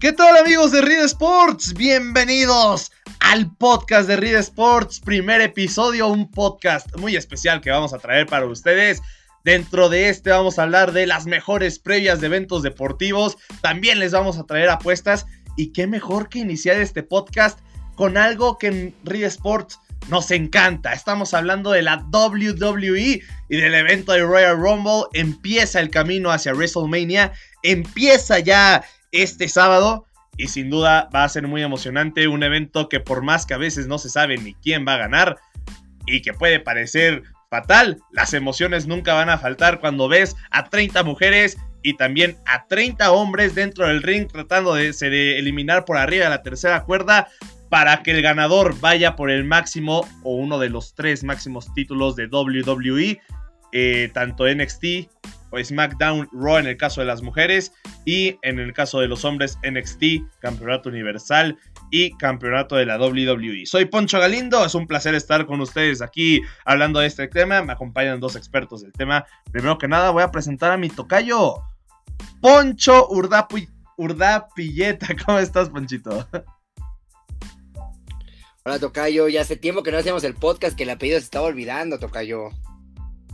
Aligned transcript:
¿Qué 0.00 0.12
tal 0.12 0.36
amigos 0.36 0.70
de 0.70 0.80
Reed 0.80 1.06
Sports? 1.06 1.74
Bienvenidos 1.74 2.92
al 3.18 3.52
podcast 3.56 4.06
de 4.06 4.14
Reed 4.14 4.36
Sports, 4.36 5.00
primer 5.00 5.40
episodio, 5.40 6.06
un 6.06 6.30
podcast 6.30 6.96
muy 6.98 7.16
especial 7.16 7.60
que 7.60 7.72
vamos 7.72 7.92
a 7.92 7.98
traer 7.98 8.28
para 8.28 8.46
ustedes. 8.46 9.02
Dentro 9.42 9.88
de 9.88 10.08
este 10.08 10.30
vamos 10.30 10.56
a 10.56 10.62
hablar 10.62 10.92
de 10.92 11.08
las 11.08 11.26
mejores 11.26 11.80
previas 11.80 12.20
de 12.20 12.28
eventos 12.28 12.62
deportivos, 12.62 13.38
también 13.60 13.98
les 13.98 14.12
vamos 14.12 14.38
a 14.38 14.46
traer 14.46 14.70
apuestas 14.70 15.26
y 15.56 15.72
qué 15.72 15.88
mejor 15.88 16.28
que 16.28 16.38
iniciar 16.38 16.76
este 16.76 17.02
podcast 17.02 17.58
con 17.96 18.16
algo 18.16 18.56
que 18.56 18.68
en 18.68 18.94
Reed 19.02 19.24
Sports 19.24 19.80
nos 20.08 20.30
encanta. 20.30 20.92
Estamos 20.92 21.34
hablando 21.34 21.72
de 21.72 21.82
la 21.82 22.06
WWE 22.12 23.20
y 23.48 23.56
del 23.56 23.74
evento 23.74 24.12
de 24.12 24.22
Royal 24.22 24.56
Rumble. 24.56 25.06
Empieza 25.12 25.80
el 25.80 25.90
camino 25.90 26.30
hacia 26.30 26.54
WrestleMania. 26.54 27.32
Empieza 27.64 28.38
ya 28.38 28.84
este 29.12 29.48
sábado 29.48 30.06
y 30.36 30.48
sin 30.48 30.70
duda 30.70 31.08
va 31.14 31.24
a 31.24 31.28
ser 31.28 31.46
muy 31.46 31.62
emocionante, 31.62 32.28
un 32.28 32.42
evento 32.42 32.88
que 32.88 33.00
por 33.00 33.22
más 33.22 33.44
que 33.44 33.54
a 33.54 33.58
veces 33.58 33.86
no 33.88 33.98
se 33.98 34.08
sabe 34.08 34.38
ni 34.38 34.54
quién 34.54 34.86
va 34.86 34.94
a 34.94 34.98
ganar 34.98 35.36
y 36.06 36.22
que 36.22 36.32
puede 36.32 36.60
parecer 36.60 37.22
fatal, 37.50 37.98
las 38.12 38.34
emociones 38.34 38.86
nunca 38.86 39.14
van 39.14 39.30
a 39.30 39.38
faltar 39.38 39.80
cuando 39.80 40.08
ves 40.08 40.36
a 40.50 40.68
30 40.68 41.02
mujeres 41.02 41.58
y 41.82 41.94
también 41.94 42.36
a 42.46 42.66
30 42.66 43.10
hombres 43.12 43.54
dentro 43.54 43.86
del 43.86 44.02
ring 44.02 44.28
tratando 44.30 44.74
de, 44.74 44.90
eliminar 45.38 45.84
por 45.84 45.96
arriba 45.96 46.24
de 46.24 46.30
la 46.30 46.42
tercera 46.42 46.84
cuerda 46.84 47.28
para 47.68 48.02
que 48.02 48.12
el 48.12 48.22
ganador 48.22 48.78
vaya 48.80 49.16
por 49.16 49.30
el 49.30 49.44
máximo 49.44 50.06
o 50.22 50.36
uno 50.36 50.58
de 50.58 50.70
los 50.70 50.94
tres 50.94 51.24
máximos 51.24 51.72
títulos 51.74 52.16
de 52.16 52.26
WWE, 52.26 53.20
eh, 53.72 54.10
tanto 54.14 54.46
NXT 54.46 55.08
o 55.50 55.62
SmackDown 55.62 56.28
Raw 56.32 56.58
en 56.58 56.66
el 56.66 56.76
caso 56.76 57.00
de 57.00 57.06
las 57.06 57.22
mujeres 57.22 57.72
y 58.04 58.38
en 58.42 58.58
el 58.58 58.72
caso 58.72 59.00
de 59.00 59.08
los 59.08 59.24
hombres 59.24 59.58
NXT, 59.68 60.40
Campeonato 60.40 60.88
Universal 60.88 61.56
y 61.90 62.16
Campeonato 62.16 62.76
de 62.76 62.86
la 62.86 62.98
WWE. 62.98 63.66
Soy 63.66 63.86
Poncho 63.86 64.18
Galindo, 64.18 64.64
es 64.64 64.74
un 64.74 64.86
placer 64.86 65.14
estar 65.14 65.46
con 65.46 65.60
ustedes 65.60 66.02
aquí 66.02 66.42
hablando 66.64 67.00
de 67.00 67.06
este 67.06 67.28
tema, 67.28 67.62
me 67.62 67.72
acompañan 67.72 68.20
dos 68.20 68.36
expertos 68.36 68.82
del 68.82 68.92
tema. 68.92 69.24
Primero 69.50 69.78
que 69.78 69.88
nada 69.88 70.10
voy 70.10 70.22
a 70.22 70.30
presentar 70.30 70.72
a 70.72 70.76
mi 70.76 70.88
tocayo, 70.88 71.62
Poncho 72.40 73.08
Urdapilleta. 73.96 75.08
¿Cómo 75.26 75.38
estás, 75.38 75.70
Ponchito? 75.70 76.26
Hola, 78.64 78.78
Tocayo. 78.78 79.28
Ya 79.28 79.40
hace 79.40 79.56
tiempo 79.56 79.82
que 79.82 79.90
no 79.90 79.98
hacíamos 79.98 80.24
el 80.24 80.34
podcast, 80.34 80.76
que 80.76 80.82
el 80.82 80.90
apellido 80.90 81.18
se 81.18 81.24
estaba 81.24 81.46
olvidando, 81.46 81.98
Tocayo. 81.98 82.50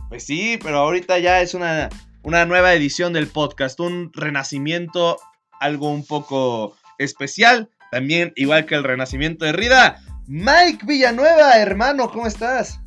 Pues 0.09 0.23
sí, 0.23 0.59
pero 0.61 0.77
ahorita 0.79 1.17
ya 1.19 1.41
es 1.41 1.53
una, 1.53 1.89
una 2.23 2.45
nueva 2.45 2.73
edición 2.73 3.13
del 3.13 3.27
podcast, 3.27 3.79
un 3.79 4.11
renacimiento, 4.13 5.17
algo 5.59 5.89
un 5.89 6.05
poco 6.05 6.75
especial. 6.99 7.69
También, 7.91 8.31
igual 8.35 8.65
que 8.65 8.75
el 8.75 8.83
renacimiento 8.83 9.45
de 9.45 9.53
Rida. 9.53 10.01
Mike 10.27 10.85
Villanueva, 10.85 11.57
hermano, 11.57 12.09
¿cómo 12.11 12.27
estás? 12.27 12.79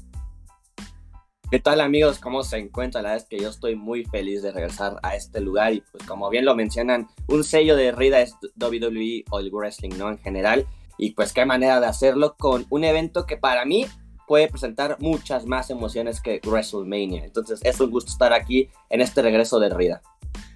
¿Qué 1.51 1.59
tal 1.59 1.81
amigos? 1.81 2.19
¿Cómo 2.19 2.43
se 2.43 2.59
encuentra? 2.59 3.01
La 3.01 3.11
verdad 3.11 3.25
es 3.25 3.29
que 3.31 3.43
yo 3.43 3.49
estoy 3.49 3.75
muy 3.75 4.05
feliz 4.05 4.43
de 4.43 4.53
regresar 4.53 4.97
a 5.03 5.17
este 5.17 5.41
lugar 5.41 5.73
y 5.73 5.83
pues 5.93 6.05
como 6.05 6.29
bien 6.29 6.45
lo 6.45 6.55
mencionan, 6.55 7.09
un 7.27 7.43
sello 7.43 7.75
de 7.75 7.91
Rida 7.91 8.21
es 8.21 8.35
WWE 8.61 9.25
o 9.31 9.41
el 9.41 9.51
wrestling, 9.51 9.97
¿no? 9.97 10.11
En 10.11 10.19
general. 10.19 10.67
Y 10.99 11.13
pues 11.13 11.33
qué 11.33 11.47
manera 11.47 11.81
de 11.81 11.87
hacerlo 11.87 12.37
con 12.39 12.67
un 12.69 12.85
evento 12.85 13.25
que 13.25 13.39
para 13.39 13.65
mí 13.65 13.87
puede 14.29 14.49
presentar 14.49 14.97
muchas 15.01 15.47
más 15.47 15.71
emociones 15.71 16.21
que 16.21 16.41
WrestleMania. 16.45 17.25
Entonces 17.25 17.59
es 17.65 17.81
un 17.81 17.91
gusto 17.91 18.13
estar 18.13 18.33
aquí 18.33 18.69
en 18.91 19.01
este 19.01 19.23
regreso 19.23 19.59
de 19.59 19.71
Rida. 19.71 20.03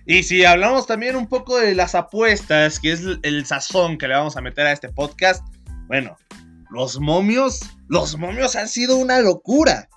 Y 0.07 0.23
si 0.25 0.45
hablamos 0.45 0.87
también 0.87 1.17
un 1.17 1.29
poco 1.29 1.59
de 1.59 1.75
las 1.75 1.95
apuestas, 1.95 2.79
que 2.79 2.93
es 2.93 3.03
el 3.23 3.47
sazón 3.47 3.99
que 3.99 4.07
le 4.07 4.15
vamos 4.15 4.37
a 4.37 4.41
meter 4.41 4.67
a 4.67 4.73
este 4.73 4.89
podcast, 4.89 5.45
bueno, 5.87 6.17
los 6.71 7.01
momios, 7.01 7.61
los 7.89 8.17
momios 8.19 8.57
han 8.57 8.69
sido 8.69 8.97
una 8.97 9.21
locura. 9.21 9.89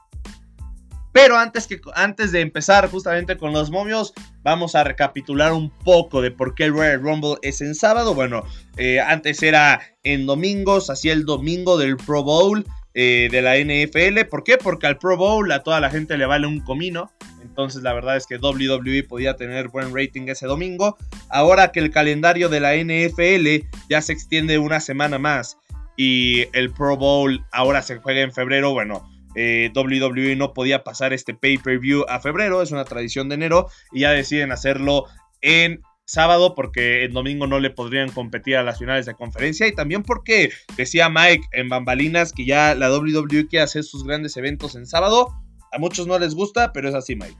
Pero 1.11 1.37
antes, 1.37 1.65
que, 1.65 1.79
antes 1.93 2.33
de 2.33 2.41
empezar 2.41 2.91
justamente 2.91 3.37
con 3.37 3.53
los 3.53 3.71
momios, 3.71 4.13
vamos 4.43 4.75
a 4.75 4.83
recapitular 4.83 5.53
un 5.53 5.69
poco 5.69 6.21
de 6.21 6.29
por 6.29 6.53
qué 6.55 6.65
el 6.65 6.73
Royal 6.73 7.01
Rumble 7.01 7.37
es 7.41 7.61
en 7.61 7.73
sábado. 7.73 8.13
Bueno, 8.13 8.43
eh, 8.75 8.99
antes 8.99 9.41
era 9.41 9.79
en 10.03 10.25
domingos, 10.25 10.89
hacía 10.89 11.13
el 11.13 11.23
domingo 11.23 11.77
del 11.77 11.95
Pro 11.95 12.21
Bowl. 12.21 12.65
Eh, 12.97 13.27
de 13.29 13.41
la 13.41 13.57
NFL. 13.57 14.25
¿Por 14.29 14.45
qué? 14.45 14.57
Porque 14.57 14.87
al 14.87 14.97
Pro 14.97 15.17
Bowl 15.17 15.51
a 15.51 15.63
toda 15.63 15.81
la 15.81 15.89
gente 15.89 16.17
le 16.17 16.25
vale 16.25 16.47
un 16.47 16.61
comino. 16.61 17.11
Entonces 17.41 17.83
la 17.83 17.91
verdad 17.91 18.15
es 18.15 18.25
que 18.25 18.37
WWE 18.37 19.03
podía 19.03 19.35
tener 19.35 19.67
buen 19.67 19.93
rating 19.93 20.29
ese 20.29 20.47
domingo. 20.47 20.97
Ahora 21.29 21.73
que 21.73 21.81
el 21.81 21.91
calendario 21.91 22.47
de 22.47 22.61
la 22.61 22.73
NFL 22.75 23.67
ya 23.89 24.01
se 24.01 24.13
extiende 24.13 24.59
una 24.59 24.79
semana 24.79 25.19
más 25.19 25.57
y 25.97 26.45
el 26.53 26.71
Pro 26.71 26.95
Bowl 26.95 27.43
ahora 27.51 27.81
se 27.81 27.97
juega 27.97 28.21
en 28.21 28.31
febrero, 28.31 28.71
bueno, 28.71 29.05
eh, 29.35 29.71
WWE 29.75 30.37
no 30.37 30.53
podía 30.53 30.85
pasar 30.85 31.11
este 31.11 31.33
pay-per-view 31.33 32.05
a 32.07 32.21
febrero, 32.21 32.61
es 32.61 32.71
una 32.71 32.85
tradición 32.85 33.27
de 33.27 33.35
enero 33.35 33.67
y 33.91 34.01
ya 34.01 34.11
deciden 34.11 34.53
hacerlo 34.53 35.05
en 35.41 35.81
sábado 36.05 36.55
porque 36.55 37.03
en 37.03 37.13
domingo 37.13 37.47
no 37.47 37.59
le 37.59 37.71
podrían 37.71 38.09
competir 38.09 38.57
a 38.57 38.63
las 38.63 38.79
finales 38.79 39.05
de 39.05 39.15
conferencia 39.15 39.67
y 39.67 39.75
también 39.75 40.03
porque 40.03 40.51
decía 40.77 41.09
Mike 41.09 41.47
en 41.51 41.69
bambalinas 41.69 42.31
que 42.31 42.45
ya 42.45 42.75
la 42.75 42.91
WWE 42.91 43.47
quiere 43.47 43.63
hacer 43.63 43.83
sus 43.83 44.03
grandes 44.03 44.37
eventos 44.37 44.75
en 44.75 44.85
sábado. 44.85 45.33
A 45.71 45.79
muchos 45.79 46.07
no 46.07 46.17
les 46.17 46.35
gusta, 46.35 46.71
pero 46.71 46.87
es 46.87 46.95
así, 46.95 47.15
Mike. 47.15 47.35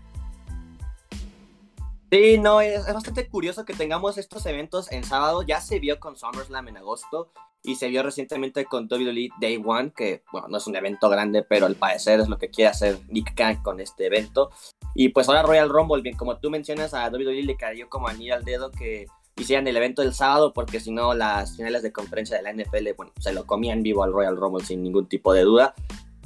Sí, 2.12 2.38
no, 2.38 2.62
es, 2.62 2.86
bastante 2.86 3.28
curioso 3.28 3.66
que 3.66 3.74
tengamos 3.74 4.18
estos 4.18 4.46
eventos 4.46 4.92
en 4.92 5.04
sábado. 5.04 5.44
Ya 5.44 5.60
se 5.62 5.80
vio 5.80 6.00
con 6.00 6.16
SummerSlam 6.16 6.68
en 6.68 6.78
agosto 6.78 7.32
y 7.64 7.76
se 7.76 7.88
vio 7.88 8.04
recientemente 8.04 8.66
con 8.66 8.88
WWE 8.90 9.30
Day 9.42 9.62
One, 9.64 9.92
que 9.96 10.24
bueno, 10.32 10.48
no 10.48 10.58
es 10.58 10.68
un 10.68 10.76
evento 10.76 11.10
grande, 11.10 11.44
pero 11.44 11.66
al 11.66 11.76
parecer 11.76 12.20
es 12.20 12.30
lo 12.30 12.38
que 12.38 12.50
quiere 12.50 12.70
hacer 12.70 13.00
Nick 13.10 13.34
Khan 13.36 13.62
con 13.64 13.80
este 13.80 14.06
evento. 14.06 14.52
Y 14.96 15.10
pues 15.10 15.28
ahora 15.28 15.44
Royal 15.44 15.70
Rumble, 15.70 16.02
bien, 16.02 16.16
como 16.16 16.38
tú 16.38 16.50
mencionas, 16.50 16.94
a 16.94 17.10
WWE 17.10 17.44
le 17.44 17.58
cayó 17.58 17.90
como 17.90 18.08
anillo 18.08 18.34
al 18.34 18.46
dedo 18.46 18.72
que 18.72 19.08
hicieran 19.36 19.68
el 19.68 19.76
evento 19.76 20.02
del 20.02 20.14
sábado, 20.14 20.54
porque 20.54 20.80
si 20.80 20.92
no, 20.92 21.14
las 21.14 21.58
finales 21.58 21.84
de 21.84 21.92
conferencia 21.92 22.38
de 22.38 22.44
la 22.44 22.54
NFL, 22.54 22.88
bueno, 22.96 23.12
se 23.20 23.34
lo 23.34 23.46
comían 23.46 23.84
vivo 23.84 24.04
al 24.04 24.14
Royal 24.14 24.38
Rumble 24.38 24.66
sin 24.66 24.82
ningún 24.82 25.08
tipo 25.08 25.34
de 25.34 25.42
duda. 25.42 25.76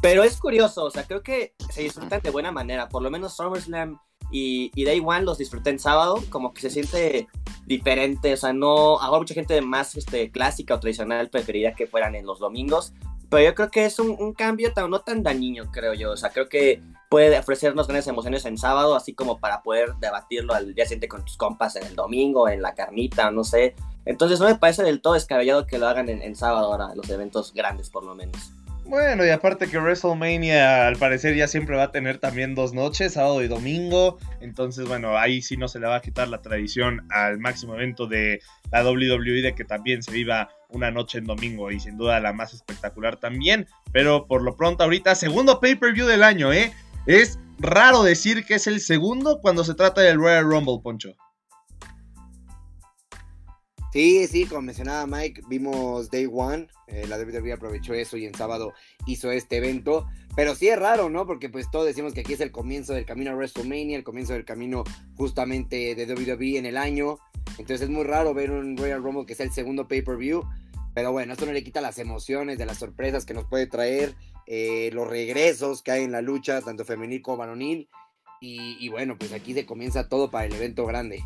Pero 0.02 0.24
es 0.24 0.38
curioso, 0.38 0.86
o 0.86 0.92
sea, 0.92 1.04
creo 1.04 1.24
que 1.24 1.56
se 1.72 1.82
disfrutan 1.82 2.22
de 2.22 2.30
buena 2.30 2.52
manera. 2.52 2.88
Por 2.88 3.02
lo 3.02 3.10
menos 3.10 3.36
SummerSlam 3.36 4.00
y, 4.32 4.72
Day 4.86 5.02
One 5.04 5.24
los 5.24 5.40
disfruté 5.40 5.72
en 5.72 5.80
sábado, 5.80 6.24
como 6.30 6.54
que 6.54 6.62
se 6.62 6.70
siente 6.70 7.28
diferente, 7.66 8.34
o 8.34 8.38
sea, 8.38 8.54
no, 8.54 9.00
ahora 9.00 9.20
mucha 9.20 9.34
gente 9.34 9.60
más 9.62 9.96
este, 9.96 10.32
clásica 10.32 10.76
o 10.76 10.80
tradicional 10.80 11.30
preferiría 11.30 11.74
que 11.74 11.88
fueran 11.88 12.16
en 12.16 12.26
los 12.26 12.40
domingos, 12.40 12.94
pero 13.30 13.44
yo 13.44 13.56
creo 13.56 13.70
que 13.70 13.86
es 13.86 14.00
un, 14.00 14.34
cambio 14.34 14.74
tan, 14.74 14.90
no 14.90 15.02
tan 15.02 15.24
dañino, 15.24 15.72
creo 15.72 15.94
yo, 15.94 16.12
o 16.12 16.18
sea, 16.18 16.30
creo 16.32 16.50
que 16.50 16.82
puede 17.10 17.38
ofrecernos 17.38 17.88
grandes 17.88 18.08
emociones 18.08 18.46
en 18.46 18.58
sábado, 18.58 18.96
así 18.96 19.14
como 19.14 19.40
para 19.40 19.62
poder 19.62 19.94
debatirlo 20.00 20.54
al 20.54 20.74
día 20.74 20.86
siguiente 20.86 21.08
con 21.08 21.24
tus 21.24 21.38
compas 21.38 21.76
en 21.76 21.86
el 21.86 21.96
domingo, 21.96 22.50
en 22.50 22.62
la 22.62 22.76
carnita, 22.76 23.32
no 23.32 23.44
sé. 23.44 23.76
Entonces 24.06 24.40
no 24.40 24.48
me 24.48 24.56
parece 24.56 24.84
del 24.84 25.02
todo 25.02 25.14
descabellado 25.14 25.68
que 25.68 25.78
lo 25.78 25.88
hagan 25.88 26.10
en, 26.10 26.22
en 26.22 26.36
sábado 26.36 26.72
ahora, 26.72 26.96
los 26.96 27.10
eventos 27.10 27.54
grandes 27.54 27.90
por 27.90 28.04
lo 28.04 28.16
menos. 28.16 28.52
Bueno, 28.90 29.24
y 29.24 29.30
aparte 29.30 29.68
que 29.68 29.78
WrestleMania 29.78 30.88
al 30.88 30.96
parecer 30.96 31.36
ya 31.36 31.48
siempre 31.48 31.78
va 31.78 31.84
a 31.84 31.92
tener 31.92 32.18
también 32.18 32.56
dos 32.56 32.74
noches, 32.74 33.14
sábado 33.14 33.44
y 33.44 33.48
domingo. 33.48 34.18
Entonces, 34.42 34.88
bueno, 34.88 35.16
ahí 35.16 35.44
sí 35.44 35.58
no 35.58 35.68
se 35.68 35.80
le 35.80 35.86
va 35.86 35.98
a 35.98 36.02
quitar 36.02 36.28
la 36.28 36.42
tradición 36.42 37.06
al 37.12 37.38
máximo 37.38 37.76
evento 37.76 38.08
de 38.08 38.42
la 38.72 38.84
WWE 38.84 39.44
de 39.44 39.54
que 39.54 39.64
también 39.64 40.02
se 40.02 40.12
viva 40.12 40.50
una 40.70 40.92
noche 40.92 41.18
en 41.18 41.26
domingo 41.26 41.72
y 41.72 41.80
sin 41.80 41.98
duda 41.98 42.20
la 42.20 42.34
más 42.34 42.54
espectacular 42.54 43.18
también. 43.18 43.68
Pero 43.92 44.28
por 44.28 44.42
lo 44.42 44.56
pronto 44.56 44.84
ahorita, 44.84 45.16
segundo 45.16 45.60
pay-per-view 45.60 46.08
del 46.08 46.24
año, 46.24 46.54
¿eh? 46.54 46.72
Es 47.06 47.40
raro 47.60 48.04
decir 48.04 48.46
que 48.46 48.56
es 48.56 48.68
el 48.68 48.80
segundo 48.80 49.40
cuando 49.42 49.64
se 49.64 49.74
trata 49.74 50.02
del 50.02 50.18
Royal 50.18 50.46
Rumble, 50.46 50.80
Poncho. 50.82 51.16
Sí, 53.92 54.28
sí, 54.28 54.46
como 54.46 54.62
mencionaba 54.62 55.08
Mike, 55.08 55.42
vimos 55.50 56.12
Day 56.12 56.30
One, 56.32 56.68
eh, 56.86 57.08
la 57.08 57.18
WWE 57.18 57.54
aprovechó 57.54 57.96
eso 57.96 58.18
y 58.18 58.26
en 58.26 58.36
sábado 58.36 58.74
hizo 59.08 59.32
este 59.32 59.58
evento, 59.58 60.06
pero 60.36 60.54
sí 60.54 60.68
es 60.68 60.78
raro, 60.78 61.10
¿no? 61.10 61.26
Porque 61.26 61.50
pues 61.50 61.72
todos 61.72 61.88
decimos 61.88 62.14
que 62.14 62.20
aquí 62.20 62.34
es 62.34 62.40
el 62.40 62.52
comienzo 62.52 62.94
del 62.94 63.06
camino 63.08 63.32
a 63.32 63.34
WrestleMania, 63.34 63.98
el 63.98 64.04
comienzo 64.04 64.34
del 64.34 64.46
camino 64.46 64.84
justamente 65.16 65.96
de 65.96 66.06
WWE 66.06 66.60
en 66.60 66.68
el 66.68 66.78
año, 66.78 67.18
entonces 67.60 67.82
es 67.82 67.90
muy 67.90 68.06
raro 68.06 68.34
ver 68.34 68.52
un 68.52 68.78
Royal 68.78 69.04
Rumble 69.04 69.26
que 69.26 69.36
sea 69.36 69.46
el 69.46 69.52
segundo 69.52 69.88
pay-per-view, 69.88 70.48
pero 70.94 71.12
bueno, 71.12 71.34
esto 71.34 71.46
no 71.46 71.52
le 71.52 71.64
quita 71.64 71.82
las 71.82 72.00
emociones 72.00 72.58
de 72.58 72.66
las 72.66 72.78
sorpresas 72.78 73.26
que 73.26 73.34
nos 73.34 73.46
puede 73.46 73.68
traer, 73.68 74.16
eh, 74.48 74.90
los 74.94 75.08
regresos 75.08 75.84
que 75.84 75.92
hay 75.92 76.04
en 76.04 76.14
la 76.14 76.22
lucha, 76.22 76.62
tanto 76.62 76.86
femenil 76.86 77.22
como 77.22 77.38
varonil, 77.38 77.90
y, 78.42 78.88
bueno, 78.88 79.18
pues 79.18 79.34
aquí 79.34 79.54
se 79.54 79.66
comienza 79.66 80.08
todo 80.08 80.32
para 80.32 80.46
el 80.46 80.54
evento 80.54 80.86
grande. 80.86 81.22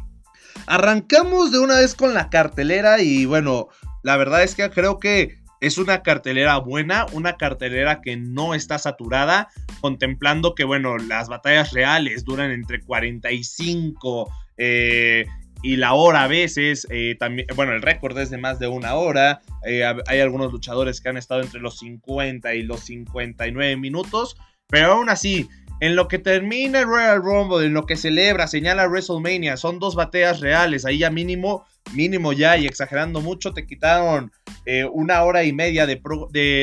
Arrancamos 0.66 1.52
de 1.52 1.60
una 1.60 1.78
vez 1.80 1.94
con 1.94 2.16
la 2.16 2.32
cartelera 2.32 3.00
y 3.02 3.26
bueno, 3.26 3.68
la 4.02 4.18
verdad 4.18 4.42
es 4.42 4.56
que 4.56 4.68
creo 4.72 4.98
que 4.98 5.38
es 5.62 5.78
una 5.78 6.02
cartelera 6.02 6.58
buena, 6.58 7.06
una 7.14 7.38
cartelera 7.38 8.02
que 8.02 8.18
no 8.18 8.56
está 8.56 8.80
saturada, 8.80 9.50
contemplando 9.80 10.56
que 10.56 10.64
bueno, 10.64 10.98
las 10.98 11.30
batallas 11.30 11.72
reales 11.72 12.26
duran 12.26 12.50
entre 12.50 12.82
45 12.82 14.32
eh, 14.58 15.26
y 15.64 15.78
la 15.78 15.94
hora 15.94 16.24
a 16.24 16.28
veces, 16.28 16.86
eh, 16.92 17.16
también, 17.18 17.48
bueno, 17.56 17.72
el 17.72 17.82
récord 17.82 18.18
es 18.20 18.30
de 18.30 18.38
más 18.38 18.60
de 18.60 18.68
una 18.68 18.96
hora. 18.96 19.42
Eh, 19.66 19.84
hay 20.08 20.20
algunos 20.20 20.52
luchadores 20.52 21.00
que 21.00 21.08
han 21.08 21.16
estado 21.16 21.42
entre 21.42 21.62
los 21.62 21.80
50 21.80 22.54
y 22.54 22.64
los 22.64 22.82
59 22.82 23.78
minutos, 23.78 24.36
pero 24.68 24.92
aún 24.92 25.10
así, 25.10 25.48
en 25.80 25.96
lo 25.96 26.10
que 26.10 26.20
termina 26.20 26.82
el 26.82 26.86
Royal 26.86 27.24
Rumble, 27.24 27.66
en 27.66 27.74
lo 27.74 27.86
que 27.86 27.96
celebra, 27.96 28.48
señala 28.48 28.90
WrestleMania, 28.90 29.56
son 29.56 29.80
dos 29.80 29.96
bateas 29.96 30.42
reales, 30.42 30.84
ahí 30.84 30.98
ya 30.98 31.10
mínimo, 31.10 31.66
mínimo 31.94 32.34
ya, 32.34 32.58
y 32.58 32.66
exagerando 32.66 33.22
mucho, 33.22 33.54
te 33.54 33.66
quitaron 33.66 34.34
eh, 34.66 34.84
una 34.84 35.24
hora 35.24 35.46
y 35.46 35.54
media 35.54 35.86
de, 35.86 36.02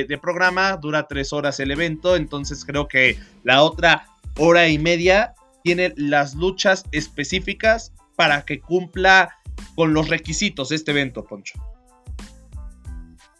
de 0.06 0.18
programa, 0.18 0.76
dura 0.76 1.08
tres 1.08 1.32
horas 1.32 1.58
el 1.58 1.70
evento, 1.70 2.16
entonces 2.16 2.66
creo 2.66 2.86
que 2.86 3.18
la 3.44 3.62
otra 3.62 4.08
hora 4.36 4.68
y 4.68 4.78
media 4.78 5.32
tiene 5.64 5.94
las 5.96 6.34
luchas 6.34 6.84
específicas 6.92 7.94
para 8.20 8.44
que 8.44 8.60
cumpla 8.60 9.38
con 9.74 9.94
los 9.94 10.10
requisitos 10.10 10.72
este 10.72 10.90
evento, 10.90 11.24
Poncho. 11.24 11.54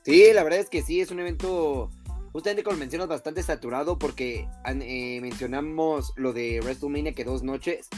Sí, 0.06 0.25
la 0.32 0.43
verdad 0.43 0.59
es 0.59 0.71
que 0.71 0.81
sí, 0.81 1.03
es 1.03 1.11
un 1.11 1.21
evento, 1.21 1.91
justamente 2.32 2.62
como 2.62 2.79
mencionas, 2.79 3.06
bastante 3.06 3.43
saturado 3.43 3.99
porque 3.99 4.49
eh, 4.65 5.19
mencionamos 5.21 6.15
lo 6.17 6.32
de 6.32 6.61
WrestleMania 6.62 7.12
que 7.12 7.25
dos 7.25 7.43
noches 7.43 7.91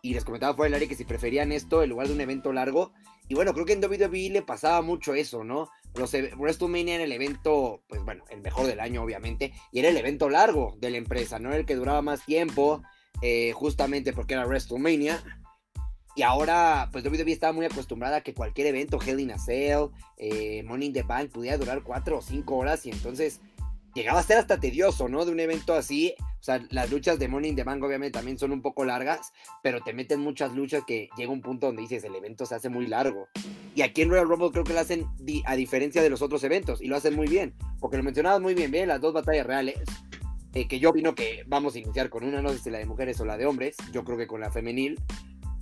y 0.00 0.14
les 0.14 0.24
comentaba 0.24 0.54
fuera 0.56 0.68
del 0.68 0.76
área 0.76 0.88
que 0.88 0.94
si 0.94 1.04
preferían 1.04 1.52
esto 1.52 1.82
en 1.82 1.90
lugar 1.90 2.06
de 2.06 2.14
un 2.14 2.22
evento 2.22 2.50
largo. 2.54 2.94
Y 3.28 3.34
bueno, 3.34 3.52
creo 3.52 3.66
que 3.66 3.74
en 3.74 3.84
WWE 3.84 4.30
le 4.30 4.40
pasaba 4.40 4.80
mucho 4.80 5.12
eso, 5.12 5.44
¿no? 5.44 5.68
Los 5.96 6.14
e, 6.14 6.32
WrestleMania 6.34 6.94
era 6.94 7.04
el 7.04 7.12
evento, 7.12 7.82
pues 7.88 8.02
bueno, 8.06 8.24
el 8.30 8.40
mejor 8.40 8.66
del 8.66 8.80
año, 8.80 9.02
obviamente, 9.02 9.52
y 9.70 9.80
era 9.80 9.90
el 9.90 9.98
evento 9.98 10.30
largo 10.30 10.78
de 10.80 10.92
la 10.92 10.96
empresa, 10.96 11.38
no 11.38 11.50
era 11.50 11.58
el 11.58 11.66
que 11.66 11.76
duraba 11.76 12.00
más 12.00 12.24
tiempo, 12.24 12.82
eh, 13.20 13.52
justamente 13.52 14.14
porque 14.14 14.32
era 14.32 14.46
WrestleMania. 14.46 15.22
Y 16.14 16.22
ahora, 16.22 16.88
pues 16.92 17.04
WWE 17.04 17.32
estaba 17.32 17.52
muy 17.52 17.64
acostumbrada 17.64 18.18
a 18.18 18.20
que 18.20 18.34
cualquier 18.34 18.66
evento, 18.66 18.98
Hell 19.04 19.20
in 19.20 19.30
a 19.30 19.38
Cell, 19.38 19.88
eh, 20.18 20.62
Money 20.64 20.88
in 20.88 20.92
the 20.92 21.02
Bank, 21.02 21.30
pudiera 21.30 21.56
durar 21.56 21.82
cuatro 21.82 22.18
o 22.18 22.22
cinco 22.22 22.56
horas 22.56 22.84
y 22.84 22.90
entonces 22.90 23.40
llegaba 23.94 24.20
a 24.20 24.22
ser 24.22 24.38
hasta 24.38 24.60
tedioso, 24.60 25.08
¿no? 25.08 25.24
De 25.24 25.32
un 25.32 25.40
evento 25.40 25.74
así. 25.74 26.14
O 26.18 26.44
sea, 26.44 26.60
las 26.70 26.90
luchas 26.90 27.18
de 27.18 27.28
Money 27.28 27.50
in 27.50 27.56
the 27.56 27.62
Bank 27.62 27.82
obviamente 27.82 28.18
también 28.18 28.38
son 28.38 28.52
un 28.52 28.62
poco 28.62 28.84
largas, 28.84 29.32
pero 29.62 29.80
te 29.80 29.92
meten 29.92 30.20
muchas 30.20 30.52
luchas 30.52 30.82
que 30.86 31.08
llega 31.16 31.30
un 31.30 31.40
punto 31.40 31.66
donde 31.66 31.82
dices, 31.82 32.02
el 32.04 32.14
evento 32.14 32.46
se 32.46 32.56
hace 32.56 32.68
muy 32.68 32.86
largo. 32.86 33.28
Y 33.74 33.82
aquí 33.82 34.02
en 34.02 34.10
Royal 34.10 34.28
Rumble 34.28 34.50
creo 34.50 34.64
que 34.64 34.74
lo 34.74 34.80
hacen 34.80 35.06
a 35.46 35.56
diferencia 35.56 36.02
de 36.02 36.10
los 36.10 36.20
otros 36.20 36.42
eventos 36.44 36.82
y 36.82 36.88
lo 36.88 36.96
hacen 36.96 37.14
muy 37.14 37.28
bien, 37.28 37.54
porque 37.80 37.96
lo 37.96 38.02
mencionabas 38.02 38.40
muy 38.40 38.54
bien, 38.54 38.70
bien, 38.70 38.88
las 38.88 39.00
dos 39.00 39.14
batallas 39.14 39.46
reales. 39.46 39.78
Eh, 40.54 40.68
que 40.68 40.78
yo 40.78 40.90
opino 40.90 41.14
que 41.14 41.44
vamos 41.46 41.74
a 41.74 41.78
iniciar 41.78 42.10
con 42.10 42.24
una, 42.24 42.42
no 42.42 42.50
sé 42.50 42.58
si 42.58 42.68
la 42.68 42.76
de 42.76 42.84
mujeres 42.84 43.18
o 43.20 43.24
la 43.24 43.38
de 43.38 43.46
hombres, 43.46 43.74
yo 43.90 44.04
creo 44.04 44.18
que 44.18 44.26
con 44.26 44.40
la 44.40 44.50
femenil, 44.50 45.00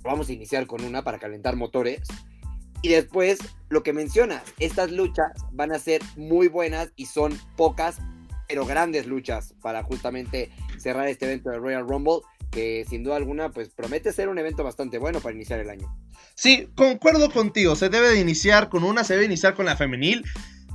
Vamos 0.03 0.29
a 0.29 0.33
iniciar 0.33 0.67
con 0.67 0.83
una 0.83 1.03
para 1.03 1.19
calentar 1.19 1.55
motores. 1.55 2.01
Y 2.81 2.89
después, 2.89 3.39
lo 3.69 3.83
que 3.83 3.93
mencionas, 3.93 4.43
estas 4.59 4.91
luchas 4.91 5.31
van 5.51 5.71
a 5.71 5.79
ser 5.79 6.01
muy 6.15 6.47
buenas 6.47 6.91
y 6.95 7.05
son 7.05 7.39
pocas, 7.55 7.99
pero 8.47 8.65
grandes 8.65 9.05
luchas 9.05 9.53
para 9.61 9.83
justamente 9.83 10.51
cerrar 10.77 11.07
este 11.07 11.25
evento 11.25 11.51
de 11.51 11.59
Royal 11.59 11.87
Rumble, 11.87 12.21
que 12.49 12.85
sin 12.89 13.03
duda 13.03 13.17
alguna, 13.17 13.51
pues 13.51 13.69
promete 13.69 14.11
ser 14.11 14.29
un 14.29 14.39
evento 14.39 14.63
bastante 14.63 14.97
bueno 14.97 15.19
para 15.19 15.35
iniciar 15.35 15.59
el 15.59 15.69
año. 15.69 15.95
Sí, 16.35 16.67
concuerdo 16.75 17.31
contigo, 17.31 17.75
se 17.75 17.89
debe 17.89 18.09
de 18.09 18.19
iniciar 18.19 18.69
con 18.69 18.83
una, 18.83 19.03
se 19.03 19.13
debe 19.13 19.25
iniciar 19.25 19.53
con 19.53 19.67
la 19.67 19.77
femenil. 19.77 20.25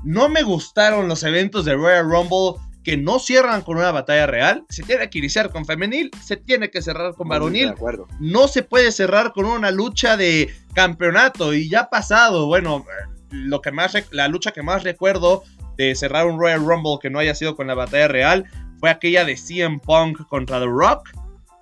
No 0.05 0.28
me 0.28 0.44
gustaron 0.44 1.08
los 1.08 1.25
eventos 1.25 1.64
de 1.64 1.75
Royal 1.75 2.08
Rumble 2.08 2.61
que 2.87 2.97
no 2.97 3.19
cierran 3.19 3.62
con 3.62 3.79
una 3.79 3.91
batalla 3.91 4.29
real. 4.29 4.65
Se 4.69 4.85
tiene 4.85 5.11
que 5.11 5.19
iniciar 5.19 5.50
con 5.50 5.65
femenil, 5.65 6.09
se 6.23 6.37
tiene 6.37 6.71
que 6.71 6.81
cerrar 6.81 7.15
con 7.15 7.27
varonil. 7.27 7.75
No 8.21 8.47
se 8.47 8.62
puede 8.62 8.93
cerrar 8.93 9.33
con 9.33 9.44
una 9.44 9.73
lucha 9.73 10.17
de 10.17 10.55
campeonato 10.73 11.53
y 11.53 11.69
ya 11.69 11.91
pasado. 11.91 12.47
Bueno, 12.47 12.87
lo 13.33 13.61
que 13.61 13.73
más 13.73 13.97
la 14.12 14.29
lucha 14.29 14.53
que 14.53 14.62
más 14.62 14.85
recuerdo 14.85 15.43
de 15.77 15.97
cerrar 15.97 16.29
un 16.29 16.38
Royal 16.38 16.65
Rumble 16.65 16.99
que 17.03 17.11
no 17.11 17.19
haya 17.19 17.35
sido 17.35 17.56
con 17.56 17.67
la 17.67 17.75
batalla 17.75 18.06
real 18.06 18.44
fue 18.79 18.88
aquella 18.88 19.25
de 19.25 19.37
CM 19.37 19.81
Punk 19.81 20.25
contra 20.29 20.61
The 20.61 20.67
Rock, 20.67 21.11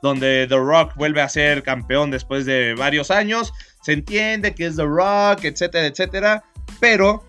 donde 0.02 0.44
The 0.46 0.58
Rock 0.58 0.94
vuelve 0.96 1.22
a 1.22 1.28
ser 1.30 1.62
campeón 1.62 2.10
después 2.10 2.44
de 2.44 2.74
varios 2.74 3.10
años. 3.10 3.54
Se 3.80 3.94
entiende 3.94 4.54
que 4.54 4.66
es 4.66 4.76
The 4.76 4.84
Rock, 4.84 5.44
etcétera, 5.44 5.86
etcétera, 5.86 6.44
pero 6.80 7.24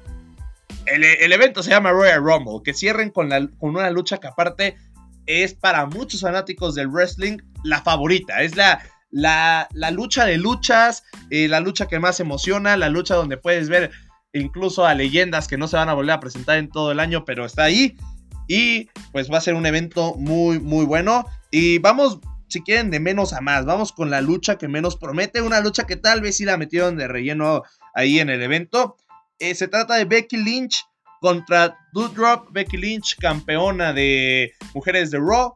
el, 0.87 1.31
evento 1.31 1.63
se 1.63 1.71
llama 1.71 1.91
Royal 1.91 2.23
Rumble, 2.23 2.61
que 2.63 2.73
cierren 2.73 3.09
con, 3.09 3.29
una 3.59 3.89
lucha 3.89 4.17
que 4.17 4.27
aparte 4.27 4.77
es 5.25 5.53
para 5.53 5.85
muchos 5.85 6.21
fanáticos 6.21 6.75
del 6.75 6.87
wrestling 6.87 7.37
la 7.63 7.81
favorita. 7.81 8.41
Es 8.41 8.55
la, 8.55 8.81
la, 9.11 9.91
lucha 9.91 10.25
de 10.25 10.37
luchas, 10.37 11.03
eh, 11.29 11.47
la 11.47 11.59
lucha 11.59 11.87
que 11.87 11.99
más 11.99 12.19
emociona, 12.19 12.77
la 12.77 12.89
lucha 12.89 13.15
donde 13.15 13.37
puedes 13.37 13.69
ver 13.69 13.91
incluso 14.33 14.85
a 14.85 14.93
leyendas 14.93 15.47
que 15.47 15.57
no 15.57 15.67
se 15.67 15.77
van 15.77 15.89
a 15.89 15.93
volver 15.93 16.11
a 16.11 16.19
presentar 16.19 16.57
en 16.57 16.69
todo 16.69 16.91
el 16.91 16.99
año, 16.99 17.25
pero 17.25 17.45
está 17.45 17.63
ahí. 17.63 17.95
Y 18.47 18.89
pues 19.11 19.31
va 19.31 19.37
a 19.37 19.41
ser 19.41 19.55
un 19.55 19.65
evento 19.65 20.15
muy, 20.15 20.59
muy 20.59 20.85
bueno. 20.85 21.25
Y 21.51 21.79
vamos, 21.79 22.19
si 22.47 22.61
quieren, 22.61 22.91
de 22.91 22.99
menos 22.99 23.33
a 23.33 23.41
más. 23.41 23.65
Vamos 23.65 23.91
con 23.91 24.11
la 24.11 24.21
lucha 24.21 24.57
que 24.57 24.67
menos 24.67 24.97
promete. 24.97 25.41
Una 25.41 25.61
lucha 25.61 25.87
que 25.87 25.95
tal 25.95 26.21
vez 26.21 26.37
sí 26.37 26.45
la 26.45 26.57
metieron 26.57 26.97
de 26.97 27.07
relleno 27.07 27.63
ahí 27.95 28.19
en 28.19 28.29
el 28.29 28.41
evento. 28.41 28.97
Eh, 29.39 29.53
se 29.53 29.67
trata 29.67 29.95
de 29.95 30.05
Becky 30.05 30.37
Lynch 30.37 30.83
contra 31.19 31.77
Doudrop. 31.93 32.51
Becky 32.51 32.77
Lynch, 32.77 33.17
campeona 33.17 33.91
de 33.91 34.53
mujeres 34.73 35.11
de 35.11 35.19
Raw. 35.19 35.55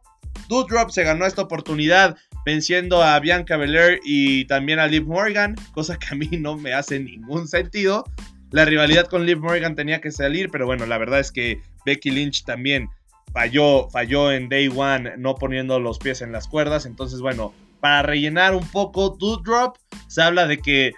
Doudrop 0.50 0.90
se 0.90 1.04
ganó 1.04 1.26
esta 1.26 1.44
oportunidad 1.44 2.18
venciendo 2.46 3.04
a 3.04 3.20
Bianca 3.20 3.56
Belair 3.58 4.00
y 4.04 4.46
también 4.46 4.80
a 4.80 4.88
Liv 4.88 5.06
Morgan, 5.06 5.56
cosa 5.74 5.98
que 5.98 6.08
a 6.12 6.16
mí 6.16 6.28
no 6.40 6.58
me 6.58 6.74
hace 6.74 7.00
ningún 7.00 7.48
sentido. 7.48 8.04
La 8.52 8.66
rivalidad 8.66 9.06
con 9.06 9.26
Liv 9.26 9.40
Morgan 9.40 9.76
tenía 9.76 10.02
que 10.02 10.12
salir, 10.12 10.50
pero 10.50 10.66
bueno, 10.66 10.86
la 10.86 10.98
verdad 10.98 11.20
es 11.20 11.32
que 11.32 11.62
Becky 11.86 12.10
Lynch 12.10 12.44
también 12.46 12.90
falló, 13.32 13.90
falló 13.90 14.32
en 14.32 14.50
Day 14.50 14.68
One 14.68 15.14
no 15.18 15.36
poniendo 15.36 15.80
los 15.80 16.00
pies 16.00 16.22
en 16.22 16.32
las 16.32 16.48
cuerdas. 16.48 16.86
Entonces, 16.86 17.22
bueno, 17.22 17.54
para 17.80 18.02
rellenar 18.02 18.56
un 18.56 18.68
poco 18.68 19.16
Doudrop, 19.20 19.78
se 20.08 20.22
habla 20.22 20.48
de 20.48 20.58
que 20.58 20.94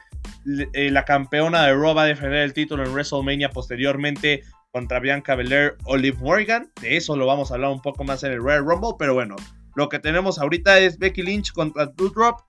eh, 0.73 0.91
la 0.91 1.05
campeona 1.05 1.65
de 1.65 1.73
Raw 1.73 1.93
va 1.93 2.03
a 2.03 2.07
defender 2.07 2.39
el 2.39 2.53
título 2.53 2.83
en 2.83 2.91
WrestleMania 2.91 3.49
posteriormente 3.49 4.43
contra 4.71 4.99
Bianca 4.99 5.35
Belair 5.35 5.75
o 5.85 5.97
Liv 5.97 6.17
Morgan. 6.19 6.71
De 6.81 6.97
eso 6.97 7.15
lo 7.15 7.25
vamos 7.25 7.51
a 7.51 7.55
hablar 7.55 7.71
un 7.71 7.81
poco 7.81 8.03
más 8.03 8.23
en 8.23 8.31
el 8.31 8.39
Royal 8.41 8.65
Rumble, 8.65 8.95
pero 8.97 9.13
bueno, 9.13 9.35
lo 9.75 9.89
que 9.89 9.99
tenemos 9.99 10.39
ahorita 10.39 10.79
es 10.79 10.97
Becky 10.97 11.21
Lynch 11.21 11.51
contra 11.53 11.87
Doudrop. 11.87 12.39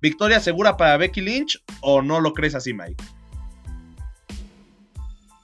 ¿Victoria 0.00 0.40
segura 0.40 0.76
para 0.76 0.96
Becky 0.96 1.20
Lynch 1.20 1.62
o 1.82 2.00
no 2.00 2.20
lo 2.20 2.32
crees 2.32 2.54
así, 2.54 2.72
Mike? 2.72 3.02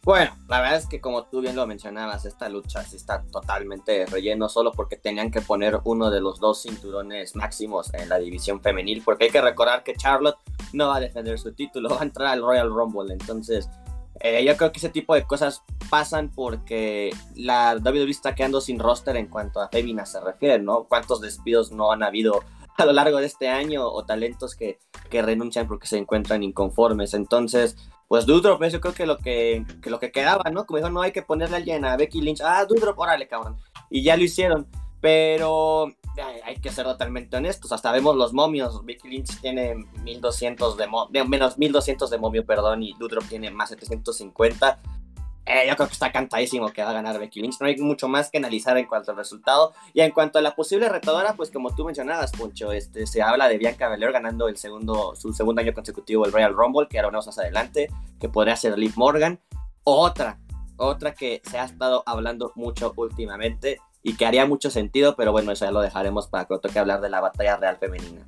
Bueno, 0.06 0.30
la 0.46 0.60
verdad 0.60 0.78
es 0.78 0.86
que 0.86 1.00
como 1.00 1.24
tú 1.24 1.40
bien 1.40 1.56
lo 1.56 1.66
mencionabas, 1.66 2.26
esta 2.26 2.48
lucha 2.48 2.84
sí 2.84 2.94
está 2.94 3.24
totalmente 3.24 4.06
relleno 4.06 4.48
solo 4.48 4.70
porque 4.70 4.94
tenían 4.94 5.32
que 5.32 5.40
poner 5.40 5.80
uno 5.82 6.12
de 6.12 6.20
los 6.20 6.38
dos 6.38 6.62
cinturones 6.62 7.34
máximos 7.34 7.92
en 7.92 8.08
la 8.08 8.20
división 8.20 8.60
femenil, 8.60 9.02
porque 9.04 9.24
hay 9.24 9.30
que 9.30 9.40
recordar 9.40 9.82
que 9.82 9.96
Charlotte 9.96 10.38
no 10.72 10.86
va 10.86 10.98
a 10.98 11.00
defender 11.00 11.40
su 11.40 11.54
título, 11.54 11.88
va 11.90 12.02
a 12.02 12.04
entrar 12.04 12.28
al 12.28 12.42
Royal 12.42 12.68
Rumble, 12.68 13.12
entonces 13.12 13.68
eh, 14.20 14.44
yo 14.44 14.56
creo 14.56 14.70
que 14.70 14.78
ese 14.78 14.90
tipo 14.90 15.12
de 15.12 15.24
cosas 15.24 15.64
pasan 15.90 16.30
porque 16.32 17.10
la 17.34 17.74
WWE 17.74 18.08
está 18.08 18.36
quedando 18.36 18.60
sin 18.60 18.78
roster 18.78 19.16
en 19.16 19.26
cuanto 19.26 19.60
a 19.60 19.70
féminas 19.70 20.12
se 20.12 20.20
refiere, 20.20 20.60
¿no? 20.60 20.84
¿Cuántos 20.84 21.20
despidos 21.20 21.72
no 21.72 21.90
han 21.90 22.04
habido 22.04 22.44
a 22.78 22.84
lo 22.84 22.92
largo 22.92 23.18
de 23.18 23.26
este 23.26 23.48
año 23.48 23.84
o 23.84 24.04
talentos 24.04 24.54
que, 24.54 24.78
que 25.10 25.22
renuncian 25.22 25.66
porque 25.66 25.88
se 25.88 25.98
encuentran 25.98 26.44
inconformes? 26.44 27.12
Entonces 27.12 27.76
pues 28.08 28.24
Dudrop, 28.24 28.62
yo 28.64 28.80
creo 28.80 28.94
que 28.94 29.06
lo 29.06 29.18
que, 29.18 29.64
lo 29.84 29.98
que 29.98 30.12
quedaba, 30.12 30.48
¿no? 30.50 30.64
Como 30.64 30.78
dijo, 30.78 30.90
no 30.90 31.02
hay 31.02 31.12
que 31.12 31.22
ponerle 31.22 31.56
alguien 31.56 31.84
a 31.84 31.96
Becky 31.96 32.20
Lynch. 32.20 32.40
Ah, 32.40 32.64
Dudrop, 32.64 32.98
órale, 32.98 33.26
cabrón. 33.26 33.56
Y 33.90 34.02
ya 34.02 34.16
lo 34.16 34.22
hicieron. 34.22 34.66
Pero 35.00 35.92
hay 36.44 36.56
que 36.60 36.70
ser 36.70 36.84
totalmente 36.84 37.36
honestos. 37.36 37.72
Hasta 37.72 37.92
vemos 37.92 38.16
los 38.16 38.32
momios. 38.32 38.84
Becky 38.84 39.08
Lynch 39.08 39.40
tiene 39.40 39.74
1200 40.02 40.76
de, 40.76 40.86
momio, 40.86 41.24
menos 41.26 41.58
1200 41.58 42.08
de 42.08 42.18
momio, 42.18 42.46
perdón, 42.46 42.82
y 42.82 42.94
Dudrop 42.94 43.24
tiene 43.28 43.50
más 43.50 43.70
750. 43.70 44.80
Eh, 45.46 45.64
yo 45.68 45.76
creo 45.76 45.86
que 45.86 45.92
está 45.92 46.10
cantadísimo 46.10 46.72
que 46.72 46.82
va 46.82 46.90
a 46.90 46.92
ganar 46.92 47.18
Becky 47.20 47.40
Lynch. 47.40 47.60
No 47.60 47.66
hay 47.66 47.76
mucho 47.76 48.08
más 48.08 48.30
que 48.30 48.38
analizar 48.38 48.76
en 48.78 48.86
cuanto 48.86 49.12
al 49.12 49.16
resultado. 49.16 49.72
Y 49.94 50.00
en 50.00 50.10
cuanto 50.10 50.38
a 50.38 50.42
la 50.42 50.56
posible 50.56 50.88
retadora, 50.88 51.34
pues 51.34 51.50
como 51.50 51.74
tú 51.74 51.84
mencionabas, 51.84 52.32
Puncho, 52.32 52.72
este, 52.72 53.06
se 53.06 53.22
habla 53.22 53.48
de 53.48 53.56
Bianca 53.56 53.88
Belair 53.88 54.12
ganando 54.12 54.48
el 54.48 54.56
segundo, 54.56 55.14
su 55.14 55.32
segundo 55.32 55.62
año 55.62 55.72
consecutivo 55.72 56.26
el 56.26 56.32
Royal 56.32 56.52
Rumble, 56.52 56.88
que 56.88 56.98
ahora 56.98 57.10
vamos 57.10 57.26
más 57.26 57.38
adelante, 57.38 57.88
que 58.18 58.28
podría 58.28 58.56
ser 58.56 58.76
Liv 58.76 58.94
Morgan. 58.96 59.38
Otra, 59.84 60.40
otra 60.76 61.14
que 61.14 61.40
se 61.48 61.58
ha 61.58 61.64
estado 61.64 62.02
hablando 62.06 62.50
mucho 62.56 62.92
últimamente 62.96 63.78
y 64.02 64.16
que 64.16 64.26
haría 64.26 64.46
mucho 64.46 64.70
sentido, 64.70 65.14
pero 65.14 65.30
bueno, 65.30 65.52
eso 65.52 65.64
ya 65.64 65.70
lo 65.70 65.80
dejaremos 65.80 66.26
para 66.26 66.46
que 66.46 66.58
toque 66.58 66.78
hablar 66.78 67.00
de 67.00 67.08
la 67.08 67.20
batalla 67.20 67.56
real 67.56 67.76
femenina. 67.78 68.26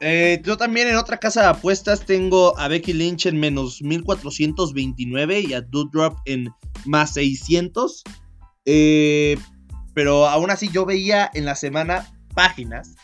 Eh, 0.00 0.40
yo 0.44 0.56
también 0.56 0.88
en 0.88 0.96
otra 0.96 1.18
casa 1.18 1.42
de 1.42 1.48
apuestas 1.48 2.06
tengo 2.06 2.58
a 2.58 2.68
Becky 2.68 2.92
Lynch 2.94 3.26
en 3.26 3.38
menos 3.38 3.82
1429 3.82 5.40
y 5.40 5.52
a 5.54 5.60
Doudrop 5.60 6.18
en 6.24 6.48
más 6.86 7.14
600. 7.14 8.02
Eh, 8.64 9.36
pero 9.94 10.26
aún 10.26 10.50
así 10.50 10.68
yo 10.72 10.86
veía 10.86 11.30
en 11.34 11.44
la 11.44 11.54
semana 11.54 12.06
páginas 12.34 12.94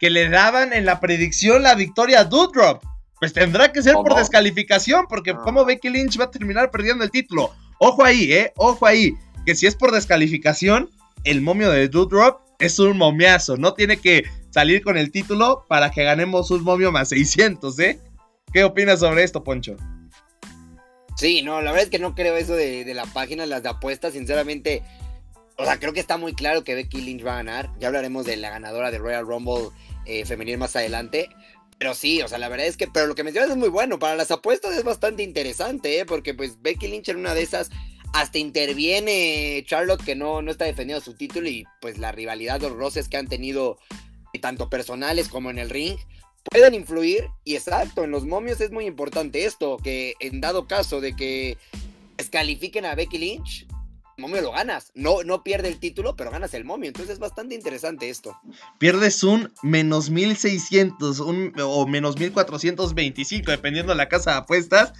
que 0.00 0.10
le 0.10 0.28
daban 0.28 0.72
en 0.72 0.84
la 0.84 1.00
predicción 1.00 1.62
la 1.62 1.74
victoria 1.74 2.20
a 2.20 2.24
Doudrop. 2.24 2.82
pues 3.20 3.32
tendrá 3.32 3.72
que 3.72 3.82
ser 3.82 3.94
por 3.94 4.14
descalificación, 4.14 5.06
porque 5.08 5.32
Ah. 5.32 5.40
como 5.42 5.64
Becky 5.64 5.88
Lynch 5.88 6.20
va 6.20 6.26
a 6.26 6.30
terminar 6.30 6.70
perdiendo 6.70 7.02
el 7.02 7.10
título. 7.10 7.52
Ojo 7.80 8.04
ahí, 8.04 8.32
eh, 8.32 8.52
ojo 8.56 8.86
ahí, 8.86 9.12
que 9.44 9.56
si 9.56 9.66
es 9.66 9.74
por 9.74 9.90
descalificación, 9.90 10.88
el 11.24 11.40
momio 11.40 11.68
de 11.68 11.88
Doudrop 11.88 12.40
es 12.60 12.78
un 12.78 12.96
momiazo, 12.96 13.56
no 13.56 13.74
tiene 13.74 13.96
que 13.96 14.22
salir 14.50 14.82
con 14.82 14.96
el 14.96 15.10
título 15.10 15.66
para 15.68 15.90
que 15.90 16.04
ganemos 16.04 16.50
un 16.50 16.64
momio 16.64 16.92
más 16.92 17.10
600, 17.10 17.78
¿eh? 17.80 18.00
¿Qué 18.52 18.64
opinas 18.64 19.00
sobre 19.00 19.24
esto, 19.24 19.44
Poncho? 19.44 19.76
Sí, 21.16 21.42
no, 21.42 21.60
la 21.60 21.72
verdad 21.72 21.84
es 21.84 21.90
que 21.90 21.98
no 21.98 22.14
creo 22.14 22.36
eso 22.36 22.54
de, 22.54 22.84
de 22.84 22.94
la 22.94 23.04
página, 23.06 23.44
las 23.44 23.62
de 23.62 23.70
apuestas, 23.70 24.12
sinceramente. 24.12 24.82
O 25.56 25.64
sea, 25.64 25.78
creo 25.78 25.92
que 25.92 26.00
está 26.00 26.16
muy 26.16 26.32
claro 26.32 26.62
que 26.62 26.76
Becky 26.76 27.00
Lynch 27.00 27.26
va 27.26 27.32
a 27.32 27.36
ganar. 27.36 27.70
Ya 27.80 27.88
hablaremos 27.88 28.24
de 28.24 28.36
la 28.36 28.50
ganadora 28.50 28.92
de 28.92 28.98
Royal 28.98 29.26
Rumble 29.26 29.70
eh, 30.06 30.24
femenil 30.24 30.58
más 30.58 30.76
adelante. 30.76 31.28
Pero 31.78 31.94
sí, 31.94 32.22
o 32.22 32.28
sea, 32.28 32.38
la 32.38 32.48
verdad 32.48 32.66
es 32.66 32.76
que, 32.76 32.88
pero 32.88 33.06
lo 33.06 33.14
que 33.14 33.24
mencionas 33.24 33.50
es 33.50 33.56
muy 33.56 33.68
bueno. 33.68 33.98
Para 33.98 34.16
las 34.16 34.30
apuestas 34.30 34.76
es 34.76 34.84
bastante 34.84 35.22
interesante, 35.22 35.98
¿eh? 35.98 36.06
Porque 36.06 36.34
pues 36.34 36.62
Becky 36.62 36.88
Lynch 36.88 37.08
en 37.08 37.16
una 37.18 37.34
de 37.34 37.42
esas 37.42 37.70
hasta 38.12 38.38
interviene 38.38 39.62
Charlotte 39.66 40.02
que 40.02 40.14
no, 40.14 40.40
no 40.42 40.50
está 40.50 40.64
defendiendo 40.64 41.04
su 41.04 41.14
título 41.14 41.48
y 41.48 41.64
pues 41.80 41.98
la 41.98 42.12
rivalidad, 42.12 42.60
los 42.60 42.72
roces 42.72 43.08
que 43.08 43.16
han 43.16 43.28
tenido, 43.28 43.78
eh, 44.32 44.38
tanto 44.38 44.68
personales 44.68 45.28
como 45.28 45.50
en 45.50 45.58
el 45.58 45.70
ring, 45.70 45.96
pueden 46.50 46.74
influir. 46.74 47.28
Y 47.44 47.56
exacto, 47.56 48.04
en 48.04 48.10
los 48.10 48.24
momios 48.24 48.60
es 48.60 48.70
muy 48.70 48.86
importante 48.86 49.44
esto, 49.44 49.76
que 49.78 50.14
en 50.20 50.40
dado 50.40 50.66
caso 50.66 51.00
de 51.00 51.14
que 51.14 51.58
descalifiquen 52.16 52.86
a 52.86 52.94
Becky 52.94 53.18
Lynch, 53.18 53.66
el 54.18 54.22
momio 54.22 54.42
lo 54.42 54.50
ganas. 54.50 54.90
No, 54.94 55.22
no 55.22 55.44
pierde 55.44 55.68
el 55.68 55.78
título, 55.78 56.16
pero 56.16 56.30
ganas 56.30 56.52
el 56.52 56.64
momio. 56.64 56.88
Entonces 56.88 57.14
es 57.14 57.18
bastante 57.20 57.54
interesante 57.54 58.10
esto. 58.10 58.36
Pierdes 58.78 59.22
un 59.22 59.52
menos 59.62 60.10
1600 60.10 61.20
un, 61.20 61.52
o 61.62 61.86
menos 61.86 62.18
1425, 62.18 63.50
dependiendo 63.50 63.92
de 63.92 63.96
la 63.96 64.08
casa 64.08 64.32
de 64.32 64.36
apuestas. 64.38 64.92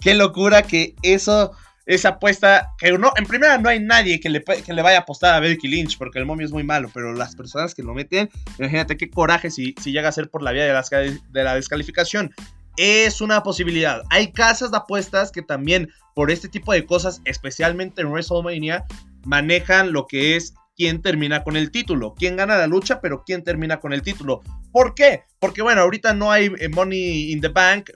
Qué 0.00 0.14
locura 0.14 0.62
que 0.62 0.96
eso, 1.02 1.52
esa 1.86 2.10
apuesta, 2.10 2.72
que 2.78 2.92
no, 2.92 3.12
en 3.16 3.26
primera 3.26 3.58
no 3.58 3.68
hay 3.68 3.80
nadie 3.80 4.20
que 4.20 4.30
le, 4.30 4.42
que 4.42 4.72
le 4.72 4.82
vaya 4.82 4.98
a 4.98 5.00
apostar 5.02 5.34
a 5.34 5.40
Becky 5.40 5.68
Lynch, 5.68 5.98
porque 5.98 6.18
el 6.18 6.26
momio 6.26 6.46
es 6.46 6.52
muy 6.52 6.64
malo, 6.64 6.90
pero 6.92 7.12
las 7.12 7.36
personas 7.36 7.74
que 7.74 7.82
lo 7.82 7.94
meten, 7.94 8.30
imagínate 8.58 8.96
qué 8.96 9.10
coraje 9.10 9.50
si, 9.50 9.74
si 9.80 9.92
llega 9.92 10.08
a 10.08 10.12
ser 10.12 10.30
por 10.30 10.42
la 10.42 10.52
vía 10.52 10.64
de, 10.64 10.72
las, 10.72 10.90
de 10.90 11.44
la 11.44 11.54
descalificación. 11.54 12.32
Es 12.76 13.20
una 13.20 13.42
posibilidad. 13.42 14.02
Hay 14.10 14.32
casas 14.32 14.70
de 14.70 14.78
apuestas 14.78 15.30
que 15.30 15.42
también, 15.42 15.90
por 16.14 16.30
este 16.30 16.48
tipo 16.48 16.72
de 16.72 16.84
cosas, 16.84 17.20
especialmente 17.24 18.00
en 18.00 18.08
WrestleMania, 18.08 18.84
manejan 19.24 19.92
lo 19.92 20.06
que 20.06 20.36
es 20.36 20.54
quién 20.76 21.02
termina 21.02 21.44
con 21.44 21.56
el 21.56 21.70
título, 21.70 22.14
quién 22.14 22.36
gana 22.36 22.56
la 22.56 22.66
lucha, 22.66 23.00
pero 23.00 23.22
quién 23.24 23.44
termina 23.44 23.80
con 23.80 23.92
el 23.92 24.02
título. 24.02 24.42
¿Por 24.72 24.94
qué? 24.94 25.22
Porque 25.38 25.62
bueno, 25.62 25.82
ahorita 25.82 26.14
no 26.14 26.32
hay 26.32 26.52
eh, 26.58 26.68
Money 26.68 27.32
in 27.32 27.40
the 27.40 27.48
Bank, 27.48 27.90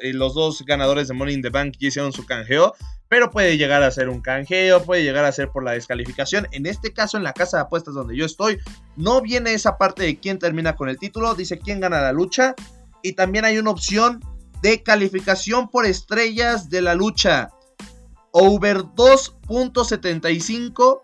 eh, 0.00 0.12
los 0.12 0.34
dos 0.34 0.64
ganadores 0.64 1.08
de 1.08 1.14
Money 1.14 1.34
in 1.34 1.42
the 1.42 1.50
Bank 1.50 1.74
ya 1.78 1.88
hicieron 1.88 2.12
su 2.12 2.24
canjeo, 2.26 2.74
pero 3.08 3.30
puede 3.30 3.56
llegar 3.56 3.82
a 3.82 3.90
ser 3.90 4.08
un 4.08 4.20
canjeo, 4.20 4.82
puede 4.82 5.02
llegar 5.02 5.24
a 5.24 5.32
ser 5.32 5.50
por 5.50 5.64
la 5.64 5.72
descalificación. 5.72 6.48
En 6.52 6.66
este 6.66 6.92
caso, 6.92 7.16
en 7.16 7.24
la 7.24 7.32
casa 7.32 7.58
de 7.58 7.62
apuestas 7.64 7.94
donde 7.94 8.16
yo 8.16 8.24
estoy, 8.24 8.58
no 8.96 9.20
viene 9.20 9.52
esa 9.52 9.78
parte 9.78 10.04
de 10.04 10.18
quién 10.18 10.38
termina 10.38 10.76
con 10.76 10.88
el 10.88 10.98
título, 10.98 11.34
dice 11.34 11.58
quién 11.58 11.80
gana 11.80 12.00
la 12.00 12.12
lucha, 12.12 12.54
y 13.02 13.12
también 13.12 13.44
hay 13.44 13.58
una 13.58 13.70
opción 13.70 14.20
de 14.62 14.82
calificación 14.82 15.68
por 15.68 15.84
estrellas 15.84 16.70
de 16.70 16.80
la 16.80 16.94
lucha. 16.94 17.50
Over 18.32 18.78
2.75 18.78 21.02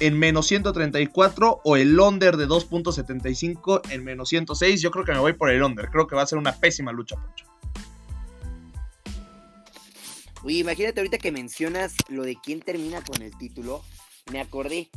en 0.00 0.18
menos 0.18 0.46
134 0.46 1.60
o 1.64 1.76
el 1.76 1.98
under 1.98 2.36
de 2.36 2.46
2.75 2.46 3.82
en 3.90 4.04
menos 4.04 4.28
106. 4.28 4.80
Yo 4.82 4.90
creo 4.90 5.04
que 5.04 5.12
me 5.12 5.18
voy 5.18 5.32
por 5.32 5.50
el 5.50 5.62
under. 5.62 5.88
Creo 5.90 6.06
que 6.06 6.16
va 6.16 6.22
a 6.22 6.26
ser 6.26 6.38
una 6.38 6.52
pésima 6.52 6.92
lucha, 6.92 7.16
Poncho. 7.16 7.46
Uy, 10.42 10.58
imagínate 10.58 11.00
ahorita 11.00 11.18
que 11.18 11.32
mencionas 11.32 11.94
lo 12.08 12.22
de 12.22 12.36
quién 12.36 12.60
termina 12.60 13.02
con 13.02 13.20
el 13.22 13.36
título. 13.36 13.82
Me 14.30 14.40
acordé. 14.40 14.88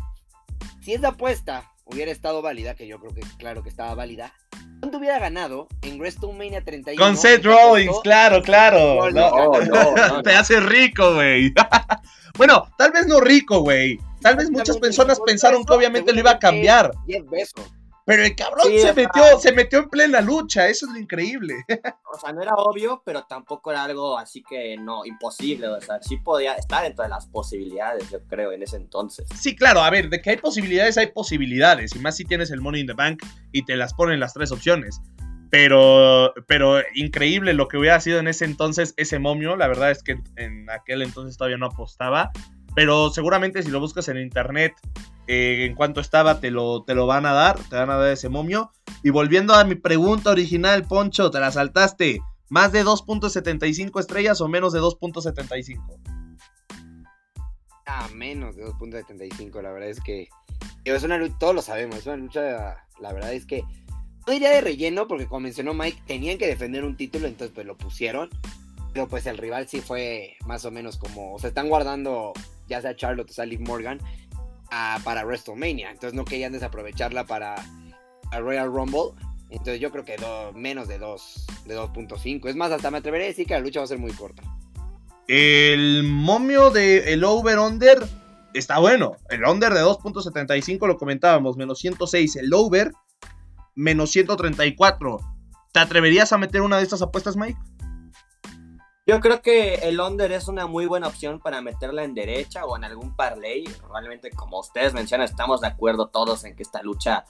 Si 0.81 0.93
esa 0.93 1.09
apuesta 1.09 1.71
hubiera 1.85 2.11
estado 2.11 2.41
válida, 2.41 2.75
que 2.75 2.87
yo 2.87 2.99
creo 2.99 3.13
que 3.13 3.21
claro 3.37 3.63
que 3.63 3.69
estaba 3.69 3.95
válida, 3.95 4.33
¿cuánto 4.79 4.99
hubiera 4.99 5.17
ganado 5.17 5.67
en 5.81 5.97
WrestleMania 5.97 6.63
31? 6.63 7.03
Con 7.03 7.17
Seth 7.17 7.43
Rollins, 7.43 7.99
claro, 8.03 8.43
claro. 8.43 9.09
No, 9.11 9.61
no, 9.61 9.95
no, 9.95 10.21
Te 10.23 10.35
hace 10.35 10.59
rico, 10.59 11.15
güey. 11.15 11.51
bueno, 12.37 12.71
tal 12.77 12.91
vez 12.91 13.07
no 13.07 13.19
rico, 13.19 13.61
güey. 13.61 13.97
Tal 14.21 14.35
vez 14.35 14.49
muchas 14.51 14.77
personas 14.77 15.19
pensaron 15.25 15.63
que 15.63 15.73
obviamente 15.73 16.13
lo 16.13 16.19
iba 16.19 16.31
a 16.31 16.39
cambiar. 16.39 16.91
10 17.05 17.29
besos. 17.29 17.65
Pero 18.09 18.23
el 18.23 18.35
cabrón 18.35 18.65
Sí, 18.65 18.79
se 18.79 18.91
metió, 18.91 19.39
se 19.39 19.51
metió 19.51 19.79
en 19.79 19.89
plena 19.89 20.19
lucha. 20.19 20.67
Eso 20.67 20.87
es 20.87 20.93
lo 20.93 20.97
increíble. 20.97 21.63
O 22.11 22.17
sea, 22.19 22.33
no 22.33 22.41
era 22.41 22.55
obvio, 22.55 23.03
pero 23.05 23.23
tampoco 23.25 23.69
era 23.69 23.83
algo 23.83 24.17
así 24.17 24.41
que 24.41 24.75
no, 24.77 25.05
imposible. 25.05 25.67
O 25.67 25.79
sea, 25.79 26.01
sí 26.01 26.17
podía 26.17 26.55
estar 26.55 26.83
dentro 26.83 27.03
de 27.03 27.09
las 27.09 27.27
posibilidades, 27.27 28.09
yo 28.09 28.19
creo, 28.25 28.51
en 28.51 28.63
ese 28.63 28.77
entonces. 28.77 29.27
Sí, 29.35 29.55
claro, 29.55 29.81
a 29.81 29.91
ver, 29.91 30.09
de 30.09 30.19
que 30.21 30.31
hay 30.31 30.37
posibilidades, 30.37 30.97
hay 30.97 31.11
posibilidades. 31.11 31.95
Y 31.95 31.99
más 31.99 32.17
si 32.17 32.25
tienes 32.25 32.49
el 32.49 32.61
Money 32.61 32.81
in 32.81 32.87
the 32.87 32.93
Bank 32.93 33.23
y 33.51 33.63
te 33.63 33.75
las 33.75 33.93
ponen 33.93 34.19
las 34.19 34.33
tres 34.33 34.51
opciones. 34.51 34.99
Pero, 35.51 36.33
pero 36.47 36.81
increíble 36.95 37.53
lo 37.53 37.67
que 37.67 37.77
hubiera 37.77 37.99
sido 38.01 38.17
en 38.17 38.27
ese 38.27 38.45
entonces 38.45 38.95
ese 38.97 39.19
momio. 39.19 39.55
La 39.55 39.67
verdad 39.67 39.91
es 39.91 40.01
que 40.01 40.19
en 40.35 40.67
aquel 40.71 41.03
entonces 41.03 41.37
todavía 41.37 41.57
no 41.57 41.67
apostaba. 41.67 42.31
Pero 42.75 43.09
seguramente 43.09 43.63
si 43.63 43.69
lo 43.69 43.79
buscas 43.79 44.07
en 44.07 44.17
internet, 44.17 44.73
eh, 45.27 45.65
en 45.65 45.75
cuanto 45.75 46.01
estaba, 46.01 46.39
te 46.39 46.51
lo, 46.51 46.83
te 46.83 46.95
lo 46.95 47.05
van 47.05 47.25
a 47.25 47.33
dar. 47.33 47.59
Te 47.69 47.75
van 47.75 47.89
a 47.89 47.97
dar 47.97 48.11
ese 48.11 48.29
momio. 48.29 48.71
Y 49.03 49.09
volviendo 49.09 49.53
a 49.53 49.63
mi 49.63 49.75
pregunta 49.75 50.31
original, 50.31 50.83
Poncho, 50.83 51.31
te 51.31 51.39
la 51.39 51.51
saltaste. 51.51 52.21
¿Más 52.49 52.71
de 52.71 52.83
2.75 52.83 53.99
estrellas 53.99 54.41
o 54.41 54.47
menos 54.47 54.73
de 54.73 54.79
2.75? 54.79 55.99
Ah, 57.85 58.07
menos 58.13 58.55
de 58.55 58.65
2.75, 58.65 59.61
la 59.61 59.71
verdad 59.71 59.89
es 59.89 59.99
que 59.99 60.29
es 60.83 61.03
una 61.03 61.17
lucha, 61.17 61.35
todos 61.39 61.55
lo 61.55 61.61
sabemos, 61.61 61.97
es 61.97 62.05
una 62.05 62.17
lucha, 62.17 62.87
la 62.99 63.13
verdad 63.13 63.33
es 63.33 63.45
que 63.45 63.63
no 64.27 64.33
diría 64.33 64.49
de 64.51 64.61
relleno, 64.61 65.07
porque 65.07 65.27
como 65.27 65.41
mencionó 65.41 65.73
Mike, 65.73 66.03
tenían 66.05 66.37
que 66.37 66.47
defender 66.47 66.83
un 66.83 66.97
título, 66.97 67.27
entonces 67.27 67.53
pues 67.53 67.65
lo 67.65 67.77
pusieron, 67.77 68.29
pero 68.93 69.07
pues 69.07 69.25
el 69.25 69.37
rival 69.37 69.67
sí 69.67 69.81
fue 69.81 70.37
más 70.45 70.65
o 70.65 70.71
menos 70.71 70.97
como, 70.97 71.33
o 71.33 71.39
sea, 71.39 71.49
están 71.49 71.69
guardando 71.69 72.33
ya 72.69 72.81
sea 72.81 72.95
Charlotte 72.95 73.29
o 73.29 73.33
sea 73.33 73.45
Liv 73.45 73.59
Morgan 73.61 73.99
para 75.03 75.25
WrestleMania, 75.25 75.89
entonces 75.91 76.13
no 76.13 76.23
querían 76.25 76.51
desaprovecharla 76.51 77.25
para 77.25 77.55
Royal 78.31 78.67
Rumble, 78.67 79.11
entonces 79.49 79.79
yo 79.79 79.89
creo 79.91 80.05
que 80.05 80.15
do- 80.17 80.53
menos 80.53 80.87
de 80.87 80.99
2, 80.99 81.47
de 81.65 81.75
2.5, 81.75 82.47
es 82.47 82.55
más, 82.55 82.71
hasta 82.71 82.91
me 82.91 82.99
atreveré 82.99 83.25
a 83.25 83.27
decir 83.27 83.47
que 83.47 83.55
la 83.55 83.61
lucha 83.61 83.79
va 83.79 83.85
a 83.85 83.87
ser 83.87 83.97
muy 83.97 84.11
corta. 84.11 84.43
El 85.27 86.03
momio 86.03 86.69
de 86.71 87.13
el 87.13 87.23
over-under 87.23 87.99
está 88.53 88.79
bueno. 88.79 89.15
El 89.29 89.43
under 89.45 89.73
de 89.73 89.81
2.75 89.81 90.87
lo 90.87 90.97
comentábamos, 90.97 91.55
menos 91.55 91.77
106. 91.79 92.35
El 92.37 92.51
over, 92.53 92.91
menos 93.75 94.09
134. 94.11 95.19
¿Te 95.71 95.79
atreverías 95.79 96.33
a 96.33 96.39
meter 96.39 96.61
una 96.61 96.77
de 96.77 96.83
estas 96.83 97.03
apuestas, 97.03 97.35
Mike? 97.37 97.59
Yo 99.09 99.19
creo 99.21 99.41
que 99.41 99.73
el 99.73 99.99
under 99.99 100.31
es 100.31 100.47
una 100.47 100.67
muy 100.67 100.85
buena 100.85 101.07
opción 101.07 101.39
para 101.39 101.63
meterla 101.63 102.03
en 102.03 102.13
derecha 102.13 102.65
o 102.65 102.77
en 102.77 102.83
algún 102.83 103.15
parlay. 103.15 103.67
Realmente, 103.91 104.29
como 104.29 104.59
ustedes 104.59 104.93
mencionan, 104.93 105.25
estamos 105.25 105.61
de 105.61 105.67
acuerdo 105.67 106.09
todos 106.09 106.43
en 106.43 106.55
que 106.55 106.61
esta 106.61 106.83
lucha 106.83 107.25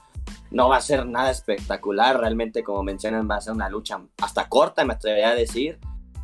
no 0.52 0.68
va 0.68 0.76
a 0.76 0.82
ser 0.82 1.06
nada 1.06 1.32
espectacular. 1.32 2.20
Realmente, 2.20 2.64
como 2.66 2.84
mencionan, 2.84 3.32
va 3.32 3.38
a 3.38 3.42
ser 3.42 3.54
una 3.54 3.70
lucha 3.70 4.02
hasta 4.22 4.50
corta, 4.50 4.84
me 4.84 4.96
atrevería 4.96 5.30
a 5.30 5.36
decir. 5.36 5.80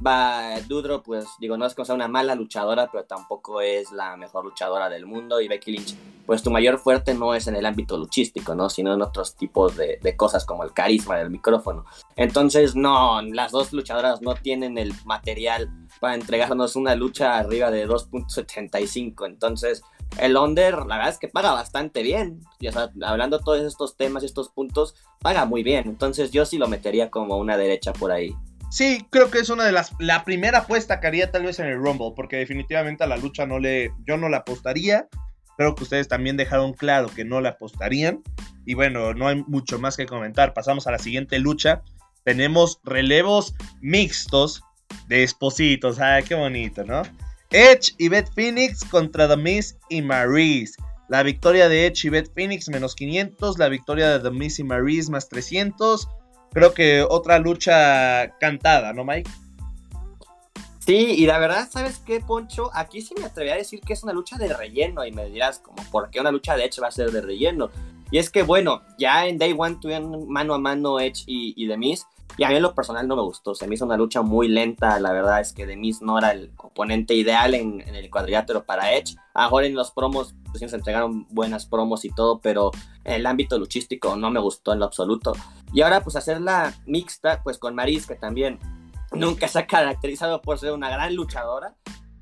Va 0.05 0.59
Dudro, 0.67 1.03
pues 1.03 1.25
digo, 1.39 1.57
no 1.57 1.65
es 1.65 1.73
sea 1.73 1.95
una 1.95 2.07
mala 2.07 2.35
luchadora, 2.35 2.89
pero 2.91 3.05
tampoco 3.05 3.61
es 3.61 3.91
la 3.91 4.17
mejor 4.17 4.45
luchadora 4.45 4.89
del 4.89 5.05
mundo. 5.05 5.41
Y 5.41 5.47
Becky 5.47 5.71
Lynch, 5.71 5.95
pues 6.25 6.41
tu 6.41 6.51
mayor 6.51 6.79
fuerte 6.79 7.13
no 7.13 7.35
es 7.35 7.47
en 7.47 7.55
el 7.55 7.65
ámbito 7.65 7.97
luchístico, 7.97 8.55
¿no? 8.55 8.69
Sino 8.69 8.93
en 8.93 9.01
otros 9.01 9.35
tipos 9.35 9.75
de, 9.77 9.99
de 10.01 10.17
cosas 10.17 10.45
como 10.45 10.63
el 10.63 10.73
carisma 10.73 11.17
del 11.17 11.29
micrófono. 11.29 11.85
Entonces, 12.15 12.75
no, 12.75 13.21
las 13.21 13.51
dos 13.51 13.73
luchadoras 13.73 14.21
no 14.21 14.35
tienen 14.35 14.77
el 14.77 14.93
material 15.05 15.69
para 15.99 16.15
entregarnos 16.15 16.75
una 16.75 16.95
lucha 16.95 17.37
arriba 17.37 17.71
de 17.71 17.87
2.75. 17.87 19.25
Entonces, 19.25 19.83
el 20.19 20.37
under, 20.37 20.85
la 20.85 20.97
verdad 20.97 21.09
es 21.09 21.19
que 21.19 21.27
paga 21.27 21.51
bastante 21.51 22.03
bien. 22.03 22.41
Y, 22.59 22.67
o 22.67 22.71
sea, 22.71 22.89
hablando 23.03 23.39
todos 23.39 23.61
estos 23.61 23.97
temas 23.97 24.23
y 24.23 24.27
estos 24.27 24.49
puntos, 24.49 24.95
paga 25.19 25.45
muy 25.45 25.63
bien. 25.63 25.87
Entonces, 25.87 26.31
yo 26.31 26.45
sí 26.45 26.57
lo 26.57 26.67
metería 26.67 27.09
como 27.09 27.37
una 27.37 27.57
derecha 27.57 27.93
por 27.93 28.11
ahí. 28.11 28.35
Sí, 28.71 29.07
creo 29.09 29.31
que 29.31 29.39
es 29.39 29.49
una 29.49 29.65
de 29.65 29.71
las. 29.71 29.93
La 29.99 30.23
primera 30.23 30.59
apuesta 30.59 30.99
que 30.99 31.07
haría 31.07 31.31
tal 31.31 31.43
vez 31.43 31.59
en 31.59 31.67
el 31.67 31.77
Rumble, 31.77 32.13
porque 32.15 32.37
definitivamente 32.37 33.03
a 33.03 33.07
la 33.07 33.17
lucha 33.17 33.45
no 33.45 33.59
le. 33.59 33.91
Yo 34.05 34.17
no 34.17 34.29
la 34.29 34.37
apostaría. 34.37 35.07
Creo 35.57 35.75
que 35.75 35.83
ustedes 35.83 36.07
también 36.07 36.35
dejaron 36.35 36.73
claro 36.73 37.07
que 37.07 37.23
no 37.23 37.39
la 37.41 37.49
apostarían. 37.49 38.21
Y 38.65 38.73
bueno, 38.73 39.13
no 39.13 39.27
hay 39.27 39.43
mucho 39.47 39.79
más 39.79 39.95
que 39.95 40.05
comentar. 40.05 40.53
Pasamos 40.53 40.87
a 40.87 40.91
la 40.91 40.99
siguiente 40.99 41.39
lucha. 41.39 41.81
Tenemos 42.23 42.79
relevos 42.83 43.53
mixtos 43.81 44.63
de 45.07 45.23
espositos. 45.23 45.99
Ah, 45.99 46.19
qué 46.27 46.35
bonito, 46.35 46.83
¿no? 46.83 47.03
Edge 47.51 47.93
y 47.97 48.09
Beth 48.09 48.33
Phoenix 48.33 48.83
contra 48.83 49.27
The 49.27 49.37
Miz 49.37 49.77
y 49.89 50.01
Maryse. 50.01 50.75
La 51.07 51.23
victoria 51.23 51.69
de 51.69 51.85
Edge 51.85 52.07
y 52.07 52.09
Beth 52.09 52.33
Phoenix 52.33 52.67
menos 52.67 52.95
500. 52.95 53.57
La 53.59 53.69
victoria 53.69 54.09
de 54.09 54.19
The 54.19 54.35
Miz 54.35 54.59
y 54.59 54.63
Maryse 54.63 55.11
más 55.11 55.29
300. 55.29 56.09
Creo 56.51 56.73
que 56.73 57.05
otra 57.07 57.39
lucha 57.39 58.37
cantada, 58.39 58.93
¿no, 58.93 59.03
Mike? 59.03 59.29
Sí, 60.85 61.15
y 61.17 61.25
la 61.25 61.39
verdad, 61.39 61.67
¿sabes 61.69 61.97
qué, 61.97 62.19
Poncho? 62.19 62.69
Aquí 62.73 63.01
sí 63.01 63.15
me 63.17 63.25
atrevería 63.25 63.55
a 63.55 63.57
decir 63.57 63.81
que 63.81 63.93
es 63.93 64.03
una 64.03 64.13
lucha 64.13 64.37
de 64.37 64.53
relleno 64.53 65.03
y 65.03 65.11
me 65.11 65.25
dirás, 65.25 65.57
como, 65.57 65.77
¿por 65.89 66.11
qué 66.11 66.19
una 66.19 66.31
lucha 66.31 66.55
de 66.55 66.65
Edge 66.65 66.79
va 66.79 66.89
a 66.89 66.91
ser 66.91 67.11
de 67.11 67.21
relleno? 67.21 67.71
Y 68.11 68.19
es 68.19 68.29
que, 68.29 68.43
bueno, 68.43 68.83
ya 68.99 69.25
en 69.25 69.39
Day 69.39 69.55
One 69.57 69.77
tuvieron 69.81 70.29
mano 70.29 70.53
a 70.53 70.59
mano 70.59 70.99
Edge 70.99 71.23
y, 71.25 71.55
y 71.57 71.67
The 71.67 71.77
Miz, 71.77 72.05
y 72.37 72.43
a 72.43 72.49
mí 72.49 72.55
en 72.55 72.61
lo 72.61 72.75
personal 72.75 73.07
no 73.07 73.15
me 73.15 73.23
gustó, 73.23 73.55
se 73.55 73.65
me 73.67 73.75
hizo 73.75 73.85
una 73.85 73.97
lucha 73.97 74.21
muy 74.21 74.47
lenta, 74.47 74.99
la 74.99 75.11
verdad 75.11 75.39
es 75.39 75.53
que 75.53 75.65
The 75.65 75.75
Miz 75.75 76.01
no 76.01 76.19
era 76.19 76.31
el 76.31 76.51
oponente 76.57 77.15
ideal 77.15 77.55
en, 77.55 77.81
en 77.81 77.95
el 77.95 78.09
cuadrilátero 78.11 78.65
para 78.65 78.93
Edge, 78.93 79.15
ahora 79.33 79.65
en 79.65 79.73
los 79.73 79.91
promos, 79.91 80.35
pues 80.45 80.59
sí 80.59 80.69
se 80.69 80.75
entregaron 80.75 81.25
buenas 81.29 81.65
promos 81.65 82.05
y 82.05 82.09
todo, 82.09 82.39
pero 82.41 82.71
en 83.05 83.13
el 83.13 83.25
ámbito 83.25 83.57
luchístico 83.57 84.17
no 84.17 84.29
me 84.29 84.39
gustó 84.39 84.73
en 84.73 84.79
lo 84.79 84.85
absoluto. 84.85 85.33
Y 85.75 85.81
ahora 85.81 86.01
pues 86.01 86.15
hacerla 86.15 86.73
mixta, 86.85 87.43
pues 87.43 87.57
con 87.57 87.75
Maris, 87.75 88.07
que 88.07 88.15
también 88.15 88.59
nunca 89.11 89.49
se 89.49 89.59
ha 89.59 89.67
caracterizado 89.67 90.41
por 90.41 90.57
ser 90.57 90.71
una 90.71 90.89
gran 90.89 91.13
luchadora, 91.13 91.75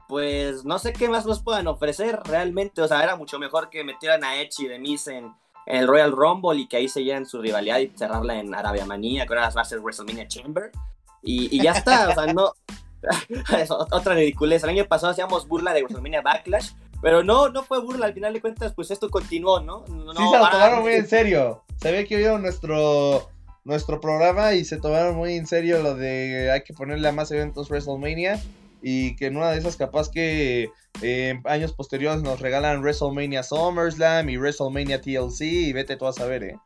pues 0.09 0.65
no 0.65 0.79
sé 0.79 0.91
qué 0.91 1.07
más 1.07 1.27
nos 1.27 1.43
puedan 1.43 1.67
ofrecer 1.67 2.19
realmente. 2.25 2.81
O 2.81 2.87
sea, 2.87 3.03
era 3.03 3.15
mucho 3.15 3.37
mejor 3.37 3.69
que 3.69 3.83
metieran 3.83 4.23
a 4.23 4.41
y 4.41 4.47
The 4.47 4.79
Miz 4.79 5.07
en, 5.07 5.31
en 5.67 5.77
el 5.77 5.87
Royal 5.87 6.11
Rumble 6.11 6.59
y 6.59 6.67
que 6.67 6.77
ahí 6.77 6.89
siguieran 6.89 7.27
su 7.27 7.43
rivalidad 7.43 7.77
y 7.77 7.89
cerrarla 7.95 8.39
en 8.39 8.55
Arabia 8.55 8.87
Manía, 8.87 9.27
que 9.27 9.33
ahora 9.33 9.51
va 9.55 9.61
a 9.61 9.65
ser 9.65 9.81
WrestleMania 9.81 10.27
Chamber. 10.27 10.71
Y, 11.21 11.55
y 11.55 11.61
ya 11.61 11.73
está, 11.73 12.09
o 12.09 12.13
sea, 12.15 12.33
no. 12.33 12.53
es 13.57 13.69
otra 13.69 14.15
ridiculez. 14.15 14.63
El 14.63 14.71
año 14.71 14.85
pasado 14.85 15.11
hacíamos 15.11 15.47
burla 15.47 15.73
de 15.73 15.83
WrestleMania 15.83 16.23
Backlash, 16.23 16.71
pero 17.03 17.23
no, 17.23 17.49
no 17.49 17.61
fue 17.61 17.79
burla. 17.79 18.07
Al 18.07 18.13
final 18.15 18.33
de 18.33 18.41
cuentas, 18.41 18.73
pues 18.73 18.89
esto 18.89 19.11
continuó, 19.11 19.59
¿no? 19.59 19.85
no 19.87 20.13
sí, 20.13 20.23
se 20.27 20.37
lo 20.39 20.45
ah, 20.45 20.49
tomaron 20.49 20.81
muy 20.81 20.93
en 20.93 21.07
serio. 21.07 21.63
Se 21.77 21.91
ve 21.91 22.07
que 22.07 22.17
vieron 22.17 22.41
nuestro, 22.41 23.29
nuestro 23.65 24.01
programa 24.01 24.53
y 24.53 24.65
se 24.65 24.77
tomaron 24.77 25.15
muy 25.15 25.35
en 25.35 25.47
serio 25.47 25.81
lo 25.81 25.95
de 25.95 26.51
hay 26.51 26.63
que 26.63 26.73
ponerle 26.73 27.07
a 27.07 27.11
más 27.11 27.31
eventos 27.31 27.69
WrestleMania 27.69 28.41
y 28.81 29.15
que 29.15 29.27
en 29.27 29.37
una 29.37 29.51
de 29.51 29.59
esas 29.59 29.77
capaz 29.77 30.09
que 30.09 30.69
eh, 31.01 31.29
en 31.29 31.41
años 31.45 31.71
posteriores 31.73 32.21
nos 32.21 32.41
regalan 32.41 32.81
WrestleMania 32.81 33.41
SummerSlam 33.41 34.29
y 34.29 34.37
WrestleMania 34.37 35.01
TLC 35.01 35.41
y 35.41 35.73
vete 35.73 35.95
tú 35.95 36.05
a 36.05 36.13
saber, 36.13 36.43
¿eh? 36.43 36.57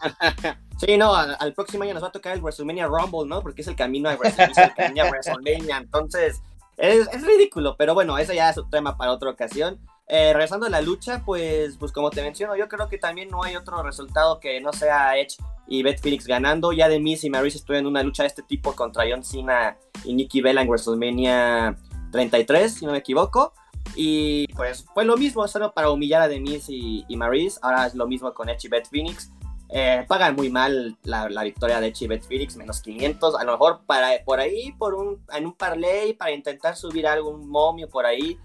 Sí, 0.78 0.96
no, 0.96 1.14
al, 1.14 1.54
próximo 1.54 1.84
año 1.84 1.94
nos 1.94 2.02
va 2.02 2.08
a 2.08 2.12
tocar 2.12 2.34
el 2.34 2.42
WrestleMania 2.42 2.88
Rumble, 2.88 3.28
¿no? 3.28 3.40
Porque 3.42 3.62
es 3.62 3.68
el 3.68 3.76
camino 3.76 4.08
a 4.08 4.16
WrestleMania, 4.16 5.08
WrestleMania. 5.08 5.76
Entonces, 5.76 6.42
es, 6.76 7.06
es 7.12 7.22
ridículo, 7.24 7.76
pero 7.78 7.94
bueno, 7.94 8.18
ese 8.18 8.34
ya 8.34 8.50
es 8.50 8.56
un 8.56 8.68
tema 8.70 8.96
para 8.96 9.12
otra 9.12 9.30
ocasión. 9.30 9.78
Eh, 10.06 10.32
regresando 10.34 10.66
a 10.66 10.70
la 10.70 10.82
lucha, 10.82 11.22
pues, 11.24 11.76
pues 11.78 11.90
como 11.90 12.10
te 12.10 12.22
menciono, 12.22 12.56
yo 12.56 12.68
creo 12.68 12.88
que 12.88 12.98
también 12.98 13.30
no 13.30 13.42
hay 13.42 13.56
otro 13.56 13.82
resultado 13.82 14.38
que 14.38 14.60
no 14.60 14.72
sea 14.72 15.16
Edge 15.16 15.36
y 15.66 15.82
Beth 15.82 16.00
Phoenix 16.00 16.26
ganando. 16.26 16.72
Ya 16.72 16.88
de 16.88 17.00
Miz 17.00 17.24
y 17.24 17.30
Maryse 17.30 17.58
estuvieron 17.58 17.86
en 17.86 17.90
una 17.90 18.02
lucha 18.02 18.22
de 18.22 18.28
este 18.28 18.42
tipo 18.42 18.74
contra 18.74 19.04
John 19.08 19.24
Cena 19.24 19.78
y 20.04 20.14
Nikki 20.14 20.42
Bella 20.42 20.60
en 20.60 20.68
WrestleMania 20.68 21.76
33, 22.12 22.74
si 22.74 22.86
no 22.86 22.92
me 22.92 22.98
equivoco. 22.98 23.54
Y 23.96 24.46
pues 24.54 24.84
fue 24.92 25.04
lo 25.04 25.16
mismo, 25.16 25.46
solo 25.48 25.72
para 25.72 25.90
humillar 25.90 26.22
a 26.22 26.28
The 26.28 26.40
Miz 26.40 26.68
y, 26.68 27.04
y 27.08 27.16
Maryse. 27.16 27.58
Ahora 27.62 27.86
es 27.86 27.94
lo 27.94 28.06
mismo 28.06 28.32
con 28.34 28.48
Edge 28.48 28.66
y 28.66 28.68
Beth 28.68 28.88
Phoenix. 28.88 29.30
Eh, 29.70 30.04
pagan 30.06 30.36
muy 30.36 30.50
mal 30.50 30.96
la, 31.02 31.28
la, 31.30 31.42
victoria 31.42 31.80
de 31.80 31.88
Edge 31.88 32.04
y 32.04 32.08
Beth 32.08 32.24
Phoenix, 32.24 32.56
menos 32.56 32.82
500. 32.82 33.36
A 33.36 33.44
lo 33.44 33.52
mejor 33.52 33.80
para, 33.86 34.10
por 34.24 34.38
ahí, 34.38 34.72
por 34.72 34.94
un, 34.94 35.24
en 35.32 35.46
un 35.46 35.54
parlay, 35.54 36.12
para 36.12 36.32
intentar 36.32 36.76
subir 36.76 37.06
algún 37.06 37.48
momio 37.48 37.88
por 37.88 38.04
ahí. 38.04 38.38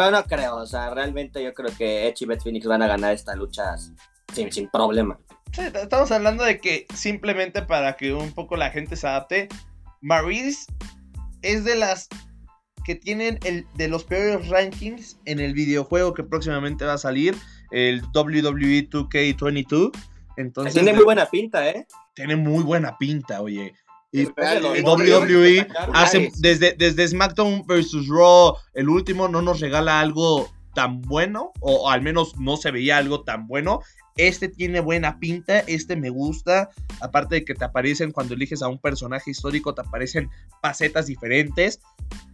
Pero 0.00 0.12
no 0.12 0.24
creo, 0.24 0.56
o 0.56 0.66
sea, 0.66 0.88
realmente 0.94 1.44
yo 1.44 1.52
creo 1.52 1.76
que 1.76 2.08
Edge 2.08 2.22
y 2.22 2.26
Beth 2.26 2.42
Phoenix 2.42 2.64
van 2.64 2.80
a 2.80 2.86
ganar 2.86 3.12
esta 3.12 3.34
lucha 3.34 3.76
sin, 4.32 4.50
sin 4.50 4.70
problema. 4.70 5.20
Sí, 5.52 5.60
estamos 5.74 6.10
hablando 6.10 6.42
de 6.42 6.58
que 6.58 6.86
simplemente 6.94 7.60
para 7.60 7.98
que 7.98 8.14
un 8.14 8.32
poco 8.32 8.56
la 8.56 8.70
gente 8.70 8.96
se 8.96 9.06
adapte, 9.06 9.48
Maryse 10.00 10.72
es 11.42 11.64
de 11.64 11.74
las 11.74 12.08
que 12.86 12.94
tienen 12.94 13.38
el, 13.44 13.66
de 13.74 13.88
los 13.88 14.04
peores 14.04 14.48
rankings 14.48 15.18
en 15.26 15.38
el 15.38 15.52
videojuego 15.52 16.14
que 16.14 16.22
próximamente 16.22 16.86
va 16.86 16.94
a 16.94 16.98
salir, 16.98 17.36
el 17.70 18.00
WWE 18.14 18.88
2K22. 18.88 19.90
Entonces, 20.38 20.72
tiene 20.72 20.94
muy 20.94 21.04
buena 21.04 21.26
pinta, 21.26 21.68
¿eh? 21.68 21.86
Tiene 22.14 22.36
muy 22.36 22.64
buena 22.64 22.96
pinta, 22.96 23.42
oye. 23.42 23.74
Y 24.12 24.24
WWE 24.24 25.68
hace 25.94 26.32
desde, 26.38 26.74
desde 26.76 27.08
SmackDown 27.08 27.64
vs. 27.66 28.08
Raw, 28.08 28.56
el 28.74 28.88
último 28.88 29.28
no 29.28 29.40
nos 29.40 29.60
regala 29.60 30.00
algo 30.00 30.50
tan 30.74 31.00
bueno, 31.02 31.52
o 31.60 31.90
al 31.90 32.02
menos 32.02 32.36
no 32.38 32.56
se 32.56 32.70
veía 32.70 32.96
algo 32.96 33.22
tan 33.22 33.46
bueno. 33.46 33.80
Este 34.16 34.48
tiene 34.48 34.80
buena 34.80 35.18
pinta, 35.18 35.60
este 35.60 35.96
me 35.96 36.10
gusta. 36.10 36.70
Aparte 37.00 37.36
de 37.36 37.44
que 37.44 37.54
te 37.54 37.64
aparecen 37.64 38.12
cuando 38.12 38.34
eliges 38.34 38.62
a 38.62 38.68
un 38.68 38.78
personaje 38.78 39.30
histórico, 39.30 39.74
te 39.74 39.82
aparecen 39.82 40.28
facetas 40.60 41.06
diferentes. 41.06 41.80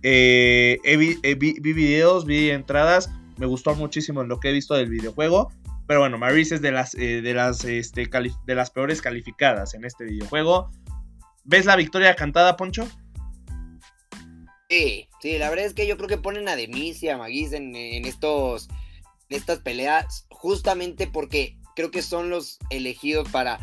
Eh, 0.02 0.78
vi, 0.84 1.18
vi, 1.36 1.56
vi, 1.60 1.72
videos, 1.72 2.24
vi 2.24 2.50
entradas. 2.50 3.10
Me 3.36 3.46
gustó 3.46 3.74
muchísimo 3.74 4.24
lo 4.24 4.40
que 4.40 4.48
he 4.48 4.52
visto 4.52 4.74
del 4.74 4.88
videojuego. 4.88 5.52
Pero 5.86 6.00
bueno, 6.00 6.18
Maris 6.18 6.50
es 6.50 6.62
de 6.62 6.72
las, 6.72 6.94
eh, 6.94 7.20
de, 7.22 7.34
las, 7.34 7.64
este, 7.64 8.08
de 8.46 8.54
las 8.54 8.70
peores 8.70 9.00
calificadas 9.00 9.74
en 9.74 9.84
este 9.84 10.04
videojuego. 10.04 10.70
¿Ves 11.48 11.64
la 11.64 11.76
victoria 11.76 12.16
cantada, 12.16 12.56
Poncho? 12.56 12.88
Sí, 14.68 15.08
sí, 15.20 15.38
la 15.38 15.48
verdad 15.48 15.66
es 15.66 15.74
que 15.74 15.86
yo 15.86 15.96
creo 15.96 16.08
que 16.08 16.16
ponen 16.18 16.48
a 16.48 16.56
Demis 16.56 17.00
y 17.04 17.08
a 17.08 17.16
Maguis 17.16 17.52
en, 17.52 17.76
estos, 17.76 18.68
estas 19.28 19.60
peleas 19.60 20.26
justamente 20.28 21.06
porque 21.06 21.56
creo 21.76 21.92
que 21.92 22.02
son 22.02 22.30
los 22.30 22.58
elegidos 22.70 23.28
para 23.28 23.60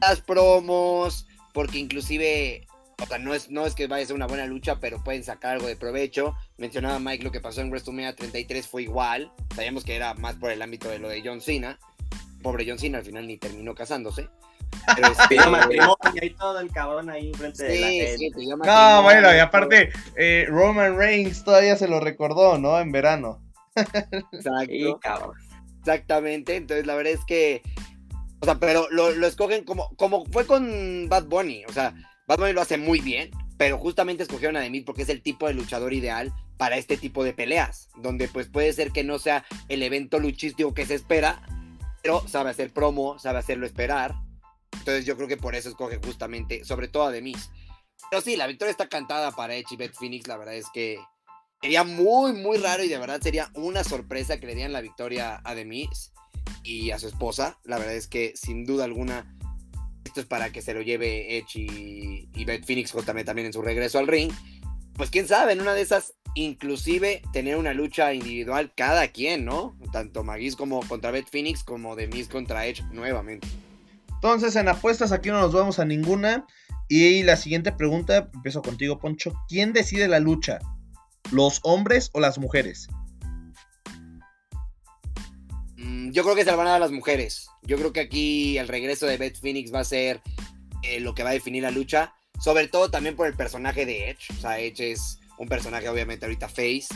las 0.00 0.22
promos, 0.22 1.26
porque 1.52 1.78
inclusive, 1.78 2.66
o 2.98 3.04
sea, 3.04 3.18
no 3.18 3.34
es, 3.34 3.50
no 3.50 3.66
es 3.66 3.74
que 3.74 3.88
vaya 3.88 4.04
a 4.04 4.06
ser 4.06 4.16
una 4.16 4.26
buena 4.26 4.46
lucha, 4.46 4.80
pero 4.80 5.04
pueden 5.04 5.22
sacar 5.22 5.56
algo 5.56 5.66
de 5.66 5.76
provecho. 5.76 6.34
Mencionaba 6.56 6.98
Mike 6.98 7.24
lo 7.24 7.30
que 7.30 7.42
pasó 7.42 7.60
en 7.60 7.68
WrestleMania 7.68 8.16
33 8.16 8.66
fue 8.66 8.84
igual, 8.84 9.30
sabíamos 9.54 9.84
que 9.84 9.96
era 9.96 10.14
más 10.14 10.36
por 10.36 10.50
el 10.50 10.62
ámbito 10.62 10.88
de 10.88 10.98
lo 10.98 11.10
de 11.10 11.20
John 11.22 11.42
Cena. 11.42 11.78
Pobre 12.42 12.64
John 12.66 12.78
Cena 12.78 12.98
al 12.98 13.04
final 13.04 13.26
ni 13.26 13.36
terminó 13.36 13.74
casándose. 13.74 14.28
Pero 14.94 15.08
este, 15.12 15.36
matrimonio 15.36 16.22
y 16.22 16.30
todo 16.30 16.60
el 16.60 16.70
cabrón 16.70 17.10
ahí 17.10 17.28
enfrente 17.28 17.66
sí, 17.66 17.72
de 17.72 17.80
la 17.80 17.88
gente. 18.18 18.40
Sí, 18.40 18.48
no, 18.48 19.02
bueno, 19.02 19.34
y 19.34 19.38
aparte, 19.38 19.90
eh, 20.16 20.46
Roman 20.48 20.96
Reigns 20.96 21.44
todavía 21.44 21.76
se 21.76 21.88
lo 21.88 22.00
recordó, 22.00 22.58
¿no? 22.58 22.78
En 22.78 22.92
verano. 22.92 23.40
Exacto. 23.74 24.66
Sí, 24.68 24.94
cabrón. 25.00 25.36
Exactamente, 25.80 26.56
entonces 26.56 26.86
la 26.86 26.94
verdad 26.96 27.14
es 27.14 27.24
que, 27.24 27.62
o 28.40 28.44
sea, 28.44 28.56
pero 28.56 28.88
lo, 28.90 29.10
lo, 29.12 29.26
escogen 29.26 29.64
como, 29.64 29.88
como 29.96 30.26
fue 30.26 30.44
con 30.44 31.08
Bad 31.08 31.24
Bunny, 31.24 31.64
o 31.66 31.72
sea, 31.72 31.94
Bad 32.26 32.38
Bunny 32.38 32.52
lo 32.52 32.60
hace 32.60 32.76
muy 32.76 33.00
bien, 33.00 33.30
pero 33.56 33.78
justamente 33.78 34.22
escogieron 34.22 34.56
a 34.56 34.60
Demi 34.60 34.82
porque 34.82 35.02
es 35.02 35.08
el 35.08 35.22
tipo 35.22 35.46
de 35.46 35.54
luchador 35.54 35.94
ideal 35.94 36.32
para 36.58 36.76
este 36.76 36.96
tipo 36.96 37.24
de 37.24 37.32
peleas, 37.32 37.88
donde 37.96 38.28
pues 38.28 38.48
puede 38.48 38.72
ser 38.72 38.90
que 38.90 39.04
no 39.04 39.18
sea 39.18 39.44
el 39.68 39.82
evento 39.82 40.18
luchístico 40.18 40.74
que 40.74 40.84
se 40.84 40.94
espera, 40.94 41.40
pero 42.08 42.26
sabe 42.26 42.48
hacer 42.48 42.72
promo, 42.72 43.18
sabe 43.18 43.38
hacerlo 43.38 43.66
esperar, 43.66 44.14
entonces 44.72 45.04
yo 45.04 45.14
creo 45.14 45.28
que 45.28 45.36
por 45.36 45.54
eso 45.54 45.68
escoge 45.68 46.00
justamente, 46.02 46.64
sobre 46.64 46.88
todo 46.88 47.02
a 47.02 47.10
Demis. 47.10 47.50
Pero 48.10 48.22
sí, 48.22 48.34
la 48.34 48.46
victoria 48.46 48.70
está 48.70 48.88
cantada 48.88 49.30
para 49.32 49.54
Edge 49.54 49.72
y 49.72 49.76
Beth 49.76 49.92
Phoenix, 49.92 50.26
la 50.26 50.38
verdad 50.38 50.54
es 50.54 50.64
que 50.72 50.98
sería 51.60 51.84
muy, 51.84 52.32
muy 52.32 52.56
raro 52.56 52.82
y 52.82 52.88
de 52.88 52.96
verdad 52.96 53.20
sería 53.20 53.50
una 53.52 53.84
sorpresa 53.84 54.40
que 54.40 54.46
le 54.46 54.54
dieran 54.54 54.72
la 54.72 54.80
victoria 54.80 55.42
a 55.44 55.54
Demis 55.54 56.14
y 56.62 56.92
a 56.92 56.98
su 56.98 57.08
esposa. 57.08 57.58
La 57.64 57.76
verdad 57.76 57.94
es 57.94 58.08
que 58.08 58.32
sin 58.34 58.64
duda 58.64 58.84
alguna 58.84 59.36
esto 60.02 60.20
es 60.22 60.26
para 60.26 60.50
que 60.50 60.62
se 60.62 60.72
lo 60.72 60.80
lleve 60.80 61.36
Edge 61.36 61.56
y, 61.56 62.30
y 62.34 62.44
Beth 62.46 62.64
Phoenix 62.64 62.90
también, 63.04 63.26
también 63.26 63.48
en 63.48 63.52
su 63.52 63.60
regreso 63.60 63.98
al 63.98 64.06
ring. 64.06 64.32
Pues 64.98 65.10
quién 65.10 65.28
sabe, 65.28 65.52
en 65.52 65.60
una 65.60 65.74
de 65.74 65.80
esas, 65.80 66.14
inclusive 66.34 67.22
tener 67.32 67.56
una 67.56 67.72
lucha 67.72 68.12
individual 68.12 68.72
cada 68.74 69.06
quien, 69.08 69.44
¿no? 69.44 69.78
Tanto 69.92 70.24
Magis 70.24 70.56
como 70.56 70.80
contra 70.88 71.12
Beth 71.12 71.28
Phoenix 71.30 71.62
como 71.62 71.94
Demis 71.94 72.26
contra 72.26 72.66
Edge 72.66 72.82
nuevamente. 72.90 73.46
Entonces, 74.12 74.56
en 74.56 74.68
apuestas 74.68 75.12
aquí 75.12 75.28
no 75.28 75.40
nos 75.40 75.52
vamos 75.52 75.78
a 75.78 75.84
ninguna. 75.84 76.44
Y 76.88 77.22
la 77.22 77.36
siguiente 77.36 77.70
pregunta, 77.70 78.28
empiezo 78.34 78.60
contigo, 78.60 78.98
Poncho. 78.98 79.32
¿Quién 79.48 79.72
decide 79.72 80.08
la 80.08 80.18
lucha? 80.18 80.58
¿Los 81.30 81.60
hombres 81.62 82.10
o 82.12 82.18
las 82.18 82.36
mujeres? 82.38 82.88
Mm, 85.76 86.10
yo 86.10 86.24
creo 86.24 86.34
que 86.34 86.42
se 86.44 86.50
la 86.50 86.56
van 86.56 86.66
a 86.66 86.70
dar 86.70 86.80
las 86.80 86.90
mujeres. 86.90 87.48
Yo 87.62 87.76
creo 87.76 87.92
que 87.92 88.00
aquí 88.00 88.58
el 88.58 88.66
regreso 88.66 89.06
de 89.06 89.16
Beth 89.16 89.38
Phoenix 89.38 89.72
va 89.72 89.80
a 89.80 89.84
ser 89.84 90.22
eh, 90.82 90.98
lo 90.98 91.14
que 91.14 91.22
va 91.22 91.30
a 91.30 91.34
definir 91.34 91.62
la 91.62 91.70
lucha. 91.70 92.14
Sobre 92.38 92.68
todo 92.68 92.90
también 92.90 93.16
por 93.16 93.26
el 93.26 93.34
personaje 93.34 93.84
de 93.86 94.10
Edge. 94.10 94.32
O 94.36 94.40
sea, 94.40 94.58
Edge 94.60 94.92
es 94.92 95.18
un 95.38 95.48
personaje 95.48 95.88
obviamente 95.88 96.26
ahorita 96.26 96.48
face. 96.48 96.88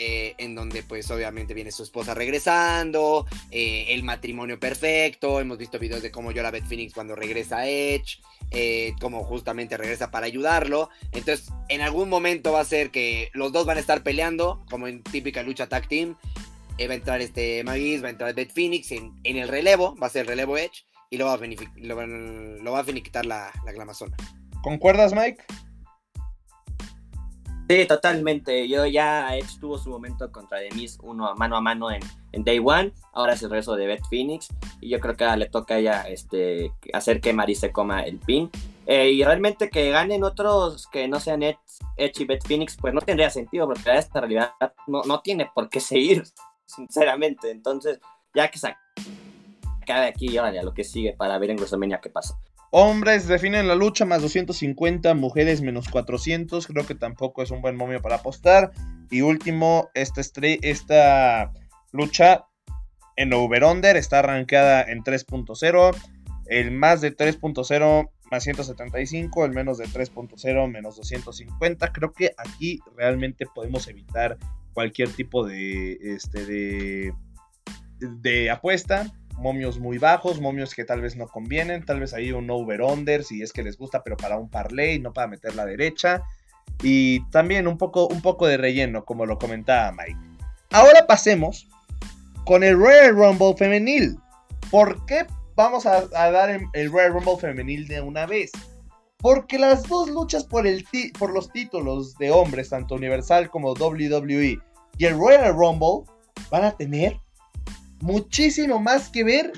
Eh, 0.00 0.36
en 0.38 0.54
donde 0.54 0.84
pues 0.84 1.10
obviamente 1.10 1.54
viene 1.54 1.72
su 1.72 1.82
esposa 1.82 2.14
regresando, 2.14 3.26
eh, 3.50 3.86
el 3.88 4.04
matrimonio 4.04 4.60
perfecto, 4.60 5.40
hemos 5.40 5.58
visto 5.58 5.80
videos 5.80 6.02
de 6.02 6.12
cómo 6.12 6.30
llora 6.30 6.52
Beth 6.52 6.68
Phoenix 6.68 6.94
cuando 6.94 7.16
regresa 7.16 7.58
a 7.58 7.68
Edge, 7.68 8.20
eh, 8.52 8.92
cómo 9.00 9.24
justamente 9.24 9.76
regresa 9.76 10.12
para 10.12 10.26
ayudarlo, 10.26 10.88
entonces 11.10 11.52
en 11.68 11.80
algún 11.80 12.08
momento 12.08 12.52
va 12.52 12.60
a 12.60 12.64
ser 12.64 12.92
que 12.92 13.30
los 13.32 13.50
dos 13.50 13.66
van 13.66 13.76
a 13.76 13.80
estar 13.80 14.04
peleando, 14.04 14.64
como 14.70 14.86
en 14.86 15.02
típica 15.02 15.42
lucha 15.42 15.68
tag 15.68 15.88
team, 15.88 16.14
va 16.80 16.92
a 16.92 16.94
entrar 16.94 17.20
este 17.20 17.64
Magis, 17.64 18.00
va 18.00 18.06
a 18.06 18.10
entrar 18.10 18.32
Beth 18.36 18.52
Phoenix 18.52 18.92
en, 18.92 19.12
en, 19.24 19.36
el 19.36 19.48
relevo, 19.48 19.96
va 20.00 20.06
a 20.06 20.10
ser 20.10 20.20
el 20.20 20.28
relevo 20.28 20.56
Edge, 20.56 20.84
y 21.10 21.16
lo 21.16 21.26
va 21.26 21.34
a, 21.34 21.38
lo, 21.38 22.72
va 22.72 22.78
a 22.78 22.84
finiquitar 22.84 23.26
la, 23.26 23.50
la 23.64 23.72
clamazona. 23.72 24.16
¿Concuerdas, 24.68 25.14
Mike? 25.14 25.42
Sí, 27.70 27.86
totalmente. 27.86 28.68
Yo 28.68 28.84
ya 28.84 29.34
estuvo 29.34 29.78
su 29.78 29.88
momento 29.88 30.30
contra 30.30 30.58
Demis 30.58 30.98
uno 31.02 31.34
mano 31.36 31.56
a 31.56 31.62
mano 31.62 31.90
en, 31.90 32.02
Day 32.44 32.60
One. 32.62 32.92
Ahora 33.14 33.32
es 33.32 33.42
el 33.42 33.48
regreso 33.48 33.76
de 33.76 33.86
Beth 33.86 34.04
Phoenix. 34.10 34.48
Y 34.82 34.90
yo 34.90 35.00
creo 35.00 35.16
que 35.16 35.24
le 35.38 35.48
toca 35.48 35.76
a 35.76 35.78
ella 35.78 36.02
este, 36.02 36.70
hacer 36.92 37.22
que 37.22 37.32
Marie 37.32 37.56
se 37.56 37.72
coma 37.72 38.02
el 38.02 38.18
pin. 38.18 38.50
Eh, 38.84 39.12
y 39.12 39.24
realmente 39.24 39.70
que 39.70 39.88
ganen 39.88 40.22
otros 40.22 40.86
que 40.88 41.08
no 41.08 41.18
sean 41.18 41.42
Edge, 41.42 41.58
y 41.96 42.24
Beth 42.26 42.46
Phoenix, 42.46 42.76
pues 42.78 42.92
no 42.92 43.00
tendría 43.00 43.30
sentido, 43.30 43.66
porque 43.66 43.96
esta 43.96 44.20
realidad 44.20 44.52
no, 44.86 45.00
no 45.04 45.22
tiene 45.22 45.50
por 45.54 45.70
qué 45.70 45.80
seguir, 45.80 46.24
sinceramente. 46.66 47.50
Entonces, 47.50 48.00
ya 48.34 48.50
que 48.50 48.58
se 48.58 48.76
acabe 49.80 50.08
aquí 50.08 50.28
y 50.28 50.36
ahora 50.36 50.60
a 50.60 50.62
lo 50.62 50.74
que 50.74 50.84
sigue 50.84 51.14
para 51.14 51.38
ver 51.38 51.52
en 51.52 51.56
WrestleMania 51.56 52.02
qué 52.02 52.10
pasa. 52.10 52.38
Hombres 52.70 53.26
definen 53.26 53.66
la 53.66 53.74
lucha 53.74 54.04
más 54.04 54.20
250, 54.20 55.14
mujeres 55.14 55.62
menos 55.62 55.88
400. 55.88 56.66
Creo 56.66 56.86
que 56.86 56.94
tampoco 56.94 57.42
es 57.42 57.50
un 57.50 57.62
buen 57.62 57.76
momio 57.76 58.02
para 58.02 58.16
apostar. 58.16 58.72
Y 59.10 59.22
último, 59.22 59.88
esta, 59.94 60.20
esta 60.20 61.52
lucha 61.92 62.44
en 63.16 63.32
over-under 63.32 63.96
está 63.96 64.18
arrancada 64.18 64.82
en 64.82 65.02
3.0. 65.02 65.96
El 66.46 66.70
más 66.70 67.00
de 67.00 67.16
3.0 67.16 68.10
más 68.30 68.44
175, 68.44 69.46
el 69.46 69.52
menos 69.52 69.78
de 69.78 69.86
3.0 69.86 70.70
menos 70.70 70.96
250. 70.96 71.92
Creo 71.92 72.12
que 72.12 72.32
aquí 72.36 72.80
realmente 72.94 73.46
podemos 73.46 73.88
evitar 73.88 74.36
cualquier 74.74 75.08
tipo 75.08 75.46
de, 75.46 75.92
este, 76.02 76.44
de, 76.44 77.14
de 77.98 78.50
apuesta 78.50 79.10
momios 79.38 79.78
muy 79.78 79.98
bajos, 79.98 80.40
momios 80.40 80.74
que 80.74 80.84
tal 80.84 81.00
vez 81.00 81.16
no 81.16 81.28
convienen, 81.28 81.84
tal 81.84 82.00
vez 82.00 82.12
ahí 82.12 82.32
un 82.32 82.50
over-under 82.50 83.24
si 83.24 83.42
es 83.42 83.52
que 83.52 83.62
les 83.62 83.78
gusta, 83.78 84.02
pero 84.02 84.16
para 84.16 84.36
un 84.36 84.50
parlay, 84.50 84.98
no 84.98 85.12
para 85.12 85.28
meter 85.28 85.54
la 85.54 85.64
derecha. 85.64 86.22
Y 86.82 87.28
también 87.30 87.66
un 87.66 87.78
poco, 87.78 88.06
un 88.08 88.20
poco 88.20 88.46
de 88.46 88.56
relleno, 88.56 89.04
como 89.04 89.26
lo 89.26 89.38
comentaba 89.38 89.92
Mike. 89.92 90.18
Ahora 90.70 91.06
pasemos 91.06 91.68
con 92.44 92.62
el 92.62 92.78
Royal 92.78 93.14
Rumble 93.14 93.54
femenil. 93.56 94.18
¿Por 94.70 95.04
qué 95.06 95.26
vamos 95.56 95.86
a, 95.86 96.06
dar 96.08 96.50
el, 96.72 96.92
Royal 96.92 97.12
Rumble 97.12 97.38
femenil 97.38 97.88
de 97.88 98.00
una 98.00 98.26
vez? 98.26 98.52
Porque 99.18 99.58
las 99.58 99.88
dos 99.88 100.08
luchas 100.10 100.44
por, 100.44 100.66
el 100.66 100.84
por 101.18 101.32
los 101.32 101.50
títulos 101.50 102.16
de 102.18 102.30
hombres, 102.30 102.68
tanto 102.68 102.94
Universal 102.94 103.50
como 103.50 103.72
WWE, 103.72 104.58
y 104.98 105.04
el 105.04 105.18
Royal 105.18 105.54
Rumble 105.54 106.10
van 106.50 106.64
a 106.64 106.72
tener 106.72 107.18
muchísimo 108.00 108.80
más 108.80 109.08
que 109.08 109.24
ver 109.24 109.52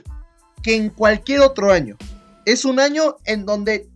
que 0.63 0.77
en 0.77 0.91
cualquier 0.91 1.41
otro 1.41 1.73
año. 1.73 1.97
Es 2.47 2.65
un 2.65 2.81
año 2.81 3.17
en 3.25 3.47
donde 3.47 3.89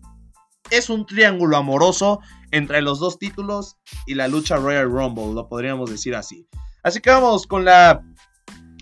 es 0.70 0.90
un 0.90 1.06
triángulo 1.06 1.56
amoroso 1.56 2.20
entre 2.50 2.82
los 2.82 3.00
dos 3.00 3.18
títulos 3.18 3.76
y 4.06 4.14
la 4.14 4.28
lucha 4.28 4.56
Royal 4.56 4.90
Rumble, 4.90 5.34
lo 5.34 5.48
podríamos 5.48 5.90
decir 5.90 6.14
así. 6.14 6.46
Así 6.82 7.00
que 7.00 7.10
vamos 7.10 7.46
con 7.46 7.64
la 7.64 8.02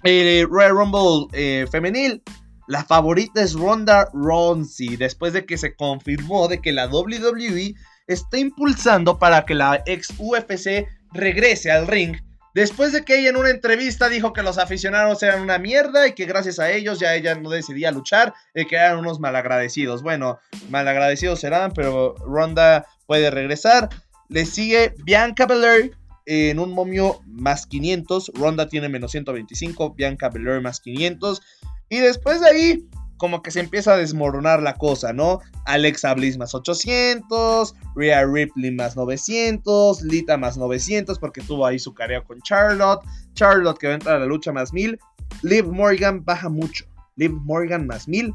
eh, 0.05 0.47
Royal 0.49 0.73
Rumble 0.73 1.29
eh, 1.33 1.67
femenil. 1.71 2.23
La 2.69 2.85
favorita 2.85 3.43
es 3.43 3.55
Ronda 3.55 4.09
Rousey, 4.13 4.97
después 4.97 5.33
de 5.33 5.45
que 5.45 5.59
se 5.59 5.75
confirmó 5.75 6.49
de 6.49 6.61
que 6.61 6.73
la 6.73 6.87
WWE 6.87 7.75
está 8.07 8.39
impulsando 8.39 9.19
para 9.19 9.45
que 9.45 9.55
la 9.55 9.83
ex 9.87 10.13
UFC 10.19 10.87
regrese 11.13 11.71
al 11.71 11.87
ring 11.87 12.17
Después 12.55 12.93
de 12.93 13.05
que 13.05 13.19
ella 13.19 13.31
en 13.31 13.37
una 13.37 13.51
entrevista 13.51 14.09
dijo 14.09 14.33
que 14.33 14.43
los 14.43 14.59
aficionados 14.59 15.23
eran 15.23 15.41
una 15.41 15.59
mierda 15.59 16.07
y 16.07 16.13
que 16.13 16.27
gracias 16.27 16.59
a 16.59 16.71
ellos 16.71 16.99
ya 16.99 17.15
ella 17.15 17.35
no 17.35 17.51
decidía 17.51 17.91
luchar 17.91 18.35
y 18.55 18.67
que 18.67 18.77
eran 18.77 18.99
unos 18.99 19.21
malagradecidos. 19.21 20.03
Bueno, 20.03 20.39
malagradecidos 20.69 21.41
serán, 21.41 21.73
pero 21.73 22.15
Ronda 22.17 22.87
puede 23.07 23.31
regresar. 23.31 23.89
Le 24.29 24.45
sigue 24.45 24.95
Bianca 25.05 25.47
Belair 25.47 25.97
en 26.27 26.59
un 26.59 26.73
momio 26.73 27.21
más 27.27 27.67
500. 27.67 28.33
Ronda 28.35 28.69
tiene 28.69 28.89
menos 28.89 29.13
125, 29.13 29.95
Bianca 29.95 30.29
Belair 30.29 30.61
más 30.61 30.81
500. 30.81 31.41
Y 31.89 31.99
después 31.99 32.41
de 32.41 32.49
ahí 32.49 32.89
como 33.23 33.41
que 33.41 33.53
se 33.53 33.61
empieza 33.61 33.93
a 33.95 33.97
desmoronar 33.97 34.65
la 34.65 34.75
cosa, 34.75 35.13
¿no? 35.13 35.39
Alexa 35.65 36.13
Bliss 36.13 36.39
más 36.39 36.57
800, 36.57 37.73
Rhea 37.95 38.27
Ripley 38.27 38.73
más 38.73 38.97
900, 38.97 40.03
Lita 40.03 40.37
más 40.37 40.59
900 40.59 41.21
porque 41.21 41.41
tuvo 41.41 41.65
ahí 41.65 41.79
su 41.79 41.95
carrera 41.95 42.25
con 42.25 42.41
Charlotte, 42.41 43.01
Charlotte 43.35 43.79
que 43.79 43.87
va 43.87 43.93
a 43.93 43.95
entrar 43.95 44.17
a 44.17 44.19
la 44.19 44.27
lucha 44.27 44.51
más 44.51 44.73
1000, 44.73 44.99
Liv 45.43 45.69
Morgan 45.69 46.25
baja 46.25 46.49
mucho, 46.49 46.85
Liv 47.15 47.31
Morgan 47.31 47.87
más 47.87 48.09
1000, 48.09 48.35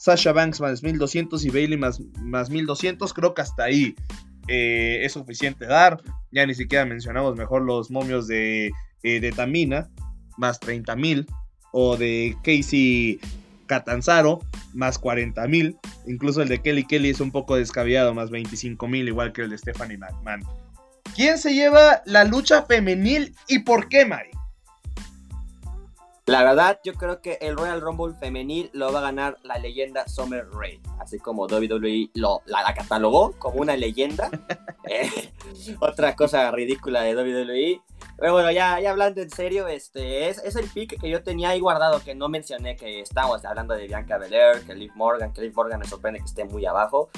Sasha 0.00 0.32
Banks 0.32 0.60
más 0.60 0.82
1200 0.82 1.44
y 1.44 1.50
Bailey 1.50 1.78
más, 1.78 2.00
más 2.20 2.50
1200, 2.50 3.14
creo 3.14 3.34
que 3.34 3.42
hasta 3.42 3.62
ahí 3.62 3.94
eh, 4.48 4.98
es 5.04 5.12
suficiente 5.12 5.64
dar, 5.64 6.02
ya 6.32 6.44
ni 6.44 6.56
siquiera 6.56 6.84
mencionamos 6.84 7.36
mejor 7.36 7.62
los 7.62 7.88
momios 7.92 8.26
de, 8.26 8.72
eh, 9.04 9.20
de 9.20 9.30
Tamina, 9.30 9.88
más 10.36 10.60
30.000, 10.60 11.24
o 11.70 11.96
de 11.96 12.36
Casey 12.42 13.20
Catanzaro, 13.68 14.40
más 14.74 14.98
40 14.98 15.46
mil. 15.46 15.76
Incluso 16.08 16.42
el 16.42 16.48
de 16.48 16.60
Kelly 16.60 16.84
Kelly 16.84 17.10
es 17.10 17.20
un 17.20 17.30
poco 17.30 17.54
descabellado, 17.54 18.12
más 18.12 18.30
25 18.30 18.88
mil, 18.88 19.06
igual 19.06 19.32
que 19.32 19.42
el 19.42 19.50
de 19.50 19.58
Stephanie 19.58 19.98
McMahon. 19.98 20.42
¿Quién 21.14 21.38
se 21.38 21.54
lleva 21.54 22.02
la 22.04 22.24
lucha 22.24 22.62
femenil 22.62 23.34
y 23.46 23.60
por 23.60 23.88
qué, 23.88 24.04
Mike? 24.04 24.37
La 26.28 26.44
verdad, 26.44 26.78
yo 26.84 26.92
creo 26.92 27.22
que 27.22 27.38
el 27.40 27.56
Royal 27.56 27.80
Rumble 27.80 28.14
femenil 28.14 28.68
lo 28.74 28.92
va 28.92 28.98
a 28.98 29.02
ganar 29.02 29.38
la 29.44 29.56
leyenda 29.56 30.06
Summer 30.06 30.46
Rae, 30.52 30.78
así 31.00 31.18
como 31.18 31.46
WWE 31.46 32.10
lo, 32.12 32.42
la, 32.44 32.74
catalogó 32.74 33.32
como 33.38 33.60
una 33.60 33.76
leyenda. 33.76 34.30
Eh, 34.90 35.34
otra 35.80 36.16
cosa 36.16 36.50
ridícula 36.50 37.02
de 37.02 37.14
WWE. 37.14 37.82
Pero 38.16 38.32
bueno, 38.32 38.50
ya, 38.50 38.80
ya 38.80 38.90
hablando 38.90 39.20
en 39.20 39.28
serio, 39.28 39.68
este 39.68 40.30
es, 40.30 40.38
es 40.38 40.56
el 40.56 40.66
pick 40.66 40.98
que 40.98 41.10
yo 41.10 41.22
tenía 41.22 41.50
ahí 41.50 41.60
guardado, 41.60 42.02
que 42.02 42.14
no 42.14 42.30
mencioné 42.30 42.74
que 42.74 43.00
estábamos 43.00 43.44
hablando 43.44 43.74
de 43.74 43.86
Bianca 43.86 44.16
Belair, 44.16 44.64
que 44.64 44.74
Liv 44.74 44.92
Morgan, 44.94 45.34
que 45.34 45.42
Liv 45.42 45.52
Morgan 45.54 45.80
me 45.80 45.86
sorprende 45.86 46.20
que 46.20 46.24
esté 46.24 46.46
muy 46.46 46.64
abajo. 46.64 47.10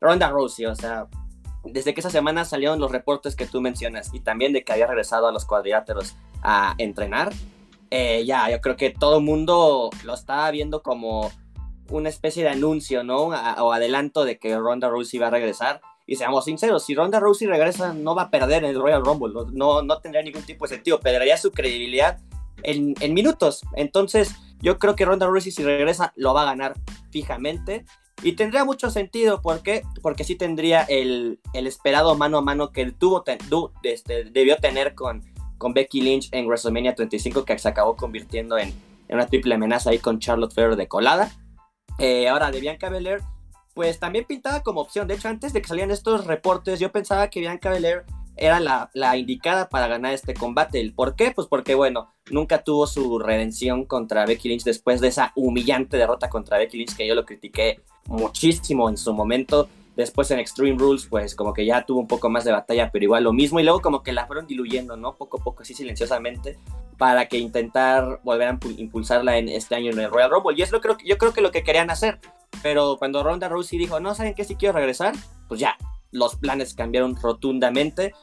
Ronda 0.00 0.30
Rousey, 0.30 0.66
o 0.66 0.74
sea, 0.74 1.06
desde 1.62 1.94
que 1.94 2.00
esa 2.00 2.10
semana 2.10 2.44
salieron 2.44 2.80
los 2.80 2.90
reportes 2.90 3.36
que 3.36 3.46
tú 3.46 3.60
mencionas 3.60 4.12
y 4.12 4.18
también 4.18 4.52
de 4.52 4.64
que 4.64 4.72
había 4.72 4.88
regresado 4.88 5.28
a 5.28 5.32
los 5.32 5.44
cuadriláteros 5.44 6.16
a 6.42 6.74
entrenar, 6.78 7.30
eh, 7.94 8.24
ya, 8.24 8.50
yo 8.50 8.62
creo 8.62 8.74
que 8.74 8.88
todo 8.88 9.18
el 9.18 9.22
mundo 9.24 9.90
lo 10.02 10.14
estaba 10.14 10.50
viendo 10.50 10.82
como 10.82 11.30
una 11.90 12.08
especie 12.08 12.42
de 12.42 12.48
anuncio, 12.48 13.04
¿no? 13.04 13.24
o 13.24 13.72
adelanto 13.72 14.24
de 14.24 14.38
que 14.38 14.56
Ronda 14.56 14.88
Rousey 14.88 15.20
va 15.20 15.26
a 15.26 15.30
regresar. 15.30 15.82
Y 16.06 16.16
seamos 16.16 16.46
sinceros, 16.46 16.86
si 16.86 16.94
Ronda 16.94 17.20
Rousey 17.20 17.46
regresa, 17.46 17.92
no 17.92 18.14
va 18.14 18.22
a 18.22 18.30
perder 18.30 18.64
en 18.64 18.70
el 18.70 18.80
Royal 18.80 19.04
Rumble. 19.04 19.34
No, 19.52 19.82
no 19.82 19.98
tendría 19.98 20.22
ningún 20.22 20.42
tipo 20.42 20.64
de 20.64 20.74
sentido. 20.74 21.00
Perdería 21.00 21.36
su 21.36 21.52
credibilidad 21.52 22.18
en, 22.62 22.94
minutos. 23.12 23.60
Entonces, 23.76 24.36
yo 24.62 24.78
creo 24.78 24.96
que 24.96 25.04
Ronda 25.04 25.26
Rousey, 25.26 25.52
si 25.52 25.62
regresa, 25.62 26.14
lo 26.16 26.32
va 26.32 26.42
a 26.42 26.46
ganar 26.46 26.72
fijamente. 27.10 27.84
Y 28.22 28.32
tendría 28.32 28.64
mucho 28.64 28.90
sentido. 28.90 29.42
¿Por 29.42 29.62
qué? 29.62 29.82
Porque 30.00 30.24
sí 30.24 30.34
tendría 30.34 30.82
el, 30.84 31.40
esperado 31.52 32.16
mano 32.16 32.38
a 32.38 32.40
mano 32.40 32.72
que 32.72 32.80
él 32.80 32.94
tuvo, 32.94 33.22
este, 33.82 34.24
debió 34.24 34.56
tener 34.56 34.94
con, 34.94 35.30
con 35.62 35.74
Becky 35.74 36.00
Lynch 36.00 36.28
en 36.32 36.46
WrestleMania 36.46 36.96
35, 36.96 37.44
que 37.44 37.56
se 37.56 37.68
acabó 37.68 37.94
convirtiendo 37.94 38.58
en, 38.58 38.74
una 39.08 39.26
triple 39.26 39.54
amenaza 39.54 39.90
ahí 39.90 40.00
con 40.00 40.18
Charlotte 40.18 40.52
Flair 40.52 40.74
de 40.74 40.88
colada. 40.88 41.30
Eh, 41.98 42.28
ahora, 42.28 42.50
de 42.50 42.60
Bianca 42.60 42.88
Belair 42.88 43.20
pues 43.74 44.00
también 44.00 44.24
pintaba 44.24 44.62
como 44.64 44.80
opción. 44.80 45.06
De 45.06 45.14
hecho, 45.14 45.28
antes 45.28 45.52
de 45.52 45.62
que 45.62 45.68
salieran 45.68 45.92
estos 45.92 46.26
reportes, 46.26 46.80
yo 46.80 46.90
pensaba 46.90 47.28
que 47.30 47.38
Bianca 47.38 47.70
Belair 47.70 48.02
era 48.36 48.58
la, 48.60 49.16
indicada 49.16 49.68
para 49.68 49.86
ganar 49.86 50.12
este 50.12 50.34
combate. 50.34 50.92
por 50.96 51.14
qué? 51.14 51.30
Pues 51.30 51.46
porque, 51.46 51.76
bueno, 51.76 52.12
nunca 52.30 52.64
tuvo 52.64 52.88
su 52.88 53.20
redención 53.20 53.84
contra 53.84 54.26
Becky 54.26 54.48
Lynch 54.48 54.64
después 54.64 55.00
de 55.00 55.08
esa 55.08 55.32
humillante 55.36 55.96
derrota 55.96 56.28
contra 56.28 56.58
Becky 56.58 56.78
Lynch 56.78 56.96
que 56.96 57.06
yo 57.06 57.14
lo 57.14 57.24
critiqué 57.24 57.80
muchísimo 58.06 58.88
en 58.88 58.96
su 58.96 59.14
momento. 59.14 59.68
Después 59.96 60.30
en 60.30 60.38
Extreme 60.38 60.78
Rules, 60.78 61.06
pues 61.06 61.34
como 61.34 61.52
que 61.52 61.66
ya 61.66 61.84
tuvo 61.84 62.00
un 62.00 62.06
poco 62.06 62.30
más 62.30 62.44
de 62.44 62.52
batalla, 62.52 62.90
pero 62.90 63.04
igual 63.04 63.24
lo 63.24 63.32
mismo. 63.32 63.60
Y 63.60 63.62
luego 63.62 63.80
como 63.80 64.02
que 64.02 64.12
la 64.12 64.26
fueron 64.26 64.46
diluyendo, 64.46 64.96
¿no? 64.96 65.16
Poco 65.16 65.38
a 65.38 65.44
poco, 65.44 65.62
así 65.62 65.74
silenciosamente, 65.74 66.58
para 66.96 67.28
que 67.28 67.38
intentar 67.38 68.20
volver 68.22 68.48
a 68.48 68.58
impulsarla 68.78 69.36
en 69.36 69.48
este 69.48 69.74
año 69.74 69.90
en 69.90 70.00
el 70.00 70.10
Royal 70.10 70.30
Rumble. 70.30 70.56
Y 70.56 70.62
es 70.62 70.72
lo 70.72 70.80
que 70.80 70.88
yo 71.04 71.18
creo 71.18 71.32
que 71.32 71.42
lo 71.42 71.50
que 71.50 71.62
querían 71.62 71.90
hacer. 71.90 72.20
Pero 72.62 72.96
cuando 72.98 73.22
Ronda 73.22 73.48
Rousey 73.48 73.78
dijo, 73.78 74.00
no, 74.00 74.14
¿saben 74.14 74.34
qué? 74.34 74.44
Si 74.44 74.56
quiero 74.56 74.74
regresar, 74.74 75.14
pues 75.48 75.60
ya, 75.60 75.76
los 76.10 76.36
planes 76.36 76.74
cambiaron 76.74 77.16
rotundamente. 77.16 78.14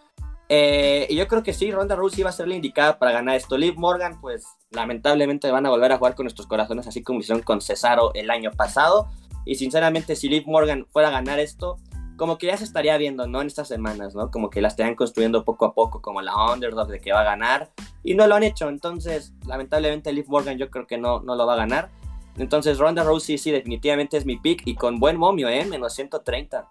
Eh, 0.51 1.05
y 1.10 1.15
yo 1.15 1.27
creo 1.27 1.43
que 1.43 1.53
sí, 1.53 1.71
Ronda 1.71 1.95
Rousey 1.95 2.23
va 2.23 2.32
a 2.32 2.34
ser 2.34 2.47
la 2.47 2.55
indicada 2.55 2.97
para 2.97 3.12
ganar 3.12 3.36
esto. 3.36 3.58
Liv 3.58 3.75
Morgan, 3.77 4.19
pues 4.19 4.45
lamentablemente 4.71 5.51
van 5.51 5.65
a 5.67 5.69
volver 5.69 5.91
a 5.91 5.97
jugar 5.97 6.15
con 6.15 6.23
nuestros 6.23 6.47
corazones, 6.47 6.88
así 6.88 7.03
como 7.03 7.19
hicieron 7.19 7.43
con 7.43 7.62
Cesaro 7.62 8.12
el 8.15 8.32
año 8.32 8.51
pasado. 8.51 9.08
Y 9.45 9.56
sinceramente, 9.56 10.15
si 10.15 10.30
Liv 10.30 10.43
Morgan 10.45 10.86
fuera 10.91 11.10
a 11.10 11.12
ganar 11.12 11.39
esto, 11.39 11.78
como 12.17 12.38
que 12.38 12.47
ya 12.47 12.58
se 12.58 12.65
estaría 12.65 12.97
viendo, 12.97 13.28
¿no? 13.28 13.41
En 13.41 13.47
estas 13.47 13.67
semanas, 13.67 14.13
¿no? 14.13 14.30
Como 14.30 14.49
que 14.49 14.62
la 14.62 14.67
estarían 14.67 14.95
construyendo 14.95 15.45
poco 15.45 15.65
a 15.65 15.73
poco, 15.73 16.02
como 16.02 16.21
la 16.21 16.34
underdog 16.54 16.89
de 16.89 16.99
que 16.99 17.13
va 17.13 17.21
a 17.21 17.23
ganar. 17.23 17.69
Y 18.04 18.15
no 18.15 18.28
lo 18.28 18.36
han 18.36 18.43
hecho. 18.43 18.69
Entonces, 18.69 19.34
lamentablemente, 19.47 20.12
Liv 20.12 20.25
Morgan 20.28 20.58
yo 20.58 20.69
creo 20.69 20.86
que 20.86 20.97
no, 20.97 21.21
no 21.21 21.36
lo 21.36 21.47
va 21.47 21.54
a 21.54 21.58
ganar. 21.58 21.89
Entonces 22.38 22.78
Ronda 22.78 23.04
Rousey 23.04 23.38
sí, 23.38 23.52
definitivamente 23.52 24.17
es 24.17 24.25
mi 24.25 24.38
pick 24.38 24.62
y 24.65 24.75
con 24.75 24.99
buen 24.99 25.17
momio, 25.17 25.49
¿eh? 25.49 25.65
Menos 25.65 25.93
130. 25.95 26.69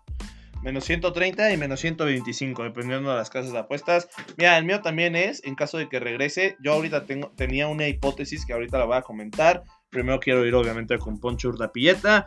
Menos 0.63 0.85
130 0.85 1.53
y 1.53 1.57
menos 1.57 1.81
125, 1.81 2.65
dependiendo 2.65 3.11
de 3.11 3.17
las 3.17 3.31
casas 3.31 3.53
de 3.53 3.59
apuestas. 3.59 4.09
Mira, 4.37 4.59
el 4.59 4.65
mío 4.65 4.81
también 4.81 5.15
es, 5.15 5.45
en 5.45 5.55
caso 5.55 5.79
de 5.79 5.89
que 5.89 6.01
regrese, 6.01 6.57
yo 6.65 6.73
ahorita 6.73 7.05
tengo, 7.05 7.31
tenía 7.37 7.69
una 7.69 7.87
hipótesis 7.87 8.45
que 8.45 8.55
ahorita 8.55 8.79
la 8.79 8.87
voy 8.87 8.97
a 8.97 9.03
comentar. 9.03 9.63
Primero 9.91 10.19
quiero 10.19 10.45
ir 10.45 10.55
obviamente 10.55 10.99
con 10.99 11.21
Poncho 11.21 11.51
Urdapilleta. 11.51 12.27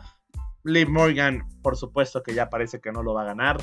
Liv 0.64 0.88
Morgan, 0.88 1.42
por 1.62 1.76
supuesto 1.76 2.22
que 2.22 2.34
ya 2.34 2.48
parece 2.48 2.80
que 2.80 2.92
no 2.92 3.02
lo 3.02 3.14
va 3.14 3.22
a 3.22 3.26
ganar. 3.26 3.58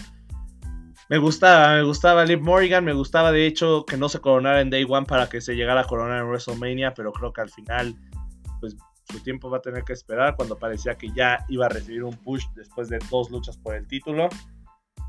Me 1.10 1.18
gustaba, 1.18 1.76
me 1.76 1.84
gustaba 1.84 2.26
Liv 2.26 2.42
Morgan, 2.42 2.84
me 2.84 2.94
gustaba 2.94 3.32
de 3.32 3.48
hecho 3.48 3.86
que 3.86 3.98
no 3.98 4.10
se 4.10 4.20
coronara 4.20 4.62
en 4.62 4.70
Day 4.70 4.86
One 4.88 5.08
para 5.08 5.28
que 5.28 5.42
se 5.42 5.56
llegara 5.56 5.82
a 5.82 5.86
coronar 5.86 6.20
en 6.20 6.28
WrestleMania, 6.28 6.94
pero 6.94 7.12
creo 7.12 7.34
que 7.34 7.42
al 7.42 7.50
final, 7.50 7.96
pues 8.60 8.76
su 9.12 9.20
tiempo 9.22 9.50
va 9.50 9.58
a 9.58 9.62
tener 9.62 9.84
que 9.84 9.94
esperar 9.94 10.36
cuando 10.36 10.58
parecía 10.58 10.96
que 10.96 11.10
ya 11.16 11.44
iba 11.48 11.66
a 11.66 11.70
recibir 11.70 12.04
un 12.04 12.16
push 12.16 12.46
después 12.56 12.90
de 12.90 13.00
dos 13.10 13.32
luchas 13.32 13.58
por 13.58 13.76
el 13.76 13.88
título. 13.88 14.30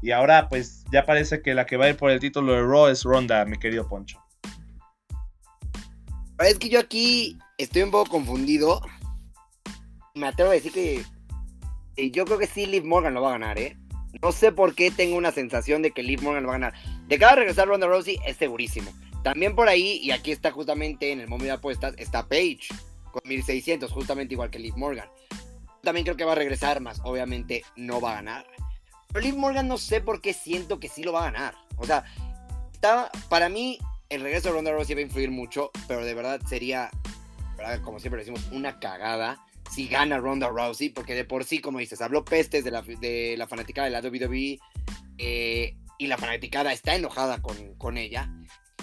Y 0.01 0.13
ahora, 0.13 0.49
pues 0.49 0.85
ya 0.91 1.05
parece 1.05 1.43
que 1.43 1.55
la 1.55 1.67
que 1.67 1.77
va 1.77 1.85
a 1.85 1.91
ir 1.91 1.97
por 1.97 2.11
el 2.11 2.21
título 2.21 2.53
de 2.53 2.63
Raw 2.63 2.87
es 2.87 3.05
Ronda, 3.05 3.45
mi 3.45 3.59
querido 3.59 3.87
Poncho. 3.87 4.19
Es 6.39 6.59
que 6.59 6.71
yo 6.71 6.81
aquí 6.81 7.39
estoy 7.59 7.83
un 7.83 7.91
poco 7.91 8.11
confundido. 8.11 8.81
Me 10.15 10.29
atrevo 10.29 10.53
a 10.53 10.55
decir 10.55 10.73
que 10.73 11.05
yo 12.11 12.25
creo 12.25 12.39
que 12.39 12.47
sí 12.47 12.67
Liv 12.67 12.85
Morgan 12.85 13.15
lo 13.15 13.23
va 13.23 13.29
a 13.29 13.33
ganar, 13.33 13.59
¿eh? 13.59 13.77
No 14.23 14.33
sé 14.33 14.53
por 14.53 14.75
qué 14.75 14.91
tengo 14.91 15.17
una 15.17 15.33
sensación 15.33 15.83
de 15.83 15.93
que 15.93 16.03
Liv 16.03 16.23
Morgan 16.23 16.43
lo 16.43 16.49
va 16.49 16.57
a 16.57 16.59
ganar. 16.59 16.75
De 17.07 17.19
cada 17.19 17.37
regresar 17.37 17.69
Ronda 17.69 17.87
Rousey 17.87 18.19
es 18.27 18.37
segurísimo. 18.37 18.93
También 19.23 19.55
por 19.55 19.69
ahí, 19.69 20.01
y 20.03 20.11
aquí 20.13 20.33
está 20.33 20.51
justamente 20.51 21.13
en 21.13 21.21
el 21.21 21.29
momento 21.29 21.53
de 21.53 21.59
apuestas, 21.59 21.95
está 21.99 22.27
Paige 22.27 22.69
con 23.13 23.21
1600, 23.25 23.91
justamente 23.93 24.35
igual 24.35 24.51
que 24.51 24.59
Liv 24.59 24.77
Morgan. 24.77 25.09
También 25.83 26.05
creo 26.05 26.17
que 26.17 26.25
va 26.25 26.33
a 26.33 26.37
regresar, 26.37 26.81
más 26.81 27.01
obviamente 27.05 27.63
no 27.77 28.01
va 28.01 28.13
a 28.13 28.15
ganar. 28.17 28.47
Pero 29.09 29.21
Liv 29.21 29.37
Morgan 29.37 29.69
no 29.69 29.79
sé 29.79 30.01
por 30.01 30.21
qué 30.21 30.33
siento 30.33 30.81
que 30.81 30.89
sí 30.89 31.03
lo 31.03 31.13
va 31.13 31.21
a 31.21 31.31
ganar. 31.31 31.55
O 31.77 31.85
sea, 31.85 32.05
está, 32.73 33.11
para 33.29 33.49
mí 33.49 33.79
el 34.09 34.23
regreso 34.23 34.49
de 34.49 34.55
Ronda 34.55 34.73
Rousey 34.73 34.95
va 34.95 35.01
a 35.01 35.05
influir 35.05 35.31
mucho, 35.31 35.71
pero 35.87 36.05
de 36.05 36.15
verdad 36.15 36.41
sería, 36.49 36.91
como 37.83 38.01
siempre 38.01 38.21
decimos, 38.21 38.49
una 38.53 38.79
cagada 38.79 39.45
si 39.71 39.87
gana 39.87 40.19
Ronda 40.19 40.49
Rousey, 40.49 40.89
porque 40.91 41.15
de 41.15 41.25
por 41.25 41.45
sí, 41.45 41.61
como 41.61 41.79
dices, 41.79 42.01
habló 42.01 42.25
pestes 42.25 42.65
de 42.65 42.71
la, 42.71 42.83
de 42.83 43.37
la 43.39 43.47
fanaticada 43.47 43.89
de 43.89 43.93
la 43.93 44.01
WWE 44.01 44.59
eh, 45.19 45.77
y 45.99 46.07
la 46.07 46.19
fanaticada 46.19 46.73
está 46.73 46.95
enojada 46.95 47.41
con, 47.41 47.75
con 47.77 47.97
ella. 47.97 48.31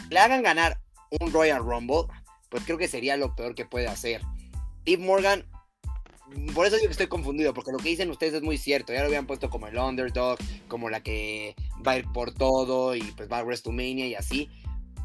Le 0.09 0.19
hagan 0.19 0.43
ganar 0.43 0.79
un 1.19 1.31
Royal 1.31 1.59
Rumble, 1.59 2.05
pues 2.49 2.63
creo 2.63 2.77
que 2.77 2.87
sería 2.87 3.17
lo 3.17 3.35
peor 3.35 3.55
que 3.55 3.65
puede 3.65 3.87
hacer. 3.87 4.21
Liv 4.85 4.99
Morgan, 4.99 5.45
por 6.53 6.65
eso 6.65 6.77
digo 6.77 6.87
que 6.87 6.93
estoy 6.93 7.07
confundido, 7.07 7.53
porque 7.53 7.71
lo 7.71 7.77
que 7.77 7.89
dicen 7.89 8.09
ustedes 8.09 8.35
es 8.35 8.41
muy 8.41 8.57
cierto. 8.57 8.93
Ya 8.93 9.01
lo 9.01 9.07
habían 9.07 9.27
puesto 9.27 9.49
como 9.49 9.67
el 9.67 9.77
underdog, 9.77 10.37
como 10.67 10.89
la 10.89 11.01
que 11.01 11.55
va 11.85 11.93
a 11.93 11.97
ir 11.97 12.05
por 12.13 12.33
todo 12.33 12.95
y 12.95 13.01
pues 13.01 13.29
va 13.29 13.39
a 13.39 13.43
WrestleMania 13.43 14.07
y 14.07 14.15
así. 14.15 14.49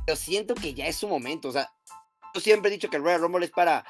Pero 0.06 0.16
siento 0.16 0.54
que 0.54 0.74
ya 0.74 0.86
es 0.86 0.96
su 0.96 1.08
momento. 1.08 1.48
O 1.48 1.52
sea, 1.52 1.72
yo 2.34 2.40
siempre 2.40 2.70
he 2.70 2.72
dicho 2.72 2.90
que 2.90 2.96
el 2.96 3.02
Royal 3.02 3.20
Rumble 3.20 3.44
es 3.44 3.50
para 3.52 3.84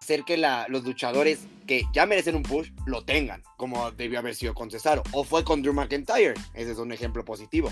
hacer 0.00 0.24
que 0.24 0.36
los 0.36 0.84
luchadores 0.84 1.40
que 1.66 1.82
ya 1.92 2.06
merecen 2.06 2.34
un 2.34 2.42
push 2.42 2.70
lo 2.86 3.04
tengan, 3.04 3.42
como 3.56 3.90
debió 3.90 4.18
haber 4.18 4.34
sido 4.34 4.54
con 4.54 4.70
Cesaro, 4.70 5.02
o 5.12 5.24
fue 5.24 5.44
con 5.44 5.62
Drew 5.62 5.74
McIntyre, 5.74 6.34
ese 6.54 6.72
es 6.72 6.78
un 6.78 6.92
ejemplo 6.92 7.24
positivo. 7.24 7.70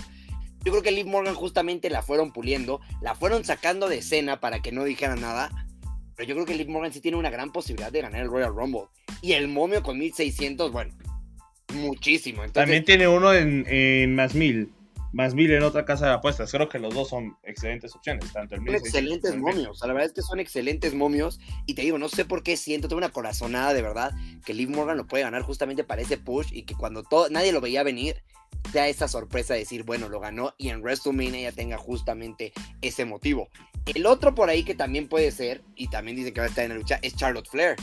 Yo 0.63 0.71
creo 0.71 0.83
que 0.83 0.91
Liv 0.91 1.07
Morgan 1.07 1.35
justamente 1.35 1.89
la 1.89 2.01
fueron 2.01 2.31
puliendo, 2.31 2.81
la 3.01 3.15
fueron 3.15 3.45
sacando 3.45 3.87
de 3.87 3.99
escena 3.99 4.39
para 4.39 4.61
que 4.61 4.71
no 4.71 4.83
dijera 4.83 5.15
nada, 5.15 5.49
pero 6.15 6.27
yo 6.27 6.35
creo 6.35 6.45
que 6.45 6.55
Liv 6.55 6.69
Morgan 6.69 6.91
sí 6.91 6.99
tiene 6.99 7.17
una 7.17 7.29
gran 7.29 7.51
posibilidad 7.51 7.91
de 7.91 8.01
ganar 8.01 8.21
el 8.21 8.29
Royal 8.29 8.53
Rumble. 8.53 8.85
Y 9.21 9.33
el 9.33 9.47
momio 9.47 9.81
con 9.83 9.97
1600, 9.97 10.71
bueno, 10.71 10.93
muchísimo. 11.73 12.43
También 12.51 12.83
tiene 12.83 13.07
uno 13.07 13.33
en, 13.33 13.65
en 13.67 14.15
más 14.15 14.35
mil 14.35 14.71
más 15.13 15.33
mil 15.33 15.51
en 15.51 15.63
otra 15.63 15.85
casa 15.85 16.07
de 16.07 16.13
apuestas. 16.13 16.51
Creo 16.51 16.69
que 16.69 16.79
los 16.79 16.93
dos 16.93 17.09
son 17.09 17.37
excelentes 17.43 17.95
opciones, 17.95 18.31
tanto 18.31 18.55
el 18.55 18.65
Son 18.65 18.75
excelentes 18.75 19.35
momios, 19.35 19.79
la 19.81 19.87
verdad 19.87 20.05
es 20.05 20.13
que 20.13 20.21
son 20.21 20.39
excelentes 20.39 20.93
momios. 20.93 21.39
Y 21.65 21.73
te 21.73 21.81
digo, 21.81 21.97
no 21.97 22.09
sé 22.09 22.25
por 22.25 22.43
qué 22.43 22.57
siento, 22.57 22.87
tengo 22.87 22.99
una 22.99 23.09
corazonada 23.09 23.73
de 23.73 23.81
verdad 23.81 24.11
que 24.45 24.53
Liv 24.53 24.69
Morgan 24.69 24.97
lo 24.97 25.07
puede 25.07 25.23
ganar 25.23 25.41
justamente 25.41 25.83
para 25.83 26.01
ese 26.01 26.17
push 26.17 26.49
y 26.51 26.63
que 26.63 26.75
cuando 26.75 27.03
todo, 27.03 27.29
nadie 27.29 27.51
lo 27.51 27.61
veía 27.61 27.83
venir, 27.83 28.23
sea 28.71 28.87
esa 28.87 29.07
sorpresa 29.07 29.53
de 29.53 29.61
decir, 29.61 29.83
bueno, 29.83 30.09
lo 30.09 30.19
ganó 30.19 30.53
y 30.57 30.69
en 30.69 30.81
WrestleMania 30.81 31.49
ya 31.49 31.51
tenga 31.51 31.77
justamente 31.77 32.53
ese 32.81 33.05
motivo. 33.05 33.49
El 33.85 34.05
otro 34.05 34.35
por 34.35 34.49
ahí 34.49 34.63
que 34.63 34.75
también 34.75 35.07
puede 35.07 35.31
ser, 35.31 35.63
y 35.75 35.87
también 35.87 36.17
dicen 36.17 36.33
que 36.33 36.41
va 36.41 36.47
a 36.47 36.49
estar 36.49 36.65
en 36.65 36.71
la 36.71 36.77
lucha, 36.77 36.99
es 37.01 37.15
Charlotte 37.15 37.47
Flair. 37.47 37.75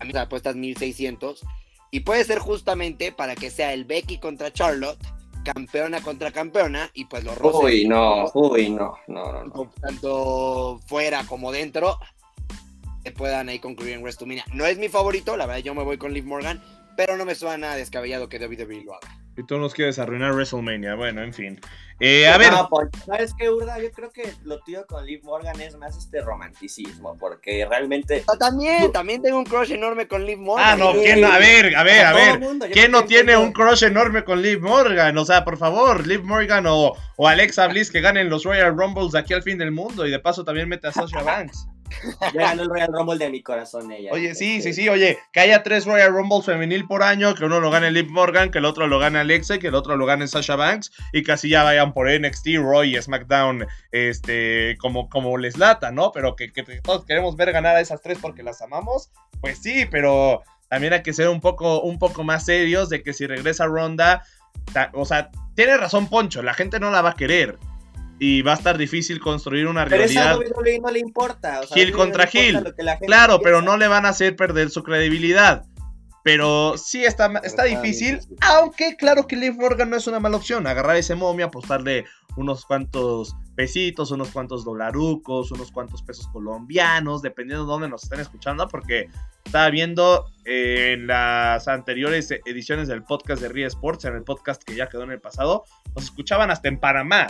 A 0.00 0.04
mí 0.04 0.12
la 0.12 0.22
apuesta 0.22 0.50
es 0.50 0.56
1600. 0.56 1.44
Y 1.90 2.00
puede 2.00 2.24
ser 2.24 2.38
justamente 2.38 3.12
para 3.12 3.34
que 3.36 3.50
sea 3.50 3.72
el 3.72 3.84
Becky 3.84 4.18
contra 4.18 4.52
Charlotte 4.52 4.98
campeona 5.44 6.00
contra 6.00 6.32
campeona 6.32 6.90
y 6.94 7.04
pues 7.04 7.22
los 7.22 7.38
roces. 7.38 7.62
Uy, 7.62 7.86
no, 7.86 8.30
uy, 8.34 8.70
no, 8.70 8.96
no, 9.06 9.44
no, 9.44 9.70
Tanto 9.80 10.80
fuera 10.86 11.24
como 11.24 11.52
dentro, 11.52 11.98
se 13.04 13.12
puedan 13.12 13.48
ahí 13.48 13.58
concluir 13.60 13.92
en 13.92 14.02
WrestleMania. 14.02 14.44
No 14.52 14.66
es 14.66 14.78
mi 14.78 14.88
favorito, 14.88 15.36
la 15.36 15.46
verdad 15.46 15.62
yo 15.62 15.74
me 15.74 15.84
voy 15.84 15.98
con 15.98 16.12
Liv 16.12 16.24
Morgan, 16.24 16.62
pero 16.96 17.16
no 17.16 17.24
me 17.24 17.34
suena 17.34 17.76
descabellado 17.76 18.28
que 18.28 18.38
WWE 18.38 18.82
lo 18.84 18.94
haga. 18.94 19.23
Y 19.36 19.42
tú 19.44 19.58
nos 19.58 19.74
quieres 19.74 19.98
arruinar 19.98 20.32
WrestleMania, 20.32 20.94
bueno, 20.94 21.22
en 21.22 21.34
fin. 21.34 21.60
Eh, 22.00 22.26
a 22.28 22.38
ver. 22.38 22.52
Pues, 22.70 22.88
¿Sabes 23.04 23.34
qué, 23.38 23.50
Urda? 23.50 23.80
Yo 23.80 23.90
creo 23.92 24.10
que 24.10 24.32
lo 24.44 24.60
tuyo 24.60 24.86
con 24.86 25.04
Liv 25.06 25.22
Morgan 25.24 25.60
es 25.60 25.76
más 25.76 25.96
este 25.96 26.20
romanticismo, 26.20 27.16
porque 27.18 27.66
realmente. 27.68 28.24
Ah, 28.28 28.36
también, 28.36 28.92
también 28.92 29.22
tengo 29.22 29.38
un 29.38 29.44
crush 29.44 29.72
enorme 29.72 30.06
con 30.06 30.24
Liv 30.24 30.38
Morgan. 30.38 30.66
Ah, 30.66 30.76
no, 30.76 30.92
¿quién 30.92 31.20
no? 31.20 31.28
A 31.28 31.38
ver, 31.38 31.74
a 31.76 31.82
ver, 31.82 32.06
a 32.06 32.12
ver. 32.12 32.70
¿Quién 32.72 32.90
no 32.90 33.04
tiene 33.04 33.36
un 33.36 33.52
crush 33.52 33.84
enorme 33.84 34.24
con 34.24 34.42
Liv 34.42 34.60
Morgan? 34.60 35.16
O 35.18 35.24
sea, 35.24 35.44
por 35.44 35.56
favor, 35.56 36.06
Liv 36.06 36.22
Morgan 36.22 36.66
o, 36.66 36.94
o 37.16 37.28
Alexa 37.28 37.66
Bliss 37.68 37.90
que 37.90 38.00
ganen 38.00 38.28
los 38.28 38.44
Royal 38.44 38.76
Rumbles 38.76 39.14
aquí 39.14 39.34
al 39.34 39.42
fin 39.42 39.58
del 39.58 39.70
mundo 39.70 40.06
y 40.06 40.10
de 40.10 40.18
paso 40.18 40.44
también 40.44 40.68
mete 40.68 40.88
a 40.88 40.92
Sasha 40.92 41.22
Banks. 41.24 41.66
Ya 42.32 42.40
ganó 42.40 42.62
el 42.62 42.68
Royal 42.68 42.92
Rumble 42.92 43.18
de 43.18 43.30
mi 43.30 43.42
corazón 43.42 43.90
ella. 43.92 44.10
Oye, 44.12 44.34
sí, 44.34 44.62
sí, 44.62 44.72
sí, 44.72 44.88
oye, 44.88 45.18
que 45.32 45.40
haya 45.40 45.62
tres 45.62 45.86
Royal 45.86 46.12
Rumbles 46.12 46.46
femenil 46.46 46.86
por 46.86 47.02
año, 47.02 47.34
que 47.34 47.44
uno 47.44 47.60
lo 47.60 47.70
gane 47.70 47.90
Liv 47.90 48.10
Morgan, 48.10 48.50
que 48.50 48.58
el 48.58 48.64
otro 48.64 48.86
lo 48.86 48.98
gane 48.98 49.18
Alexa, 49.18 49.58
que 49.58 49.68
el 49.68 49.74
otro 49.74 49.96
lo 49.96 50.06
gane 50.06 50.26
Sasha 50.26 50.56
Banks, 50.56 50.92
y 51.12 51.22
que 51.22 51.32
así 51.32 51.48
ya 51.48 51.62
vayan 51.62 51.92
por 51.92 52.08
NXT, 52.10 52.56
Roy 52.58 52.96
y 52.96 53.02
SmackDown, 53.02 53.66
este, 53.92 54.76
como, 54.78 55.08
como 55.08 55.36
les 55.38 55.58
lata, 55.58 55.90
¿no? 55.90 56.12
Pero 56.12 56.36
que, 56.36 56.52
que 56.52 56.62
todos 56.80 57.04
queremos 57.04 57.36
ver 57.36 57.52
ganar 57.52 57.76
a 57.76 57.80
esas 57.80 58.00
tres 58.00 58.18
porque 58.20 58.42
las 58.42 58.62
amamos, 58.62 59.10
pues 59.40 59.58
sí, 59.58 59.86
pero 59.90 60.42
también 60.68 60.92
hay 60.92 61.02
que 61.02 61.12
ser 61.12 61.28
un 61.28 61.40
poco, 61.40 61.82
un 61.82 61.98
poco 61.98 62.24
más 62.24 62.46
serios 62.46 62.88
de 62.88 63.02
que 63.02 63.12
si 63.12 63.26
regresa 63.26 63.66
Ronda, 63.66 64.24
o 64.92 65.04
sea, 65.04 65.30
tiene 65.54 65.76
razón 65.76 66.08
Poncho, 66.08 66.42
la 66.42 66.54
gente 66.54 66.80
no 66.80 66.90
la 66.90 67.02
va 67.02 67.10
a 67.10 67.14
querer 67.14 67.58
y 68.26 68.40
va 68.40 68.52
a 68.52 68.54
estar 68.54 68.78
difícil 68.78 69.20
construir 69.20 69.66
una 69.66 69.84
pero 69.84 69.98
realidad. 69.98 70.38
Pero 70.38 70.54
no 70.80 70.90
le 70.90 70.98
importa. 70.98 71.60
O 71.60 71.74
Gil 71.74 71.92
contra 71.92 72.26
Gil. 72.26 72.74
Claro, 73.06 73.40
pero 73.42 73.60
no 73.60 73.76
le 73.76 73.86
van 73.86 74.06
a 74.06 74.10
hacer 74.10 74.34
perder 74.34 74.70
su 74.70 74.82
credibilidad. 74.82 75.66
Pero 76.22 76.78
sí 76.78 77.04
está, 77.04 77.30
está 77.42 77.64
difícil, 77.64 78.18
aunque 78.40 78.96
claro 78.96 79.26
que 79.26 79.36
Liv 79.36 79.56
Morgan 79.58 79.90
no 79.90 79.96
es 79.96 80.06
una 80.06 80.20
mala 80.20 80.38
opción. 80.38 80.66
Agarrar 80.66 80.96
ese 80.96 81.14
momio, 81.14 81.44
apostarle 81.44 82.06
unos 82.38 82.64
cuantos 82.64 83.36
pesitos, 83.56 84.10
unos 84.10 84.30
cuantos 84.30 84.64
dolarucos, 84.64 85.52
unos 85.52 85.70
cuantos 85.70 86.02
pesos 86.02 86.26
colombianos, 86.28 87.20
dependiendo 87.20 87.66
de 87.66 87.70
dónde 87.70 87.90
nos 87.90 88.04
estén 88.04 88.20
escuchando, 88.20 88.66
porque 88.68 89.10
estaba 89.44 89.68
viendo 89.68 90.30
eh, 90.46 90.94
en 90.94 91.08
las 91.08 91.68
anteriores 91.68 92.30
ediciones 92.46 92.88
del 92.88 93.02
podcast 93.02 93.42
de 93.42 93.50
Ria 93.50 93.66
Sports, 93.66 94.06
en 94.06 94.14
el 94.14 94.24
podcast 94.24 94.64
que 94.64 94.74
ya 94.74 94.88
quedó 94.88 95.02
en 95.02 95.10
el 95.10 95.20
pasado, 95.20 95.64
nos 95.94 96.04
escuchaban 96.04 96.50
hasta 96.50 96.68
en 96.68 96.80
Panamá. 96.80 97.26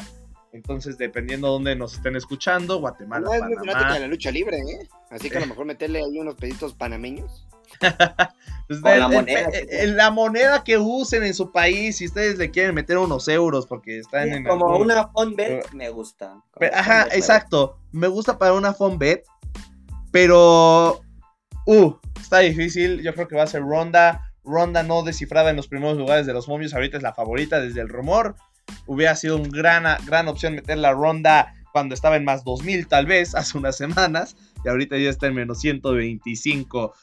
Entonces, 0.54 0.96
dependiendo 0.96 1.48
de 1.48 1.52
dónde 1.52 1.76
nos 1.76 1.94
estén 1.94 2.14
escuchando, 2.14 2.78
Guatemala, 2.78 3.26
no, 3.26 3.34
es 3.34 3.42
muy 3.42 3.56
fanática 3.56 3.94
de 3.94 4.00
la 4.00 4.06
lucha 4.06 4.30
libre, 4.30 4.58
¿eh? 4.58 4.88
Así 5.10 5.28
que 5.28 5.38
a 5.38 5.40
lo 5.40 5.48
mejor 5.48 5.66
meterle 5.66 5.98
ahí 5.98 6.16
unos 6.16 6.36
peditos 6.36 6.74
panameños. 6.74 7.44
pues 8.68 8.80
la, 8.80 9.08
moneda, 9.08 9.50
la 9.86 10.10
moneda 10.12 10.62
que 10.62 10.78
usen 10.78 11.24
en 11.24 11.34
su 11.34 11.50
país, 11.50 11.96
si 11.96 12.06
ustedes 12.06 12.38
le 12.38 12.52
quieren 12.52 12.72
meter 12.72 12.98
unos 12.98 13.26
euros 13.26 13.66
porque 13.66 13.98
están 13.98 14.28
en... 14.28 14.44
Como 14.44 14.76
una 14.76 15.10
bet, 15.36 15.72
me 15.72 15.88
gusta. 15.88 16.40
ajá, 16.72 17.08
exacto. 17.10 17.80
Me 17.90 18.06
gusta 18.06 18.38
para 18.38 18.52
una 18.52 18.76
bet, 18.96 19.24
pero... 20.12 21.00
Uh, 21.66 21.94
está 22.20 22.38
difícil. 22.38 23.02
Yo 23.02 23.12
creo 23.14 23.26
que 23.26 23.34
va 23.34 23.42
a 23.42 23.48
ser 23.48 23.62
Ronda. 23.62 24.32
Ronda 24.44 24.84
no 24.84 25.02
descifrada 25.02 25.50
en 25.50 25.56
los 25.56 25.66
primeros 25.66 25.98
lugares 25.98 26.26
de 26.26 26.32
los 26.32 26.46
momios. 26.46 26.74
Ahorita 26.74 26.96
es 26.96 27.02
la 27.02 27.12
favorita 27.12 27.60
desde 27.60 27.80
el 27.80 27.88
rumor. 27.88 28.36
Hubiera 28.86 29.16
sido 29.16 29.36
una 29.36 29.48
gran, 29.48 30.06
gran 30.06 30.28
opción 30.28 30.54
meter 30.54 30.78
la 30.78 30.92
ronda 30.92 31.54
cuando 31.72 31.94
estaba 31.94 32.16
en 32.16 32.24
más 32.24 32.44
2000 32.44 32.86
tal 32.86 33.06
vez, 33.06 33.34
hace 33.34 33.58
unas 33.58 33.76
semanas, 33.76 34.36
y 34.64 34.68
ahorita 34.68 34.96
ya 34.96 35.10
está 35.10 35.26
en 35.26 35.34
menos 35.34 35.60
125. 35.60 36.94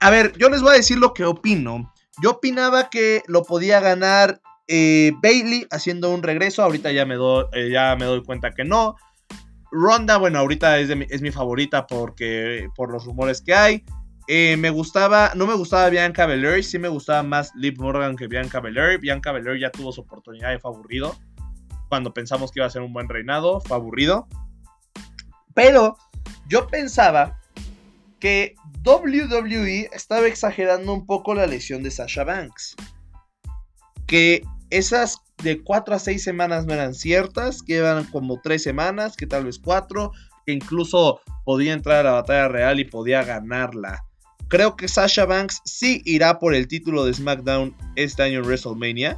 A 0.00 0.10
ver, 0.10 0.36
yo 0.36 0.48
les 0.48 0.62
voy 0.62 0.72
a 0.72 0.76
decir 0.76 0.98
lo 0.98 1.14
que 1.14 1.24
opino. 1.24 1.92
Yo 2.22 2.32
opinaba 2.32 2.90
que 2.90 3.22
lo 3.28 3.44
podía 3.44 3.80
ganar 3.80 4.40
eh, 4.66 5.12
Bailey 5.22 5.66
haciendo 5.70 6.12
un 6.12 6.22
regreso, 6.22 6.62
ahorita 6.62 6.92
ya 6.92 7.06
me, 7.06 7.14
doy, 7.14 7.44
eh, 7.52 7.70
ya 7.70 7.96
me 7.96 8.04
doy 8.04 8.22
cuenta 8.22 8.52
que 8.52 8.64
no. 8.64 8.96
Ronda, 9.70 10.16
bueno, 10.16 10.40
ahorita 10.40 10.78
es, 10.78 10.96
mi, 10.96 11.06
es 11.08 11.22
mi 11.22 11.30
favorita 11.30 11.86
porque 11.86 12.68
por 12.74 12.90
los 12.90 13.04
rumores 13.04 13.42
que 13.42 13.54
hay. 13.54 13.84
Eh, 14.32 14.56
me 14.56 14.70
gustaba, 14.70 15.32
no 15.34 15.44
me 15.44 15.54
gustaba 15.54 15.90
Bianca 15.90 16.24
Belair, 16.24 16.62
sí 16.62 16.78
me 16.78 16.86
gustaba 16.86 17.24
más 17.24 17.50
Liv 17.56 17.74
Morgan 17.80 18.14
que 18.14 18.28
Bianca 18.28 18.60
Belair. 18.60 19.00
Bianca 19.00 19.32
Belair 19.32 19.58
ya 19.58 19.72
tuvo 19.72 19.90
su 19.90 20.02
oportunidad 20.02 20.54
y 20.54 20.60
fue 20.60 20.70
aburrido. 20.70 21.16
Cuando 21.88 22.14
pensamos 22.14 22.52
que 22.52 22.60
iba 22.60 22.66
a 22.68 22.70
ser 22.70 22.82
un 22.82 22.92
buen 22.92 23.08
reinado, 23.08 23.60
fue 23.60 23.76
aburrido. 23.76 24.28
Pero 25.52 25.96
yo 26.46 26.68
pensaba 26.68 27.40
que 28.20 28.54
WWE 28.84 29.90
estaba 29.92 30.28
exagerando 30.28 30.94
un 30.94 31.06
poco 31.06 31.34
la 31.34 31.48
lesión 31.48 31.82
de 31.82 31.90
Sasha 31.90 32.22
Banks. 32.22 32.76
Que 34.06 34.44
esas 34.70 35.18
de 35.42 35.60
4 35.60 35.96
a 35.96 35.98
6 35.98 36.22
semanas 36.22 36.66
no 36.66 36.74
eran 36.74 36.94
ciertas, 36.94 37.64
que 37.64 37.78
eran 37.78 38.04
como 38.04 38.40
3 38.40 38.62
semanas, 38.62 39.16
que 39.16 39.26
tal 39.26 39.46
vez 39.46 39.58
4, 39.58 40.12
que 40.46 40.52
incluso 40.52 41.20
podía 41.44 41.72
entrar 41.72 42.06
a 42.06 42.10
la 42.10 42.20
batalla 42.20 42.46
real 42.46 42.78
y 42.78 42.84
podía 42.84 43.24
ganarla. 43.24 44.04
Creo 44.50 44.74
que 44.74 44.88
Sasha 44.88 45.26
Banks 45.26 45.62
sí 45.64 46.02
irá 46.04 46.40
por 46.40 46.56
el 46.56 46.66
título 46.66 47.04
de 47.04 47.14
SmackDown 47.14 47.72
este 47.94 48.24
año 48.24 48.40
en 48.40 48.44
WrestleMania. 48.44 49.16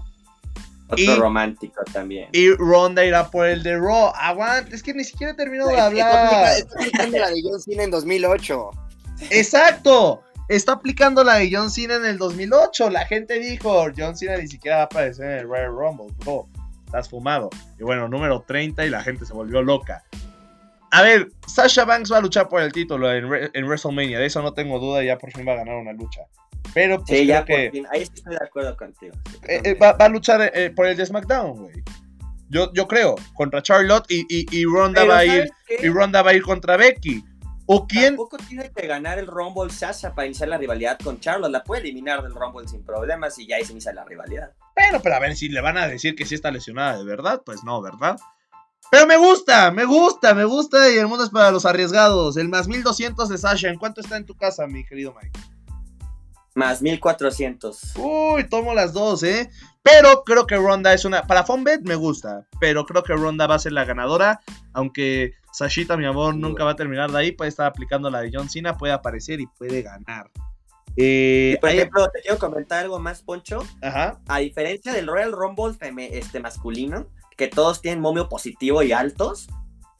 Otro 0.88 1.02
y, 1.02 1.14
romántico 1.16 1.82
también. 1.90 2.28
Y 2.32 2.50
Ronda 2.50 3.02
irá 3.02 3.30
por 3.30 3.46
el 3.46 3.62
de 3.62 3.78
Raw. 3.78 4.12
Aguanta, 4.14 4.74
es 4.74 4.82
que 4.82 4.92
ni 4.92 5.04
siquiera 5.04 5.32
he 5.32 5.34
terminado 5.34 5.70
de 5.70 5.80
hablar. 5.80 6.58
Está 6.58 6.74
aplicando 6.78 7.18
la 7.18 7.30
de 7.30 7.42
John 7.42 7.60
Cena 7.60 7.82
en 7.82 7.90
2008. 7.90 8.70
Exacto. 9.30 10.22
Está 10.50 10.72
aplicando 10.72 11.24
la 11.24 11.36
de 11.36 11.50
John 11.50 11.70
Cena 11.70 11.94
en 11.96 12.04
el 12.04 12.18
2008. 12.18 12.90
La 12.90 13.06
gente 13.06 13.38
dijo, 13.38 13.86
John 13.96 14.14
Cena 14.14 14.36
ni 14.36 14.48
siquiera 14.48 14.76
va 14.76 14.82
a 14.82 14.84
aparecer 14.84 15.30
en 15.30 15.38
el 15.38 15.48
Royal 15.48 15.68
Rumble, 15.68 16.14
bro. 16.18 16.46
Estás 16.84 17.08
fumado. 17.08 17.48
Y 17.80 17.84
bueno, 17.84 18.06
número 18.06 18.44
30 18.46 18.84
y 18.84 18.90
la 18.90 19.02
gente 19.02 19.24
se 19.24 19.32
volvió 19.32 19.62
loca. 19.62 20.04
A 20.92 21.00
ver, 21.00 21.30
Sasha 21.46 21.86
Banks 21.86 22.12
va 22.12 22.18
a 22.18 22.20
luchar 22.20 22.48
por 22.50 22.60
el 22.60 22.70
título 22.70 23.10
en, 23.10 23.50
en 23.54 23.64
WrestleMania. 23.64 24.18
De 24.18 24.26
eso 24.26 24.42
no 24.42 24.52
tengo 24.52 24.78
duda. 24.78 25.02
Ya 25.02 25.16
por 25.16 25.32
fin 25.32 25.46
va 25.48 25.52
a 25.52 25.56
ganar 25.56 25.76
una 25.76 25.94
lucha. 25.94 26.20
Pero 26.74 26.98
pues 26.98 27.18
sí, 27.18 27.26
ya 27.26 27.44
que, 27.46 27.64
por 27.64 27.72
fin. 27.72 27.86
Ahí 27.90 28.02
estoy 28.02 28.34
de 28.34 28.44
acuerdo 28.44 28.76
contigo. 28.76 29.14
Eh, 29.48 29.62
eh, 29.64 29.74
va, 29.74 29.92
va, 29.92 30.04
a 30.04 30.08
luchar 30.10 30.52
eh, 30.54 30.70
por 30.70 30.86
el 30.86 30.96
de 30.96 31.06
SmackDown, 31.06 31.62
güey. 31.62 31.82
Yo, 32.50 32.70
yo 32.74 32.86
creo, 32.86 33.14
contra 33.32 33.62
Charlotte 33.62 34.04
y, 34.10 34.26
y, 34.28 34.46
y 34.50 34.66
Ronda 34.66 35.06
va 35.06 35.18
a 35.18 35.24
ir 35.24 35.50
y 35.80 35.88
Ronda 35.88 36.20
va 36.20 36.32
a 36.32 36.34
ir 36.34 36.42
contra 36.42 36.76
Becky. 36.76 37.24
¿O 37.64 37.86
quién? 37.86 38.08
Tampoco 38.08 38.36
tiene 38.36 38.70
que 38.70 38.86
ganar 38.86 39.18
el 39.18 39.26
Rumble 39.26 39.70
Sasha 39.70 40.14
para 40.14 40.26
iniciar 40.26 40.50
la 40.50 40.58
rivalidad 40.58 40.98
con 40.98 41.18
Charlotte. 41.20 41.50
La 41.50 41.64
puede 41.64 41.80
eliminar 41.80 42.22
del 42.22 42.34
Rumble 42.34 42.68
sin 42.68 42.84
problemas 42.84 43.38
y 43.38 43.46
ya 43.46 43.56
ahí 43.56 43.64
se 43.64 43.72
inicia 43.72 43.94
la 43.94 44.04
rivalidad. 44.04 44.52
Bueno, 44.76 45.00
pero 45.02 45.14
a 45.14 45.20
ver 45.20 45.34
si 45.36 45.48
le 45.48 45.62
van 45.62 45.78
a 45.78 45.88
decir 45.88 46.14
que 46.14 46.26
sí 46.26 46.34
está 46.34 46.50
lesionada 46.50 46.98
de 46.98 47.04
verdad, 47.04 47.40
pues 47.46 47.64
no, 47.64 47.80
¿verdad? 47.80 48.18
Pero 48.92 49.06
me 49.06 49.16
gusta, 49.16 49.70
me 49.70 49.86
gusta, 49.86 50.34
me 50.34 50.44
gusta 50.44 50.92
y 50.92 50.98
el 50.98 51.06
mundo 51.06 51.24
es 51.24 51.30
para 51.30 51.50
los 51.50 51.64
arriesgados. 51.64 52.36
El 52.36 52.50
más 52.50 52.68
1200 52.68 53.26
de 53.26 53.38
Sasha, 53.38 53.70
¿en 53.70 53.78
cuánto 53.78 54.02
está 54.02 54.18
en 54.18 54.26
tu 54.26 54.36
casa, 54.36 54.66
mi 54.66 54.84
querido 54.84 55.14
Mike? 55.14 55.40
Más 56.54 56.82
1400. 56.82 57.94
Uy, 57.96 58.46
tomo 58.50 58.74
las 58.74 58.92
dos, 58.92 59.22
¿eh? 59.22 59.48
Pero 59.82 60.24
creo 60.24 60.46
que 60.46 60.56
Ronda 60.56 60.92
es 60.92 61.06
una. 61.06 61.22
Para 61.22 61.44
Fonbet 61.44 61.80
me 61.84 61.94
gusta. 61.94 62.46
Pero 62.60 62.84
creo 62.84 63.02
que 63.02 63.14
Ronda 63.14 63.46
va 63.46 63.54
a 63.54 63.60
ser 63.60 63.72
la 63.72 63.86
ganadora. 63.86 64.42
Aunque 64.74 65.32
Sashita, 65.54 65.96
mi 65.96 66.04
amor, 66.04 66.36
nunca 66.36 66.64
va 66.64 66.72
a 66.72 66.76
terminar 66.76 67.10
de 67.10 67.18
ahí. 67.18 67.32
Puede 67.32 67.48
estar 67.48 67.64
aplicando 67.64 68.10
la 68.10 68.20
de 68.20 68.30
John 68.30 68.50
Cena. 68.50 68.76
Puede 68.76 68.92
aparecer 68.92 69.40
y 69.40 69.46
puede 69.46 69.80
ganar. 69.80 70.30
Eh, 70.98 71.56
por 71.62 71.70
ejemplo, 71.70 72.06
te 72.10 72.20
quiero 72.20 72.36
comentar 72.36 72.80
algo 72.80 72.98
más, 72.98 73.22
Poncho. 73.22 73.64
Ajá. 73.80 74.20
A 74.28 74.40
diferencia 74.40 74.92
del 74.92 75.06
Royal 75.06 75.32
Rumble 75.32 75.78
este, 76.12 76.40
masculino, 76.40 77.06
que 77.36 77.48
todos 77.48 77.80
tienen 77.80 78.00
momio 78.00 78.28
positivo 78.28 78.82
y 78.82 78.92
altos, 78.92 79.48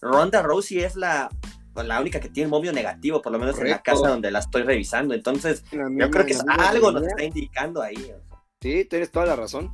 Ronda 0.00 0.42
Rousey 0.42 0.80
es 0.80 0.96
la 0.96 1.30
pues, 1.74 1.86
la 1.86 2.00
única 2.00 2.20
que 2.20 2.28
tiene 2.28 2.50
momio 2.50 2.72
negativo, 2.72 3.22
por 3.22 3.32
lo 3.32 3.38
menos 3.38 3.54
Correcto. 3.54 3.72
en 3.72 3.76
la 3.76 3.82
casa 3.82 4.08
donde 4.08 4.30
la 4.30 4.40
estoy 4.40 4.62
revisando. 4.62 5.14
Entonces, 5.14 5.64
yo 5.70 6.10
creo 6.10 6.26
que 6.26 6.32
es 6.32 6.42
algo 6.46 6.92
nos 6.92 7.04
está 7.04 7.24
indicando 7.24 7.82
ahí. 7.82 8.12
Sí, 8.60 8.84
tienes 8.84 9.10
toda 9.10 9.26
la 9.26 9.36
razón. 9.36 9.72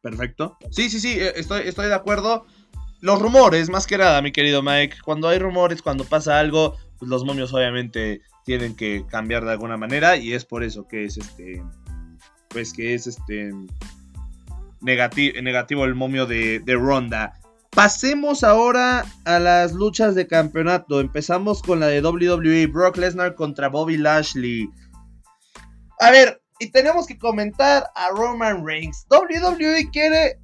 Perfecto. 0.00 0.56
Sí, 0.70 0.88
sí, 0.88 1.00
sí, 1.00 1.16
estoy, 1.18 1.62
estoy 1.66 1.86
de 1.86 1.94
acuerdo. 1.94 2.46
Los 3.00 3.20
rumores, 3.20 3.68
más 3.68 3.86
que 3.86 3.98
nada, 3.98 4.22
mi 4.22 4.32
querido 4.32 4.62
Mike. 4.62 4.96
Cuando 5.04 5.28
hay 5.28 5.38
rumores, 5.38 5.82
cuando 5.82 6.04
pasa 6.04 6.38
algo, 6.38 6.76
pues 6.98 7.08
los 7.08 7.24
momios 7.24 7.52
obviamente 7.52 8.20
tienen 8.44 8.76
que 8.76 9.04
cambiar 9.08 9.44
de 9.44 9.52
alguna 9.52 9.76
manera. 9.76 10.16
Y 10.16 10.32
es 10.32 10.44
por 10.44 10.62
eso 10.62 10.86
que 10.86 11.04
es 11.04 11.18
este. 11.18 11.62
Pues 12.48 12.72
que 12.72 12.94
es 12.94 13.06
este. 13.06 13.52
Negativo, 14.82 15.84
el 15.84 15.94
momio 15.94 16.26
de, 16.26 16.60
de 16.60 16.74
Ronda. 16.74 17.38
Pasemos 17.70 18.44
ahora 18.44 19.06
a 19.24 19.38
las 19.38 19.72
luchas 19.72 20.14
de 20.14 20.26
campeonato. 20.26 21.00
Empezamos 21.00 21.62
con 21.62 21.80
la 21.80 21.86
de 21.86 22.02
WWE, 22.02 22.66
Brock 22.66 22.98
Lesnar 22.98 23.34
contra 23.34 23.68
Bobby 23.68 23.96
Lashley. 23.96 24.68
A 26.00 26.10
ver, 26.10 26.42
y 26.58 26.70
tenemos 26.70 27.06
que 27.06 27.18
comentar 27.18 27.90
a 27.94 28.10
Roman 28.10 28.66
Reigns. 28.66 29.06
WWE 29.10 29.90
quiere 29.90 30.38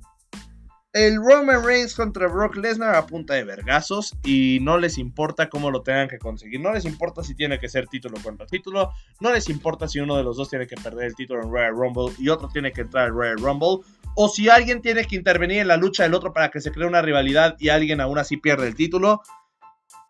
el 0.98 1.16
Roman 1.16 1.64
Reigns 1.64 1.94
contra 1.94 2.26
Brock 2.26 2.56
Lesnar 2.56 2.96
a 2.96 3.06
punta 3.06 3.34
de 3.34 3.44
vergazos 3.44 4.16
y 4.24 4.58
no 4.62 4.78
les 4.78 4.98
importa 4.98 5.48
cómo 5.48 5.70
lo 5.70 5.82
tengan 5.82 6.08
que 6.08 6.18
conseguir. 6.18 6.60
No 6.60 6.72
les 6.72 6.84
importa 6.84 7.22
si 7.22 7.36
tiene 7.36 7.60
que 7.60 7.68
ser 7.68 7.86
título 7.86 8.18
contra 8.20 8.46
título. 8.46 8.90
No 9.20 9.32
les 9.32 9.48
importa 9.48 9.86
si 9.86 10.00
uno 10.00 10.16
de 10.16 10.24
los 10.24 10.36
dos 10.36 10.50
tiene 10.50 10.66
que 10.66 10.74
perder 10.74 11.06
el 11.06 11.14
título 11.14 11.44
en 11.44 11.52
Royal 11.52 11.70
Rumble 11.70 12.12
y 12.18 12.28
otro 12.30 12.48
tiene 12.48 12.72
que 12.72 12.80
entrar 12.80 13.04
al 13.04 13.12
Royal 13.12 13.38
Rumble 13.38 13.86
o 14.16 14.28
si 14.28 14.48
alguien 14.48 14.82
tiene 14.82 15.04
que 15.04 15.14
intervenir 15.14 15.60
en 15.60 15.68
la 15.68 15.76
lucha 15.76 16.02
del 16.02 16.14
otro 16.14 16.32
para 16.32 16.50
que 16.50 16.60
se 16.60 16.72
cree 16.72 16.88
una 16.88 17.00
rivalidad 17.00 17.54
y 17.60 17.68
alguien 17.68 18.00
aún 18.00 18.18
así 18.18 18.36
pierde 18.36 18.66
el 18.66 18.74
título. 18.74 19.22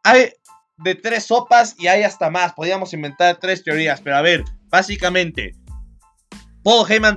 Hay 0.05 0.33
de 0.79 0.95
tres 0.95 1.27
sopas 1.27 1.77
y 1.79 1.89
hay 1.89 2.03
hasta 2.03 2.31
más. 2.31 2.55
Podríamos 2.55 2.95
inventar 2.95 3.37
tres 3.37 3.63
teorías, 3.63 4.01
pero 4.01 4.17
a 4.17 4.23
ver, 4.23 4.43
básicamente, 4.71 5.55
Paul 6.63 6.91
Heyman 6.91 7.17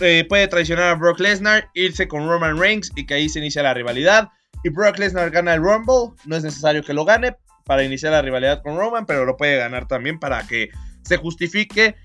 eh, 0.00 0.26
puede 0.28 0.48
traicionar 0.48 0.90
a 0.90 0.94
Brock 0.94 1.20
Lesnar, 1.20 1.68
irse 1.74 2.06
con 2.06 2.28
Roman 2.28 2.58
Reigns 2.58 2.92
y 2.94 3.06
que 3.06 3.14
ahí 3.14 3.28
se 3.28 3.38
inicia 3.38 3.62
la 3.62 3.74
rivalidad. 3.74 4.28
Y 4.64 4.68
Brock 4.68 4.98
Lesnar 4.98 5.30
gana 5.30 5.54
el 5.54 5.62
Rumble, 5.62 6.16
no 6.24 6.36
es 6.36 6.44
necesario 6.44 6.82
que 6.82 6.92
lo 6.92 7.04
gane 7.04 7.36
para 7.64 7.82
iniciar 7.82 8.12
la 8.12 8.22
rivalidad 8.22 8.62
con 8.62 8.76
Roman, 8.76 9.06
pero 9.06 9.24
lo 9.24 9.36
puede 9.36 9.56
ganar 9.56 9.88
también 9.88 10.18
para 10.18 10.46
que 10.46 10.68
se 11.02 11.16
justifique 11.16 11.96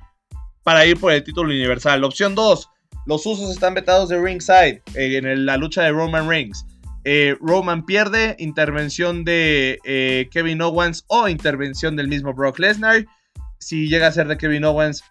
para 0.63 0.85
ir 0.85 0.99
por 0.99 1.11
el 1.11 1.23
título 1.23 1.49
universal. 1.49 2.03
Opción 2.03 2.35
2. 2.35 2.69
Los 3.05 3.25
usos 3.25 3.51
están 3.51 3.73
vetados 3.73 4.09
de 4.09 4.19
ringside 4.19 4.81
eh, 4.95 5.17
en 5.17 5.45
la 5.45 5.57
lucha 5.57 5.83
de 5.83 5.91
Roman 5.91 6.27
Reigns. 6.27 6.65
Eh, 7.03 7.35
Roman 7.39 7.85
pierde, 7.85 8.35
intervención 8.39 9.23
de 9.23 9.79
Kevin 10.31 10.61
Owens 10.61 11.05
o 11.07 11.27
intervención 11.27 11.95
del 11.95 12.07
mismo 12.07 12.33
Brock 12.33 12.59
Lesnar. 12.59 13.05
Si 13.59 13.87
llega 13.87 14.07
a 14.07 14.11
ser 14.11 14.27
de 14.27 14.37
Kevin 14.37 14.65
Owens, 14.65 15.03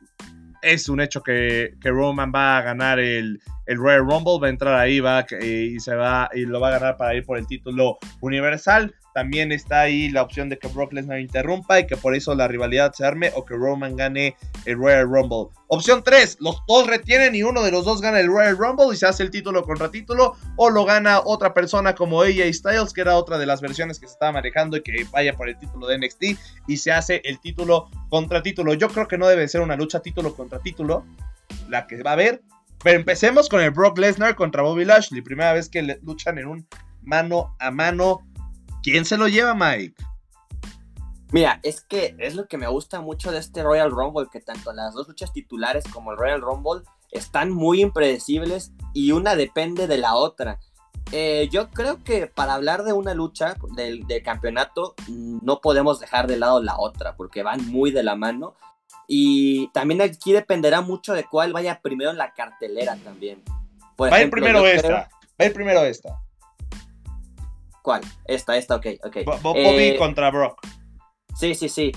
es 0.62 0.88
un 0.88 1.00
hecho 1.00 1.22
que, 1.22 1.74
que 1.80 1.90
Roman 1.90 2.32
va 2.34 2.58
a 2.58 2.62
ganar 2.62 2.98
el, 2.98 3.40
el, 3.66 3.76
Royal 3.76 4.00
Rumble, 4.00 4.38
va 4.40 4.46
a 4.46 4.50
entrar 4.50 4.74
ahí 4.74 5.00
va, 5.00 5.26
y, 5.40 5.78
se 5.80 5.94
va, 5.94 6.28
y 6.34 6.46
lo 6.46 6.60
va 6.60 6.68
a 6.68 6.78
ganar 6.78 6.96
para 6.96 7.14
ir 7.14 7.24
por 7.24 7.38
el 7.38 7.46
título 7.46 7.98
universal. 8.20 8.94
También 9.16 9.50
está 9.50 9.80
ahí 9.80 10.10
la 10.10 10.20
opción 10.20 10.50
de 10.50 10.58
que 10.58 10.68
Brock 10.68 10.92
Lesnar 10.92 11.20
interrumpa 11.20 11.80
y 11.80 11.86
que 11.86 11.96
por 11.96 12.14
eso 12.14 12.34
la 12.34 12.48
rivalidad 12.48 12.92
se 12.92 13.06
arme 13.06 13.32
o 13.34 13.46
que 13.46 13.54
Roman 13.54 13.96
gane 13.96 14.36
el 14.66 14.76
Royal 14.76 15.08
Rumble. 15.08 15.46
Opción 15.68 16.02
3, 16.04 16.36
los 16.40 16.60
dos 16.68 16.86
retienen 16.86 17.34
y 17.34 17.42
uno 17.42 17.62
de 17.62 17.70
los 17.70 17.86
dos 17.86 18.02
gana 18.02 18.20
el 18.20 18.26
Royal 18.26 18.58
Rumble 18.58 18.88
y 18.92 18.96
se 18.96 19.06
hace 19.06 19.22
el 19.22 19.30
título 19.30 19.62
contra 19.62 19.90
título 19.90 20.36
o 20.56 20.68
lo 20.68 20.84
gana 20.84 21.22
otra 21.24 21.54
persona 21.54 21.94
como 21.94 22.20
AJ 22.20 22.52
Styles, 22.52 22.92
que 22.92 23.00
era 23.00 23.16
otra 23.16 23.38
de 23.38 23.46
las 23.46 23.62
versiones 23.62 23.98
que 23.98 24.06
se 24.06 24.12
estaba 24.12 24.32
manejando 24.32 24.76
y 24.76 24.82
que 24.82 25.06
vaya 25.10 25.32
por 25.32 25.48
el 25.48 25.58
título 25.58 25.86
de 25.86 25.96
NXT 25.96 26.24
y 26.66 26.76
se 26.76 26.92
hace 26.92 27.22
el 27.24 27.40
título 27.40 27.88
contra 28.10 28.42
título. 28.42 28.74
Yo 28.74 28.90
creo 28.90 29.08
que 29.08 29.16
no 29.16 29.28
debe 29.28 29.48
ser 29.48 29.62
una 29.62 29.76
lucha 29.76 30.00
título 30.00 30.36
contra 30.36 30.58
título 30.58 31.06
la 31.70 31.86
que 31.86 32.02
va 32.02 32.10
a 32.10 32.12
haber, 32.12 32.42
pero 32.84 32.98
empecemos 32.98 33.48
con 33.48 33.62
el 33.62 33.70
Brock 33.70 33.96
Lesnar 33.96 34.34
contra 34.34 34.60
Bobby 34.60 34.84
Lashley, 34.84 35.22
primera 35.22 35.54
vez 35.54 35.70
que 35.70 35.98
luchan 36.02 36.36
en 36.36 36.48
un 36.48 36.66
mano 37.02 37.56
a 37.58 37.70
mano 37.70 38.20
¿Quién 38.86 39.04
se 39.04 39.16
lo 39.16 39.26
lleva, 39.26 39.52
Mike? 39.52 39.96
Mira, 41.32 41.58
es 41.64 41.80
que 41.80 42.14
es 42.20 42.36
lo 42.36 42.46
que 42.46 42.56
me 42.56 42.68
gusta 42.68 43.00
mucho 43.00 43.32
de 43.32 43.38
este 43.40 43.64
Royal 43.64 43.90
Rumble, 43.90 44.28
que 44.30 44.40
tanto 44.40 44.72
las 44.72 44.94
dos 44.94 45.08
luchas 45.08 45.32
titulares 45.32 45.82
como 45.92 46.12
el 46.12 46.16
Royal 46.16 46.40
Rumble 46.40 46.82
están 47.10 47.50
muy 47.50 47.80
impredecibles 47.80 48.70
y 48.94 49.10
una 49.10 49.34
depende 49.34 49.88
de 49.88 49.98
la 49.98 50.14
otra. 50.14 50.60
Eh, 51.10 51.48
yo 51.50 51.68
creo 51.70 52.04
que 52.04 52.28
para 52.28 52.54
hablar 52.54 52.84
de 52.84 52.92
una 52.92 53.12
lucha 53.12 53.56
del, 53.74 54.06
del, 54.06 54.22
campeonato 54.22 54.94
no 55.08 55.60
podemos 55.60 55.98
dejar 55.98 56.28
de 56.28 56.36
lado 56.36 56.62
la 56.62 56.78
otra, 56.78 57.16
porque 57.16 57.42
van 57.42 57.66
muy 57.66 57.90
de 57.90 58.04
la 58.04 58.14
mano. 58.14 58.54
Y 59.08 59.66
también 59.72 60.00
aquí 60.00 60.32
dependerá 60.32 60.80
mucho 60.80 61.12
de 61.12 61.24
cuál 61.24 61.52
vaya 61.52 61.80
primero 61.82 62.12
en 62.12 62.18
la 62.18 62.34
cartelera 62.34 62.94
también. 63.02 63.42
Por 63.96 64.12
va 64.12 64.18
ejemplo, 64.18 64.42
primero 64.42 64.64
esta. 64.64 64.86
Creo... 64.86 64.98
Va 64.98 65.08
a 65.38 65.44
ir 65.46 65.52
primero 65.52 65.84
esta. 65.84 66.20
¿Cuál? 67.86 68.00
Esta, 68.24 68.56
esta, 68.56 68.74
ok, 68.74 68.86
ok. 69.04 69.16
Bobby 69.42 69.60
eh, 69.90 69.96
contra 69.96 70.28
Brock. 70.32 70.58
Sí, 71.38 71.54
sí, 71.54 71.68
sí. 71.68 71.92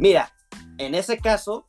Mira, 0.00 0.32
en 0.76 0.96
ese 0.96 1.18
caso, 1.18 1.66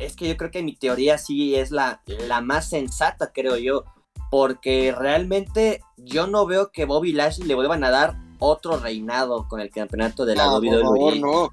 es 0.00 0.16
que 0.16 0.26
yo 0.26 0.36
creo 0.36 0.50
que 0.50 0.64
mi 0.64 0.74
teoría 0.74 1.16
sí 1.16 1.54
es 1.54 1.70
la, 1.70 2.02
la 2.26 2.40
más 2.40 2.68
sensata, 2.68 3.30
creo 3.32 3.56
yo. 3.56 3.84
Porque 4.28 4.92
realmente 4.92 5.82
yo 5.98 6.26
no 6.26 6.46
veo 6.46 6.72
que 6.72 6.84
Bobby 6.84 7.12
Lashley 7.12 7.46
le 7.46 7.54
vuelvan 7.54 7.84
a 7.84 7.90
dar 7.90 8.16
otro 8.40 8.76
reinado 8.76 9.46
con 9.46 9.60
el 9.60 9.70
campeonato 9.70 10.24
de 10.24 10.34
la 10.34 10.46
No, 10.46 10.58
WWE. 10.58 10.70
por 10.70 10.80
favor, 10.82 11.16
no. 11.18 11.50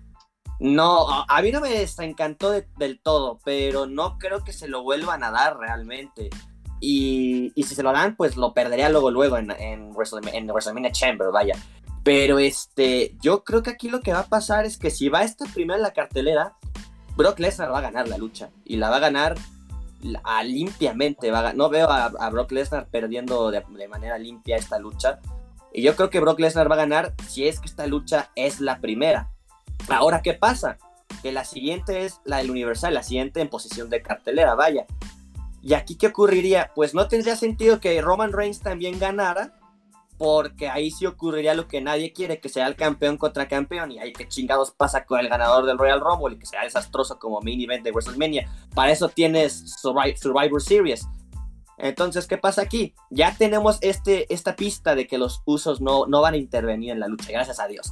No, 0.59 1.07
a 1.07 1.25
a 1.29 1.41
mí 1.43 1.51
no 1.51 1.61
me 1.61 1.69
desencantó 1.69 2.49
de- 2.49 2.67
del 2.79 2.99
todo, 2.99 3.37
pero 3.45 3.85
no 3.85 4.17
creo 4.17 4.43
que 4.43 4.53
se 4.53 4.67
lo 4.67 4.81
vuelvan 4.81 5.23
a 5.23 5.29
dar 5.29 5.57
realmente. 5.59 6.31
Y, 6.79 7.51
si 7.55 7.75
se 7.75 7.83
lo 7.83 7.91
dan, 7.91 8.15
pues 8.15 8.35
lo 8.35 8.53
perdería 8.53 8.89
luego, 8.89 9.11
luego 9.11 9.37
en, 9.37 9.51
en, 9.51 9.91
WrestleMania, 9.91 10.39
en 10.39 10.49
WrestleMania 10.49 10.91
Chamber, 10.91 11.27
vaya. 11.31 11.55
Pero 12.03 12.39
este, 12.39 13.15
yo 13.21 13.43
creo 13.43 13.63
que 13.63 13.71
aquí 13.71 13.89
lo 13.89 14.01
que 14.01 14.13
va 14.13 14.19
a 14.19 14.27
pasar 14.27 14.65
es 14.65 14.77
que 14.77 14.91
si 14.91 15.09
va 15.09 15.23
esta 15.23 15.45
primera 15.45 15.75
en 15.77 15.83
la 15.83 15.91
cartelera, 15.91 16.55
Brock 17.17 17.39
Lesnar 17.39 17.71
va 17.71 17.79
a 17.79 17.81
ganar 17.81 18.07
la 18.07 18.17
lucha. 18.17 18.49
Y 18.63 18.77
la 18.77 18.89
va 18.89 18.97
a 18.97 18.99
ganar 18.99 19.35
a 20.23 20.43
limpiamente. 20.43 21.31
No 21.55 21.69
veo 21.69 21.89
a, 21.89 22.05
a 22.05 22.29
Brock 22.29 22.51
Lesnar 22.51 22.87
perdiendo 22.89 23.51
de, 23.51 23.63
de 23.77 23.87
manera 23.87 24.17
limpia 24.17 24.55
esta 24.55 24.79
lucha. 24.79 25.19
Y 25.73 25.81
yo 25.81 25.95
creo 25.95 26.09
que 26.09 26.19
Brock 26.19 26.39
Lesnar 26.39 26.71
va 26.71 26.75
a 26.75 26.79
ganar 26.79 27.13
si 27.27 27.47
es 27.47 27.59
que 27.59 27.67
esta 27.67 27.87
lucha 27.87 28.31
es 28.35 28.61
la 28.61 28.79
primera. 28.79 29.29
Ahora, 29.89 30.21
¿qué 30.21 30.33
pasa? 30.33 30.77
Que 31.21 31.31
la 31.31 31.45
siguiente 31.45 32.05
es 32.05 32.19
la 32.23 32.37
del 32.37 32.51
Universal, 32.51 32.93
la 32.93 33.03
siguiente 33.03 33.41
en 33.41 33.49
posición 33.49 33.89
de 33.89 34.01
cartelera, 34.01 34.55
vaya. 34.55 34.85
¿Y 35.67 35.73
aquí 35.73 35.97
qué 35.97 36.07
ocurriría? 36.07 36.71
Pues 36.75 36.93
no 36.93 37.09
tendría 37.09 37.35
sentido 37.35 37.81
que 37.81 38.01
Roman 38.01 38.31
Reigns 38.31 38.61
también 38.61 38.99
ganara, 38.99 39.59
porque 40.17 40.69
ahí 40.69 40.91
sí 40.91 41.05
ocurriría 41.05 41.55
lo 41.55 41.67
que 41.67 41.81
nadie 41.81 42.13
quiere, 42.13 42.39
que 42.39 42.47
sea 42.47 42.67
el 42.67 42.77
campeón 42.77 43.17
contra 43.17 43.49
campeón, 43.49 43.91
y 43.91 43.99
ahí 43.99 44.13
qué 44.13 44.29
chingados 44.29 44.71
pasa 44.71 45.03
con 45.03 45.19
el 45.19 45.27
ganador 45.27 45.65
del 45.65 45.77
Royal 45.77 45.99
Rumble 45.99 46.37
y 46.37 46.39
que 46.39 46.45
sea 46.45 46.63
desastroso 46.63 47.19
como 47.19 47.41
main 47.41 47.59
event 47.59 47.83
de 47.83 47.91
WrestleMania. 47.91 48.49
Para 48.73 48.93
eso 48.93 49.09
tienes 49.09 49.65
Survi- 49.83 50.15
Survivor 50.15 50.61
Series. 50.61 51.05
Entonces, 51.77 52.27
¿qué 52.27 52.37
pasa 52.37 52.61
aquí? 52.61 52.95
Ya 53.09 53.35
tenemos 53.35 53.77
este, 53.81 54.33
esta 54.33 54.55
pista 54.55 54.95
de 54.95 55.05
que 55.05 55.17
los 55.17 55.41
usos 55.43 55.81
no, 55.81 56.05
no 56.05 56.21
van 56.21 56.35
a 56.35 56.37
intervenir 56.37 56.91
en 56.91 57.01
la 57.01 57.09
lucha, 57.09 57.29
gracias 57.29 57.59
a 57.59 57.67
Dios. 57.67 57.91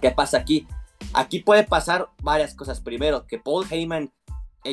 ¿Qué 0.00 0.10
pasa 0.10 0.38
aquí? 0.38 0.66
Aquí 1.12 1.40
puede 1.40 1.64
pasar 1.64 2.08
varias 2.22 2.54
cosas. 2.54 2.80
Primero, 2.80 3.26
que 3.26 3.38
Paul 3.38 3.66
Heyman 3.70 4.10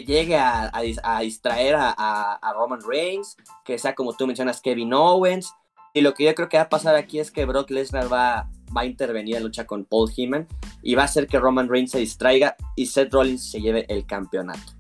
llegue 0.04 0.38
a, 0.38 0.66
a 0.74 0.84
dis- 0.84 1.00
a 1.04 1.22
distraer 1.22 1.76
a, 1.78 2.40
Roman 2.56 2.80
Reigns, 2.88 3.38
que 3.64 3.78
sea 3.78 3.96
como 3.96 4.14
tú 4.14 4.28
mencionas, 4.28 4.62
Kevin 4.62 4.94
Owens. 4.94 5.54
Y 5.94 6.02
lo 6.02 6.14
que 6.14 6.26
yo 6.26 6.36
creo 6.36 6.50
que 6.50 6.58
va 6.58 6.64
a 6.64 6.70
pasar 6.70 6.96
aquí 6.96 7.20
es 7.20 7.32
que 7.32 7.46
Brock 7.46 7.70
Lesnar 7.70 8.12
va, 8.12 8.50
a 8.76 8.86
intervenir 8.86 9.38
en 9.38 9.44
lucha 9.44 9.66
con 9.66 9.86
Paul 9.86 10.12
Heyman 10.16 10.48
y 10.82 10.96
va 10.96 11.04
a 11.04 11.06
hacer 11.06 11.28
que 11.28 11.40
Roman 11.40 11.70
Reigns 11.70 11.92
se 11.92 12.00
distraiga 12.00 12.58
y 12.76 12.88
Seth 12.88 13.14
Rollins 13.14 13.50
se 13.50 13.62
lleve 13.62 13.86
el 13.88 14.06
campeonato. 14.06 14.74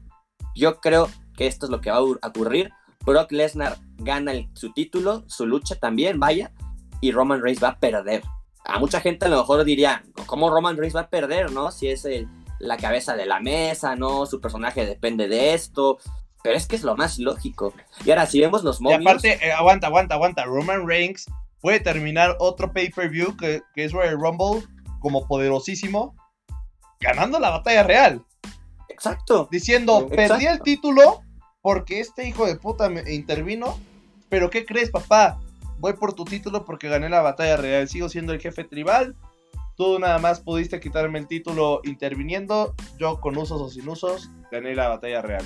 Yo 0.56 0.82
creo 0.82 1.10
que 1.38 1.48
esto 1.48 1.68
es 1.68 1.70
lo 1.72 1.80
que 1.80 1.92
va 1.92 1.98
a 1.98 2.02
ur- 2.02 2.20
a 2.22 2.28
ocurrir. 2.28 2.72
Brock 3.06 3.32
Lesnar 3.32 3.78
gana 3.98 4.34
su 4.54 4.74
título, 4.74 5.24
su 5.28 5.46
lucha 5.46 5.76
también, 5.76 6.20
vaya, 6.20 6.52
y 7.00 7.12
Roman 7.12 7.42
Reigns 7.42 7.64
va 7.64 7.70
a 7.70 7.80
perder. 7.80 8.24
A 8.66 8.80
mucha 8.80 9.00
gente 9.00 9.26
a 9.28 9.30
lo 9.30 9.38
mejor 9.38 9.64
diría, 9.64 10.04
¿cómo 10.26 10.50
Roman 10.50 10.76
Reigns 10.76 10.96
va 10.96 11.02
a 11.02 11.10
perder, 11.10 11.52
no? 11.52 11.72
Si 11.72 11.88
es 11.88 12.04
el, 12.04 12.28
la 12.60 12.78
cabeza 12.78 13.16
de 13.16 13.26
la 13.26 13.40
mesa, 13.40 13.96
¿no? 13.96 14.26
Su 14.26 14.42
personaje 14.42 14.86
depende 14.86 15.28
de 15.28 15.54
esto. 15.54 15.98
Pero 16.44 16.56
es 16.56 16.68
que 16.68 16.76
es 16.76 16.84
lo 16.84 16.96
más 16.96 17.18
lógico. 17.18 17.74
Y 18.06 18.12
ahora, 18.12 18.28
si 18.28 18.40
vemos 18.40 18.64
los 18.64 18.80
Y 18.80 18.84
momios... 18.84 19.02
aparte, 19.02 19.40
eh, 19.46 19.52
aguanta, 19.52 19.88
aguanta, 19.88 20.16
aguanta. 20.16 20.44
Roman 20.46 20.88
Reigns 20.88 21.26
puede 21.60 21.80
terminar 21.80 22.36
otro 22.40 22.72
pay-per-view 22.72 23.36
que, 23.36 23.64
que 23.74 23.86
es 23.86 23.92
Royal 23.92 24.20
Rumble 24.20 24.64
como 25.00 25.28
poderosísimo, 25.28 26.16
ganando 27.00 27.40
la 27.40 27.50
batalla 27.50 27.84
real. 27.84 28.24
Exacto. 28.90 29.48
Diciendo, 29.52 30.08
Exacto. 30.10 30.16
perdí 30.16 30.46
el 30.46 30.62
título 30.62 31.22
porque 31.62 32.00
este 32.00 32.28
hijo 32.28 32.46
de 32.46 32.56
puta 32.56 32.90
me 32.90 33.12
intervino. 33.12 33.80
Pero 34.30 34.50
¿qué 34.50 34.66
crees, 34.66 34.92
papá? 34.92 35.40
Voy 35.80 35.94
por 35.94 36.14
tu 36.14 36.26
título 36.26 36.64
porque 36.64 36.90
gané 36.90 37.10
la 37.10 37.22
batalla 37.22 37.58
real. 37.58 37.88
Sigo 37.90 38.08
siendo 38.08 38.34
el 38.34 38.40
jefe 38.40 38.64
tribal. 38.64 39.16
Tú 39.78 40.00
nada 40.00 40.18
más 40.20 40.40
pudiste 40.40 40.80
quitarme 40.80 41.20
el 41.20 41.28
título 41.28 41.82
interviniendo. 41.84 42.74
Yo 42.98 43.20
con 43.20 43.38
usos 43.38 43.62
o 43.62 43.70
sin 43.70 43.88
usos 43.90 44.30
gané 44.52 44.74
la 44.76 44.88
batalla 44.90 45.22
real. 45.22 45.46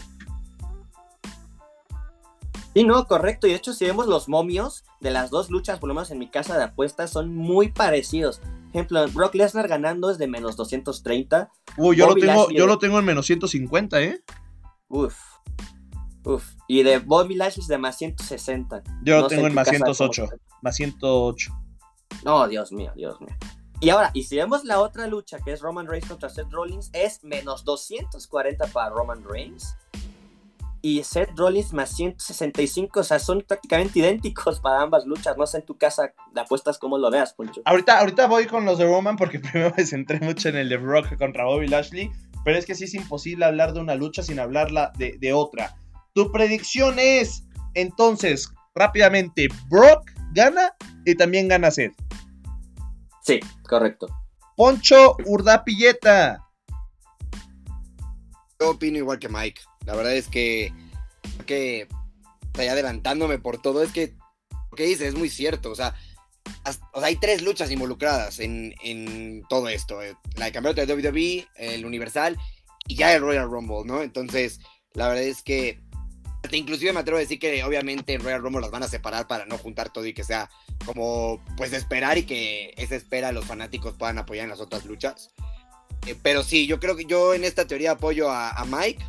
Sí, 2.73 2.83
no, 2.83 3.05
correcto. 3.07 3.47
Y 3.47 3.51
de 3.51 3.55
hecho, 3.55 3.73
si 3.73 3.85
vemos 3.85 4.05
los 4.07 4.29
momios 4.29 4.83
de 5.01 5.09
las 5.09 5.31
dos 5.31 5.49
luchas, 5.49 5.79
por 5.79 5.87
lo 5.89 5.95
menos 5.95 6.11
en 6.11 6.19
mi 6.19 6.27
casa 6.29 6.57
de 6.57 6.63
apuestas, 6.65 7.09
son 7.09 7.35
muy 7.35 7.69
parecidos. 7.71 8.41
Ejemplo, 8.69 9.03
Brock 9.09 9.33
Lesnar 9.33 9.67
ganando 9.67 10.11
es 10.11 10.19
de 10.19 10.27
menos 10.27 10.55
230. 10.55 11.49
Uy, 11.77 11.95
yo, 11.95 12.07
Bobby 12.07 12.21
lo 12.21 12.27
tengo, 12.27 12.41
Lashley 12.41 12.57
yo 12.57 12.63
de- 12.63 12.67
lo 12.69 12.77
tengo 12.77 12.99
en 12.99 13.05
menos 13.05 13.25
150, 13.25 13.99
¿eh? 14.01 14.23
Uf. 14.87 15.17
Uf. 16.23 16.45
Y 16.67 16.83
de 16.83 16.99
Bobby 16.99 17.33
Lashley 17.35 17.61
es 17.63 17.67
de 17.67 17.79
más 17.79 17.97
160. 17.97 18.83
Yo 19.03 19.15
lo 19.15 19.21
No 19.23 19.27
tengo 19.27 19.47
en 19.47 19.55
más 19.55 19.65
casa 19.67 19.79
cómo 19.79 19.93
108. 19.95 20.23
está. 20.25 20.35
Más 20.61 20.75
108. 20.75 21.51
No, 22.23 22.47
Dios 22.47 22.71
mío, 22.71 22.91
Dios 22.95 23.19
mío. 23.19 23.35
Y 23.81 23.91
ahora, 23.91 24.11
y 24.13 24.23
si 24.23 24.35
vemos 24.35 24.65
la 24.65 24.81
otra 24.81 25.07
lucha, 25.07 25.37
que 25.39 25.53
es 25.53 25.61
Roman 25.61 25.87
Reigns 25.87 26.09
contra 26.09 26.27
Seth 26.27 26.51
Rollins, 26.51 26.89
es 26.91 27.23
menos 27.23 27.63
240 27.63 28.67
para 28.67 28.89
Roman 28.89 29.23
Reigns. 29.23 29.75
Y 30.81 31.03
Seth 31.03 31.29
Rollins 31.37 31.71
más 31.71 31.95
165, 31.95 32.99
o 32.99 33.03
sea, 33.03 33.19
son 33.19 33.41
prácticamente 33.41 33.99
idénticos 33.99 34.59
para 34.59 34.81
ambas 34.81 35.05
luchas. 35.05 35.37
No 35.37 35.47
sé 35.47 35.59
en 35.59 35.65
tu 35.65 35.77
casa 35.77 36.13
de 36.33 36.41
apuestas 36.41 36.77
cómo 36.77 36.97
lo 36.97 37.09
veas, 37.09 37.33
Poncho. 37.33 37.61
Ahorita, 37.63 37.99
ahorita 37.99 38.27
voy 38.27 38.47
con 38.47 38.65
los 38.65 38.77
de 38.77 38.85
Roman 38.85 39.15
porque 39.15 39.39
primero 39.39 39.73
me 39.75 39.85
centré 39.85 40.19
mucho 40.19 40.49
en 40.49 40.57
el 40.57 40.67
de 40.67 40.77
Brock 40.77 41.17
contra 41.17 41.45
Bobby 41.45 41.67
Lashley. 41.67 42.11
Pero 42.43 42.57
es 42.57 42.65
que 42.65 42.75
sí 42.75 42.85
es 42.85 42.93
imposible 42.93 43.45
hablar 43.45 43.73
de 43.73 43.79
una 43.79 43.95
lucha 43.95 44.23
sin 44.23 44.39
hablarla 44.39 44.91
de, 44.97 45.17
de 45.19 45.33
otra. 45.33 45.75
Tu 46.13 46.31
predicción 46.31 46.97
es, 46.97 47.43
entonces, 47.75 48.49
rápidamente, 48.75 49.47
Brock 49.69 50.09
gana 50.33 50.73
y 51.05 51.15
también 51.15 51.47
gana 51.47 51.71
Seth. 51.71 51.93
Sí, 53.29 53.39
correcto. 53.61 54.07
Poncho 54.55 55.15
Urdapilleta. 55.25 56.47
Yo 58.59 58.71
opino 58.71 58.97
igual 58.97 59.19
que 59.19 59.29
Mike. 59.29 59.61
La 59.85 59.95
verdad 59.95 60.15
es 60.15 60.27
que, 60.27 60.73
que 61.45 61.87
estoy 62.47 62.67
adelantándome 62.67 63.37
por 63.37 63.61
todo. 63.61 63.83
Es 63.83 63.91
que 63.91 64.15
lo 64.71 64.75
que 64.75 64.85
dice 64.85 65.07
es 65.07 65.13
muy 65.13 65.29
cierto. 65.29 65.69
O 65.69 65.75
sea, 65.75 65.93
o 66.93 66.99
sea, 66.99 67.07
hay 67.07 67.17
tres 67.17 67.43
luchas 67.43 67.69
involucradas 67.69 68.39
en, 68.39 68.73
en 68.81 69.43
todo 69.47 69.69
esto. 69.69 70.01
eh, 70.01 70.15
La 70.35 70.45
de 70.45 70.51
campeonato 70.51 70.83
de 70.83 70.93
WWE, 70.93 71.47
el 71.55 71.85
Universal 71.85 72.35
y 72.87 72.95
ya 72.95 73.13
el 73.13 73.21
Royal 73.21 73.47
Rumble, 73.47 73.83
¿no? 73.85 74.01
Entonces, 74.01 74.59
la 74.93 75.07
verdad 75.07 75.23
es 75.25 75.43
que 75.43 75.79
inclusive 76.51 76.93
me 76.93 76.99
atrevo 76.99 77.17
a 77.17 77.21
decir 77.21 77.39
que 77.39 77.63
obviamente 77.63 78.13
en 78.13 78.23
Royal 78.23 78.41
Rumble 78.41 78.61
las 78.61 78.71
van 78.71 78.83
a 78.83 78.87
separar 78.87 79.27
para 79.27 79.45
no 79.45 79.57
juntar 79.57 79.91
todo 79.91 80.05
y 80.05 80.13
que 80.13 80.23
sea 80.23 80.49
como 80.85 81.43
pues 81.57 81.73
esperar 81.73 82.17
y 82.17 82.23
que 82.23 82.73
esa 82.77 82.95
espera 82.95 83.31
los 83.31 83.45
fanáticos 83.45 83.95
puedan 83.95 84.17
apoyar 84.17 84.45
en 84.45 84.49
las 84.49 84.61
otras 84.61 84.85
luchas. 84.85 85.31
Eh, 86.07 86.15
pero 86.21 86.43
sí, 86.43 86.65
yo 86.65 86.79
creo 86.79 86.95
que 86.95 87.05
yo 87.05 87.33
en 87.33 87.43
esta 87.43 87.67
teoría 87.67 87.91
apoyo 87.91 88.29
a, 88.29 88.51
a 88.51 88.65
Mike. 88.65 89.03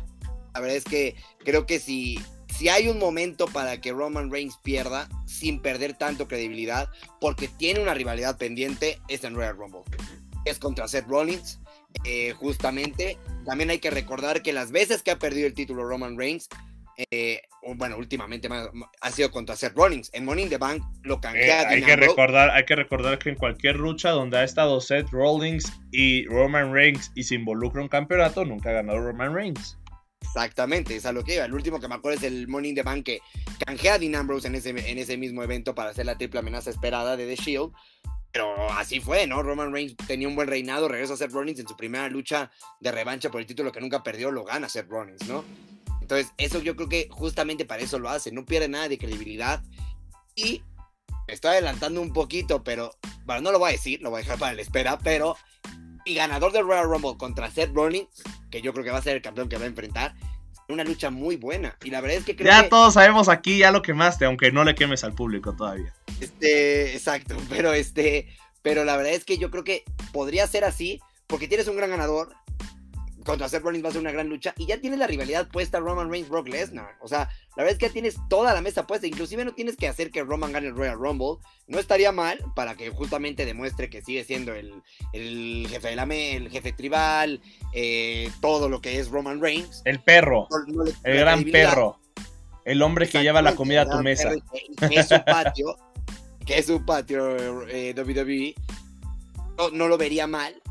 La 0.53 0.59
verdad 0.59 0.75
es 0.75 0.83
que 0.83 1.15
creo 1.45 1.65
que 1.65 1.79
si, 1.79 2.19
si 2.53 2.67
hay 2.67 2.89
un 2.89 2.99
momento 2.99 3.47
para 3.47 3.79
que 3.79 3.93
Roman 3.93 4.29
Reigns 4.29 4.57
pierda 4.61 5.07
sin 5.25 5.61
perder 5.61 5.97
tanto 5.97 6.27
credibilidad, 6.27 6.89
porque 7.21 7.47
tiene 7.47 7.79
una 7.79 7.93
rivalidad 7.93 8.37
pendiente, 8.37 8.99
es 9.07 9.23
en 9.23 9.35
Royal 9.35 9.55
Rumble. 9.55 9.81
Es 10.43 10.59
contra 10.59 10.89
Seth 10.89 11.07
Rollins. 11.07 11.59
eh, 12.03 12.33
justamente, 12.33 13.17
también 13.45 13.69
hay 13.69 13.79
que 13.79 13.91
recordar 13.91 14.41
que 14.41 14.53
las 14.53 14.71
veces 14.71 15.03
que 15.03 15.11
ha 15.11 15.19
perdido 15.19 15.47
el 15.47 15.53
título 15.53 15.85
Roman 15.85 16.17
Reigns, 16.17 16.49
eh, 17.09 17.41
bueno, 17.75 17.97
últimamente 17.97 18.49
más- 18.49 18.69
ha 19.01 19.11
sido 19.11 19.31
contra 19.31 19.55
Seth 19.55 19.73
Rollins. 19.75 20.09
En 20.13 20.25
Money 20.25 20.43
in 20.45 20.49
the 20.49 20.57
Bank 20.57 20.83
lo 21.03 21.15
Eh, 21.15 21.19
canjea 21.21 21.59
hay, 21.69 21.81
Dean 21.81 21.89
que 21.89 21.95
recordar, 21.95 22.49
hay 22.51 22.65
que 22.65 22.75
recordar 22.75 23.17
que 23.19 23.29
en 23.29 23.35
cualquier 23.35 23.77
lucha 23.77 24.11
donde 24.11 24.37
ha 24.37 24.43
estado 24.43 24.79
Seth 24.81 25.09
Rollins 25.11 25.71
y 25.91 26.25
Roman 26.25 26.73
Reigns 26.73 27.11
y 27.15 27.23
se 27.23 27.35
involucra 27.35 27.81
un 27.81 27.87
campeonato, 27.87 28.45
nunca 28.45 28.69
ha 28.69 28.73
ganado 28.73 28.99
Roman 28.99 29.33
Reigns. 29.33 29.77
Exactamente, 30.21 30.95
es 30.95 31.05
a 31.05 31.11
lo 31.11 31.23
que 31.23 31.35
iba. 31.35 31.45
El 31.45 31.53
último 31.53 31.79
que 31.79 31.87
me 31.87 31.95
acuerdo 31.95 32.17
es 32.19 32.23
el 32.23 32.47
in 32.63 32.75
the 32.75 32.83
Bank 32.83 33.03
que 33.05 33.19
canjea 33.65 33.95
a 33.95 33.99
Dean 33.99 34.15
Ambrose 34.15 34.47
en 34.47 34.55
ese, 34.55 34.69
en 34.69 34.97
ese 34.97 35.17
mismo 35.17 35.43
evento 35.43 35.75
para 35.75 35.89
hacer 35.89 36.05
la 36.05 36.17
triple 36.17 36.39
amenaza 36.39 36.69
esperada 36.69 37.17
de 37.17 37.25
The 37.27 37.35
Shield. 37.35 37.71
Pero 38.31 38.71
así 38.71 39.01
fue, 39.01 39.27
¿no? 39.27 39.43
Roman 39.43 39.73
Reigns 39.73 39.97
tenía 40.07 40.27
un 40.27 40.35
buen 40.35 40.47
reinado, 40.47 40.87
regresa 40.87 41.15
a 41.15 41.17
Seth 41.17 41.33
Rollins 41.33 41.59
en 41.59 41.67
su 41.67 41.75
primera 41.75 42.07
lucha 42.07 42.49
de 42.79 42.91
revancha 42.91 43.29
por 43.29 43.41
el 43.41 43.47
título 43.47 43.73
que 43.73 43.81
nunca 43.81 44.03
perdió, 44.03 44.31
lo 44.31 44.45
gana 44.45 44.69
Seth 44.69 44.87
Rollins, 44.87 45.27
¿no? 45.27 45.43
Entonces, 46.11 46.33
eso 46.37 46.59
yo 46.61 46.75
creo 46.75 46.89
que 46.89 47.07
justamente 47.09 47.63
para 47.63 47.83
eso 47.83 47.97
lo 47.97 48.09
hace, 48.09 48.33
no 48.33 48.43
pierde 48.43 48.67
nada 48.67 48.89
de 48.89 48.97
credibilidad. 48.97 49.63
Y 50.35 50.61
me 51.25 51.33
estoy 51.33 51.51
adelantando 51.51 52.01
un 52.01 52.11
poquito, 52.11 52.65
pero 52.65 52.91
bueno, 53.23 53.43
no 53.43 53.51
lo 53.53 53.59
voy 53.59 53.69
a 53.69 53.71
decir, 53.71 54.01
lo 54.01 54.09
voy 54.09 54.19
a 54.19 54.23
dejar 54.23 54.37
para 54.37 54.53
la 54.53 54.61
espera, 54.61 54.97
pero 54.97 55.37
y 56.03 56.15
ganador 56.15 56.51
del 56.51 56.65
Royal 56.65 56.89
Rumble 56.89 57.15
contra 57.17 57.49
Seth 57.49 57.73
Rollins, 57.73 58.09
que 58.49 58.61
yo 58.61 58.73
creo 58.73 58.83
que 58.83 58.91
va 58.91 58.97
a 58.97 59.01
ser 59.01 59.15
el 59.15 59.21
campeón 59.21 59.47
que 59.47 59.55
va 59.55 59.63
a 59.63 59.67
enfrentar, 59.67 60.13
una 60.67 60.83
lucha 60.83 61.11
muy 61.11 61.37
buena. 61.37 61.77
Y 61.81 61.91
la 61.91 62.01
verdad 62.01 62.17
es 62.17 62.25
que 62.25 62.35
creo 62.35 62.51
Ya 62.51 62.63
que 62.63 62.67
todos 62.67 62.95
sabemos 62.95 63.29
aquí 63.29 63.59
ya 63.59 63.71
lo 63.71 63.81
quemaste, 63.81 64.25
aunque 64.25 64.51
no 64.51 64.65
le 64.65 64.75
quemes 64.75 65.05
al 65.05 65.13
público 65.13 65.53
todavía. 65.53 65.93
este, 66.19 66.93
exacto, 66.93 67.37
pero 67.49 67.71
este, 67.71 68.27
pero 68.61 68.83
la 68.83 68.97
verdad 68.97 69.13
es 69.13 69.23
que 69.23 69.37
yo 69.37 69.49
creo 69.49 69.63
que 69.63 69.85
podría 70.11 70.45
ser 70.45 70.65
así, 70.65 70.99
porque 71.27 71.47
tienes 71.47 71.69
un 71.69 71.77
gran 71.77 71.89
ganador, 71.89 72.35
contra 73.25 73.47
Seth 73.49 73.61
Rollins 73.63 73.83
va 73.85 73.89
a 73.89 73.91
ser 73.91 74.01
una 74.01 74.11
gran 74.11 74.27
lucha 74.29 74.53
y 74.57 74.65
ya 74.65 74.79
tienes 74.79 74.99
la 74.99 75.07
rivalidad 75.07 75.47
puesta 75.47 75.79
Roman 75.79 76.09
Reigns 76.09 76.29
Brock 76.29 76.47
Lesnar. 76.47 76.95
O 77.01 77.07
sea, 77.07 77.29
la 77.55 77.63
verdad 77.63 77.73
es 77.73 77.77
que 77.77 77.87
ya 77.87 77.93
tienes 77.93 78.15
toda 78.29 78.53
la 78.53 78.61
mesa 78.61 78.87
puesta, 78.87 79.05
inclusive 79.07 79.45
no 79.45 79.53
tienes 79.53 79.75
que 79.77 79.87
hacer 79.87 80.11
que 80.11 80.23
Roman 80.23 80.51
gane 80.51 80.67
el 80.67 80.75
Royal 80.75 80.97
Rumble. 80.97 81.37
No 81.67 81.79
estaría 81.79 82.11
mal 82.11 82.39
para 82.55 82.75
que 82.75 82.89
justamente 82.89 83.45
demuestre 83.45 83.89
que 83.89 84.01
sigue 84.01 84.23
siendo 84.23 84.53
el, 84.53 84.81
el 85.13 85.67
jefe 85.69 85.89
de 85.89 85.95
la 85.95 86.05
me- 86.05 86.35
el 86.35 86.49
jefe 86.49 86.71
tribal, 86.73 87.41
eh, 87.73 88.29
todo 88.41 88.69
lo 88.69 88.81
que 88.81 88.99
es 88.99 89.09
Roman 89.09 89.41
Reigns. 89.41 89.81
El 89.85 89.99
perro, 89.99 90.47
No- 90.49 90.73
no 90.73 90.83
le- 90.83 90.93
el 91.03 91.19
gran 91.19 91.43
perro. 91.43 91.99
El 92.65 92.81
hombre 92.81 93.07
que 93.09 93.21
lleva 93.23 93.41
la 93.41 93.55
comida 93.55 93.81
a 93.83 93.89
tu 93.89 93.97
mesa. 94.03 94.29
Que 94.89 94.99
es 94.99 95.07
su 95.07 95.23
patio, 95.25 95.75
que 96.45 96.57
es 96.59 96.65
su 96.67 96.85
patio 96.85 97.67
eh, 97.67 97.93
WWE. 97.97 98.53
No, 99.57 99.69
no 99.71 99.87
lo 99.87 99.97
vería 99.97 100.27
mal. 100.27 100.61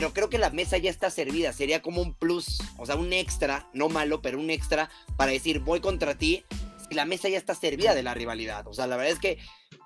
Pero 0.00 0.14
creo 0.14 0.30
que 0.30 0.38
la 0.38 0.48
mesa 0.48 0.78
ya 0.78 0.88
está 0.88 1.10
servida. 1.10 1.52
Sería 1.52 1.82
como 1.82 2.00
un 2.00 2.14
plus, 2.14 2.58
o 2.78 2.86
sea, 2.86 2.96
un 2.96 3.12
extra, 3.12 3.68
no 3.74 3.90
malo, 3.90 4.22
pero 4.22 4.40
un 4.40 4.48
extra 4.48 4.88
para 5.18 5.30
decir 5.30 5.60
voy 5.60 5.80
contra 5.80 6.16
ti. 6.16 6.42
La 6.90 7.04
mesa 7.04 7.28
ya 7.28 7.36
está 7.36 7.54
servida 7.54 7.94
de 7.94 8.02
la 8.02 8.14
rivalidad. 8.14 8.66
O 8.66 8.72
sea, 8.72 8.86
la 8.86 8.96
verdad 8.96 9.12
es 9.12 9.18
que 9.18 9.36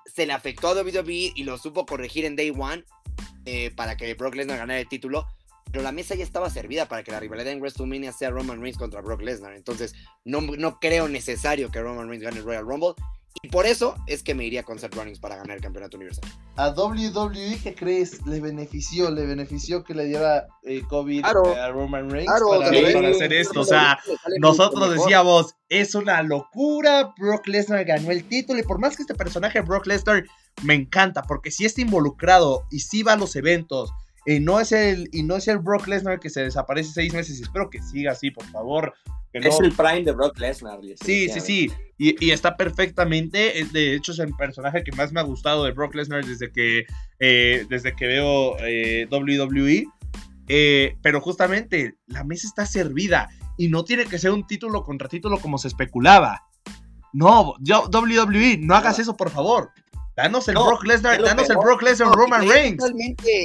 se 0.05 0.25
le 0.25 0.31
afectó 0.31 0.69
a 0.69 0.73
WWE 0.73 1.33
y 1.35 1.43
lo 1.43 1.57
supo 1.57 1.85
corregir 1.85 2.23
en 2.23 2.37
Day 2.37 2.51
One 2.51 2.85
eh, 3.45 3.71
para 3.75 3.97
que 3.97 4.13
Brock 4.13 4.35
Lesnar 4.35 4.57
ganara 4.57 4.79
el 4.79 4.87
título. 4.87 5.27
Pero 5.69 5.83
la 5.83 5.91
mesa 5.91 6.15
ya 6.15 6.23
estaba 6.23 6.49
servida 6.49 6.87
para 6.87 7.03
que 7.03 7.11
la 7.11 7.19
rivalidad 7.19 7.51
en 7.51 7.59
WrestleMania 7.59 8.13
sea 8.13 8.29
Roman 8.29 8.61
Reigns 8.61 8.77
contra 8.77 9.01
Brock 9.01 9.21
Lesnar. 9.21 9.53
Entonces, 9.53 9.95
no, 10.23 10.39
no 10.39 10.79
creo 10.79 11.09
necesario 11.09 11.71
que 11.71 11.81
Roman 11.81 12.07
Reigns 12.07 12.23
gane 12.23 12.37
el 12.37 12.45
Royal 12.45 12.65
Rumble. 12.65 12.93
Y 13.41 13.49
por 13.49 13.65
eso 13.65 13.95
es 14.07 14.23
que 14.23 14.33
me 14.33 14.45
iría 14.45 14.63
con 14.63 14.79
Seth 14.79 14.95
Rollins 14.95 15.19
para 15.19 15.35
ganar 15.35 15.57
el 15.57 15.61
campeonato 15.61 15.97
universal. 15.97 16.29
A 16.55 16.69
WWE, 16.69 17.59
¿qué 17.61 17.75
crees? 17.75 18.25
Le 18.25 18.39
benefició, 18.39 19.11
le 19.11 19.25
benefició 19.25 19.83
que 19.83 19.93
le 19.93 20.05
diera 20.05 20.47
eh, 20.63 20.81
COVID 20.87 21.21
Claro. 21.21 21.55
a 21.55 21.69
Roman 21.69 22.09
Reigns 22.09 22.27
Claro, 22.31 22.47
para, 22.49 22.69
Sí, 22.69 22.77
WWE, 22.77 22.93
para 22.93 23.09
hacer 23.09 23.33
esto, 23.33 23.59
o 23.61 23.65
sea, 23.65 23.99
Nosotros 24.39 24.93
decíamos, 24.93 25.55
es 25.69 25.95
una 25.95 26.23
locura, 26.23 27.13
Brock 27.17 27.47
Lesnar 27.47 27.85
ganó 27.85 28.11
el 28.11 28.23
título 28.23 28.59
y 28.59 28.63
por 28.63 28.79
más 28.79 28.95
que 28.95 29.03
este 29.03 29.15
personaje 29.15 29.61
Brock 29.61 29.85
Lesnar 29.85 30.23
me 30.63 30.73
encanta, 30.73 31.21
porque 31.23 31.51
si 31.51 31.65
está 31.65 31.81
involucrado 31.81 32.63
y 32.71 32.79
si 32.79 33.03
va 33.03 33.13
a 33.13 33.17
los 33.17 33.35
eventos 33.35 33.91
y 34.25 34.39
no 34.39 34.59
es 34.59 34.71
el 34.71 35.09
y 35.11 35.21
no 35.23 35.35
es 35.35 35.47
el 35.47 35.59
Brock 35.59 35.87
Lesnar 35.87 36.19
que 36.19 36.29
se 36.29 36.41
desaparece 36.41 36.91
seis 36.93 37.13
meses 37.13 37.39
y 37.39 37.43
espero 37.43 37.69
que 37.69 37.81
siga 37.81 38.13
así, 38.13 38.31
por 38.31 38.45
favor. 38.45 38.93
No- 39.39 39.47
Es 39.49 39.59
el 39.59 39.71
prime 39.71 40.03
de 40.03 40.11
Brock 40.11 40.37
Lesnar. 40.39 40.79
Sí, 41.03 41.29
sí, 41.29 41.39
sí. 41.39 41.71
Y, 41.97 42.25
y 42.25 42.31
está 42.31 42.55
perfectamente. 42.57 43.65
De 43.71 43.95
hecho, 43.95 44.11
es 44.11 44.19
el 44.19 44.33
personaje 44.35 44.83
que 44.83 44.91
más 44.93 45.11
me 45.11 45.19
ha 45.19 45.23
gustado 45.23 45.63
de 45.63 45.71
Brock 45.71 45.95
Lesnar 45.95 46.25
desde 46.25 46.51
que, 46.51 46.85
eh, 47.19 47.65
desde 47.69 47.95
que 47.95 48.07
veo 48.07 48.57
eh, 48.59 49.07
WWE. 49.11 49.85
Eh, 50.47 50.95
pero 51.01 51.21
justamente 51.21 51.95
la 52.07 52.23
mesa 52.23 52.47
está 52.47 52.65
servida 52.65 53.29
y 53.57 53.67
no 53.69 53.83
tiene 53.83 54.05
que 54.05 54.19
ser 54.19 54.31
un 54.31 54.45
título 54.45 54.83
contra 54.83 55.07
título 55.09 55.39
como 55.39 55.57
se 55.57 55.69
especulaba. 55.69 56.43
No, 57.13 57.55
yo, 57.61 57.89
WWE, 57.91 58.57
no 58.59 58.75
hagas 58.75 58.99
eso, 58.99 59.15
por 59.15 59.29
favor. 59.31 59.71
Danos 60.17 60.47
el 60.47 60.53
No, 60.53 60.65
Brock 60.67 60.85
Lesnar, 60.85 61.21
danos 61.21 61.49
el. 61.49 61.57
Brock 61.57 61.81
Lesnar 61.81 62.07
No, 62.09 62.13
Roman 62.13 62.47
Reigns. 62.47 62.83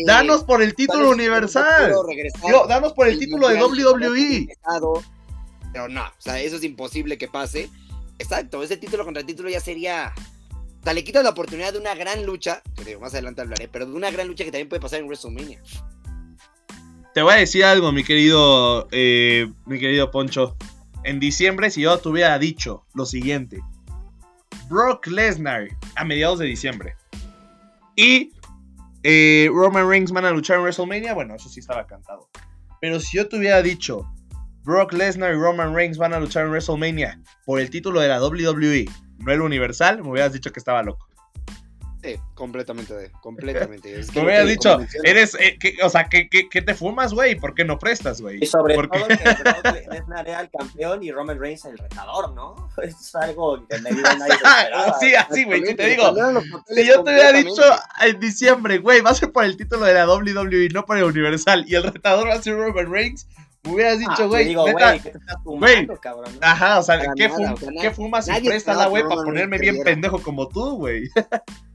Danos 0.07 0.45
por 0.45 0.63
el 0.63 0.75
título 0.75 1.11
universal. 1.11 1.93
Digo, 2.45 2.67
danos 2.69 2.93
por 2.93 3.09
el 3.09 3.19
título 3.19 3.49
de 3.49 3.61
WWE. 3.63 4.47
Pero 5.73 5.89
no, 5.89 6.03
o 6.03 6.21
sea, 6.21 6.41
eso 6.41 6.57
es 6.57 6.65
imposible 6.65 7.19
que 7.19 7.29
pase. 7.29 7.71
Exacto, 8.19 8.63
ese 8.63 8.77
título 8.77 9.05
contra 9.05 9.25
título 9.25 9.49
ya 9.49 9.61
sería. 9.61 10.13
O 10.81 10.83
sea, 10.83 10.95
le 10.95 11.05
quitas 11.05 11.23
la 11.23 11.31
oportunidad 11.31 11.73
de 11.73 11.79
una 11.79 11.95
gran 11.95 12.25
lucha, 12.25 12.63
que 12.85 12.97
más 12.99 13.13
adelante 13.13 13.43
hablaré, 13.43 13.69
pero 13.69 13.87
de 13.87 13.93
una 13.93 14.11
gran 14.11 14.29
lucha 14.29 14.45
que 14.45 14.51
también 14.51 14.69
puede 14.69 14.81
pasar 14.81 15.01
en 15.01 15.07
WrestleMania. 15.07 15.63
Te 17.13 17.23
voy 17.23 17.35
a 17.35 17.37
decir 17.37 17.65
algo, 17.65 17.93
mi 17.93 18.05
querido, 18.05 18.89
eh, 18.93 19.51
mi 19.67 19.79
querido 19.79 20.11
Poncho. 20.11 20.57
En 21.03 21.19
diciembre, 21.19 21.71
si 21.71 21.83
yo 21.83 21.99
te 21.99 22.09
hubiera 22.09 22.39
dicho 22.39 22.87
lo 22.95 23.05
siguiente: 23.05 23.61
Brock 24.69 25.07
Lesnar 25.07 25.69
a 25.97 26.05
mediados 26.05 26.39
de 26.39 26.47
diciembre 26.47 26.95
y 27.97 28.33
eh, 29.03 29.49
Roman 29.53 29.89
Reigns 29.89 30.13
van 30.13 30.25
a 30.25 30.31
luchar 30.31 30.57
en 30.57 30.63
WrestleMania, 30.63 31.15
bueno, 31.15 31.35
eso 31.35 31.49
sí 31.49 31.61
estaba 31.61 31.87
cantado. 31.87 32.29
Pero 32.81 33.01
si 33.01 33.17
yo 33.17 33.29
te 33.29 33.37
hubiera 33.37 33.63
dicho 33.63 34.11
Brock 34.65 34.93
Lesnar 34.93 35.33
y 35.33 35.37
Roman 35.39 35.75
Reigns 35.75 35.99
van 35.99 36.13
a 36.13 36.21
luchar 36.21 36.45
en 36.45 36.51
WrestleMania 36.51 37.21
por 37.45 37.61
el 37.61 37.71
título 37.71 38.01
de 38.01 38.09
la 38.09 38.21
WWE, 38.23 38.87
no 39.19 39.33
el 39.33 39.41
Universal, 39.41 40.03
me 40.03 40.11
hubieras 40.11 40.33
dicho 40.33 40.53
que 40.53 40.59
estaba 40.61 40.83
loco. 40.83 41.07
Sí, 42.03 42.17
completamente, 42.35 42.95
de- 42.95 43.11
completamente. 43.21 43.95
Es 44.01 44.11
que 44.11 44.21
Me 44.21 44.25
hubieras 44.27 44.49
dicho, 44.49 44.79
eres, 45.05 45.35
eh, 45.39 45.59
que- 45.61 45.77
o 45.83 45.91
sea, 45.91 46.09
¿qué, 46.09 46.31
qué, 46.31 46.63
te 46.63 46.75
fumas, 46.75 47.13
güey? 47.13 47.35
¿Por 47.35 47.55
qué 47.55 47.63
no 47.63 47.79
prestas, 47.79 48.23
güey? 48.23 48.43
Y 48.43 48.47
sobre 48.47 48.75
que 48.75 48.81
Brock 48.87 49.11
Lesnar 49.91 50.27
era 50.27 50.41
el 50.41 50.51
campeón 50.51 51.03
y 51.05 51.13
Roman 51.13 51.39
Reigns 51.39 51.67
el 51.67 51.77
retador, 51.77 52.33
¿no? 52.33 52.71
Es 52.83 53.15
algo 53.15 53.67
que 53.69 53.79
nadie 53.81 53.97
se 53.97 54.33
esperaba. 54.33 54.99
sí, 54.99 55.15
así, 55.15 55.45
güey. 55.45 55.67
Si 55.67 55.75
te 55.75 55.87
digo, 55.91 56.15
si 56.69 56.87
yo 56.87 57.03
te 57.05 57.13
hubiera 57.13 57.33
dicho 57.33 57.63
en 58.01 58.19
diciembre, 58.19 58.79
güey, 58.79 59.03
va 59.03 59.11
a 59.11 59.15
ser 59.15 59.31
por 59.31 59.45
el 59.45 59.59
título 59.59 59.85
de 59.85 59.93
la 59.93 60.07
WWE, 60.07 60.69
no 60.73 60.87
por 60.87 60.97
el 60.97 61.05
Universal, 61.05 61.65
y 61.69 61.75
el 61.75 61.83
retador 61.83 62.29
va 62.29 62.35
a 62.35 62.43
ser 62.43 62.57
Roman 62.57 62.91
Reigns, 62.91 63.27
me 63.63 63.73
hubieras 63.73 63.97
Ah, 63.97 63.99
dicho, 64.11 64.29
güey, 64.29 64.49
digo, 64.49 64.67
neta, 64.67 64.89
güey, 64.91 65.01
¿qué 65.01 65.11
te 65.11 65.19
estás 65.19 65.37
fumando, 65.45 66.01
cabrón? 66.01 66.39
Ajá, 66.41 66.79
o 66.79 66.83
sea, 66.83 66.99
Para 66.99 67.15
¿qué, 67.15 67.29
nada, 67.29 67.55
fum- 67.57 67.81
¿qué 67.81 67.91
fumas 67.91 68.29
y 68.29 68.41
préstala, 68.47 68.87
güey, 68.87 69.03
para 69.03 69.23
ponerme 69.23 69.59
bien 69.59 69.83
pendejo 69.83 70.23
como 70.23 70.49
tú, 70.49 70.77
güey? 70.77 71.09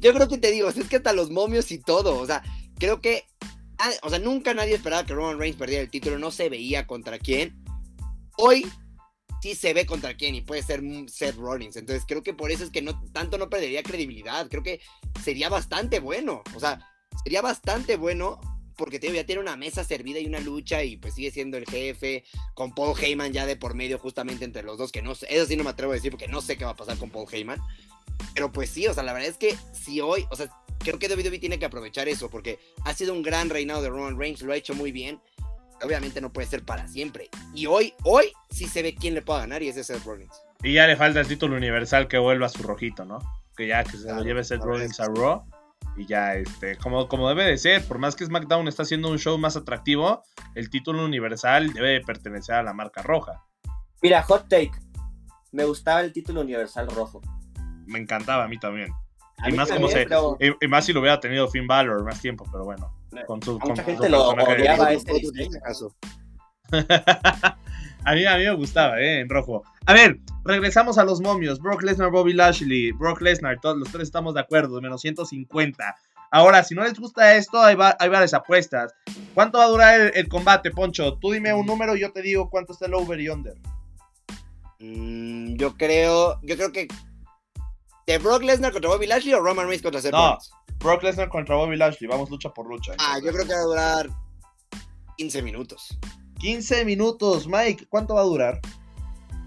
Yo 0.00 0.12
creo 0.14 0.28
que 0.28 0.38
te 0.38 0.50
digo, 0.50 0.68
es 0.68 0.88
que 0.88 0.96
hasta 0.96 1.12
los 1.12 1.30
momios 1.30 1.70
y 1.70 1.78
todo, 1.78 2.18
o 2.18 2.26
sea, 2.26 2.42
creo 2.78 3.00
que, 3.00 3.24
ah, 3.78 3.90
o 4.02 4.10
sea, 4.10 4.18
nunca 4.18 4.52
nadie 4.54 4.74
esperaba 4.74 5.04
que 5.06 5.14
Roman 5.14 5.38
Reigns 5.38 5.56
perdiera 5.58 5.82
el 5.82 5.90
título, 5.90 6.18
no 6.18 6.30
se 6.30 6.48
veía 6.48 6.86
contra 6.86 7.18
quién. 7.18 7.62
Hoy 8.36 8.66
sí 9.42 9.54
se 9.54 9.74
ve 9.74 9.86
contra 9.86 10.16
quién 10.16 10.34
y 10.34 10.40
puede 10.40 10.62
ser 10.62 10.82
Seth 11.08 11.36
Rollins, 11.36 11.76
entonces 11.76 12.04
creo 12.06 12.22
que 12.22 12.34
por 12.34 12.50
eso 12.50 12.64
es 12.64 12.70
que 12.70 12.82
no 12.82 13.00
tanto 13.12 13.38
no 13.38 13.48
perdería 13.50 13.82
credibilidad, 13.82 14.48
creo 14.48 14.62
que 14.62 14.80
sería 15.22 15.48
bastante 15.48 16.00
bueno, 16.00 16.42
o 16.54 16.60
sea, 16.60 16.80
sería 17.24 17.42
bastante 17.42 17.96
bueno 17.96 18.40
porque 18.82 18.98
te 18.98 19.06
digo, 19.06 19.14
ya 19.14 19.24
tiene 19.24 19.40
una 19.40 19.56
mesa 19.56 19.84
servida 19.84 20.18
y 20.18 20.26
una 20.26 20.40
lucha 20.40 20.82
y 20.82 20.96
pues 20.96 21.14
sigue 21.14 21.30
siendo 21.30 21.56
el 21.56 21.66
jefe 21.66 22.24
con 22.52 22.74
Paul 22.74 22.98
Heyman 23.00 23.32
ya 23.32 23.46
de 23.46 23.54
por 23.54 23.74
medio 23.76 23.96
justamente 23.96 24.44
entre 24.44 24.64
los 24.64 24.76
dos 24.76 24.90
que 24.90 25.02
no 25.02 25.14
sé, 25.14 25.28
eso 25.30 25.46
sí 25.46 25.54
no 25.54 25.62
me 25.62 25.70
atrevo 25.70 25.92
a 25.92 25.94
decir 25.94 26.10
porque 26.10 26.26
no 26.26 26.40
sé 26.40 26.56
qué 26.56 26.64
va 26.64 26.72
a 26.72 26.76
pasar 26.76 26.98
con 26.98 27.08
Paul 27.08 27.28
Heyman. 27.30 27.60
Pero 28.34 28.50
pues 28.50 28.70
sí, 28.70 28.88
o 28.88 28.92
sea, 28.92 29.04
la 29.04 29.12
verdad 29.12 29.28
es 29.28 29.38
que 29.38 29.56
si 29.70 30.00
hoy, 30.00 30.26
o 30.32 30.34
sea, 30.34 30.50
creo 30.80 30.98
que 30.98 31.06
WWE 31.06 31.38
tiene 31.38 31.60
que 31.60 31.64
aprovechar 31.64 32.08
eso 32.08 32.28
porque 32.28 32.58
ha 32.84 32.92
sido 32.92 33.14
un 33.14 33.22
gran 33.22 33.50
reinado 33.50 33.82
de 33.82 33.88
Roman 33.88 34.18
Reigns, 34.18 34.42
lo 34.42 34.52
ha 34.52 34.56
hecho 34.56 34.74
muy 34.74 34.90
bien. 34.90 35.20
Obviamente 35.80 36.20
no 36.20 36.32
puede 36.32 36.48
ser 36.48 36.64
para 36.64 36.88
siempre. 36.88 37.28
Y 37.54 37.66
hoy, 37.66 37.94
hoy 38.02 38.32
sí 38.50 38.66
se 38.66 38.82
ve 38.82 38.96
quién 38.96 39.14
le 39.14 39.22
puede 39.22 39.42
ganar 39.42 39.62
y 39.62 39.68
ese 39.68 39.82
es 39.82 39.86
Seth 39.86 40.02
Rollins. 40.04 40.34
Y 40.64 40.72
ya 40.72 40.88
le 40.88 40.96
falta 40.96 41.20
el 41.20 41.28
título 41.28 41.54
universal 41.54 42.08
que 42.08 42.18
vuelva 42.18 42.46
a 42.46 42.48
su 42.48 42.64
rojito, 42.64 43.04
¿no? 43.04 43.20
Que 43.56 43.68
ya 43.68 43.84
que 43.84 43.96
se 43.96 44.02
Claro, 44.02 44.18
lo 44.18 44.24
lleve 44.24 44.42
Seth 44.42 44.62
Rollins 44.62 44.98
a 44.98 45.06
Raw. 45.06 45.44
Y 45.96 46.06
ya, 46.06 46.34
este, 46.36 46.76
como, 46.76 47.06
como 47.08 47.28
debe 47.28 47.44
de 47.44 47.58
ser, 47.58 47.84
por 47.86 47.98
más 47.98 48.16
que 48.16 48.24
SmackDown 48.24 48.66
está 48.68 48.82
haciendo 48.82 49.10
un 49.10 49.18
show 49.18 49.36
más 49.38 49.56
atractivo, 49.56 50.22
el 50.54 50.70
título 50.70 51.04
universal 51.04 51.72
debe 51.72 51.90
de 51.90 52.00
pertenecer 52.00 52.54
a 52.54 52.62
la 52.62 52.72
marca 52.72 53.02
roja. 53.02 53.42
Mira, 54.02 54.22
hot 54.22 54.48
take. 54.48 54.72
Me 55.52 55.64
gustaba 55.64 56.00
el 56.00 56.12
título 56.12 56.40
universal 56.40 56.88
rojo. 56.88 57.20
Me 57.86 57.98
encantaba 57.98 58.44
a 58.44 58.48
mí 58.48 58.58
también. 58.58 58.90
A 59.38 59.48
Y 59.48 59.52
mí 59.52 59.58
más 59.58 59.68
también, 59.68 59.88
como 59.88 59.98
se- 59.98 60.06
pero 60.06 60.36
Y, 60.60 60.64
y 60.64 60.68
más 60.68 60.86
si 60.86 60.92
lo 60.94 61.00
hubiera 61.00 61.20
tenido 61.20 61.46
Finn 61.48 61.66
Balor 61.66 62.02
más 62.04 62.20
tiempo, 62.20 62.46
pero 62.50 62.64
bueno. 62.64 62.90
Con 63.26 63.42
su, 63.42 63.56
A 63.56 63.58
con 63.58 63.68
mucha 63.70 63.82
su 63.82 63.90
gente 63.90 64.08
lo 64.08 64.18
personaje 64.34 64.54
de- 64.54 64.62
odiaba. 64.62 64.92
Este 64.92 65.12
otro 65.12 65.30
diseño. 65.30 65.60
a, 68.04 68.14
mí, 68.14 68.24
a 68.26 68.36
mí 68.36 68.44
me 68.44 68.54
gustaba, 68.54 69.00
¿eh? 69.00 69.20
En 69.20 69.28
rojo. 69.28 69.62
A 69.86 69.92
ver, 69.92 70.18
regresamos 70.44 70.98
a 70.98 71.04
los 71.04 71.20
momios. 71.20 71.58
Brock 71.60 71.82
Lesnar, 71.82 72.10
Bobby 72.10 72.32
Lashley, 72.32 72.92
Brock 72.92 73.20
Lesnar, 73.20 73.58
todos 73.60 73.76
los 73.78 73.90
tres 73.90 74.04
estamos 74.04 74.34
de 74.34 74.40
acuerdo, 74.40 74.80
menos 74.80 75.00
150. 75.00 75.94
Ahora, 76.30 76.64
si 76.64 76.74
no 76.74 76.82
les 76.82 76.98
gusta 76.98 77.36
esto, 77.36 77.60
hay, 77.62 77.74
va- 77.74 77.96
hay 78.00 78.08
varias 78.08 78.32
apuestas. 78.34 78.94
¿Cuánto 79.34 79.58
va 79.58 79.64
a 79.64 79.68
durar 79.68 80.00
el, 80.00 80.12
el 80.14 80.28
combate, 80.28 80.70
Poncho? 80.70 81.18
Tú 81.18 81.32
dime 81.32 81.52
un 81.52 81.66
número 81.66 81.94
y 81.94 82.00
yo 82.00 82.12
te 82.12 82.22
digo 82.22 82.48
cuánto 82.48 82.72
está 82.72 82.86
el 82.86 82.94
over 82.94 83.20
y 83.20 83.28
under. 83.28 83.54
Mm, 84.78 85.56
yo 85.56 85.76
creo, 85.76 86.40
yo 86.42 86.56
creo 86.56 86.72
que 86.72 86.88
de 88.06 88.18
Brock 88.18 88.42
Lesnar 88.42 88.72
contra 88.72 88.90
Bobby 88.90 89.06
Lashley 89.06 89.32
o 89.34 89.40
Roman 89.40 89.66
Reigns 89.68 89.82
contra 89.82 90.00
Seth 90.00 90.12
No. 90.12 90.38
Brock 90.78 91.02
Lesnar 91.04 91.28
contra 91.28 91.54
Bobby 91.54 91.76
Lashley, 91.76 92.08
vamos 92.08 92.30
lucha 92.30 92.50
por 92.50 92.66
lucha. 92.68 92.94
Ah, 92.98 93.18
yo 93.22 93.30
creo 93.32 93.46
que 93.46 93.52
va 93.54 93.60
a 93.60 93.64
durar 93.64 94.10
15 95.18 95.42
minutos. 95.42 95.98
15 96.42 96.84
minutos, 96.84 97.46
Mike, 97.46 97.86
¿cuánto 97.88 98.14
va 98.14 98.22
a 98.22 98.24
durar? 98.24 98.60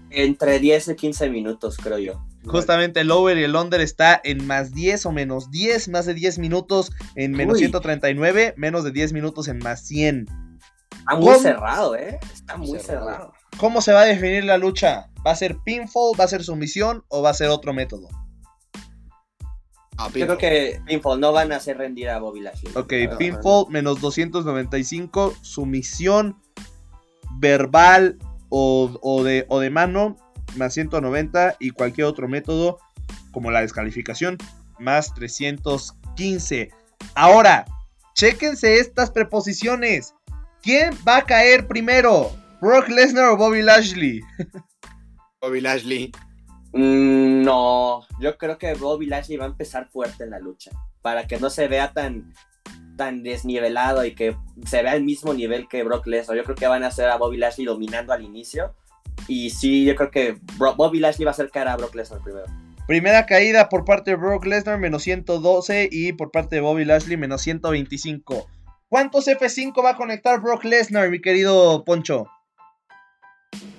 Entre 0.08 0.58
10 0.58 0.88
y 0.88 0.96
15 0.96 1.28
minutos, 1.28 1.76
creo 1.76 1.98
yo. 1.98 2.24
Justamente 2.46 3.00
el 3.00 3.10
over 3.10 3.36
y 3.36 3.42
el 3.44 3.54
under 3.54 3.82
está 3.82 4.18
en 4.24 4.46
más 4.46 4.72
10 4.72 5.04
o 5.04 5.12
menos 5.12 5.50
10, 5.50 5.88
más 5.90 6.06
de 6.06 6.14
10 6.14 6.38
minutos 6.38 6.90
en 7.14 7.32
menos 7.32 7.54
Uy. 7.56 7.58
139, 7.60 8.54
menos 8.56 8.82
de 8.82 8.92
10 8.92 9.12
minutos 9.12 9.48
en 9.48 9.58
más 9.58 9.84
100. 9.86 10.26
Está 10.98 11.16
muy 11.16 11.24
¿Cómo? 11.26 11.38
cerrado, 11.38 11.96
¿eh? 11.96 12.18
Está 12.32 12.56
muy 12.56 12.78
Cerrado. 12.78 13.06
cerrado. 13.10 13.32
¿Cómo 13.58 13.82
se 13.82 13.92
va 13.92 14.00
a 14.00 14.04
definir 14.06 14.44
la 14.44 14.56
lucha? 14.56 15.10
¿Va 15.26 15.32
a 15.32 15.36
ser 15.36 15.58
pinfall, 15.64 16.18
va 16.18 16.24
a 16.24 16.28
ser 16.28 16.42
sumisión 16.44 17.04
o 17.08 17.20
va 17.20 17.30
a 17.30 17.34
ser 17.34 17.48
otro 17.50 17.74
método? 17.74 18.08
Ah, 19.98 20.08
Yo 20.14 20.26
creo 20.26 20.38
que 20.38 20.80
Pinfall 20.86 21.20
no 21.20 21.32
van 21.32 21.52
a 21.52 21.56
hacer 21.56 21.78
rendir 21.78 22.08
a 22.10 22.18
Bobby 22.20 22.40
Lashley. 22.40 22.70
Ok, 22.76 22.92
pinfall 23.18 23.66
menos 23.70 24.00
295, 24.00 25.34
sumisión 25.42 26.36
verbal 27.38 28.18
o, 28.48 28.98
o 29.02 29.22
de, 29.24 29.44
o 29.48 29.60
de 29.60 29.70
mano 29.70 30.16
más 30.56 30.74
190 30.74 31.56
y 31.58 31.70
cualquier 31.70 32.06
otro 32.06 32.28
método 32.28 32.78
como 33.32 33.50
la 33.50 33.60
descalificación 33.60 34.38
más 34.78 35.12
315. 35.14 36.70
Ahora, 37.14 37.64
chéquense 38.14 38.78
estas 38.78 39.10
preposiciones. 39.10 40.14
¿Quién 40.62 40.94
va 41.06 41.18
a 41.18 41.24
caer 41.24 41.66
primero? 41.66 42.30
¿Brock 42.60 42.88
Lesnar 42.88 43.26
o 43.26 43.36
Bobby 43.36 43.62
Lashley? 43.62 44.22
Bobby 45.40 45.60
Lashley. 45.60 46.12
Mm, 46.72 47.42
No, 47.42 48.00
yo 48.20 48.36
creo 48.38 48.58
que 48.58 48.74
Bobby 48.74 49.06
Lashley 49.06 49.36
va 49.36 49.44
a 49.44 49.48
empezar 49.48 49.88
fuerte 49.90 50.24
en 50.24 50.30
la 50.30 50.38
lucha. 50.38 50.70
Para 51.02 51.26
que 51.26 51.38
no 51.38 51.50
se 51.50 51.68
vea 51.68 51.92
tan, 51.92 52.32
tan 52.96 53.22
desnivelado 53.22 54.04
y 54.04 54.14
que 54.14 54.36
se 54.66 54.82
vea 54.82 54.92
al 54.92 55.02
mismo 55.04 55.34
nivel 55.34 55.68
que 55.68 55.82
Brock 55.84 56.06
Lesnar. 56.06 56.36
Yo 56.36 56.44
creo 56.44 56.56
que 56.56 56.66
van 56.66 56.82
a 56.84 56.88
hacer 56.88 57.08
a 57.08 57.16
Bobby 57.16 57.36
Lashley 57.36 57.66
dominando 57.66 58.12
al 58.12 58.22
inicio. 58.22 58.74
Y 59.28 59.50
sí, 59.50 59.84
yo 59.84 59.94
creo 59.94 60.10
que 60.10 60.36
Bro- 60.58 60.76
Bobby 60.76 60.98
Lashley 61.00 61.24
va 61.24 61.30
a 61.30 61.32
hacer 61.32 61.50
cara 61.50 61.72
a 61.72 61.76
Brock 61.76 61.94
Lesnar 61.94 62.20
primero. 62.22 62.46
Primera 62.86 63.26
caída 63.26 63.68
por 63.68 63.84
parte 63.84 64.12
de 64.12 64.16
Brock 64.16 64.44
Lesnar, 64.46 64.78
menos 64.78 65.02
112. 65.02 65.88
Y 65.90 66.12
por 66.12 66.30
parte 66.30 66.56
de 66.56 66.60
Bobby 66.62 66.84
Lashley, 66.84 67.16
menos 67.16 67.42
125. 67.42 68.46
¿Cuántos 68.88 69.26
F5 69.26 69.84
va 69.84 69.90
a 69.90 69.96
conectar 69.96 70.40
Brock 70.40 70.64
Lesnar, 70.64 71.10
mi 71.10 71.20
querido 71.20 71.82
Poncho? 71.84 72.26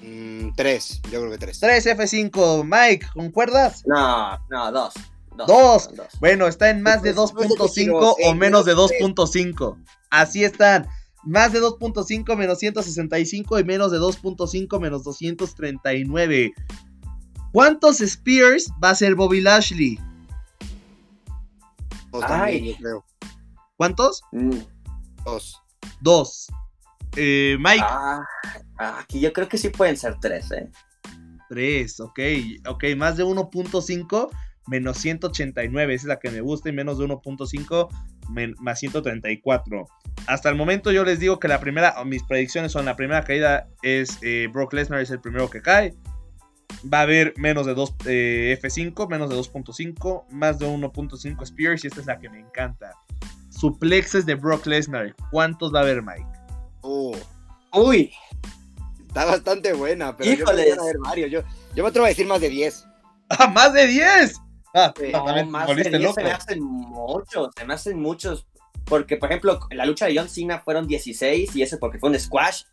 Mm, 0.01 0.53
tres, 0.55 1.01
yo 1.11 1.20
creo 1.22 1.32
que 1.32 1.38
tres. 1.38 1.59
3 1.59 1.86
F5. 1.97 2.63
Mike, 2.65 3.07
¿concuerdas? 3.13 3.84
No, 3.86 4.38
no, 4.49 4.72
dos. 4.72 4.93
Dos. 5.38 5.48
Dos. 5.48 5.96
dos. 5.96 6.08
Bueno, 6.20 6.48
está 6.48 6.70
en 6.70 6.82
más 6.82 7.02
de 7.02 7.14
Pues, 7.14 7.32
pues, 7.32 7.50
es 7.50 7.56
que 7.56 7.64
2.5 7.64 8.16
quiero 8.16 8.32
o 8.32 8.36
menos 8.36 8.66
de 8.66 8.76
seis, 8.76 9.02
2.5. 9.02 9.78
Así 10.10 10.44
están. 10.44 10.88
Más 11.24 11.52
de 11.52 11.62
2.5 11.62 12.36
menos 12.36 12.60
165 12.60 13.60
y 13.60 13.64
menos 13.64 13.92
de 13.92 14.00
2.5 14.00 14.80
menos 14.80 15.04
239. 15.04 16.54
¿Cuántos 17.52 18.02
Spears 18.02 18.72
va 18.84 18.92
a 18.92 18.96
ser 18.96 19.16
Bobby 19.16 19.42
Lashley? 19.42 20.00
Dos 22.12 22.22
también, 22.22 22.64
Ay. 22.64 22.72
yo 22.72 22.78
creo. 22.78 23.06
¿Cuántos? 23.76 24.22
Mm, 24.32 24.58
Dos. 25.24 25.62
Dos. 26.02 26.48
Eh, 27.16 27.58
Mike, 27.60 27.84
ah, 27.84 28.22
ah, 28.80 29.00
aquí 29.00 29.20
yo 29.20 29.34
creo 29.34 29.48
que 29.48 29.58
sí 29.58 29.70
pueden 29.70 29.98
ser 29.98 30.18
tres, 30.20 30.52
¿eh? 30.52 30.70
tres. 31.50 32.00
Ok, 32.00 32.20
ok, 32.68 32.84
más 32.96 33.18
de 33.18 33.26
1.5 33.26 34.30
menos 34.68 34.97
189. 34.97 35.93
Esa 35.93 36.03
es 36.03 36.07
la 36.07 36.20
que 36.20 36.30
me 36.32 36.41
gusta 36.41 36.70
y 36.70 36.72
menos 36.74 36.97
de 36.99 37.05
1.5 37.05 37.88
men- 38.30 38.55
más 38.59 38.80
134. 38.80 39.88
Hasta 40.28 40.49
el 40.49 40.55
momento 40.55 40.91
yo 40.91 41.03
les 41.05 41.20
digo 41.20 41.39
que 41.39 41.47
la 41.47 41.59
primera, 41.59 41.95
o 41.99 42.05
mis 42.05 42.24
predicciones 42.24 42.72
son 42.72 42.86
la 42.86 42.95
primera 42.95 43.24
caída 43.24 43.68
es 43.84 44.18
eh, 44.22 44.47
Brock 44.51 44.74
Lesnar 44.74 45.01
es 45.01 45.09
el 45.11 45.20
primero 45.22 45.49
que 45.49 45.61
cae. 45.61 45.93
Va 46.93 46.99
a 46.99 47.03
haber 47.03 47.34
menos 47.38 47.65
de 47.65 47.74
2 47.74 47.95
eh, 48.05 48.59
F5, 48.61 49.09
menos 49.09 49.30
de 49.30 49.36
2.5, 49.36 50.26
más 50.32 50.59
de 50.59 50.68
1.5 50.68 51.43
Spears 51.43 51.84
y 51.84 51.88
esta 51.88 52.01
es 52.01 52.05
la 52.07 52.20
que 52.20 52.30
me 52.30 52.39
encanta. 52.39 52.91
Suplexes 53.49 54.26
de 54.26 54.36
Brock 54.36 54.65
Lesnar. 54.68 55.15
¿Cuántos 55.32 55.74
va 55.74 55.80
a 55.80 55.82
haber, 55.84 56.03
Mike? 56.03 56.26
Uh, 56.84 57.15
Uy, 57.74 58.11
está 59.07 59.26
bastante 59.26 59.74
buena, 59.74 60.15
pero 60.15 60.30
yo 60.32 60.43
Híjoles. 60.43 60.78
a 60.78 60.82
haber 60.82 60.97
varios. 60.99 61.32
Yo, 61.32 61.41
yo 61.76 61.84
me 61.84 61.89
atrevo 61.89 62.05
a 62.05 62.09
decir 62.09 62.28
más 62.28 62.41
de 62.41 62.49
10. 62.49 62.86
¡Ah, 63.30 63.47
más 63.47 63.74
de 63.74 63.88
10! 63.88 64.36
Ah, 64.78 64.93
Sí. 64.97 65.11
no, 65.11 65.19
no, 65.19 65.25
también 65.25 65.49
más 65.49 65.65
volviste 65.67 65.89
de 65.91 65.97
10 65.99 66.09
loco. 66.09 66.21
se 66.21 66.23
me 66.28 66.32
hacen 66.32 66.63
muchos, 66.63 67.49
se 67.57 67.65
me 67.65 67.73
hacen 67.73 67.99
muchos. 68.01 68.47
Porque, 68.86 69.17
por 69.17 69.30
ejemplo, 69.30 69.59
en 69.69 69.78
la 69.78 69.86
lucha 69.86 70.05
de 70.05 70.15
John 70.17 70.30
Cena 70.30 70.59
fueron 70.59 70.88
16 70.88 71.55
y 71.55 71.61
ese 71.61 71.78
porque 71.78 71.99
fue 71.99 72.09
un 72.09 72.19
squash. 72.19 72.63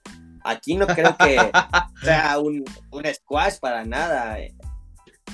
Aquí 0.44 0.76
no 0.76 0.86
creo 0.86 1.16
que 1.16 1.36
sea 2.05 2.38
un, 2.38 2.64
un 2.90 3.05
squash 3.14 3.59
para 3.61 3.84
nada. 3.84 4.36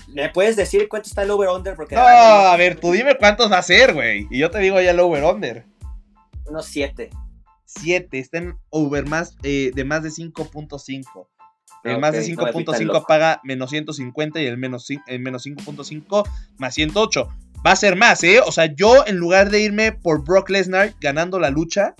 ¿Me 0.08 0.28
puedes 0.30 0.56
decir 0.56 0.88
cuánto 0.88 1.08
está 1.08 1.22
el 1.22 1.30
over-under? 1.32 1.74
Porque 1.76 1.94
No, 1.96 2.00
a 2.02 2.56
ver, 2.56 2.78
tú 2.80 2.92
dime 2.92 3.16
cuántos 3.18 3.50
va 3.50 3.58
a 3.58 3.62
ser, 3.62 3.92
güey. 3.94 4.26
Y 4.30 4.38
yo 4.38 4.50
te 4.50 4.58
digo 4.60 4.80
ya 4.80 4.92
el 4.92 5.00
over-under. 5.00 5.66
Unos 6.46 6.66
7. 6.66 7.10
7, 7.66 8.18
está 8.18 8.38
en 8.38 8.58
over 8.70 9.06
más, 9.06 9.36
eh, 9.42 9.70
de 9.74 9.84
más 9.84 10.02
de 10.02 10.10
5.5. 10.10 11.28
El 11.84 11.98
más 11.98 12.12
de 12.12 12.34
no 12.34 12.44
me 12.44 12.52
fui 12.52 12.64
tan 12.64 12.74
5.5 12.74 12.84
loco. 12.84 13.06
paga 13.06 13.40
menos 13.42 13.70
150 13.70 14.40
y 14.40 14.46
el 14.46 14.58
menos, 14.58 14.86
el 15.06 15.20
menos 15.20 15.46
5.5 15.46 16.28
más 16.58 16.74
108. 16.74 17.28
Va 17.66 17.72
a 17.72 17.76
ser 17.76 17.96
más, 17.96 18.22
¿eh? 18.24 18.40
O 18.40 18.52
sea, 18.52 18.66
yo 18.66 19.06
en 19.06 19.16
lugar 19.16 19.50
de 19.50 19.60
irme 19.60 19.92
por 19.92 20.24
Brock 20.24 20.50
Lesnar 20.50 20.94
ganando 21.00 21.38
la 21.38 21.50
lucha, 21.50 21.94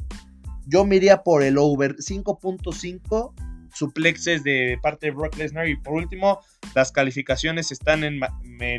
yo 0.67 0.85
me 0.85 0.97
iría 0.97 1.23
por 1.23 1.43
el 1.43 1.59
over 1.59 1.97
5.5 1.97 3.35
suplexes 3.75 4.43
de 4.43 4.79
parte 4.83 5.07
de 5.07 5.13
Brock 5.13 5.37
Lesnar. 5.37 5.69
Y 5.69 5.77
por 5.77 5.95
último, 5.95 6.41
las 6.75 6.93
calificaciones 6.93 7.73
están 7.73 8.05
en, 8.05 8.21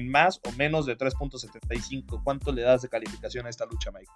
más 0.10 0.40
o 0.44 0.52
menos 0.54 0.86
de 0.86 0.98
3.75. 0.98 2.22
¿Cuánto 2.24 2.52
le 2.52 2.62
das 2.62 2.82
de 2.82 2.90
calificación 2.90 3.46
a 3.46 3.50
esta 3.50 3.66
lucha, 3.66 3.92
Mike? 3.92 4.12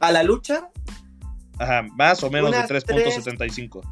A 0.00 0.10
la 0.10 0.22
lucha, 0.22 0.70
Ajá, 1.58 1.82
más 1.94 2.22
o 2.22 2.30
menos 2.30 2.50
Unas 2.50 2.68
de 2.68 2.80
3.75. 2.80 3.82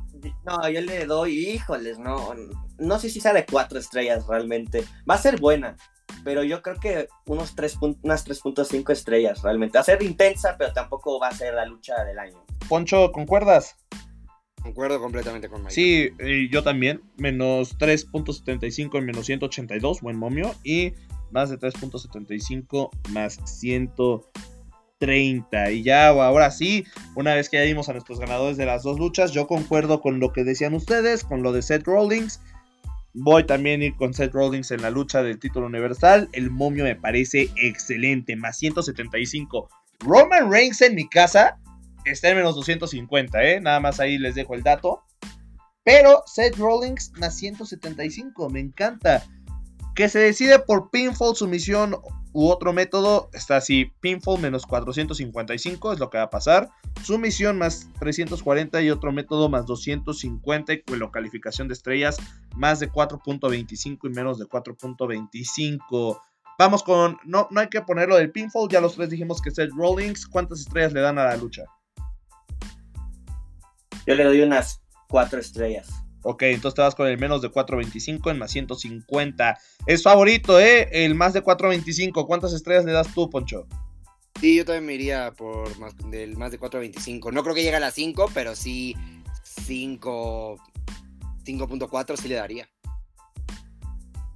no, 0.45 0.69
yo 0.69 0.81
le 0.81 1.07
doy, 1.07 1.39
híjoles, 1.51 1.99
no. 1.99 2.35
No 2.79 2.99
sé 2.99 3.11
si 3.11 3.21
sea 3.21 3.33
de 3.33 3.45
4 3.47 3.79
estrellas 3.79 4.27
realmente. 4.27 4.85
Va 5.09 5.15
a 5.15 5.19
ser 5.19 5.41
buena, 5.41 5.77
pero 6.25 6.43
yo 6.43 6.63
creo 6.63 6.79
que 6.81 7.09
unos 7.27 7.55
3 7.55 7.79
pun- 7.79 7.99
unas 8.03 8.27
3.5 8.27 8.91
estrellas 8.93 9.43
realmente. 9.43 9.77
Va 9.79 9.83
a 9.83 9.85
ser 9.85 10.03
intensa, 10.03 10.57
pero 10.59 10.73
tampoco 10.73 11.19
va 11.19 11.29
a 11.29 11.35
ser 11.35 11.55
la 11.55 11.67
lucha 11.67 12.05
del 12.05 12.19
año. 12.19 12.45
Poncho, 12.69 13.13
¿concuerdas? 13.13 13.77
Concuerdo 14.63 15.01
completamente 15.01 15.49
con 15.49 15.63
Mike. 15.63 15.75
Sí, 15.75 16.09
eh, 16.19 16.49
yo 16.51 16.63
también. 16.63 17.01
Menos 17.17 17.79
3.75 17.79 18.99
en 18.99 19.07
menos 19.07 19.27
182, 19.27 20.03
buen 20.03 20.17
momio. 20.19 20.55
Y 20.65 20.93
más 21.31 21.49
de 21.49 21.59
3.75 21.59 22.91
más 23.11 23.39
130. 25.01 25.71
Y 25.71 25.83
ya, 25.83 26.09
ahora 26.09 26.51
sí, 26.51 26.85
una 27.15 27.35
vez 27.35 27.49
que 27.49 27.57
ya 27.57 27.63
dimos 27.63 27.89
a 27.89 27.93
nuestros 27.93 28.21
ganadores 28.21 28.57
de 28.57 28.67
las 28.67 28.83
dos 28.83 28.99
luchas, 28.99 29.33
yo 29.33 29.47
concuerdo 29.47 30.01
con 30.01 30.21
lo 30.21 30.33
que 30.33 30.45
decían 30.45 30.75
ustedes, 30.75 31.25
con 31.25 31.43
lo 31.43 31.53
de 31.53 31.63
Seth 31.63 31.87
Rollins. 31.87 32.41
Voy 33.13 33.45
también 33.45 33.81
a 33.81 33.87
ir 33.87 33.97
con 33.97 34.15
Seth 34.15 34.33
Rollins 34.33 34.71
en 34.71 34.83
la 34.83 34.91
lucha 34.91 35.23
del 35.23 35.41
título 35.41 35.67
universal. 35.67 36.29
El 36.33 36.51
momio 36.51 36.85
me 36.85 36.95
parece 36.95 37.51
excelente, 37.57 38.37
más 38.37 38.59
175. 38.59 39.69
Roman 40.01 40.51
Reigns 40.51 40.81
en 40.83 40.95
mi 40.95 41.09
casa 41.09 41.59
está 42.05 42.29
en 42.29 42.37
menos 42.37 42.55
250, 42.55 43.43
¿eh? 43.43 43.61
Nada 43.61 43.81
más 43.81 44.01
ahí 44.01 44.19
les 44.19 44.35
dejo 44.35 44.55
el 44.55 44.63
dato. 44.63 45.03
Pero 45.83 46.23
Seth 46.27 46.57
Rollins 46.57 47.13
más 47.19 47.37
175, 47.37 48.49
me 48.51 48.61
encanta. 48.61 49.25
Que 49.95 50.09
se 50.09 50.21
decide 50.21 50.61
por 50.61 50.91
pinfall, 50.91 51.35
sumisión 51.35 51.97
u 52.33 52.49
otro 52.49 52.73
método, 52.73 53.29
está 53.33 53.57
así, 53.57 53.93
pinfall 54.01 54.41
menos 54.41 54.67
455 54.67 55.93
es 55.93 55.99
lo 55.99 56.11
que 56.11 56.19
va 56.19 56.25
a 56.25 56.31
pasar. 56.31 56.71
Sumisión 57.03 57.59
más 57.59 57.89
340 57.99 58.81
y 58.83 58.91
otro 58.91 59.13
método 59.13 59.49
más 59.49 59.67
250 59.67 60.73
y 60.73 60.83
con 60.83 60.99
la 60.99 61.11
calificación 61.11 61.69
de 61.69 61.75
estrellas 61.75 62.17
más 62.57 62.81
de 62.81 62.91
4.25 62.91 63.99
y 64.05 64.09
menos 64.11 64.39
de 64.39 64.47
4.25. 64.47 66.21
Vamos 66.59 66.83
con, 66.83 67.17
no, 67.25 67.49
no 67.51 67.61
hay 67.61 67.69
que 67.69 67.81
ponerlo 67.81 68.17
del 68.17 68.31
pinfall, 68.31 68.69
ya 68.69 68.81
los 68.81 68.95
tres 68.95 69.11
dijimos 69.11 69.41
que 69.41 69.51
Seth 69.51 69.71
Rollins, 69.75 70.27
¿cuántas 70.27 70.61
estrellas 70.61 70.93
le 70.93 71.01
dan 71.01 71.19
a 71.19 71.25
la 71.25 71.37
lucha? 71.37 71.65
Yo 74.07 74.15
le 74.15 74.25
doy 74.25 74.43
unas 74.43 74.83
4 75.09 75.41
estrellas. 75.41 75.89
Ok, 76.23 76.43
entonces 76.43 76.75
te 76.77 76.83
vas 76.83 76.95
con 76.95 77.07
el 77.09 77.19
menos 77.19 77.41
de 77.41 77.51
4.25 77.51 78.31
en 78.31 78.39
más 78.39 78.51
150. 78.51 79.59
Es 79.87 80.03
favorito, 80.03 80.61
¿eh? 80.61 80.89
El 80.93 81.15
más 81.15 81.33
de 81.33 81.43
4.25. 81.43 82.27
¿Cuántas 82.27 82.53
estrellas 82.53 82.85
le 82.85 82.93
das 82.93 83.13
tú, 83.15 83.31
Poncho? 83.31 83.67
Sí, 84.41 84.57
yo 84.57 84.65
también 84.65 84.87
me 84.87 84.95
iría 84.95 85.33
por 85.33 85.77
más, 85.79 85.95
del 86.11 86.37
más 86.37 86.51
de 86.51 86.61
4.25. 86.61 87.33
No 87.33 87.43
creo 87.43 87.55
que 87.55 87.63
llegue 87.63 87.77
a 87.77 87.81
las 87.81 87.95
5, 87.95 88.31
pero 88.35 88.55
sí 88.55 88.95
5. 89.67 90.57
5.4 91.45 92.17
sí 92.17 92.29
le 92.29 92.35
daría. 92.37 92.69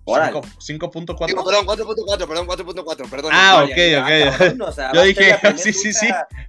Órale. 0.07 0.33
Cinco- 0.59 0.91
5.4. 0.91 1.27
Digo, 1.27 1.45
perdón, 1.45 1.67
4.4, 1.67 2.27
perdón, 2.29 2.47
4.4. 2.47 3.09
Perdón. 3.11 3.31
Ah, 3.35 3.65
ok, 3.65 3.77
ya. 3.77 4.03
ok. 4.03 4.39
cabrón, 4.39 4.63
o 4.63 4.73
sea, 4.73 4.93
Yo 4.93 5.03
dije, 5.03 5.39
sí, 5.57 5.73
sí, 5.73 5.93
sí. 5.93 6.09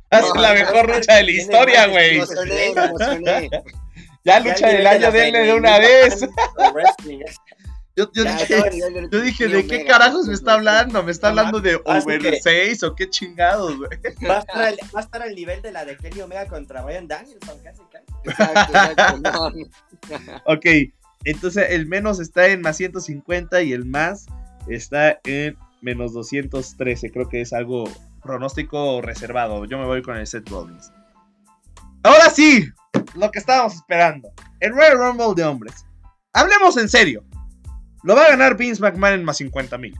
Es 0.09 0.21
No, 0.21 0.41
la 0.41 0.53
mejor 0.53 0.93
lucha 0.93 1.13
de 1.15 1.23
la 1.23 1.31
historia, 1.31 1.88
güey. 1.88 2.11
Me 2.11 2.15
emocioné, 2.17 2.73
me 2.75 2.83
emocioné. 2.86 3.49
Ya 4.26 4.39
lucha 4.39 4.71
el 4.71 4.78
del 4.78 4.88
año, 4.88 5.11
denle 5.11 5.39
de 5.39 5.53
una 5.53 5.78
vez. 5.80 6.19
Yo, 7.95 8.11
yo 8.11 8.26
Ya, 8.26 8.36
dije, 9.21 9.49
yo 9.49 9.57
¿de 9.57 9.67
qué 9.67 9.86
carajos 9.86 10.28
me 10.28 10.34
está 10.34 10.55
hablando? 10.55 11.01
¿Me 11.01 11.11
está 11.11 11.30
hablando 11.30 11.61
de 11.61 11.80
over 11.86 12.19
que- 12.19 12.41
6 12.41 12.84
o 12.84 12.93
qué 12.93 13.09
chingados, 13.09 13.78
güey? 13.78 13.89
Va 14.28 14.38
a, 14.38 14.39
estar 14.39 14.61
al, 14.61 14.78
va 14.93 14.99
a 14.99 15.03
estar 15.03 15.21
al 15.21 15.34
nivel 15.34 15.61
de 15.61 15.71
la 15.71 15.86
de 15.86 15.95
Kenny 15.95 16.19
Omega 16.19 16.45
contra 16.47 16.82
Brian 16.82 17.07
Danielson, 17.07 17.57
casi, 17.63 17.82
casi. 17.91 18.05
Exacto, 18.26 18.73
exacto. 18.73 19.17
no. 19.23 19.47
Ok, 20.45 20.65
entonces 21.23 21.67
el 21.69 21.86
menos 21.88 22.19
está 22.19 22.47
en 22.47 22.61
más 22.61 22.76
150 22.76 23.61
y 23.61 23.71
el 23.71 23.86
más 23.86 24.26
está 24.67 25.19
en 25.23 25.57
menos 25.82 26.13
213. 26.13 27.11
Creo 27.11 27.30
que 27.30 27.39
es 27.39 27.53
algo 27.53 27.86
pronóstico 28.21 29.01
reservado. 29.01 29.63
Yo 29.63 29.78
me 29.78 29.86
voy 29.86 30.01
con 30.01 30.17
el 30.17 30.28
Seth 30.28 30.49
Rollins. 30.49 30.91
Ahora 32.03 32.30
sí, 32.30 32.67
lo 33.16 33.32
que 33.32 33.39
estábamos 33.39 33.76
esperando. 33.76 34.30
El 34.59 34.74
Royal 34.74 34.97
Rumble 34.97 35.34
de 35.36 35.43
hombres. 35.43 35.86
Hablemos 36.34 36.78
en 36.78 36.89
serio. 36.89 37.24
Lo 38.03 38.16
va 38.16 38.26
a 38.26 38.30
ganar 38.30 38.55
Vince 38.55 38.82
McMahon 38.82 39.16
en 39.16 39.24
más 39.24 39.38
50 39.38 39.78
mil. 39.78 39.95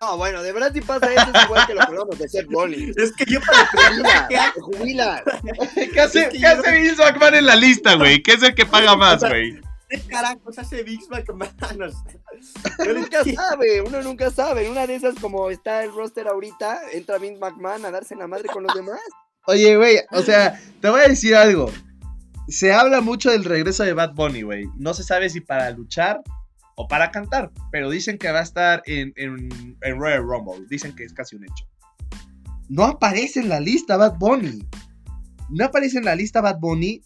No, 0.00 0.18
bueno, 0.18 0.42
de 0.42 0.52
verdad 0.52 0.72
si 0.72 0.80
pasa 0.82 1.12
eso 1.12 1.30
es 1.32 1.44
igual 1.44 1.66
que 1.66 1.74
lo 1.74 1.80
probamos 1.86 2.18
de 2.18 2.28
Seth 2.28 2.50
Rollins. 2.50 2.96
Es 2.98 3.12
que 3.12 3.24
yo 3.24 3.40
para 3.40 4.52
Te 4.52 4.60
jubila, 4.60 5.22
te. 5.24 5.90
¿Qué 5.90 6.00
hace, 6.00 6.20
Es 6.20 6.28
que 6.28 6.32
qué 6.32 6.38
yo 6.40 6.48
hace 6.48 6.72
Vince 6.72 7.02
McMahon 7.02 7.34
en 7.34 7.46
la 7.46 7.56
lista, 7.56 7.94
güey? 7.94 8.22
¿Qué 8.22 8.32
es 8.32 8.42
el 8.42 8.54
que 8.54 8.66
paga 8.66 8.94
más, 8.96 9.20
güey? 9.20 9.58
¿Qué 9.88 10.00
carajos 10.02 10.58
hace 10.58 10.82
Vince 10.82 11.06
McMahon? 11.10 11.54
O 12.36 12.72
sea, 12.74 12.84
yo 12.84 12.92
no 12.92 13.00
Nunca 13.00 13.24
sabe, 13.24 13.80
uno 13.80 14.02
nunca 14.02 14.30
sabe. 14.30 14.66
En 14.66 14.72
Una 14.72 14.86
de 14.86 14.96
esas, 14.96 15.14
como 15.14 15.48
está 15.48 15.82
el 15.82 15.92
roster 15.94 16.28
ahorita, 16.28 16.80
entra 16.92 17.16
Vince 17.16 17.38
McMahon 17.40 17.86
a 17.86 17.90
darse 17.90 18.12
en 18.12 18.20
la 18.20 18.26
madre 18.26 18.48
con 18.48 18.62
los 18.62 18.74
demás. 18.74 19.00
Oye, 19.46 19.76
güey, 19.76 19.98
o 20.10 20.22
sea, 20.22 20.60
te 20.80 20.90
voy 20.90 21.00
a 21.00 21.08
decir 21.08 21.34
algo. 21.34 21.70
Se 22.48 22.72
habla 22.72 23.00
mucho 23.00 23.30
del 23.30 23.44
regreso 23.44 23.84
de 23.84 23.92
Bad 23.92 24.14
Bunny, 24.14 24.42
güey. 24.42 24.66
No 24.76 24.94
se 24.94 25.02
sabe 25.02 25.30
si 25.30 25.40
para 25.40 25.70
luchar 25.70 26.20
o 26.76 26.86
para 26.88 27.10
cantar, 27.10 27.50
pero 27.72 27.90
dicen 27.90 28.18
que 28.18 28.30
va 28.30 28.40
a 28.40 28.42
estar 28.42 28.82
en, 28.86 29.12
en, 29.16 29.76
en 29.80 29.98
Royal 29.98 30.22
Rumble. 30.22 30.66
Dicen 30.68 30.94
que 30.94 31.04
es 31.04 31.12
casi 31.12 31.36
un 31.36 31.44
hecho. 31.44 31.64
No 32.68 32.84
aparece 32.84 33.40
en 33.40 33.48
la 33.48 33.60
lista 33.60 33.96
Bad 33.96 34.18
Bunny. 34.18 34.66
No 35.50 35.64
aparece 35.64 35.98
en 35.98 36.04
la 36.04 36.16
lista 36.16 36.40
Bad 36.40 36.58
Bunny, 36.58 37.02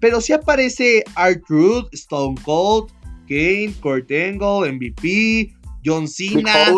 pero 0.00 0.20
sí 0.20 0.32
aparece 0.32 1.04
R-Truth, 1.16 1.88
Stone 1.92 2.36
Cold, 2.44 2.90
Kane, 3.28 3.74
Kurt 3.80 4.10
Angle, 4.10 4.72
MVP, 4.72 5.54
John 5.84 6.06
Cena. 6.06 6.72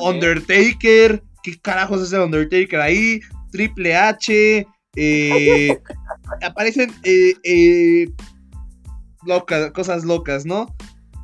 Undertaker, 0.00 1.22
¿qué 1.42 1.58
carajos 1.60 2.02
es 2.02 2.12
el 2.12 2.20
Undertaker 2.20 2.80
ahí? 2.80 3.20
Triple 3.56 3.96
H, 3.96 4.66
eh, 4.96 5.80
aparecen 6.42 6.92
eh, 7.04 7.34
eh, 7.42 8.10
locas, 9.24 9.70
cosas 9.72 10.04
locas, 10.04 10.44
¿no? 10.44 10.66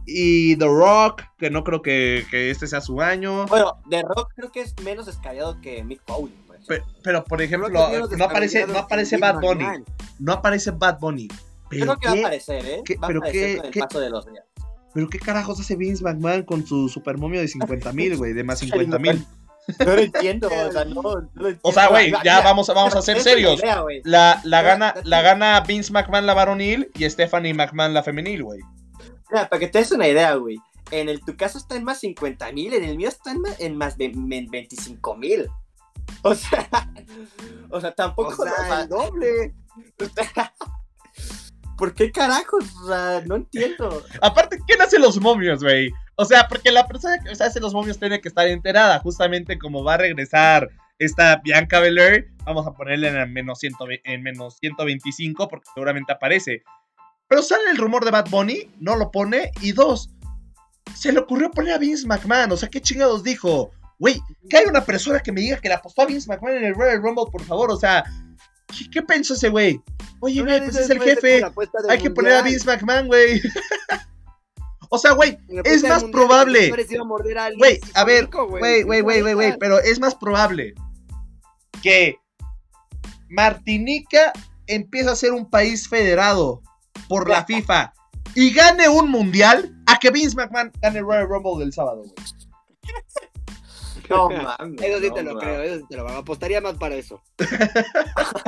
Y 0.07 0.57
The 0.57 0.65
Rock, 0.65 1.23
que 1.39 1.51
no 1.51 1.63
creo 1.63 1.83
que, 1.83 2.25
que 2.31 2.51
este 2.51 2.67
sea 2.67 2.81
su 2.81 3.01
año. 3.03 3.47
Bueno, 3.47 3.79
The 3.91 4.03
Rock 4.03 4.33
creo 4.35 4.51
que 4.51 4.61
es 4.63 4.75
menos 4.83 5.07
descabellado 5.07 5.61
que 5.61 5.85
Mick 5.85 6.01
Foley. 6.07 6.33
por 6.47 6.57
ejemplo. 6.57 6.67
Pe- 6.69 6.83
Pero, 7.05 7.25
por 7.25 7.43
ejemplo, 7.43 7.69
no 7.69 8.25
aparece, 8.25 8.67
no 8.67 8.79
aparece 8.79 9.17
Bad 9.19 9.41
Bunny. 9.41 9.67
No 10.19 10.33
aparece 10.33 10.71
Bad 10.71 10.99
Bunny. 10.99 11.29
Yo 11.29 11.37
¿Pero 11.69 11.97
creo 11.97 11.99
que 11.99 12.07
va 12.07 12.13
a 12.13 12.15
qué, 12.15 12.21
aparecer, 12.21 12.67
¿eh? 12.67 12.83
qué- 12.85 12.97
va 12.97 13.07
a 13.07 13.09
pero 13.09 13.19
aparecer 13.21 13.47
qué- 13.51 13.57
con 13.59 13.67
el 13.67 13.73
qué- 13.73 13.81
paso 13.81 14.01
de 14.01 14.11
los 14.11 14.27
días. 14.27 14.45
pero 14.95 15.09
qué 15.09 15.19
carajos 15.19 15.61
hace 15.61 15.77
Vince 15.77 16.03
McMahon 16.05 16.43
con 16.43 16.67
su 16.67 16.89
super 16.89 17.17
momio 17.19 17.41
de 17.41 17.49
50 17.49 17.93
mil, 17.93 18.17
güey? 18.17 18.33
De 18.33 18.43
más 18.45 18.59
50 18.59 18.99
mil. 18.99 19.25
No 19.79 19.85
lo 19.97 19.99
entiendo, 20.03 20.49
o 20.49 20.73
sea, 20.73 20.85
no, 20.85 21.03
no 21.03 21.03
lo 21.13 21.21
entiendo. 21.49 21.61
O 21.63 21.73
sea, 21.73 21.89
güey, 21.89 22.11
ya 22.11 22.19
mira, 22.21 22.41
vamos, 22.43 22.69
a- 22.69 22.73
vamos 22.75 22.95
a 22.97 23.03
ser 23.03 23.21
serios. 23.21 23.61
idea. 23.61 23.83
La, 24.05 24.41
la, 24.45 24.63
gana, 24.63 24.95
la 25.05 25.23
gana 25.23 25.61
Vince 25.61 25.93
McMahon 25.93 26.27
la 26.27 26.35
varonil 26.35 26.91
y 26.95 27.09
Stephanie 27.09 27.55
McMahon 27.55 27.95
la 27.95 28.03
femenil, 28.03 28.43
güey. 28.43 28.61
Mira, 29.31 29.49
para 29.49 29.61
que 29.61 29.69
te 29.69 29.79
des 29.79 29.93
una 29.93 30.09
idea, 30.09 30.35
güey. 30.35 30.59
En 30.91 31.09
el 31.09 31.21
tu 31.25 31.37
caso 31.37 31.57
está 31.59 31.77
en 31.77 31.85
más 31.85 32.01
50 32.01 32.53
mil, 32.53 32.75
en 32.75 32.85
el 32.85 32.97
mío 32.97 33.09
está 33.09 33.31
en 33.33 33.41
más, 33.41 33.59
en 33.61 33.77
más 33.77 33.97
ve- 33.97 34.13
men- 34.15 34.49
25 34.51 35.17
mil. 35.17 35.49
O 36.23 36.35
sea, 36.35 36.69
o 37.71 37.81
sea, 37.81 37.93
tampoco. 37.93 38.43
O 38.43 38.47
sea, 38.47 38.83
el 38.83 38.89
doble. 38.89 39.55
¿Por 41.79 41.95
qué 41.95 42.13
carajos? 42.13 42.65
O 42.85 42.87
sea, 42.89 43.23
no 43.27 43.37
entiendo. 43.37 44.03
Aparte, 44.21 44.59
¿quién 44.67 44.81
hace 44.83 44.99
los 44.99 45.21
momios, 45.21 45.63
güey? 45.63 45.91
O 46.17 46.25
sea, 46.25 46.47
porque 46.49 46.71
la 46.71 46.87
persona 46.87 47.19
que 47.19 47.31
hace 47.31 47.61
los 47.61 47.73
momios 47.73 47.99
tiene 47.99 48.21
que 48.21 48.29
estar 48.29 48.47
enterada. 48.47 48.99
Justamente 49.01 49.59
como 49.59 49.83
va 49.83 49.95
a 49.95 49.99
regresar 49.99 50.69
esta 50.99 51.37
Bianca 51.37 51.81
Belair, 51.81 52.31
vamos 52.45 52.67
a 52.67 52.73
ponerle 52.73 53.09
en, 53.09 53.33
menos, 53.33 53.59
100 53.59 53.75
en 54.05 54.23
menos 54.23 54.57
125 54.61 55.49
porque 55.49 55.69
seguramente 55.75 56.13
aparece. 56.13 56.63
Pero 57.29 57.43
sale 57.43 57.71
el 57.71 57.79
rumor 57.79 58.05
de 58.05 58.11
Bad 58.11 58.29
Bunny, 58.29 58.71
no 58.79 58.97
lo 58.97 59.11
pone. 59.11 59.53
Y 59.63 59.73
dos, 59.73 60.11
se 60.95 61.13
le 61.13 61.21
ocurrió 61.21 61.51
poner 61.51 61.75
a 61.75 61.79
Vince 61.79 62.07
McMahon. 62.07 62.53
O 62.53 62.57
sea, 62.57 62.69
¿qué 62.69 62.81
chingados 62.81 63.23
dijo? 63.23 63.71
Güey, 63.99 64.21
que 64.51 64.59
hay 64.59 64.67
una 64.67 64.85
persona 64.85 65.21
que 65.21 65.33
me 65.33 65.41
diga 65.41 65.59
que 65.59 65.69
la 65.69 65.77
apostó 65.77 66.03
a 66.03 66.07
Vince 66.07 66.29
McMahon 66.29 66.57
en 66.57 66.65
el 66.65 66.75
Royal 66.75 67.03
Rumble, 67.03 67.31
por 67.31 67.43
favor. 67.43 67.71
O 67.71 67.77
sea, 67.77 68.05
¿qué, 68.77 68.91
qué 68.91 69.03
pensó 69.03 69.35
ese 69.35 69.49
güey? 69.49 69.81
Oye, 70.21 70.43
güey, 70.43 70.61
de 70.61 70.67
pues 70.67 70.77
es 70.77 70.91
el 70.91 71.01
jefe. 71.01 71.43
Hay 71.89 71.99
que 71.99 72.11
poner 72.11 72.33
a 72.33 72.43
mundial. 72.43 72.45
Vince 72.45 72.67
McMahon, 72.67 73.07
güey. 73.07 73.41
o 74.95 74.99
sea, 74.99 75.13
güey, 75.13 75.39
es 75.65 75.83
más 75.89 76.03
probable. 76.13 76.69
Güey, 77.59 77.81
a 77.95 78.05
ver, 78.05 78.29
güey, 78.61 78.83
güey, 78.83 79.01
güey, 79.01 79.21
güey, 79.23 79.35
güey, 79.35 79.59
pero 79.59 79.79
es 79.81 79.99
más 79.99 80.15
probable 80.15 80.75
que 81.83 82.17
Martinica 83.29 84.33
empiece 84.67 85.11
a 85.11 85.17
ser 85.17 85.33
un 85.33 85.49
país 85.49 85.89
federado 85.89 86.63
por 87.09 87.29
la 87.29 87.37
FIFA 87.47 87.93
y 88.35 88.53
gane 88.53 88.89
un 88.89 89.11
mundial 89.11 89.75
a 89.87 89.99
que 89.99 90.11
Vince 90.11 90.37
McMahon 90.37 90.73
gane 90.81 90.99
el 91.01 91.05
Royal 91.05 91.29
Rumble 91.29 91.65
del 91.65 91.73
sábado, 91.73 92.03
güey. 92.03 92.13
No 94.11 94.29
mames. 94.29 94.83
Eso 94.83 95.01
sí 95.01 95.09
no 95.09 95.15
te 95.15 95.23
lo 95.23 95.39
creo, 95.39 95.63
eso 95.63 95.77
sí 95.79 95.85
te 95.89 95.97
lo 95.97 96.07
apostaría 96.09 96.61
más 96.61 96.75
para 96.75 96.97
eso. 96.97 97.23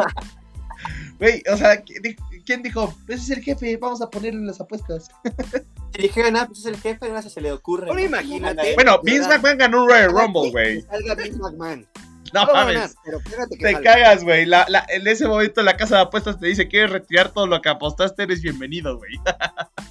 Güey, 1.18 1.42
o 1.51 1.57
sea, 1.57 1.82
¿qui- 1.84 2.01
di- 2.03 2.16
¿quién 2.45 2.62
dijo? 2.62 2.95
Ese 3.09 3.22
es 3.22 3.30
el 3.38 3.42
jefe, 3.45 3.76
vamos 3.76 4.01
a 4.03 4.11
ponerle 4.11 4.45
las 4.47 4.61
apuestas. 4.61 5.09
Si 5.95 6.03
dijeron, 6.03 6.36
ah, 6.36 6.47
pues 6.49 6.59
es 6.59 6.66
el 6.66 6.76
jefe, 6.76 7.09
no 7.09 7.22
se 7.22 7.40
le 7.40 7.53
ocurre. 7.53 8.03
Imagínate. 8.03 8.74
Bueno, 8.74 8.99
Vince 9.05 9.20
verdad, 9.28 9.36
McMahon 9.36 9.59
ganó 9.59 9.82
un 9.84 9.88
Royal 9.88 10.11
Rumble, 10.11 10.51
güey. 10.51 10.80
Salga 10.82 11.14
Vince 11.14 11.38
McMahon. 11.38 11.86
No 12.32 12.47
No 12.47 12.53
ganar, 12.53 12.74
mames. 12.74 12.97
pero 13.05 13.18
que 13.20 13.57
Te 13.59 13.72
salga. 13.74 13.92
cagas, 13.92 14.24
güey. 14.24 14.45
La, 14.45 14.66
la- 14.68 14.84
en 14.88 15.07
ese 15.07 15.28
momento 15.28 15.62
la 15.62 15.76
casa 15.76 15.95
de 15.95 16.03
apuestas 16.03 16.40
te 16.40 16.49
dice, 16.49 16.66
¿quieres 16.66 16.90
retirar 16.90 17.32
todo 17.32 17.47
lo 17.47 17.62
que 17.62 17.68
apostaste? 17.68 18.24
Eres 18.24 18.42
bienvenido, 18.42 18.97
güey. 18.99 19.12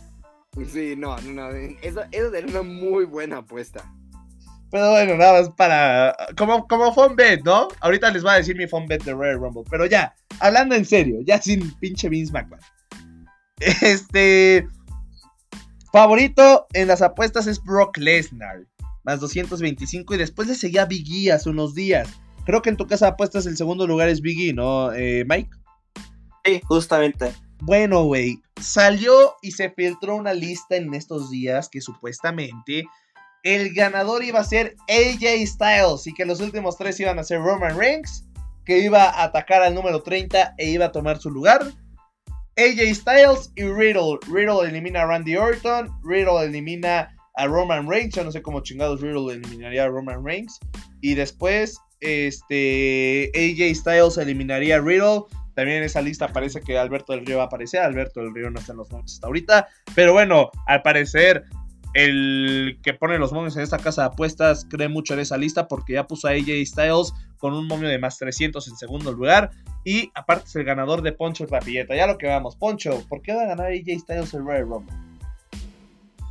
Sí, 0.71 0.95
no, 0.95 1.17
no, 1.21 1.31
no. 1.31 1.55
Eso, 1.81 2.03
eso 2.11 2.31
sería 2.31 2.49
una 2.51 2.61
muy 2.61 3.05
buena 3.05 3.37
apuesta. 3.37 3.91
Pero 4.73 4.89
bueno, 4.89 5.15
nada 5.17 5.39
más 5.39 5.51
para. 5.51 6.15
Como, 6.35 6.67
como 6.67 6.91
fun 6.95 7.15
bet, 7.15 7.43
¿no? 7.45 7.67
Ahorita 7.79 8.09
les 8.09 8.23
voy 8.23 8.31
a 8.31 8.37
decir 8.37 8.57
mi 8.57 8.65
fun 8.65 8.87
bet 8.87 9.03
de 9.03 9.13
Royal 9.13 9.37
Rumble. 9.37 9.61
Pero 9.69 9.85
ya, 9.85 10.15
hablando 10.39 10.73
en 10.73 10.83
serio, 10.83 11.19
ya 11.23 11.39
sin 11.39 11.71
pinche 11.75 12.09
Vince 12.09 12.33
McMahon. 12.33 12.59
Este. 13.59 14.67
Favorito 15.91 16.65
en 16.73 16.87
las 16.87 17.03
apuestas 17.03 17.45
es 17.45 17.63
Brock 17.63 17.97
Lesnar. 17.97 18.65
Más 19.03 19.19
225. 19.19 20.15
Y 20.15 20.17
después 20.17 20.47
le 20.47 20.55
seguía 20.55 20.85
Big 20.85 21.05
E 21.27 21.31
hace 21.31 21.51
unos 21.51 21.75
días. 21.75 22.09
Creo 22.43 22.63
que 22.63 22.71
en 22.71 22.77
tu 22.77 22.87
casa 22.87 23.05
de 23.05 23.11
apuestas 23.11 23.45
el 23.45 23.55
segundo 23.55 23.85
lugar 23.85 24.09
es 24.09 24.21
Big 24.21 24.49
E, 24.49 24.53
¿no, 24.53 24.91
eh, 24.91 25.23
Mike? 25.29 25.51
Sí, 26.45 26.61
justamente. 26.67 27.31
Bueno, 27.61 28.05
güey, 28.05 28.41
salió 28.59 29.35
y 29.43 29.51
se 29.51 29.69
filtró 29.69 30.15
una 30.15 30.33
lista 30.33 30.77
en 30.77 30.95
estos 30.95 31.29
días 31.29 31.69
que 31.69 31.79
supuestamente 31.79 32.85
el 33.43 33.73
ganador 33.73 34.23
iba 34.23 34.39
a 34.39 34.43
ser 34.45 34.75
AJ 34.87 35.45
Styles 35.45 36.07
y 36.07 36.13
que 36.13 36.25
los 36.25 36.39
últimos 36.39 36.77
tres 36.77 36.99
iban 36.99 37.19
a 37.19 37.23
ser 37.23 37.41
Roman 37.41 37.77
Reigns, 37.77 38.25
que 38.65 38.79
iba 38.79 39.03
a 39.03 39.23
atacar 39.23 39.61
al 39.61 39.75
número 39.75 40.01
30 40.01 40.55
e 40.57 40.69
iba 40.69 40.85
a 40.85 40.91
tomar 40.91 41.19
su 41.19 41.29
lugar. 41.29 41.61
AJ 42.55 42.95
Styles 42.95 43.51
y 43.55 43.63
Riddle. 43.63 44.19
Riddle 44.31 44.67
elimina 44.67 45.01
a 45.01 45.05
Randy 45.05 45.35
Orton, 45.35 45.89
Riddle 46.03 46.45
elimina 46.45 47.13
a 47.35 47.47
Roman 47.47 47.89
Reigns, 47.89 48.15
yo 48.15 48.23
no 48.23 48.31
sé 48.31 48.41
cómo 48.41 48.61
chingados 48.61 49.01
Riddle 49.01 49.33
eliminaría 49.33 49.83
a 49.83 49.89
Roman 49.89 50.23
Reigns. 50.23 50.59
Y 51.01 51.15
después, 51.15 51.77
este, 51.99 53.29
AJ 53.35 53.75
Styles 53.75 54.17
eliminaría 54.17 54.77
a 54.77 54.79
Riddle. 54.79 55.23
También 55.55 55.79
en 55.79 55.83
esa 55.83 56.01
lista 56.01 56.29
parece 56.29 56.61
que 56.61 56.77
Alberto 56.77 57.13
del 57.13 57.25
Río 57.25 57.37
va 57.37 57.43
a 57.43 57.47
aparecer. 57.47 57.81
Alberto 57.81 58.21
del 58.21 58.33
Río 58.33 58.49
no 58.49 58.59
está 58.59 58.71
en 58.71 58.77
los 58.79 58.89
nombres 58.89 59.13
hasta 59.13 59.27
ahorita. 59.27 59.67
Pero 59.93 60.13
bueno, 60.13 60.49
al 60.65 60.81
parecer, 60.81 61.43
el 61.93 62.79
que 62.81 62.93
pone 62.93 63.19
los 63.19 63.33
momios 63.33 63.55
en 63.55 63.61
esta 63.61 63.77
casa 63.77 64.01
de 64.01 64.07
apuestas 64.07 64.65
cree 64.69 64.87
mucho 64.87 65.13
en 65.13 65.19
esa 65.19 65.37
lista 65.37 65.67
porque 65.67 65.93
ya 65.93 66.07
puso 66.07 66.27
a 66.27 66.31
AJ 66.31 66.65
Styles 66.65 67.13
con 67.37 67.53
un 67.53 67.67
momio 67.67 67.87
de 67.87 67.99
más 67.99 68.17
300 68.17 68.67
en 68.67 68.77
segundo 68.77 69.11
lugar. 69.11 69.51
Y 69.83 70.11
aparte 70.15 70.45
es 70.47 70.55
el 70.55 70.63
ganador 70.63 71.01
de 71.01 71.11
Poncho 71.11 71.45
Rapilleta. 71.45 71.95
Ya 71.95 72.07
lo 72.07 72.17
que 72.17 72.27
vamos. 72.27 72.55
Poncho, 72.55 73.03
¿por 73.09 73.21
qué 73.21 73.33
va 73.33 73.43
a 73.43 73.47
ganar 73.47 73.67
AJ 73.67 73.99
Styles 73.99 74.33
el 74.33 74.45
Royal 74.45 74.67
Rumble? 74.67 74.95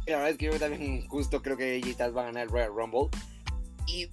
La 0.06 0.16
verdad 0.16 0.30
es 0.30 0.38
que 0.38 0.46
yo 0.46 0.58
también 0.58 1.06
justo 1.06 1.42
creo 1.42 1.56
que 1.56 1.76
AJ 1.76 1.92
Styles 1.92 2.16
va 2.16 2.22
a 2.22 2.26
ganar 2.26 2.44
el 2.44 2.48
Royal 2.48 2.72
Rumble. 2.74 3.08
Y 3.86 4.10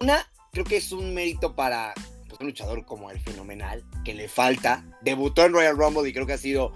una, 0.00 0.18
creo 0.52 0.64
que 0.64 0.76
es 0.76 0.92
un 0.92 1.14
mérito 1.14 1.56
para 1.56 1.94
pues, 2.28 2.40
un 2.40 2.46
luchador 2.48 2.84
como 2.84 3.10
el 3.10 3.18
fenomenal, 3.18 3.82
que 4.04 4.14
le 4.14 4.28
falta. 4.28 4.84
Debutó 5.02 5.44
en 5.44 5.52
Royal 5.52 5.76
Rumble 5.76 6.08
y 6.08 6.12
creo 6.12 6.26
que 6.26 6.34
ha 6.34 6.38
sido 6.38 6.72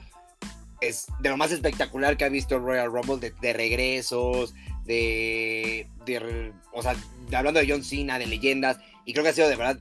es 0.80 1.06
de 1.20 1.28
lo 1.30 1.36
más 1.36 1.50
espectacular 1.52 2.16
que 2.16 2.24
ha 2.24 2.28
visto 2.28 2.56
el 2.56 2.62
Royal 2.62 2.90
Rumble, 2.92 3.16
de, 3.18 3.30
de 3.40 3.52
regresos, 3.52 4.54
de, 4.84 5.88
de, 6.04 6.52
o 6.72 6.82
sea, 6.82 6.94
de- 7.28 7.36
hablando 7.36 7.60
de 7.60 7.68
John 7.70 7.82
Cena, 7.84 8.18
de 8.18 8.26
leyendas, 8.26 8.78
y 9.04 9.12
creo 9.12 9.22
que 9.24 9.30
ha 9.30 9.34
sido 9.34 9.48
de 9.48 9.56
verdad 9.56 9.78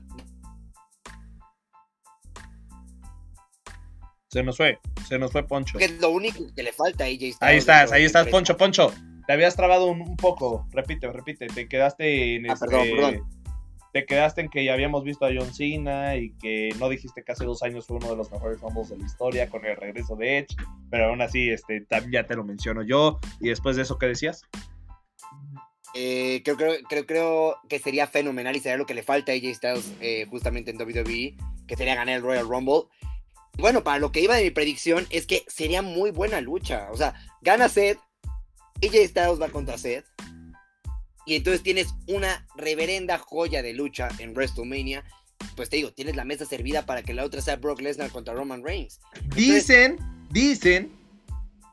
Se 4.30 4.42
nos 4.42 4.58
fue, 4.58 4.78
se 5.08 5.18
nos 5.18 5.32
fue 5.32 5.46
Poncho. 5.46 5.78
que 5.78 5.86
es 5.86 6.00
lo 6.00 6.10
único 6.10 6.44
que 6.54 6.62
le 6.62 6.72
falta 6.72 7.04
a 7.04 7.06
AJ 7.06 7.14
Styles. 7.16 7.36
Ahí 7.40 7.56
estás, 7.56 7.92
ahí 7.92 8.04
estás. 8.04 8.26
Poncho, 8.28 8.56
Poncho. 8.58 8.92
te 9.26 9.32
habías 9.32 9.56
trabado 9.56 9.86
un, 9.86 10.02
un 10.02 10.16
poco. 10.18 10.66
Repite, 10.70 11.10
repite. 11.10 11.46
Te 11.46 11.66
quedaste 11.66 12.36
en 12.36 12.50
Ah, 12.50 12.52
este. 12.52 12.66
perdón, 12.66 12.88
perdón. 12.94 13.37
Te 13.92 14.04
quedaste 14.04 14.42
en 14.42 14.50
que 14.50 14.64
ya 14.64 14.74
habíamos 14.74 15.04
visto 15.04 15.24
a 15.24 15.30
John 15.34 15.52
Cena 15.52 16.16
y 16.16 16.30
que 16.32 16.70
no 16.78 16.88
dijiste 16.88 17.22
que 17.22 17.32
hace 17.32 17.44
dos 17.44 17.62
años 17.62 17.86
fue 17.86 17.96
uno 17.96 18.10
de 18.10 18.16
los 18.16 18.30
mejores 18.30 18.60
Rumbles 18.60 18.90
de 18.90 18.98
la 18.98 19.06
historia 19.06 19.48
con 19.48 19.64
el 19.64 19.76
regreso 19.76 20.14
de 20.16 20.38
Edge. 20.38 20.56
Pero 20.90 21.06
aún 21.06 21.22
así, 21.22 21.50
este, 21.50 21.86
ya 22.10 22.26
te 22.26 22.36
lo 22.36 22.44
menciono 22.44 22.82
yo. 22.82 23.18
Y 23.40 23.48
después 23.48 23.76
de 23.76 23.82
eso, 23.82 23.98
¿qué 23.98 24.06
decías? 24.06 24.42
Eh, 25.94 26.42
creo, 26.44 26.56
creo, 26.56 26.76
creo, 26.88 27.06
creo 27.06 27.56
que 27.68 27.78
sería 27.78 28.06
fenomenal 28.06 28.54
y 28.54 28.60
sería 28.60 28.76
lo 28.76 28.86
que 28.86 28.94
le 28.94 29.02
falta 29.02 29.32
a 29.32 29.34
AJ 29.34 29.54
Styles 29.54 29.92
eh, 30.00 30.26
justamente 30.28 30.70
en 30.70 30.80
WWE, 30.80 31.36
que 31.66 31.76
sería 31.76 31.94
ganar 31.94 32.16
el 32.16 32.22
Royal 32.22 32.48
Rumble. 32.48 32.82
Bueno, 33.56 33.82
para 33.82 33.98
lo 33.98 34.12
que 34.12 34.20
iba 34.20 34.36
de 34.36 34.44
mi 34.44 34.50
predicción 34.50 35.06
es 35.10 35.26
que 35.26 35.44
sería 35.48 35.82
muy 35.82 36.10
buena 36.10 36.40
lucha. 36.40 36.88
O 36.92 36.96
sea, 36.96 37.14
gana 37.40 37.68
Seth, 37.68 37.98
AJ 38.82 39.08
Styles 39.08 39.40
va 39.40 39.48
contra 39.48 39.78
Seth. 39.78 40.04
Y 41.28 41.34
entonces 41.36 41.62
tienes 41.62 41.88
una 42.06 42.46
reverenda 42.56 43.18
joya 43.18 43.62
de 43.62 43.74
lucha 43.74 44.08
en 44.18 44.32
WrestleMania. 44.32 45.04
Pues 45.56 45.68
te 45.68 45.76
digo, 45.76 45.92
tienes 45.92 46.16
la 46.16 46.24
mesa 46.24 46.46
servida 46.46 46.86
para 46.86 47.02
que 47.02 47.12
la 47.12 47.22
otra 47.22 47.42
sea 47.42 47.56
Brock 47.56 47.82
Lesnar 47.82 48.10
contra 48.10 48.32
Roman 48.32 48.64
Reigns. 48.64 48.98
Dicen, 49.36 49.98
dicen 50.30 50.90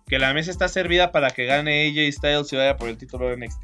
que 0.08 0.20
la 0.20 0.34
mesa 0.34 0.52
está 0.52 0.68
servida 0.68 1.14
para 1.14 1.30
que 1.32 1.46
gane 1.46 1.88
AJ 1.88 2.14
Styles 2.18 2.52
y 2.52 2.58
vaya 2.58 2.76
por 2.76 2.90
el 2.90 2.98
título 2.98 3.30
de 3.30 3.38
NXT. 3.38 3.64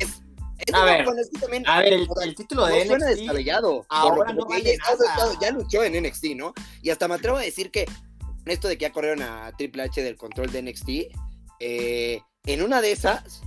Es 0.00 0.74
A 0.74 0.84
ver, 0.84 1.06
también- 1.40 1.62
A 1.68 1.82
el, 1.84 2.08
título 2.34 2.62
no 2.62 2.74
de 2.74 2.86
suena 2.86 3.06
NXT. 3.06 3.20
descabellado. 3.20 3.86
ahora 3.88 4.32
no 4.32 4.46
vale 4.46 4.76
nada. 4.78 5.38
ya 5.40 5.50
luchó 5.52 5.84
en 5.84 5.94
NXT, 5.94 6.34
¿no? 6.34 6.54
Y 6.82 6.90
hasta 6.90 7.06
me 7.06 7.14
atrevo 7.14 7.36
a 7.36 7.42
decir 7.42 7.70
que 7.70 7.84
con 7.84 8.50
esto 8.50 8.66
de 8.66 8.76
que 8.76 8.82
ya 8.82 8.92
corrieron 8.92 9.22
a 9.22 9.52
Triple 9.56 9.84
H 9.84 10.02
del 10.02 10.16
control 10.16 10.50
de 10.50 10.62
NXT, 10.62 10.88
eh, 11.60 12.20
en 12.46 12.62
una 12.62 12.80
de 12.80 12.90
esas, 12.92 13.42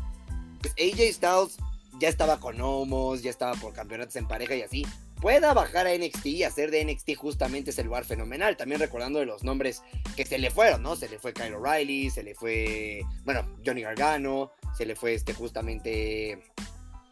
AJ 0.70 1.14
Styles 1.14 1.57
ya 1.99 2.09
estaba 2.09 2.39
con 2.39 2.59
homos, 2.62 3.22
ya 3.22 3.30
estaba 3.30 3.53
por 3.55 3.74
campeonatos 3.74 4.16
en 4.16 4.28
pareja 4.28 4.55
y 4.55 4.62
así. 4.62 4.86
Pueda 5.20 5.53
bajar 5.53 5.86
a 5.86 5.95
NXT 5.95 6.26
y 6.26 6.43
hacer 6.43 6.72
de 6.72 6.84
NXT 6.84 7.16
justamente 7.16 7.70
ese 7.70 7.84
lugar 7.84 8.05
fenomenal. 8.05 8.57
También 8.57 8.82
recordando 8.82 9.20
de 9.20 9.28
los 9.28 9.43
nombres 9.43 9.84
que 10.16 10.26
se 10.26 10.39
le 10.39 10.49
fueron, 10.49 10.82
¿no? 10.82 10.95
Se 10.95 11.07
le 11.09 11.20
fue 11.20 11.34
Kyle 11.34 11.53
O'Reilly, 11.53 12.09
se 12.09 12.24
le 12.24 12.34
fue, 12.34 13.03
bueno, 13.24 13.45
Johnny 13.64 13.82
Gargano, 13.82 14.51
se 14.76 14.86
le 14.86 14.95
fue 14.95 15.14
este 15.14 15.34
justamente 15.34 16.41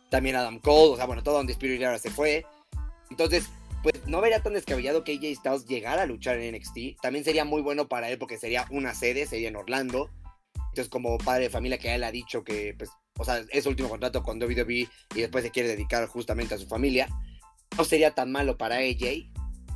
también 0.09 0.35
Adam 0.35 0.59
Cole, 0.59 0.93
o 0.93 0.95
sea, 0.95 1.05
bueno, 1.05 1.21
todo 1.21 1.35
donde 1.35 1.53
Spirit 1.53 1.83
ahora 1.83 1.99
se 1.99 2.09
fue. 2.09 2.45
Entonces, 3.11 3.45
pues 3.83 3.93
no 4.07 4.21
vería 4.21 4.41
tan 4.41 4.53
descabellado 4.53 5.03
que 5.03 5.13
AJ 5.13 5.37
Styles 5.37 5.65
llegara 5.65 6.01
a 6.01 6.05
luchar 6.05 6.39
en 6.39 6.55
NXT. 6.55 6.99
También 7.01 7.23
sería 7.23 7.45
muy 7.45 7.61
bueno 7.61 7.87
para 7.87 8.09
él 8.09 8.17
porque 8.17 8.37
sería 8.37 8.65
una 8.71 8.95
sede, 8.95 9.27
sería 9.27 9.49
en 9.49 9.55
Orlando. 9.55 10.09
Entonces, 10.55 10.89
como 10.89 11.17
padre 11.17 11.43
de 11.43 11.49
familia 11.49 11.77
que 11.77 11.93
él 11.93 12.03
ha 12.03 12.11
dicho 12.11 12.43
que, 12.43 12.75
pues, 12.77 12.89
o 13.19 13.23
sea, 13.25 13.43
es 13.49 13.63
su 13.63 13.69
último 13.69 13.89
contrato 13.89 14.23
con 14.23 14.41
WWE 14.41 14.87
y 15.15 15.21
después 15.21 15.43
se 15.43 15.51
quiere 15.51 15.69
dedicar 15.69 16.07
justamente 16.07 16.55
a 16.55 16.57
su 16.57 16.67
familia, 16.67 17.07
no 17.77 17.83
sería 17.83 18.15
tan 18.15 18.31
malo 18.31 18.57
para 18.57 18.77
AJ. 18.77 19.29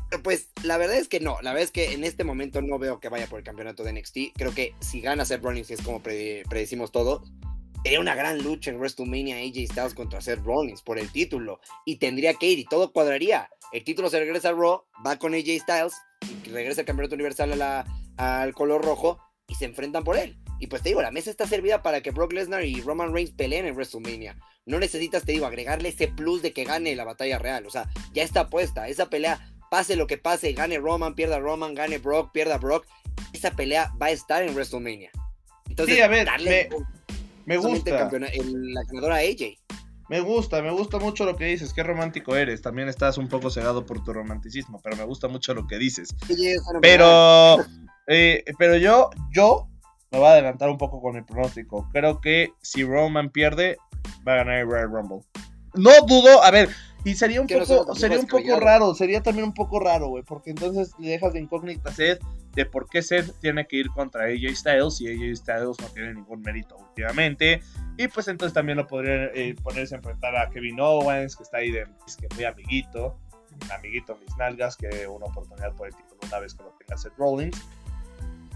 Pero 0.09 0.23
pues 0.23 0.49
la 0.63 0.77
verdad 0.77 0.97
es 0.97 1.07
que 1.07 1.19
no, 1.19 1.41
la 1.41 1.51
verdad 1.51 1.65
es 1.65 1.71
que 1.71 1.93
en 1.93 2.03
este 2.03 2.23
momento 2.23 2.61
no 2.61 2.79
veo 2.79 2.99
que 2.99 3.09
vaya 3.09 3.27
por 3.27 3.39
el 3.39 3.45
campeonato 3.45 3.83
de 3.83 3.93
NXT. 3.93 4.17
Creo 4.35 4.53
que 4.53 4.73
si 4.79 5.01
gana 5.01 5.25
Seth 5.25 5.43
Rollins, 5.43 5.67
que 5.67 5.73
es 5.73 5.81
como 5.81 6.01
pre- 6.01 6.43
predecimos 6.49 6.91
todos, 6.91 7.31
sería 7.83 7.99
una 7.99 8.15
gran 8.15 8.41
lucha 8.43 8.69
en 8.71 8.77
WrestleMania 8.77 9.37
AJ 9.37 9.71
Styles 9.71 9.93
contra 9.95 10.21
Seth 10.21 10.43
Rollins 10.43 10.81
por 10.83 10.99
el 10.99 11.11
título. 11.11 11.59
Y 11.85 11.97
tendría 11.97 12.35
que 12.35 12.47
ir 12.47 12.59
y 12.59 12.65
todo 12.65 12.93
cuadraría. 12.93 13.49
El 13.71 13.83
título 13.83 14.09
se 14.09 14.19
regresa 14.19 14.49
a 14.49 14.53
Raw, 14.53 14.83
va 15.05 15.17
con 15.17 15.33
AJ 15.33 15.59
Styles, 15.61 15.93
regresa 16.45 16.81
el 16.81 16.87
campeonato 16.87 17.15
universal 17.15 17.85
al 18.17 18.53
color 18.53 18.85
rojo 18.85 19.17
y 19.47 19.55
se 19.55 19.65
enfrentan 19.65 20.03
por 20.03 20.15
él. 20.15 20.37
Y 20.63 20.67
pues 20.67 20.81
te 20.81 20.89
digo, 20.89 21.01
la 21.01 21.11
mesa 21.11 21.29
está 21.29 21.45
servida 21.45 21.81
para 21.83 21.99
que 21.99 22.11
Brock 22.11 22.31
Lesnar 22.31 22.63
y 22.63 22.79
Roman 22.79 23.13
Reigns 23.13 23.31
peleen 23.33 23.65
en 23.65 23.75
WrestleMania. 23.75 24.37
No 24.65 24.79
necesitas, 24.79 25.25
te 25.25 25.33
digo, 25.33 25.45
agregarle 25.45 25.89
ese 25.89 26.07
plus 26.07 26.41
de 26.41 26.53
que 26.53 26.63
gane 26.63 26.95
la 26.95 27.03
batalla 27.03 27.37
real. 27.37 27.65
O 27.65 27.69
sea, 27.69 27.89
ya 28.13 28.23
está 28.23 28.49
puesta. 28.49 28.87
Esa 28.87 29.09
pelea, 29.09 29.45
pase 29.69 29.97
lo 29.97 30.07
que 30.07 30.17
pase, 30.17 30.53
gane 30.53 30.77
Roman, 30.79 31.15
pierda 31.15 31.37
Roman, 31.39 31.73
gane 31.75 31.97
Brock, 31.97 32.31
pierda 32.31 32.57
Brock. 32.59 32.85
Esa 33.33 33.51
pelea 33.51 33.91
va 34.01 34.05
a 34.05 34.11
estar 34.11 34.41
en 34.41 34.53
WrestleMania. 34.55 35.11
Entonces, 35.67 35.95
Sí, 35.97 36.01
a 36.01 36.07
ver, 36.07 36.27
darle 36.27 36.69
Me 37.45 37.55
el 37.55 37.59
gusta, 37.59 37.97
campeona- 38.09 38.27
el- 38.27 38.73
la 38.73 38.83
ganadora 38.87 39.17
AJ. 39.17 39.57
me 40.07 40.21
gusta, 40.21 40.61
me 40.61 40.71
gusta 40.71 40.97
mucho 40.97 41.25
lo 41.25 41.35
que 41.35 41.43
dices. 41.43 41.73
Qué 41.73 41.83
romántico 41.83 42.37
eres. 42.37 42.61
También 42.61 42.87
estás 42.87 43.17
un 43.17 43.27
poco 43.27 43.49
cegado 43.49 43.85
por 43.85 44.01
tu 44.01 44.13
romanticismo, 44.13 44.79
pero 44.81 44.95
me 44.95 45.03
gusta 45.03 45.27
mucho 45.27 45.53
lo 45.53 45.67
que 45.67 45.77
dices. 45.77 46.15
Pero, 46.81 47.57
eh, 48.07 48.45
pero 48.57 48.77
yo, 48.77 49.09
yo 49.33 49.67
me 50.13 50.19
voy 50.19 50.27
a 50.27 50.31
adelantar 50.33 50.69
un 50.69 50.77
poco 50.77 51.01
con 51.01 51.15
el 51.15 51.25
pronóstico. 51.25 51.89
Creo 51.91 52.21
que 52.21 52.53
si 52.61 52.83
Roman 52.83 53.31
pierde, 53.31 53.77
va 54.25 54.33
a 54.33 54.37
ganar 54.37 54.59
el 54.59 54.67
Royal 54.67 54.91
Rumble. 54.91 55.21
No 55.73 55.89
dudo, 56.07 56.43
a 56.43 56.51
ver, 56.51 56.69
y 57.03 57.15
sería 57.15 57.41
un 57.41 57.47
no 57.47 57.65
poco, 57.65 57.95
sería 57.95 58.19
un 58.19 58.27
poco 58.27 58.59
raro, 58.59 58.93
sería 58.93 59.23
también 59.23 59.45
un 59.45 59.55
poco 59.55 59.79
raro, 59.79 60.09
güey, 60.09 60.23
porque 60.23 60.51
entonces 60.51 60.93
le 60.99 61.09
dejas 61.09 61.33
de 61.33 61.39
incógnita 61.39 61.89
a 61.89 61.93
Seth 61.93 62.21
de 62.53 62.65
por 62.67 62.87
qué 62.87 63.01
Seth 63.01 63.33
tiene 63.39 63.65
que 63.65 63.77
ir 63.77 63.89
contra 63.89 64.25
AJ 64.25 64.55
Styles 64.55 65.01
y 65.01 65.07
AJ 65.07 65.37
Styles 65.37 65.79
no 65.81 65.87
tiene 65.95 66.13
ningún 66.13 66.41
mérito 66.41 66.77
últimamente. 66.77 67.63
Y 67.97 68.07
pues 68.07 68.27
entonces 68.27 68.53
también 68.53 68.77
lo 68.77 68.85
podría 68.85 69.25
eh, 69.33 69.55
ponerse 69.63 69.95
a 69.95 69.97
enfrentar 69.97 70.35
a 70.35 70.51
Kevin 70.51 70.79
Owens, 70.79 71.35
que 71.35 71.41
está 71.41 71.57
ahí 71.57 71.71
de 71.71 71.87
es 72.05 72.15
que 72.15 72.27
muy 72.35 72.43
amiguito, 72.43 73.17
amiguito 73.75 74.15
mis 74.17 74.37
nalgas, 74.37 74.77
que 74.77 75.07
una 75.07 75.25
oportunidad 75.25 75.73
por 75.73 75.87
el 75.87 75.95
título 75.95 76.19
una 76.27 76.39
vez 76.39 76.53
que 76.53 76.63
lo 76.63 76.69
tenga 76.77 76.97
Seth 76.97 77.17
Rollins. 77.17 77.59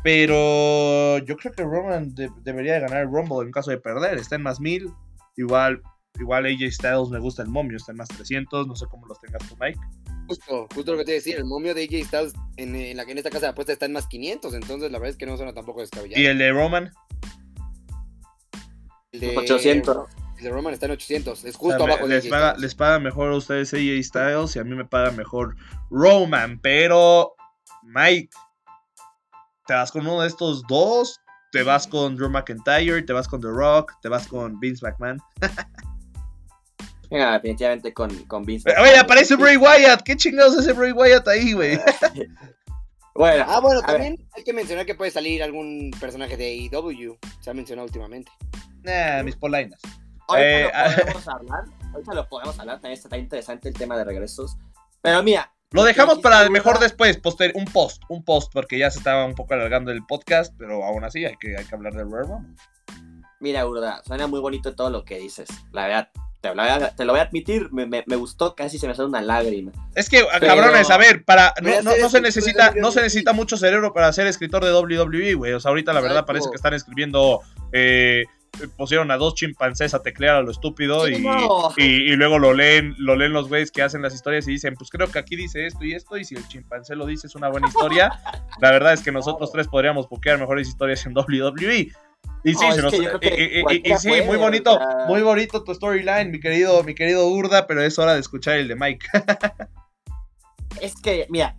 Pero 0.04 1.18
yo 1.20 1.36
creo 1.38 1.52
que 1.54 1.64
Roman 1.64 2.14
de- 2.16 2.32
debería 2.43 2.76
de 2.76 2.80
ganar 2.82 3.02
el 3.04 3.08
Rumble 3.12 3.45
en 3.45 3.52
caso 3.52 3.72
de 3.72 3.78
perder. 3.78 4.18
Está 4.18 4.36
en 4.36 4.43
más 4.43 4.60
mil. 4.60 4.91
Igual, 5.36 5.82
igual 6.20 6.45
AJ 6.45 6.72
Styles 6.72 7.10
me 7.10 7.20
gusta 7.20 7.43
el 7.43 7.50
momio, 7.50 7.78
está 7.78 7.91
en 7.91 7.98
más 7.98 8.08
300. 8.10 8.68
No 8.68 8.76
sé 8.76 8.86
cómo 8.89 9.06
los 9.08 9.20
tengas 9.20 9.48
tú, 9.48 9.56
Mike. 9.60 9.80
Justo, 10.28 10.68
justo 10.76 10.91
lo 10.91 10.98
que 10.98 11.06
te 11.06 11.12
iba 11.12 11.16
a 11.16 11.22
decir, 11.24 11.36
el 11.38 11.45
momio 11.45 11.74
de 11.74 11.84
AJ 11.84 12.06
Styles 12.08 12.34
en, 12.58 12.76
en 12.76 12.98
la 12.98 13.06
que 13.06 13.12
en 13.14 13.18
esta 13.18 13.30
casa 13.30 13.45
de 13.48 13.52
apuesta 13.52 13.72
está 13.74 13.86
en 13.86 13.93
más 13.93 14.08
500, 14.08 14.54
entonces 14.54 14.91
la 14.91 15.00
verdad 15.00 15.12
es 15.12 15.18
que 15.18 15.26
no 15.26 15.38
suena 15.38 15.54
tampoco 15.54 15.82
descabellado. 15.82 16.22
Y 16.22 16.26
el 16.26 16.38
de 16.38 16.52
Roman. 16.52 16.91
El 19.14 19.20
de, 19.22 19.38
800. 19.38 19.98
el 20.38 20.43
de 20.43 20.50
Roman 20.50 20.74
está 20.74 20.86
en 20.86 20.91
800, 20.93 21.45
es 21.45 21.56
O 21.56 21.60
justo 21.60 21.78
sea, 21.78 21.86
abajo 21.88 22.08
de 22.08 22.16
les, 22.16 22.26
AJ 22.26 22.30
paga, 22.30 22.50
Styles. 22.52 22.62
les 22.62 22.76
paga 22.76 23.00
mejor 23.00 23.32
a 23.32 23.36
ustedes 23.36 23.74
AJ 23.74 24.04
Styles 24.04 24.56
y 24.56 24.60
a 24.60 24.64
mí 24.64 24.76
me 24.76 24.86
paga 24.86 25.12
mejor 25.12 25.56
Roman. 25.89 26.60
Pero, 26.62 27.36
Mike, 27.84 28.30
te 29.68 29.74
vas 29.74 29.91
con 29.91 30.01
uno 30.07 30.22
de 30.22 30.28
estos 30.28 30.63
dos. 30.68 31.20
Te 31.51 31.63
vas 31.63 31.88
con 31.88 32.15
Drew 32.18 32.30
McIntyre, 32.30 33.01
te 33.03 33.13
vas 33.13 33.28
con 33.28 33.39
The 33.39 33.47
Rock, 33.47 33.93
te 34.01 34.09
vas 34.09 34.28
con 34.28 34.59
Vince 34.59 34.86
McMahon. 34.86 35.18
Venga, 37.09 37.34
definitivamente 37.34 37.93
con, 37.93 38.09
con 38.26 38.43
Vince. 38.43 38.70
Oye, 38.82 38.97
aparece 38.97 39.36
Bray 39.38 39.55
Wyatt. 39.55 40.01
¿Qué 40.01 40.18
chingados 40.18 40.57
hace 40.57 40.74
Bray 40.74 40.91
Wyatt 40.91 41.28
ahí, 41.28 41.53
güey? 41.53 41.80
Bueno, 43.15 43.45
Ah, 43.47 43.59
bueno, 43.59 43.82
ver. 43.82 43.89
también 43.89 44.30
hay 44.36 44.43
que 44.43 44.53
mencionar 44.53 44.86
que 44.86 44.93
puede 44.93 45.09
salir 45.09 45.41
algún 45.41 45.89
personaje 45.99 46.38
de 46.38 46.70
AEW, 46.72 47.18
se 47.41 47.49
ha 47.49 47.53
mencionado 47.55 47.88
últimamente. 47.88 48.32
Nah, 48.84 49.24
mis 49.24 49.36
polainas. 49.36 49.82
ahorita 50.28 50.70
eh, 50.86 50.89
lo 50.91 51.01
podemos 51.01 51.28
hablar. 51.28 51.63
Ahorita 51.93 52.13
lo 52.13 52.30
podemos 52.30 52.59
hablar. 52.59 52.76
También 52.80 52.93
está 53.01 53.18
interesante 53.18 53.70
el 53.70 53.74
tema 53.74 53.97
de 53.97 54.03
regresos. 54.03 54.55
Pero 55.01 55.24
mira. 55.24 55.51
Lo 55.72 55.84
dejamos 55.84 56.20
para 56.20 56.49
mejor 56.49 56.80
después, 56.80 57.18
poster, 57.18 57.51
un 57.55 57.65
post, 57.65 58.01
un 58.07 58.24
post, 58.24 58.51
porque 58.53 58.78
ya 58.78 58.89
se 58.89 58.99
estaba 58.99 59.26
un 59.26 59.36
poco 59.36 59.53
alargando 59.53 59.91
el 59.91 60.05
podcast, 60.05 60.53
pero 60.57 60.84
aún 60.86 61.03
así 61.03 61.26
hay 61.26 61.36
que, 61.38 61.57
hay 61.57 61.65
que 61.65 61.76
hablar 61.76 61.93
del 61.93 62.09
Royal 62.09 62.28
Rumble. 62.30 62.55
Mira, 63.39 63.68
Urda, 63.68 64.01
suena 64.05 64.28
muy 64.28 64.39
bonito 64.39 64.76
todo 64.76 64.89
lo 64.89 65.03
que 65.03 65.20
dices. 65.20 65.49
La 65.74 65.86
verdad, 65.88 66.09
te 66.41 66.47
lo 66.49 66.55
voy 66.55 66.70
a, 66.72 66.95
te 66.95 67.03
lo 67.05 67.11
voy 67.13 67.20
a 67.20 67.24
admitir, 67.24 67.68
me, 67.74 67.86
me- 67.86 68.03
me 68.07 68.15
gustó, 68.15 68.55
casi 68.55 68.80
se 68.80 68.88
me 68.88 68.95
sale 68.95 69.09
una 69.09 69.22
lágrima. 69.22 69.74
Es 69.93 70.09
que, 70.09 70.26
Pero- 70.39 70.47
cabrones, 70.55 70.89
a 70.89 70.97
ver, 70.97 71.26
para, 71.26 71.53
no, 71.61 71.82
no, 71.82 71.97
no 71.97 72.09
se 72.09 72.22
necesita, 72.22 72.72
no 72.76 72.91
se 72.91 73.01
necesita 73.01 73.34
mucho 73.34 73.57
cerebro 73.57 73.93
para 73.93 74.11
ser 74.13 74.26
escritor 74.28 74.63
de 74.63 74.72
WWE, 74.74 75.34
güey. 75.34 75.51
O 75.51 75.59
sea, 75.59 75.70
ahorita 75.70 75.91
la 75.91 75.99
verdad 76.01 76.26
parece 76.26 76.49
que 76.49 76.55
están 76.55 76.74
escribiendo, 76.74 77.41
eh, 77.74 78.24
pusieron 78.76 79.12
a 79.12 79.18
dos 79.18 79.36
chimpancés 79.36 79.93
a 79.93 80.02
teclear 80.02 80.36
a 80.38 80.41
lo 80.41 80.52
estúpido 80.52 81.06
Sí, 81.06 81.16
y, 81.16 81.20
no. 81.22 81.72
y, 81.78 81.84
y 81.84 82.16
luego 82.16 82.39
lo 82.39 82.54
leen, 82.54 82.95
lo 82.98 83.16
leen 83.16 83.34
los 83.34 83.48
güeyes 83.48 83.72
que 83.72 83.82
hacen 83.84 84.02
las 84.02 84.14
historias 84.14 84.48
y 84.48 84.52
dicen, 84.52 84.76
pues 84.76 84.89
creo 84.89 85.08
que 85.12 85.20
aquí 85.20 85.36
dice 85.36 85.66
esto 85.68 85.84
y 85.84 85.93
esto, 85.93 86.18
y 86.18 86.26
si 86.26 86.36
el 86.36 86.48
chimpancé 86.48 86.95
lo 86.95 87.06
dice 87.06 87.28
es 87.28 87.36
una 87.36 87.50
buena 87.50 87.68
historia. 87.68 88.12
la 88.62 88.72
verdad 88.72 88.93
es 88.93 89.02
que 89.02 89.12
nosotros 89.12 89.52
tres 89.52 89.68
podríamos 89.68 90.08
buquear 90.10 90.39
mejores 90.39 90.68
historias 90.68 91.06
en 91.06 91.14
WWE. 91.16 91.91
Y 92.43 92.54
sí, 92.54 92.66
No, 92.66 92.72
se 92.74 92.78
es 92.78 92.84
nos- 92.84 92.93
y- 92.93 93.98
sí, 94.00 94.22
muy 94.26 94.38
bonito, 94.38 94.80
muy 95.08 95.22
bonito 95.22 95.64
tu 95.64 95.74
storyline, 95.74 96.32
mi 96.32 96.39
querido, 96.39 96.84
mi 96.84 96.95
querido 96.95 97.28
Urda, 97.28 97.68
pero 97.68 97.82
es 97.82 97.98
hora 98.00 98.14
de 98.14 98.20
escuchar 98.22 98.58
el 98.58 98.68
de 98.68 98.76
Mike. 98.76 99.06
Es 100.82 100.95
que, 101.02 101.26
mira, 101.30 101.58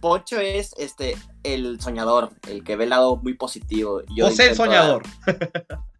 Poncho 0.00 0.40
es 0.40 0.74
este 0.78 1.16
el 1.44 1.80
soñador, 1.80 2.30
el 2.48 2.64
que 2.64 2.74
ve 2.76 2.84
el 2.84 2.90
lado 2.90 3.16
muy 3.16 3.34
positivo. 3.34 4.02
Yo 4.16 4.26
José 4.26 4.48
el 4.50 4.56
soñador. 4.56 5.02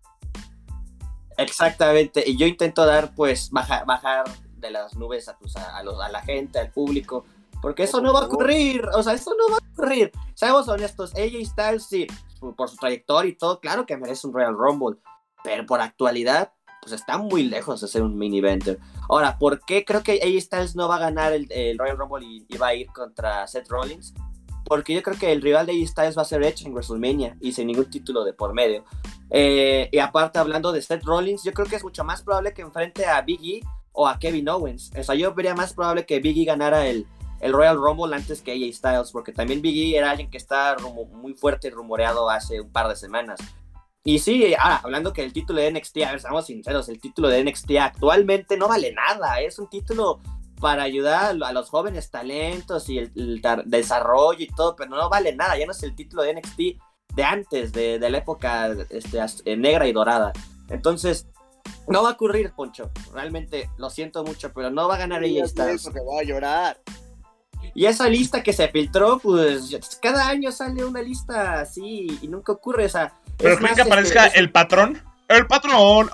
exactamente. 1.39 2.23
Y 2.29 2.37
yo 2.37 2.47
intento 2.47 2.85
dar, 2.85 3.15
pues, 3.15 3.51
bajar, 3.51 3.87
bajar 3.87 4.25
de 4.57 4.71
las 4.71 4.95
nubes 4.97 5.29
a, 5.29 5.39
tus- 5.39 5.57
a, 5.57 5.77
a 5.79 5.83
los- 5.83 6.01
a 6.01 6.09
la 6.11 6.21
gente, 6.23 6.59
al 6.59 6.71
público, 6.71 7.25
Porque 7.61 7.83
eso 7.85 8.01
no 8.01 8.13
va 8.13 8.21
a 8.21 8.27
ocurrir, 8.27 8.85
o 8.95 9.03
sea, 9.03 9.15
eso 9.15 9.33
no 9.37 9.51
va 9.53 9.57
a 9.57 9.71
ocurrir. 9.73 10.13
Seamos 10.35 10.69
honestos, 10.69 11.13
AJ 11.17 11.45
Styles, 11.45 11.87
sí, 11.87 12.07
por, 12.39 12.55
por 12.55 12.69
su 12.69 12.77
trayectoria 12.77 13.31
y 13.31 13.35
todo, 13.35 13.59
claro 13.59 13.85
que 13.85 13.97
merece 13.97 14.29
un 14.29 14.33
Royal 14.33 14.55
Rumble, 14.57 14.99
pero 15.43 15.67
por 15.67 15.81
actualidad, 15.81 16.53
pues 16.81 16.93
está 16.93 17.19
muy 17.19 17.43
lejos 17.43 17.81
de 17.81 17.89
ser 17.89 18.03
un 18.03 18.17
mini 18.17 18.39
eventer. 18.39 18.79
Ahora, 19.09 19.39
¿por 19.39 19.59
qué 19.65 19.85
creo 19.85 20.05
que 20.05 20.21
AJ 20.23 20.41
Styles 20.43 20.77
no 20.77 20.87
va 20.87 20.97
a 20.97 21.01
ganar 21.01 21.33
el, 21.33 21.51
el 21.51 21.77
Royal 21.79 21.99
Rumble 21.99 22.25
y, 22.25 22.47
y 22.49 22.57
va 22.59 22.69
a 22.69 22.75
ir 22.75 22.87
contra 22.93 23.45
Seth 23.49 23.69
Rollins? 23.69 24.15
Porque 24.65 24.95
yo 24.95 25.03
creo 25.03 25.19
que 25.19 25.33
el 25.33 25.43
rival 25.43 25.67
de 25.67 25.73
AJ 25.73 25.89
Styles 25.89 26.17
va 26.19 26.23
a 26.23 26.27
ser 26.27 26.45
Edge 26.45 26.65
en 26.65 26.73
WrestleMania 26.75 27.37
y 27.41 27.51
sin 27.53 27.67
ningún 27.67 27.91
título 27.91 28.23
de 28.23 28.35
por 28.35 28.55
medio. 28.55 28.85
Eh, 29.31 29.89
y 29.93 29.99
aparte, 29.99 30.39
hablando 30.39 30.73
de 30.73 30.83
Seth 30.83 31.05
Rollins, 31.05 31.45
yo 31.45 31.53
creo 31.53 31.67
que 31.67 31.77
es 31.77 31.85
mucho 31.85 32.05
más 32.05 32.23
probable 32.23 32.55
que 32.55 32.63
enfrente 32.63 33.07
a 33.07 33.21
Big 33.23 33.41
E 33.43 33.61
o 33.93 34.07
a 34.07 34.19
Kevin 34.19 34.49
Owens. 34.49 34.91
O 34.99 35.03
sea, 35.03 35.15
yo 35.15 35.35
vería 35.35 35.55
más 35.55 35.75
probable 35.75 36.07
que 36.07 36.21
Big 36.21 36.39
E 36.39 36.45
ganara 36.45 36.87
el, 36.87 37.07
el 37.41 37.53
Royal 37.53 37.77
Rumble 37.77 38.15
antes 38.15 38.41
que 38.41 38.53
AJ 38.53 38.75
Styles, 38.75 39.13
porque 39.13 39.33
también 39.33 39.61
Big 39.61 39.95
E 39.95 39.99
era 39.99 40.11
alguien 40.11 40.31
que 40.31 40.39
está 40.39 40.77
muy 41.13 41.35
fuerte 41.35 41.69
y 41.69 41.71
rumoreado 41.71 42.31
hace 42.31 42.61
un 42.61 42.73
par 42.73 42.89
de 42.89 42.97
semanas. 42.97 43.39
Y 44.05 44.21
sí, 44.21 44.55
ahora, 44.55 44.81
hablando 44.83 45.13
que 45.13 45.23
el 45.23 45.33
título 45.33 45.61
de 45.61 45.71
NXT, 45.71 45.99
a 45.99 46.13
ver, 46.13 46.21
seamos 46.21 46.47
sinceros, 46.47 46.89
el 46.89 47.01
título 47.01 47.29
de 47.29 47.45
NXT 47.45 47.73
actualmente 47.81 48.57
no 48.57 48.69
vale 48.69 48.93
nada, 48.93 49.41
es 49.41 49.59
un 49.59 49.69
título 49.69 50.21
para 50.61 50.83
ayudar 50.83 51.37
a 51.43 51.53
los 51.53 51.69
jóvenes 51.69 52.11
talentos 52.11 52.89
y 52.89 52.99
el, 52.99 53.13
el 53.15 53.43
desarrollo 53.67 54.43
y 54.43 54.49
todo, 54.49 54.75
pero 54.77 54.91
no 54.91 55.09
vale 55.09 55.35
nada, 55.35 55.59
ya 55.59 55.67
no 55.67 55.73
es 55.73 55.83
el 55.83 55.95
título 55.95 56.23
de 56.23 56.35
NXT 56.35 56.61
de 57.15 57.25
antes, 57.25 57.73
de, 57.73 57.99
de 57.99 58.11
la 58.11 58.19
época 58.19 58.69
este, 58.91 59.19
eh, 59.45 59.57
negra 59.57 59.87
y 59.89 59.93
dorada. 59.93 60.33
Entonces, 60.69 61.27
no 61.89 62.03
va 62.03 62.11
a 62.11 62.13
ocurrir, 62.13 62.53
Poncho, 62.55 62.91
realmente 63.13 63.71
lo 63.77 63.91
siento 63.91 64.25
mucho, 64.25 64.53
pero 64.53 64.71
no 64.71 64.87
va 64.89 64.95
a 64.95 64.99
ganar 64.99 65.21
AJ 65.23 65.27
Digas 65.29 65.51
Styles. 65.51 65.81
eso, 65.81 65.93
que 65.93 66.01
voy 66.01 66.21
a 66.21 66.27
llorar. 66.27 66.79
Y 67.75 67.87
esa 67.87 68.09
lista 68.09 68.43
que 68.43 68.53
se 68.53 68.69
filtró, 68.69 69.19
pues 69.19 69.79
cada 70.01 70.29
año 70.29 70.53
sale 70.53 70.85
una 70.85 71.03
lista 71.03 71.61
así 71.61 72.07
y 72.23 72.29
nunca 72.29 72.53
ocurre. 72.53 72.87
O 72.87 72.89
sea, 72.89 73.15
Pero 73.37 73.51
es 73.51 73.57
creen 73.59 73.63
más, 73.63 73.75
que 73.75 73.81
este, 73.83 73.93
aparezca 73.93 74.27
es- 74.27 74.37
el 74.37 74.51
patrón. 74.53 75.03
El 75.29 75.47
patrón, 75.47 76.09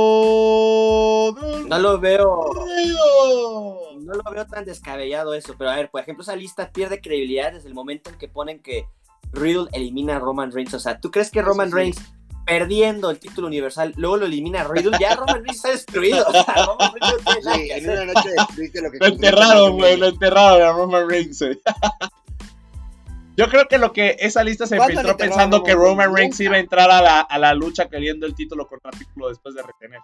Alberto. 0.00 1.34
No 1.68 1.78
lo 1.78 1.98
veo. 1.98 2.50
Río. 2.52 4.00
No 4.00 4.12
lo 4.14 4.30
veo 4.30 4.46
tan 4.46 4.64
descabellado 4.64 5.34
eso. 5.34 5.54
Pero 5.56 5.70
a 5.70 5.76
ver, 5.76 5.90
por 5.90 6.00
ejemplo, 6.02 6.22
esa 6.22 6.36
lista 6.36 6.70
pierde 6.70 7.00
credibilidad 7.00 7.52
desde 7.52 7.68
el 7.68 7.74
momento 7.74 8.10
en 8.10 8.18
que 8.18 8.28
ponen 8.28 8.60
que 8.60 8.86
Riddle 9.32 9.68
elimina 9.72 10.16
a 10.16 10.18
Roman 10.18 10.52
Reigns. 10.52 10.74
O 10.74 10.80
sea, 10.80 11.00
¿tú 11.00 11.10
crees 11.10 11.30
que 11.30 11.42
Roman 11.42 11.68
sí. 11.68 11.74
Reigns 11.74 11.98
perdiendo 12.46 13.10
el 13.10 13.20
título 13.20 13.46
universal, 13.46 13.92
luego 13.96 14.16
lo 14.16 14.26
elimina 14.26 14.62
a 14.62 14.64
Riddle? 14.64 14.96
Ya 14.98 15.14
Roman 15.14 15.36
Reigns 15.44 15.56
está 15.56 15.70
destruido. 15.70 16.26
O 16.26 16.32
sea, 16.32 16.66
Roman 16.66 16.92
Reigns 16.92 17.12
no 17.12 17.32
tiene 17.32 17.40
nada 17.44 17.56
Sí, 17.56 17.62
que 17.68 17.72
en 17.74 17.90
hacer. 17.90 18.02
una 18.02 18.12
noche 18.12 18.28
destruiste 18.30 18.82
lo 18.82 18.90
que 18.90 18.98
Lo 18.98 19.06
enterraron, 19.06 19.76
güey, 19.76 19.96
lo 19.96 20.06
enterraron 20.06 20.62
a 20.62 20.72
Roman 20.72 21.08
Reigns. 21.08 21.44
Yo 23.36 23.48
creo 23.48 23.68
que 23.68 23.78
lo 23.78 23.92
que 23.92 24.16
esa 24.18 24.44
lista 24.44 24.66
se 24.66 24.76
¿Cuándo 24.76 25.00
filtró 25.00 25.16
pensando 25.16 25.62
que 25.62 25.74
Roman 25.74 26.14
Reigns? 26.14 26.38
Iba 26.40 26.56
a 26.56 26.58
entrar 26.58 26.90
a 26.90 27.00
la, 27.00 27.20
a 27.20 27.38
la 27.38 27.54
lucha 27.54 27.88
queriendo 27.88 28.26
el 28.26 28.34
título 28.34 28.66
contra 28.68 28.90
título 28.90 29.28
después 29.28 29.54
de 29.54 29.62
retener. 29.62 30.00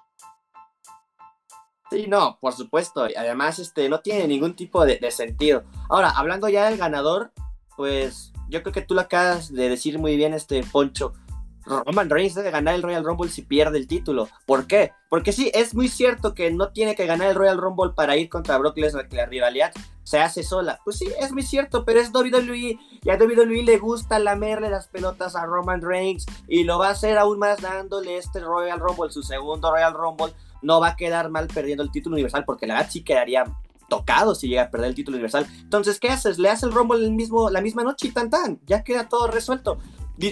Sí, 1.91 2.07
no, 2.09 2.39
por 2.41 2.53
supuesto. 2.55 3.09
Y 3.11 3.15
Además, 3.15 3.59
este, 3.59 3.89
no 3.89 4.01
tiene 4.01 4.27
ningún 4.27 4.55
tipo 4.57 4.87
de, 4.87 4.97
de 4.99 5.11
sentido. 5.11 5.65
Ahora, 5.91 6.11
hablando 6.11 6.49
ya 6.49 6.71
del 6.71 6.79
ganador, 6.79 7.33
pues 7.77 8.33
yo 8.49 8.63
creo 8.63 8.73
que 8.73 8.83
tú 8.83 8.95
lo 8.95 9.01
acabas 9.03 9.53
de 9.53 9.69
decir 9.69 9.99
muy 9.99 10.17
bien, 10.17 10.35
este 10.35 10.63
Poncho. 10.63 11.13
Roman 11.67 12.09
Reigns 12.09 12.37
debe 12.37 12.53
ganar 12.53 12.75
el 12.75 12.83
Royal 12.83 13.05
Rumble 13.05 13.29
si 13.29 13.43
pierde 13.43 13.79
el 13.79 13.89
título. 13.89 14.29
¿Por 14.47 14.67
qué? 14.67 14.93
Porque 15.09 15.33
sí, 15.33 15.51
es 15.53 15.75
muy 15.75 15.89
cierto 15.89 16.33
que 16.33 16.51
no 16.53 16.71
tiene 16.71 16.95
que 16.95 17.07
ganar 17.07 17.29
el 17.29 17.35
Royal 17.35 17.59
Rumble 17.59 17.93
para 17.95 18.17
ir 18.17 18.29
contra 18.29 18.57
Brock 18.57 18.79
Lesnar, 18.79 19.09
que 19.09 19.17
la 19.17 19.27
rivalidad 19.27 19.73
se 20.05 20.21
hace 20.21 20.45
sola. 20.45 20.79
Pues 20.85 20.99
sí, 20.99 21.09
es 21.21 21.33
muy 21.33 21.43
cierto, 21.43 21.85
pero 21.85 22.01
es 22.01 22.15
WWE 22.15 22.79
y 23.03 23.11
a 23.11 23.17
WWE 23.17 23.65
le 23.65 23.79
gusta 23.79 24.21
lamerle 24.21 24.71
las 24.71 24.87
pelotas 24.87 25.35
a 25.35 25.45
Roman 25.45 25.83
Reigns 25.83 26.27
y 26.47 26.63
lo 26.63 26.79
va 26.79 26.89
a 26.89 26.93
hacer 26.93 27.19
aún 27.19 27.41
más 27.41 27.61
dándole 27.61 28.17
este 28.17 28.39
Royal 28.39 28.79
Rumble, 28.79 29.11
su 29.11 29.23
segundo 29.23 29.73
Royal 29.73 29.95
Rumble. 29.95 30.33
No 30.63 30.81
va 30.81 30.91
a 30.91 30.97
quedar 30.97 31.31
mal 31.31 31.49
perdiendo 31.49 31.83
el 31.83 31.91
título 31.91 32.15
universal, 32.15 32.45
porque 32.45 32.67
la 32.67 32.75
verdad 32.75 32.91
sí 32.91 33.03
quedaría 33.03 33.45
tocado 33.89 34.35
si 34.35 34.49
llega 34.49 34.63
a 34.63 34.71
perder 34.71 34.91
el 34.91 34.95
título 34.95 35.17
universal. 35.17 35.47
Entonces, 35.61 36.01
¿qué 36.01 36.09
haces? 36.09 36.39
Le 36.39 36.49
haces 36.49 36.65
el 36.65 36.73
Rumble 36.73 37.05
el 37.05 37.13
mismo, 37.13 37.51
la 37.51 37.61
misma 37.61 37.85
noche 37.85 38.09
y 38.09 38.13
tan 38.13 38.31
tan, 38.31 38.61
ya 38.67 38.83
queda 38.83 39.09
todo 39.09 39.27
resuelto. 39.29 39.79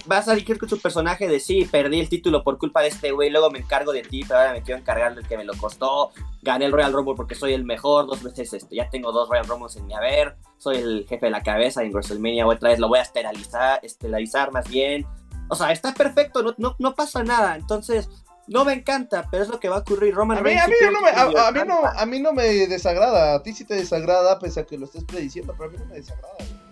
Vas 0.07 0.29
a 0.29 0.35
decir 0.35 0.59
con 0.59 0.67
tu 0.67 0.79
personaje 0.79 1.29
de 1.29 1.39
sí, 1.39 1.67
perdí 1.71 2.01
el 2.01 2.09
título 2.09 2.43
por 2.43 2.57
culpa 2.57 2.81
de 2.81 2.89
este 2.89 3.13
güey, 3.13 3.29
luego 3.29 3.51
me 3.51 3.59
encargo 3.59 3.93
de 3.93 4.01
ti, 4.01 4.25
pero 4.27 4.41
ahora 4.41 4.53
me 4.55 4.63
quiero 4.63 4.81
encargar 4.81 5.15
del 5.15 5.29
que 5.29 5.37
me 5.37 5.45
lo 5.45 5.53
costó. 5.55 6.11
Gané 6.41 6.65
el 6.65 6.73
Royal 6.73 6.93
Rumble 6.93 7.15
porque 7.15 7.35
soy 7.35 7.53
el 7.53 7.65
mejor, 7.65 8.07
dos 8.07 8.23
veces 8.23 8.55
este, 8.55 8.77
ya 8.77 8.89
tengo 8.89 9.13
dos 9.13 9.29
Royal 9.29 9.47
Rumbles 9.47 9.77
en 9.77 9.87
mi 9.87 9.93
haber, 9.93 10.37
soy 10.57 10.77
el 10.77 11.07
jefe 11.07 11.27
de 11.27 11.33
la 11.33 11.43
cabeza 11.43 11.83
en 11.83 11.93
WrestleMania, 11.93 12.47
otra 12.47 12.71
vez 12.71 12.79
lo 12.79 12.89
voy 12.89 12.99
a 12.99 13.03
estelarizar, 13.03 13.81
estelarizar 13.83 14.53
más 14.53 14.69
bien. 14.71 15.07
O 15.51 15.55
sea, 15.55 15.71
está 15.71 15.93
perfecto, 15.93 16.43
no, 16.43 16.55
no, 16.57 16.77
no 16.79 16.95
pasa 16.95 17.23
nada. 17.23 17.55
Entonces, 17.57 18.09
no 18.47 18.65
me 18.65 18.73
encanta, 18.75 19.27
pero 19.31 19.43
es 19.43 19.49
lo 19.49 19.59
que 19.61 19.69
va 19.69 19.77
a 19.77 19.81
ocurrir. 19.81 20.15
Roman 20.15 20.39
A 20.39 20.41
mí, 20.43 20.51
Reigns 20.51 20.65
a, 20.65 20.69
mí 20.69 20.75
no 20.93 21.01
me, 21.01 21.11
a, 21.11 21.49
a 21.49 21.51
mí 21.53 21.61
no, 21.67 21.85
a 21.85 22.07
mí 22.07 22.21
no 22.21 22.33
me 22.33 22.45
desagrada. 22.67 23.35
A 23.35 23.43
ti 23.43 23.53
sí 23.53 23.65
te 23.65 23.75
desagrada, 23.75 24.39
pese 24.39 24.61
a 24.61 24.65
que 24.67 24.79
lo 24.79 24.87
estés 24.87 25.05
prediciendo, 25.05 25.55
pero 25.57 25.69
a 25.71 25.73
mí 25.73 25.79
no 25.79 25.87
me 25.87 25.95
desagrada. 25.95 26.35
güey. 26.39 26.65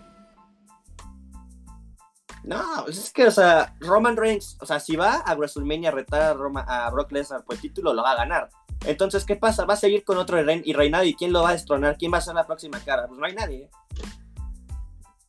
No, 2.43 2.61
pues 2.83 2.97
es 2.97 3.11
que, 3.11 3.25
o 3.25 3.31
sea, 3.31 3.73
Roman 3.79 4.17
Reigns, 4.17 4.57
o 4.59 4.65
sea, 4.65 4.79
si 4.79 4.97
va 4.97 5.15
a 5.15 5.33
WrestleMania 5.33 5.89
a 5.89 5.93
retar 5.93 6.21
a, 6.21 6.33
Roma- 6.33 6.65
a 6.67 6.89
Brock 6.89 7.11
Lesnar 7.13 7.43
por 7.45 7.55
el 7.55 7.61
título, 7.61 7.93
lo 7.93 8.03
va 8.03 8.11
a 8.11 8.17
ganar. 8.17 8.49
Entonces, 8.85 9.23
¿qué 9.23 9.37
pasa? 9.37 9.63
Va 9.63 9.75
a 9.75 9.77
seguir 9.77 10.03
con 10.03 10.17
otro 10.17 10.37
y 10.41 10.73
reinado. 10.73 11.05
¿Y 11.05 11.15
quién 11.15 11.31
lo 11.31 11.41
va 11.43 11.49
a 11.49 11.53
destronar? 11.53 11.95
¿Quién 11.97 12.11
va 12.11 12.17
a 12.17 12.21
ser 12.21 12.35
la 12.35 12.45
próxima 12.45 12.79
cara? 12.81 13.07
Pues 13.07 13.17
no 13.17 13.25
hay 13.25 13.33
nadie. 13.33 13.69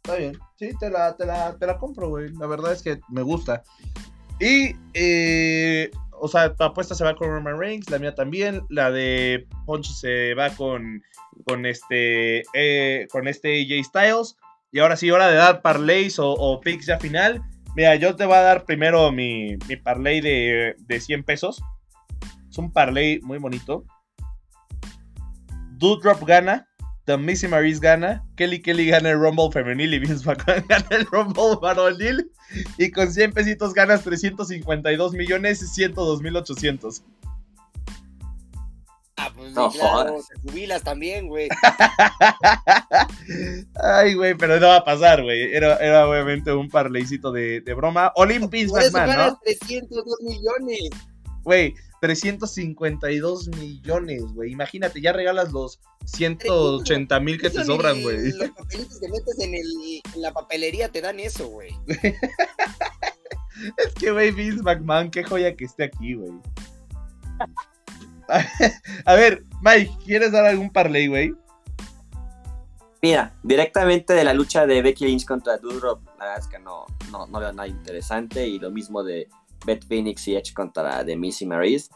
Está 0.03 0.17
bien. 0.17 0.37
Sí, 0.59 0.71
te 0.79 0.91
la, 0.91 1.17
te 1.17 1.25
la, 1.25 1.57
te 1.57 1.67
la 1.67 1.79
compro, 1.79 2.09
güey. 2.09 2.31
La 2.33 2.49
verdad 2.49 2.73
es 2.73 2.83
que 2.83 3.01
me 3.09 3.23
gusta. 3.23 3.63
Y, 4.41 4.75
eh, 4.93 5.93
o 6.21 6.29
sea, 6.29 6.55
tu 6.55 6.65
apuesta 6.65 6.95
se 6.95 7.05
va 7.05 7.15
con 7.15 7.29
Roman 7.29 7.59
Reigns, 7.59 7.91
la 7.91 7.99
mía 7.99 8.15
también. 8.15 8.63
La 8.69 8.91
de 8.91 9.47
Poncho 9.67 9.93
se 9.93 10.35
va 10.35 10.51
con, 10.51 11.03
con 11.47 11.67
este, 11.67 12.43
eh, 12.55 13.07
con 13.11 13.29
este 13.29 13.61
AJ 13.61 13.85
Styles. 13.85 14.37
Y 14.73 14.81
ahora 14.81 14.97
sí, 14.97 15.11
hora 15.11 15.29
de 15.29 15.37
dar 15.37 15.63
parlays 15.63 16.17
o, 16.19 16.61
picks 16.61 16.87
ya 16.87 16.99
final. 16.99 17.43
Mira, 17.77 17.95
yo 17.97 18.17
te 18.17 18.25
voy 18.25 18.37
a 18.37 18.43
dar 18.43 18.65
primero 18.65 19.11
mi, 19.13 19.57
mi 19.69 19.77
parlay 19.77 20.21
de, 20.21 20.77
de 20.79 21.01
100 21.01 21.25
pesos. 21.25 21.63
Es 22.51 22.59
un 22.59 22.73
parlay 22.73 23.21
muy 23.23 23.39
bonito. 23.39 23.85
Doodrop 25.73 26.25
gana. 26.25 26.69
The 27.07 27.19
Missy 27.19 27.49
Maris 27.49 27.81
gana. 27.81 28.25
Kelly 28.37 28.63
Kelly 28.63 28.89
gana 28.89 29.11
el 29.11 29.19
Rumble 29.19 29.51
femenil 29.53 29.93
y 29.93 29.99
Vince 29.99 30.25
McMahon 30.25 30.65
gana 30.69 30.87
el 30.91 31.07
Rumble 31.07 31.59
varonil. 31.61 32.31
Y 32.79 32.91
con 32.91 33.13
100 33.13 33.33
pesitos 33.33 33.75
ganas 33.75 34.03
352 34.05 35.13
millones 35.13 35.63
y 35.63 35.67
102 35.67 36.23
mil 36.23 36.37
800. 36.37 37.03
Ah, 39.17 39.31
pues 39.35 39.53
No 39.53 39.71
claro, 39.71 40.21
te 40.29 40.41
jubilas 40.41 40.83
también, 40.83 41.29
güey. 41.29 41.49
Ay, 43.83 44.15
güey, 44.15 44.35
pero 44.35 44.59
no 44.59 44.69
va 44.69 44.77
a 44.77 44.85
pasar, 44.85 45.23
güey. 45.23 45.55
Era, 45.55 45.77
era 45.77 46.09
obviamente 46.09 46.53
un 46.53 46.69
parleycito 46.69 47.31
de, 47.31 47.61
de 47.61 47.75
broma. 47.75 48.13
Eso 48.87 48.99
McMahon, 48.99 49.17
ganas 49.17 49.33
¿no? 49.33 49.41
302 49.45 50.05
millones. 50.23 50.91
Güey, 51.45 51.75
352 52.05 53.49
millones, 53.57 54.23
güey. 54.35 54.53
Imagínate, 54.53 55.01
ya 55.01 55.15
regalas 55.15 55.53
los 55.53 55.81
180 56.05 57.19
mil 57.21 57.41
que 57.41 57.49
te 57.49 57.65
sobran, 57.65 58.03
güey. 58.03 58.31
Los 58.33 58.51
papelitos 58.51 59.01
que 59.01 59.09
metes 59.09 59.39
en, 59.39 59.55
el, 59.55 60.03
en 60.15 60.21
la 60.21 60.31
papelería 60.35 60.91
te 60.91 61.01
dan 61.01 61.19
eso, 61.19 61.49
güey. 61.49 61.71
Es 63.79 63.95
que, 63.95 64.11
güey, 64.11 64.33
Vince 64.33 64.63
McMahon, 64.63 65.11
qué 65.11 65.25
joya 65.25 65.57
que 65.57 65.65
esté 65.65 65.85
aquí, 65.85 66.13
güey. 66.13 66.33
A 69.07 69.15
ver, 69.15 69.45
Mike, 69.63 69.93
¿quieres 70.05 70.33
dar 70.33 70.45
algún 70.45 70.71
parlay, 70.71 71.07
güey? 71.07 71.35
Mira, 73.01 73.33
directamente 73.43 74.13
de 74.13 74.25
la 74.25 74.35
lucha 74.35 74.67
de 74.67 74.83
Becky 74.83 75.07
Lynch 75.07 75.25
contra 75.25 75.57
Doudrop, 75.57 76.05
la 76.19 76.25
verdad 76.27 76.41
es 76.41 76.49
que 76.49 76.59
no, 76.59 76.85
no, 77.11 77.27
no 77.29 77.41
veo 77.41 77.53
nada 77.53 77.69
interesante. 77.69 78.47
Y 78.47 78.59
lo 78.59 78.71
mismo 78.71 79.03
de 79.03 79.29
Beth 79.65 79.87
Phoenix 79.87 80.27
y 80.29 80.37
Edge 80.37 80.53
contra 80.55 81.05
The 81.05 81.17
Missy 81.17 81.47
Maryse. 81.47 81.91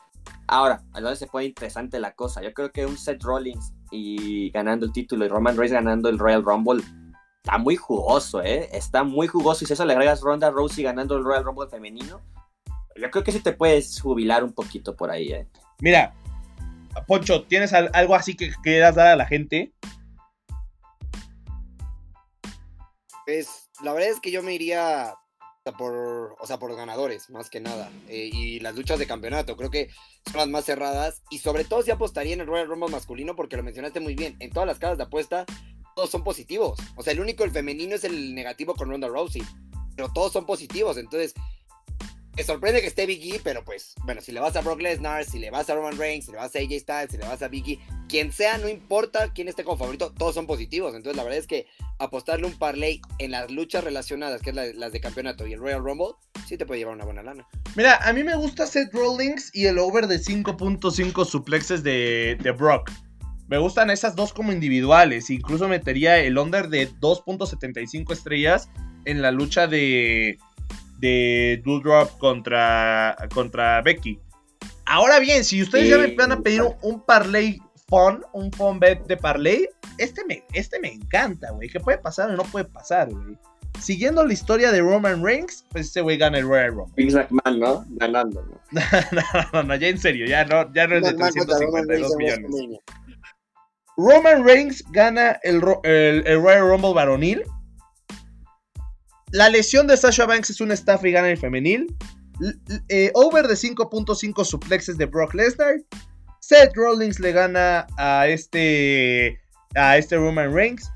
Ahora, 0.47 0.83
a 0.93 1.01
dónde 1.01 1.17
se 1.17 1.27
pone 1.27 1.47
interesante 1.47 1.99
la 2.01 2.13
cosa. 2.13 2.43
Yo 2.43 2.53
creo 2.53 2.71
que 2.73 2.87
un 2.87 2.97
Seth 2.97 3.23
Rollins 3.23 3.73
y 3.91 4.51
ganando 4.51 4.87
el 4.87 4.93
título 4.93 5.25
y 5.25 5.29
Roman 5.29 5.57
Reigns 5.57 5.73
ganando 5.73 6.09
el 6.09 6.19
Royal 6.19 6.43
Rumble 6.43 6.83
está 7.43 7.59
muy 7.59 7.77
jugoso, 7.77 8.43
¿eh? 8.43 8.69
Está 8.73 9.05
muy 9.05 9.27
jugoso. 9.27 9.65
Y 9.65 9.67
si 9.67 9.73
eso 9.75 9.85
le 9.85 9.93
agregas 9.93 10.21
Ronda 10.21 10.51
Rousey 10.51 10.85
ganando 10.85 11.17
el 11.17 11.25
Royal 11.25 11.45
Rumble 11.45 11.69
femenino, 11.71 12.21
yo 12.97 13.11
creo 13.11 13.25
que 13.25 13.33
sí 13.33 13.41
te 13.41 13.53
puedes 13.53 14.01
jubilar 14.01 14.43
un 14.45 14.53
poquito 14.53 14.97
por 14.97 15.11
ahí, 15.11 15.29
¿eh? 15.33 15.47
Mira, 15.81 16.15
Poncho, 17.07 17.45
¿tienes 17.45 17.73
al- 17.73 17.91
algo 17.93 18.15
así 18.15 18.35
que 18.37 18.51
quieras 18.63 18.95
dar 18.97 19.09
a 19.09 19.17
la 19.17 19.27
gente? 19.27 19.73
Pues 23.25 23.69
la 23.83 23.93
verdad 23.93 24.11
es 24.11 24.21
que 24.21 24.31
yo 24.31 24.43
me 24.43 24.55
iría 24.55 25.15
por, 25.73 26.37
o 26.39 26.47
sea, 26.47 26.59
por 26.59 26.75
ganadores, 26.75 27.31
más 27.31 27.51
que 27.51 27.61
nada. 27.61 27.91
Eh, 28.09 28.31
y 28.33 28.61
las 28.61 28.75
luchas 28.75 28.99
de 28.99 29.07
campeonato, 29.07 29.57
creo 29.57 29.71
que 29.71 29.91
son 30.27 30.37
las 30.37 30.49
más 30.49 30.65
cerradas. 30.65 31.23
Y 31.31 31.39
sobre 31.39 31.65
todo 31.65 31.83
si 31.83 31.91
apostaría 31.91 32.35
en 32.35 32.41
el 32.41 32.47
Royal 32.47 32.69
Rumble 32.69 32.91
masculino, 32.91 33.37
porque 33.37 33.57
lo 33.57 33.63
mencionaste 33.63 34.01
muy 34.01 34.15
bien. 34.15 34.37
En 34.41 34.51
todas 34.51 34.67
las 34.67 34.79
casas 34.79 34.99
de 34.99 35.05
apuesta 35.05 35.45
todos 35.95 36.11
son 36.11 36.23
positivos. 36.23 36.79
O 36.97 37.03
sea, 37.03 37.13
el 37.13 37.21
único, 37.21 37.45
el 37.45 37.51
femenino 37.51 37.95
es 37.95 38.05
el 38.05 38.35
negativo 38.35 38.75
con 38.75 38.89
Ronda 38.89 39.09
Rousey. 39.09 39.43
Pero 39.97 40.13
todos 40.13 40.33
son 40.33 40.47
positivos. 40.47 40.97
Entonces, 40.97 41.35
me 42.39 42.45
sorprende 42.45 42.81
que 42.81 42.87
esté 42.87 43.05
Biggie, 43.05 43.41
pero 43.43 43.65
pues, 43.65 43.95
bueno, 44.05 44.21
si 44.21 44.31
le 44.31 44.39
vas 44.39 44.55
a 44.55 44.61
Brock 44.61 44.81
Lesnar, 44.81 45.25
si 45.25 45.41
le 45.41 45.51
vas 45.51 45.69
a 45.69 45.75
Roman 45.75 45.99
Reigns, 45.99 46.27
si 46.27 46.31
le 46.31 46.39
vas 46.39 46.55
a 46.55 46.61
AJ 46.61 46.79
Styles, 46.79 47.11
si 47.11 47.17
le 47.19 47.27
vas 47.27 47.43
a 47.43 47.49
Biggie, 47.49 47.81
quien 48.09 48.33
sea, 48.33 48.59
no 48.59 48.69
importa 48.69 49.33
quién 49.33 49.49
esté 49.49 49.65
como 49.65 49.77
favorito, 49.77 50.15
todos 50.17 50.37
son 50.37 50.47
positivos. 50.47 50.95
Entonces, 50.95 51.17
la 51.17 51.25
verdad 51.25 51.41
es 51.41 51.49
que 51.49 51.67
apostarle 51.99 52.47
un 52.47 52.57
parlay 52.57 53.01
en 53.19 53.33
las 53.33 53.51
luchas 53.51 53.83
relacionadas, 53.83 54.41
que 54.41 54.51
es 54.51 54.57
la- 54.57 54.67
las 54.67 54.93
de 54.93 55.01
campeonato 55.01 55.49
y 55.49 55.53
el 55.55 55.59
Royal 55.59 55.83
Rumble, 55.83 56.15
sí 56.47 56.57
te 56.57 56.65
puede 56.65 56.79
llevar 56.79 56.95
una 56.95 57.05
buena 57.05 57.25
lana. 57.25 57.49
Mira, 57.75 57.97
a 57.97 58.13
mí 58.13 58.23
me 58.23 58.37
gusta 58.37 58.69
Seth 58.69 58.93
Rollins 58.95 59.51
y 59.53 59.67
el 59.67 59.79
over 59.79 60.07
de 60.07 60.21
5.5 60.21 61.25
suplexes 61.25 61.83
de 61.83 62.55
Brock. 62.57 62.89
Me 63.49 63.59
gustan 63.59 63.91
esas 63.91 64.15
dos 64.15 64.33
como 64.33 64.53
individuales. 64.53 65.29
Incluso 65.31 65.67
metería 65.67 66.19
el 66.19 66.39
under 66.39 66.69
de 66.69 66.89
2.75 67.01 68.13
estrellas 68.13 68.69
en 69.07 69.23
la 69.23 69.33
lucha 69.33 69.67
de, 69.67 70.39
de 70.99 71.63
Doudrop 71.65 72.19
contra, 72.19 73.17
contra 73.35 73.81
Becky. 73.83 74.19
Ahora 74.87 75.19
bien, 75.19 75.45
si 75.45 75.63
ustedes 75.63 75.89
ya 75.89 75.99
me 75.99 76.15
van 76.15 76.33
a 76.33 76.41
pedir 76.41 76.63
un, 76.63 76.75
un 76.83 77.01
parlay 77.05 77.59
fun, 77.89 78.23
un 78.33 78.51
fun 78.53 78.79
bet 78.81 79.05
de 79.07 79.17
parlay, 79.17 79.69
este 79.99 80.25
me, 80.27 80.43
este 80.53 80.79
me 80.81 80.93
encanta, 80.93 81.51
güey. 81.53 81.69
¿Qué 81.69 81.79
puede 81.81 81.99
pasar 81.99 82.31
o 82.31 82.37
no 82.37 82.43
puede 82.45 82.65
pasar, 82.65 83.11
güey? 83.11 83.37
Siguiendo 83.79 84.25
la 84.25 84.33
historia 84.33 84.73
de 84.73 84.81
Roman 84.81 85.23
Reigns, 85.23 85.65
pues 85.71 85.87
ese 85.89 86.01
güey 86.01 86.17
gana 86.17 86.39
el 86.39 86.49
Royal 86.49 86.71
Rumble. 86.75 86.95
Vince 86.97 87.17
McMahon, 87.17 87.61
¿no? 87.61 87.85
Ganando, 87.91 88.43
¿no? 88.73 88.81
no, 89.13 89.23
no, 89.53 89.63
no, 89.63 89.75
ya 89.77 89.89
en 89.89 89.99
serio, 89.99 90.27
ya 90.27 90.45
no, 90.47 90.73
ya 90.73 90.87
no 90.87 90.97
es 90.97 91.03
de 91.05 91.13
McMahon 91.13 91.33
contra 91.35 91.59
Roman 91.59 91.87
352 91.87 92.17
Reigns 92.19 92.45
en 92.45 92.49
millones. 92.49 92.81
Roman 93.97 94.45
Reigns 94.45 94.85
gana 94.93 95.39
el, 95.43 95.61
el- 95.85 96.27
el 96.27 96.43
Royal 96.43 96.69
Rumble 96.69 96.95
varonil. 96.95 97.43
La 99.31 99.49
lesión 99.49 99.87
de 99.87 99.97
Sasha 99.97 100.27
Banks 100.27 100.51
es 100.51 100.61
un 100.61 100.73
staff 100.73 101.05
y 101.05 101.13
gana 101.13 101.31
el 101.31 101.37
femenil. 101.37 101.95
Eh, 102.89 103.11
over 103.15 103.47
de 103.47 103.55
5.5 103.55 104.45
suplexes 104.45 104.97
de 104.97 105.07
Brock 105.07 105.35
Lesnar. 105.35 105.77
Seth 106.41 106.75
Rollins 106.75 107.21
le 107.21 107.33
gana 107.33 107.87
a 107.99 108.27
este, 108.29 109.39
a 109.75 109.99
este 109.99 110.17
Roman 110.17 110.55
Reigns. 110.55 110.91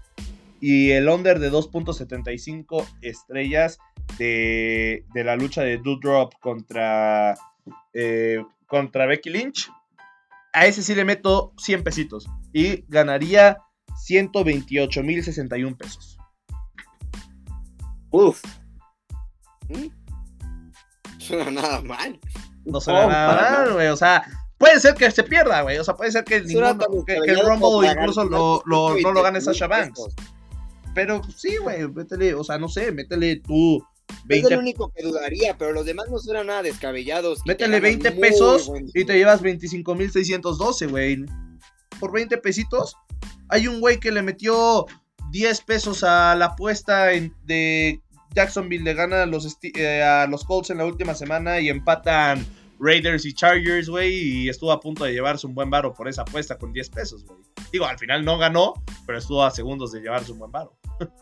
Y 0.60 0.92
el 0.92 1.08
under 1.08 1.40
de 1.40 1.50
2.75 1.50 2.86
estrellas 3.02 3.78
de, 4.16 5.04
de 5.12 5.24
la 5.24 5.36
lucha 5.36 5.62
de 5.62 5.78
Doudrop 5.78 6.32
contra, 6.40 7.34
eh, 7.92 8.42
contra 8.66 9.06
Becky 9.06 9.30
Lynch. 9.30 9.68
A 10.54 10.66
ese 10.66 10.82
sí 10.82 10.94
le 10.94 11.04
meto 11.04 11.52
100 11.58 11.82
pesitos. 11.82 12.28
Y 12.52 12.84
ganaría 12.88 13.58
128.061 14.08 15.76
pesos. 15.76 16.18
Uf. 18.12 18.42
¿Mm? 19.68 19.86
Suena 21.18 21.50
nada 21.50 21.80
mal. 21.82 22.18
No 22.64 22.80
suena 22.80 23.06
Oh, 23.06 23.10
nada 23.10 23.50
mal, 23.64 23.72
güey. 23.74 23.88
O 23.88 23.96
sea, 23.96 24.24
puede 24.58 24.78
ser 24.80 24.94
que 24.94 25.10
se 25.10 25.22
pierda, 25.24 25.62
güey. 25.62 25.78
O 25.78 25.84
sea, 25.84 25.94
puede 25.96 26.12
ser 26.12 26.24
que, 26.24 26.42
Suena 26.48 26.72
ninguno- 26.74 26.78
tan 26.78 27.04
que, 27.04 27.20
que 27.24 27.30
el 27.32 27.46
Rumble 27.46 27.90
incluso 27.90 28.24
lo, 28.24 28.62
lo- 28.66 28.96
no 29.00 29.12
lo 29.12 29.22
gane 29.22 29.40
120,000 29.40 29.42
Sasha 29.42 29.66
Banks. 29.66 30.00
Pero 30.94 31.22
sí, 31.36 31.56
güey, 31.56 31.88
métele, 31.88 32.34
o 32.34 32.44
sea, 32.44 32.58
no 32.58 32.68
sé, 32.68 32.92
métele 32.92 33.36
tú 33.36 33.78
Es 34.08 34.14
el 34.24 34.26
20, 34.42 34.58
único 34.58 34.92
que 34.94 35.02
dudaría, 35.02 35.56
pero 35.56 35.72
los 35.72 35.86
demás 35.86 36.06
no 36.10 36.18
suenan 36.18 36.48
nada 36.48 36.62
descabellados. 36.62 37.40
métele 37.46 37.68
ganan 37.80 37.82
20 37.82 38.10
muy 38.10 38.20
pesos 38.20 38.70
y 38.94 39.04
te 39.06 39.14
llevas 39.16 39.40
25.612, 39.42 40.90
güey. 40.90 41.24
Por 41.98 42.12
20 42.12 42.36
pesitos, 42.38 42.94
hay 43.48 43.68
un 43.68 43.80
güey 43.80 43.98
que 44.00 44.10
le 44.12 44.22
metió 44.22 44.86
10 45.32 45.60
pesos 45.62 46.04
a 46.04 46.34
la 46.36 46.46
apuesta 46.46 47.12
en- 47.12 47.34
de 47.44 48.00
Jacksonville, 48.34 48.84
le 48.84 48.94
gana 48.94 49.22
a 49.24 49.26
los, 49.26 49.44
Sti- 49.46 49.76
eh, 49.76 50.02
a 50.02 50.26
los 50.26 50.44
Colts 50.44 50.70
en 50.70 50.78
la 50.78 50.84
última 50.86 51.14
semana 51.14 51.58
y 51.60 51.68
empatan 51.68 52.46
Raiders 52.78 53.24
y 53.24 53.32
Chargers, 53.32 53.88
güey, 53.88 54.12
y 54.12 54.48
estuvo 54.48 54.72
a 54.72 54.80
punto 54.80 55.04
de 55.04 55.12
llevarse 55.12 55.46
un 55.46 55.54
buen 55.54 55.70
varo 55.70 55.92
por 55.94 56.08
esa 56.08 56.22
apuesta 56.22 56.56
con 56.58 56.72
10 56.72 56.88
pesos, 56.90 57.24
güey. 57.24 57.38
Digo, 57.72 57.86
al 57.86 57.98
final 57.98 58.24
no 58.24 58.38
ganó, 58.38 58.74
pero 59.06 59.18
estuvo 59.18 59.42
a 59.44 59.50
segundos 59.50 59.92
de 59.92 60.00
llevarse 60.00 60.32
un 60.32 60.38
buen 60.38 60.52
varo. 60.52 60.76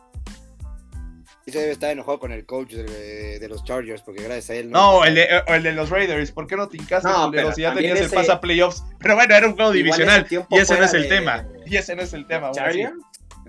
Y 1.47 1.53
se 1.53 1.59
debe 1.59 1.73
estar 1.73 1.91
enojado 1.91 2.19
con 2.21 2.33
el 2.33 2.45
coach 2.45 2.73
de, 2.75 3.39
de 3.39 3.49
los 3.49 3.65
Chargers, 3.65 4.03
porque 4.03 4.23
gracias 4.23 4.51
a 4.51 4.55
él. 4.57 4.71
No, 4.71 5.05
el 5.05 5.15
de, 5.15 5.27
el 5.47 5.63
de 5.63 5.73
los 5.73 5.89
Raiders, 5.89 6.31
¿por 6.33 6.47
qué 6.47 6.55
no 6.55 6.69
te 6.69 6.77
hincaste, 6.77 7.09
No, 7.09 7.31
pero 7.31 7.51
si 7.53 7.63
ya 7.63 7.73
tenías 7.75 7.99
el 7.99 8.07
ese- 8.07 8.15
pase 8.15 8.31
a 8.31 8.41
playoffs? 8.41 8.85
Pero 9.01 9.15
bueno, 9.17 9.35
era 9.35 9.49
un 9.49 9.55
juego 9.57 9.73
divisional 9.73 10.27
ese 10.27 10.45
y 10.51 10.59
ese 10.59 10.79
no 10.79 10.85
es 10.85 10.93
el 10.95 11.03
de- 11.05 11.09
tema. 11.09 11.47
Y 11.67 11.77
ese 11.77 11.97
no 11.97 12.03
es 12.03 12.13
el 12.13 12.27
tema. 12.27 12.51
Chargers. 12.53 12.93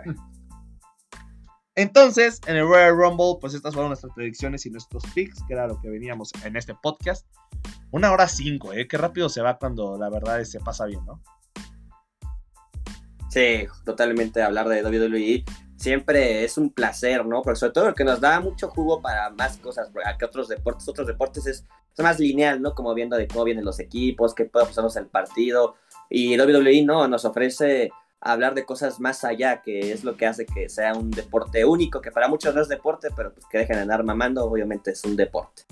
Entonces, 1.75 2.41
en 2.47 2.57
el 2.57 2.67
Royal 2.67 2.95
Rumble, 2.95 3.37
pues 3.39 3.53
estas 3.53 3.73
fueron 3.73 3.89
nuestras 3.89 4.13
predicciones 4.13 4.65
y 4.65 4.69
nuestros 4.69 5.03
picks, 5.13 5.41
que 5.47 5.53
era 5.53 5.67
lo 5.67 5.79
que 5.79 5.89
veníamos 5.89 6.31
en 6.43 6.57
este 6.57 6.75
podcast. 6.75 7.25
Una 7.91 8.11
hora 8.11 8.27
cinco, 8.27 8.73
¿eh? 8.73 8.87
Qué 8.87 8.97
rápido 8.97 9.29
se 9.29 9.41
va 9.41 9.57
cuando 9.57 9.97
la 9.97 10.09
verdad 10.09 10.43
se 10.43 10.59
pasa 10.59 10.85
bien, 10.85 11.05
¿no? 11.05 11.21
Sí, 13.29 13.65
totalmente 13.85 14.41
hablar 14.41 14.67
de 14.67 14.83
WWE 14.83 15.45
siempre 15.81 16.43
es 16.43 16.57
un 16.57 16.69
placer, 16.69 17.25
¿no? 17.25 17.41
Pero 17.41 17.55
sobre 17.55 17.73
todo 17.73 17.85
porque 17.85 18.03
nos 18.03 18.21
da 18.21 18.39
mucho 18.39 18.69
jugo 18.69 19.01
para 19.01 19.31
más 19.31 19.57
cosas, 19.57 19.89
que 20.19 20.25
otros 20.25 20.47
deportes, 20.47 20.87
otros 20.87 21.07
deportes 21.07 21.47
es, 21.47 21.65
es 21.97 22.03
más 22.03 22.19
lineal, 22.19 22.61
¿no? 22.61 22.75
Como 22.75 22.93
viendo 22.93 23.17
de 23.17 23.27
cómo 23.27 23.45
vienen 23.45 23.65
los 23.65 23.79
equipos, 23.79 24.35
qué 24.35 24.45
puede 24.45 24.67
pasarnos 24.67 24.95
el 24.97 25.07
partido. 25.07 25.75
Y 26.09 26.39
WWE 26.39 26.83
no, 26.83 27.07
nos 27.07 27.25
ofrece 27.25 27.89
hablar 28.21 28.53
de 28.53 28.65
cosas 28.65 28.99
más 28.99 29.23
allá, 29.23 29.61
que 29.61 29.91
es 29.91 30.03
lo 30.03 30.15
que 30.15 30.27
hace 30.27 30.45
que 30.45 30.69
sea 30.69 30.93
un 30.93 31.09
deporte 31.11 31.65
único, 31.65 32.01
que 32.01 32.11
para 32.11 32.27
muchos 32.27 32.53
no 32.55 32.61
es 32.61 32.67
deporte, 32.69 33.09
pero 33.15 33.33
pues 33.33 33.45
que 33.47 33.57
dejen 33.59 33.77
de 33.77 33.81
andar 33.81 34.03
mamando, 34.03 34.45
obviamente 34.45 34.91
es 34.91 35.03
un 35.03 35.15
deporte. 35.15 35.63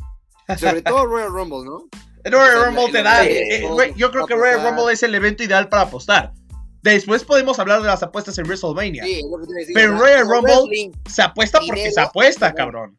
Sobre 0.57 0.81
todo 0.81 1.05
Royal 1.05 1.29
Rumble, 1.29 1.63
¿no? 1.63 1.87
El 2.23 2.33
Royal 2.33 2.47
O 2.49 2.51
sea, 2.61 2.65
Rumble 2.65 2.91
te 2.91 3.03
la- 3.03 3.13
da. 3.13 3.25
eh, 3.25 3.63
eh, 3.63 3.93
yo 3.95 4.11
creo 4.11 4.25
que. 4.25 4.35
Royal 4.35 4.63
Rumble 4.63 4.91
es 4.93 5.03
el 5.03 5.13
evento 5.15 5.43
ideal 5.43 5.69
para 5.69 5.83
apostar. 5.83 6.33
Después 6.81 7.23
podemos 7.23 7.59
hablar 7.59 7.81
de 7.81 7.87
las 7.87 8.01
apuestas 8.01 8.37
en 8.39 8.45
WrestleMania. 8.45 9.03
Sí, 9.03 9.21
decir, 9.55 9.73
Pero 9.75 9.97
Royal 9.99 10.25
Rumble- 10.25 10.53
wrestling, 10.55 10.91
Se 11.07 11.21
apuesta 11.21 11.59
porque 11.59 11.73
Dinero, 11.73 11.93
se 11.93 12.01
apuesta, 12.01 12.53
cabrón. 12.53 12.97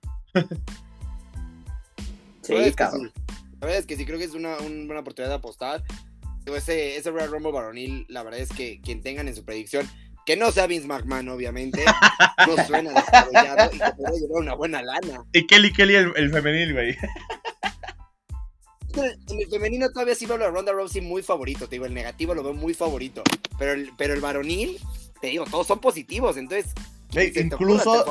Sí, 2.42 2.72
cabrón. 2.74 3.12
La 3.60 3.66
verdad 3.66 3.78
es 3.80 3.86
que 3.86 3.96
sí, 3.96 4.06
creo 4.06 4.18
que 4.18 4.24
es 4.24 4.32
una, 4.34 4.56
una 4.58 4.86
buena 4.86 5.00
oportunidad 5.00 5.30
de 5.30 5.36
apostar. 5.36 5.82
Ese, 6.56 6.96
ese 6.96 7.10
Royal 7.10 7.30
Rumble 7.30 7.52
varonil, 7.52 8.06
la 8.08 8.22
verdad 8.22 8.40
es 8.40 8.50
que 8.50 8.80
quien 8.80 9.02
tengan 9.02 9.28
en 9.28 9.34
su 9.34 9.44
predicción, 9.44 9.88
que 10.26 10.36
no 10.36 10.52
sea 10.52 10.66
Vince 10.66 10.86
McMahon, 10.86 11.28
obviamente, 11.28 11.84
no 12.46 12.64
suena 12.64 12.92
desarrollado 12.92 13.74
y 13.74 13.78
que 13.78 13.92
pueda 13.92 14.10
llevar 14.12 14.42
una 14.42 14.54
buena 14.54 14.82
lana. 14.82 15.24
Y 15.32 15.46
Kelly 15.46 15.72
Kelly 15.72 15.94
el, 15.94 16.12
el 16.16 16.30
femenil, 16.30 16.72
güey. 16.72 16.96
En 18.92 19.40
el 19.40 19.48
femenino 19.48 19.88
todavía 19.90 20.16
sí 20.16 20.26
veo 20.26 20.44
a 20.44 20.50
Ronda 20.50 20.72
Rousey 20.72 21.00
muy 21.00 21.22
favorito, 21.22 21.68
te 21.68 21.76
digo, 21.76 21.86
el 21.86 21.94
negativo 21.94 22.34
lo 22.34 22.42
veo 22.42 22.54
muy 22.54 22.74
favorito, 22.74 23.22
pero 23.56 23.70
el, 23.70 23.92
pero 23.96 24.14
el 24.14 24.20
varonil, 24.20 24.80
te 25.20 25.28
digo, 25.28 25.44
todos 25.44 25.66
son 25.66 25.80
positivos, 25.80 26.36
entonces... 26.36 26.72
Ey, 27.14 27.28
¿se 27.28 27.32
te 27.32 27.40
incluso-? 27.46 28.04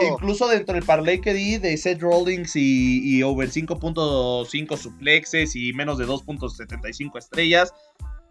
Incluso 0.00 0.48
dentro 0.48 0.74
del 0.74 0.84
parlay 0.84 1.20
que 1.20 1.34
di 1.34 1.58
de 1.58 1.76
Seth 1.76 2.00
Rollins 2.00 2.54
y, 2.56 3.00
y 3.02 3.22
over 3.22 3.48
5.5 3.48 4.76
suplexes 4.76 5.56
y 5.56 5.72
menos 5.72 5.98
de 5.98 6.06
2.75 6.06 7.18
estrellas, 7.18 7.72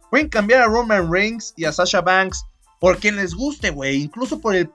pueden 0.09 0.29
cambiar 0.29 0.61
a 0.61 0.67
Roman 0.67 1.11
Reigns 1.11 1.53
y 1.57 1.65
a 1.65 1.73
Sasha 1.73 2.01
Banks 2.01 2.45
por 2.79 2.97
quien 2.97 3.15
les 3.15 3.33
guste, 3.33 3.69
güey. 3.69 4.01
Incluso 4.01 4.41
por 4.41 4.55
el, 4.55 4.69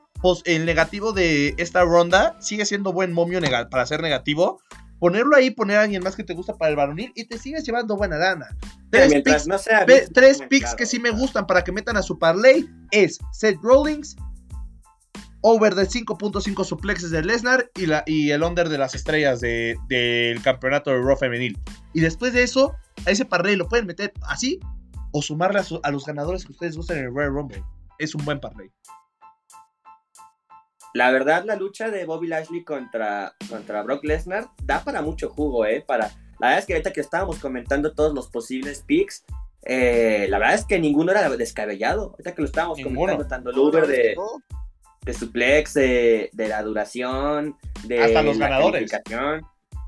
negativo 0.64 1.12
de 1.12 1.54
esta 1.58 1.82
ronda, 1.84 2.36
sigue 2.40 2.64
siendo 2.64 2.92
buen 2.92 3.12
momio 3.12 3.38
para 3.70 3.86
ser 3.86 4.00
negativo. 4.00 4.60
Ponerlo 4.98 5.36
ahí, 5.36 5.50
poner 5.50 5.76
a 5.76 5.82
alguien 5.82 6.02
más 6.02 6.16
que 6.16 6.24
te 6.24 6.34
gusta 6.34 6.54
para 6.56 6.70
el 6.70 6.76
varonil 6.76 7.12
y 7.14 7.26
te 7.26 7.38
sigues 7.38 7.64
llevando 7.64 7.96
buena 7.96 8.16
lana. 8.16 8.56
Tres 8.90 9.22
picks, 9.22 9.46
no 9.46 9.58
sea 9.58 9.86
pe- 9.86 9.94
Vince 9.94 10.12
tres 10.12 10.32
McMahon, 10.38 10.48
picks 10.48 10.62
claro, 10.62 10.76
que 10.78 10.86
sí 10.86 10.98
me 10.98 11.10
claro. 11.10 11.22
gustan 11.22 11.46
para 11.46 11.62
que 11.62 11.70
metan 11.70 11.96
a 11.98 12.02
su 12.02 12.18
parlay 12.18 12.66
es 12.90 13.18
Seth 13.32 13.58
Rollins, 13.62 14.16
over 15.40 15.74
de 15.74 15.84
5.5 15.86 16.64
suplexes 16.64 17.10
de 17.10 17.22
Lesnar 17.22 17.70
y, 17.76 17.86
la, 17.86 18.02
y 18.06 18.30
el 18.32 18.42
under 18.42 18.68
de 18.68 18.78
las 18.78 18.94
estrellas 18.94 19.40
de- 19.40 19.76
del 19.88 20.42
campeonato 20.42 20.90
de 20.90 21.00
Raw 21.00 21.16
femenil. 21.16 21.58
Y 21.94 22.00
después 22.00 22.32
de 22.32 22.42
eso, 22.42 22.74
a 23.06 23.10
ese 23.10 23.24
parlay 23.24 23.54
lo 23.56 23.68
pueden 23.68 23.86
meter 23.86 24.12
así 24.22 24.58
o 25.12 25.22
sumarle 25.22 25.60
a, 25.60 25.62
su- 25.62 25.80
a 25.82 25.90
los 25.90 26.04
ganadores 26.04 26.44
que 26.44 26.52
ustedes 26.52 26.76
gusten 26.76 26.98
en 26.98 27.04
el 27.04 27.14
Royal 27.14 27.32
Rumble. 27.32 27.62
Es 27.98 28.14
un 28.14 28.24
buen 28.24 28.40
parlay. 28.40 28.70
La 30.94 31.10
verdad, 31.10 31.44
la 31.44 31.54
lucha 31.56 31.90
de 31.90 32.04
Bobby 32.06 32.26
Lashley 32.28 32.64
contra, 32.64 33.34
contra 33.48 33.82
Brock 33.82 34.04
Lesnar 34.04 34.48
da 34.64 34.82
para 34.82 35.02
mucho 35.02 35.28
jugo, 35.28 35.66
¿eh? 35.66 35.84
Para, 35.86 36.06
la 36.40 36.48
verdad 36.48 36.58
es 36.60 36.66
que 36.66 36.72
ahorita 36.72 36.92
que 36.92 37.00
estábamos 37.00 37.38
comentando 37.38 37.92
todos 37.94 38.14
los 38.14 38.28
posibles 38.28 38.82
picks, 38.86 39.24
eh, 39.62 40.26
la 40.30 40.38
verdad 40.38 40.54
es 40.54 40.64
que 40.64 40.78
ninguno 40.78 41.12
era 41.12 41.28
descabellado. 41.36 42.10
Ahorita 42.12 42.34
que 42.34 42.42
lo 42.42 42.46
estábamos 42.46 42.78
Ninguno. 42.78 43.12
comentando, 43.12 43.28
tanto 43.28 43.50
el 43.50 43.58
Uber 43.58 43.86
de. 43.86 44.16
De 45.02 45.14
suplex, 45.14 45.74
de, 45.74 46.30
de 46.32 46.48
la 46.48 46.62
duración, 46.62 47.56
de 47.84 48.02
Hasta 48.02 48.22
los 48.22 48.36
la 48.36 48.48
ganadores. 48.48 48.90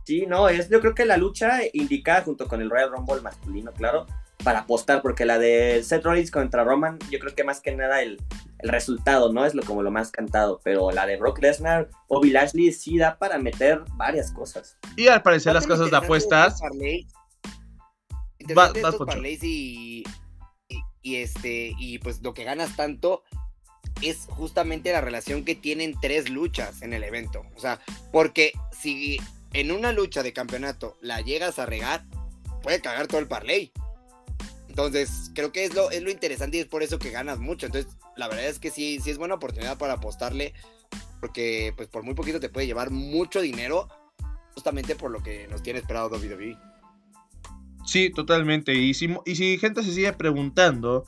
Sí, 0.04 0.26
no, 0.26 0.48
es 0.48 0.68
yo 0.68 0.80
creo 0.80 0.94
que 0.94 1.04
la 1.04 1.16
lucha 1.16 1.60
indicada 1.72 2.22
junto 2.22 2.48
con 2.48 2.60
el 2.60 2.70
Royal 2.70 2.90
Rumble 2.90 3.20
masculino, 3.20 3.72
claro, 3.72 4.06
para 4.42 4.60
apostar, 4.60 5.02
porque 5.02 5.24
la 5.24 5.38
de 5.38 5.82
Seth 5.84 6.04
Rollins 6.04 6.30
contra 6.30 6.64
Roman, 6.64 6.98
yo 7.10 7.18
creo 7.18 7.34
que 7.34 7.44
más 7.44 7.60
que 7.60 7.76
nada 7.76 8.02
el, 8.02 8.18
el 8.60 8.68
resultado, 8.70 9.32
¿no? 9.32 9.44
Es 9.44 9.54
lo 9.54 9.62
como 9.62 9.82
lo 9.82 9.90
más 9.90 10.10
cantado, 10.10 10.60
pero 10.64 10.90
la 10.90 11.06
de 11.06 11.16
Brock 11.16 11.40
Lesnar, 11.40 11.90
Bobby 12.08 12.30
Lashley 12.30 12.72
sí 12.72 12.98
da 12.98 13.18
para 13.18 13.38
meter 13.38 13.82
varias 13.96 14.32
cosas. 14.32 14.78
Y 14.96 15.08
al 15.08 15.22
parecer 15.22 15.52
las 15.54 15.66
casas 15.66 15.90
de 15.90 15.96
apuestas... 15.96 16.60
Va, 18.56 18.72
estos 18.74 18.96
parlays 19.06 19.44
y, 19.44 20.02
y, 20.68 20.82
y, 21.02 21.16
este 21.16 21.72
y 21.78 21.98
pues 21.98 22.20
lo 22.22 22.34
que 22.34 22.42
ganas 22.42 22.74
tanto 22.74 23.22
es 24.02 24.26
justamente 24.28 24.92
la 24.92 25.00
relación 25.00 25.44
que 25.44 25.54
tienen 25.54 25.94
tres 26.00 26.30
luchas 26.30 26.82
en 26.82 26.92
el 26.92 27.04
evento. 27.04 27.44
O 27.56 27.60
sea, 27.60 27.80
porque 28.12 28.52
si 28.72 29.18
en 29.52 29.72
una 29.72 29.92
lucha 29.92 30.22
de 30.22 30.32
campeonato 30.32 30.96
la 31.00 31.20
llegas 31.20 31.58
a 31.58 31.66
regar, 31.66 32.04
puede 32.62 32.80
cagar 32.80 33.06
todo 33.06 33.20
el 33.20 33.28
parlay. 33.28 33.72
Entonces, 34.68 35.30
creo 35.34 35.52
que 35.52 35.64
es 35.64 35.74
lo, 35.74 35.90
es 35.90 36.02
lo 36.02 36.10
interesante 36.10 36.56
y 36.56 36.60
es 36.60 36.66
por 36.66 36.82
eso 36.82 36.98
que 36.98 37.10
ganas 37.10 37.38
mucho. 37.38 37.66
Entonces, 37.66 37.92
la 38.16 38.28
verdad 38.28 38.46
es 38.46 38.58
que 38.58 38.70
sí, 38.70 39.00
sí 39.02 39.10
es 39.10 39.18
buena 39.18 39.34
oportunidad 39.34 39.78
para 39.78 39.94
apostarle, 39.94 40.54
porque 41.20 41.74
pues 41.76 41.88
por 41.88 42.02
muy 42.02 42.14
poquito 42.14 42.40
te 42.40 42.48
puede 42.48 42.66
llevar 42.66 42.90
mucho 42.90 43.40
dinero, 43.40 43.88
justamente 44.54 44.94
por 44.94 45.10
lo 45.10 45.22
que 45.22 45.48
nos 45.48 45.62
tiene 45.62 45.80
esperado 45.80 46.08
WWE. 46.08 46.56
Sí, 47.84 48.10
totalmente. 48.10 48.74
Y 48.74 48.94
si, 48.94 49.08
y 49.26 49.34
si 49.34 49.58
gente 49.58 49.82
se 49.82 49.92
sigue 49.92 50.12
preguntando 50.12 51.04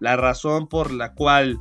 la 0.00 0.16
razón 0.16 0.68
por 0.68 0.90
la 0.90 1.14
cual 1.14 1.58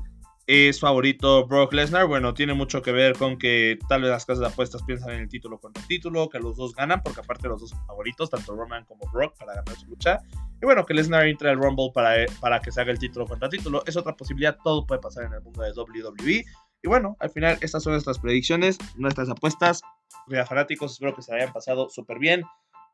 es 0.47 0.79
favorito 0.79 1.45
Brock 1.45 1.73
Lesnar. 1.73 2.07
Bueno, 2.07 2.33
tiene 2.33 2.53
mucho 2.53 2.81
que 2.81 2.93
ver 2.93 3.17
con 3.17 3.37
que 3.37 3.77
tal 3.89 4.01
vez 4.01 4.11
las 4.11 4.25
casas 4.25 4.39
de 4.39 4.47
apuestas 4.47 4.81
piensan 4.83 5.11
en 5.11 5.21
el 5.21 5.29
título 5.29 5.59
contra 5.59 5.81
el 5.81 5.87
título, 5.87 6.29
que 6.29 6.39
los 6.39 6.55
dos 6.55 6.73
ganan, 6.73 7.03
porque 7.03 7.19
aparte 7.19 7.49
los 7.49 7.59
dos 7.59 7.69
son 7.71 7.85
favoritos, 7.85 8.29
tanto 8.29 8.55
Roman 8.55 8.85
como 8.85 9.11
Brock, 9.11 9.37
para 9.37 9.55
ganar 9.55 9.75
su 9.75 9.87
lucha. 9.87 10.19
Y 10.61 10.65
bueno, 10.65 10.85
que 10.85 10.93
Lesnar 10.93 11.27
entre 11.27 11.49
al 11.49 11.57
Rumble 11.57 11.91
para, 11.93 12.25
para 12.39 12.61
que 12.61 12.71
se 12.71 12.79
haga 12.79 12.91
el 12.91 12.97
título 12.97 13.27
contra 13.27 13.49
título. 13.49 13.83
Es 13.85 13.97
otra 13.97 14.15
posibilidad, 14.15 14.57
todo 14.63 14.87
puede 14.87 15.01
pasar 15.01 15.25
en 15.25 15.33
el 15.33 15.41
mundo 15.41 15.61
de 15.61 15.73
WWE. 15.73 16.45
Y 16.81 16.87
bueno, 16.87 17.17
al 17.19 17.29
final 17.29 17.57
estas 17.61 17.83
son 17.83 17.93
nuestras 17.93 18.17
predicciones, 18.17 18.77
nuestras 18.95 19.29
apuestas. 19.29 19.81
Mira, 20.27 20.45
fanáticos, 20.45 20.93
espero 20.93 21.13
que 21.13 21.21
se 21.21 21.35
hayan 21.35 21.51
pasado 21.51 21.89
súper 21.89 22.19
bien. 22.19 22.43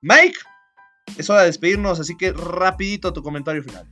Mike, 0.02 0.40
es 1.18 1.30
hora 1.30 1.42
de 1.42 1.48
despedirnos, 1.48 2.00
así 2.00 2.18
que 2.18 2.34
rapidito 2.34 3.14
tu 3.14 3.22
comentario 3.22 3.62
final. 3.64 3.88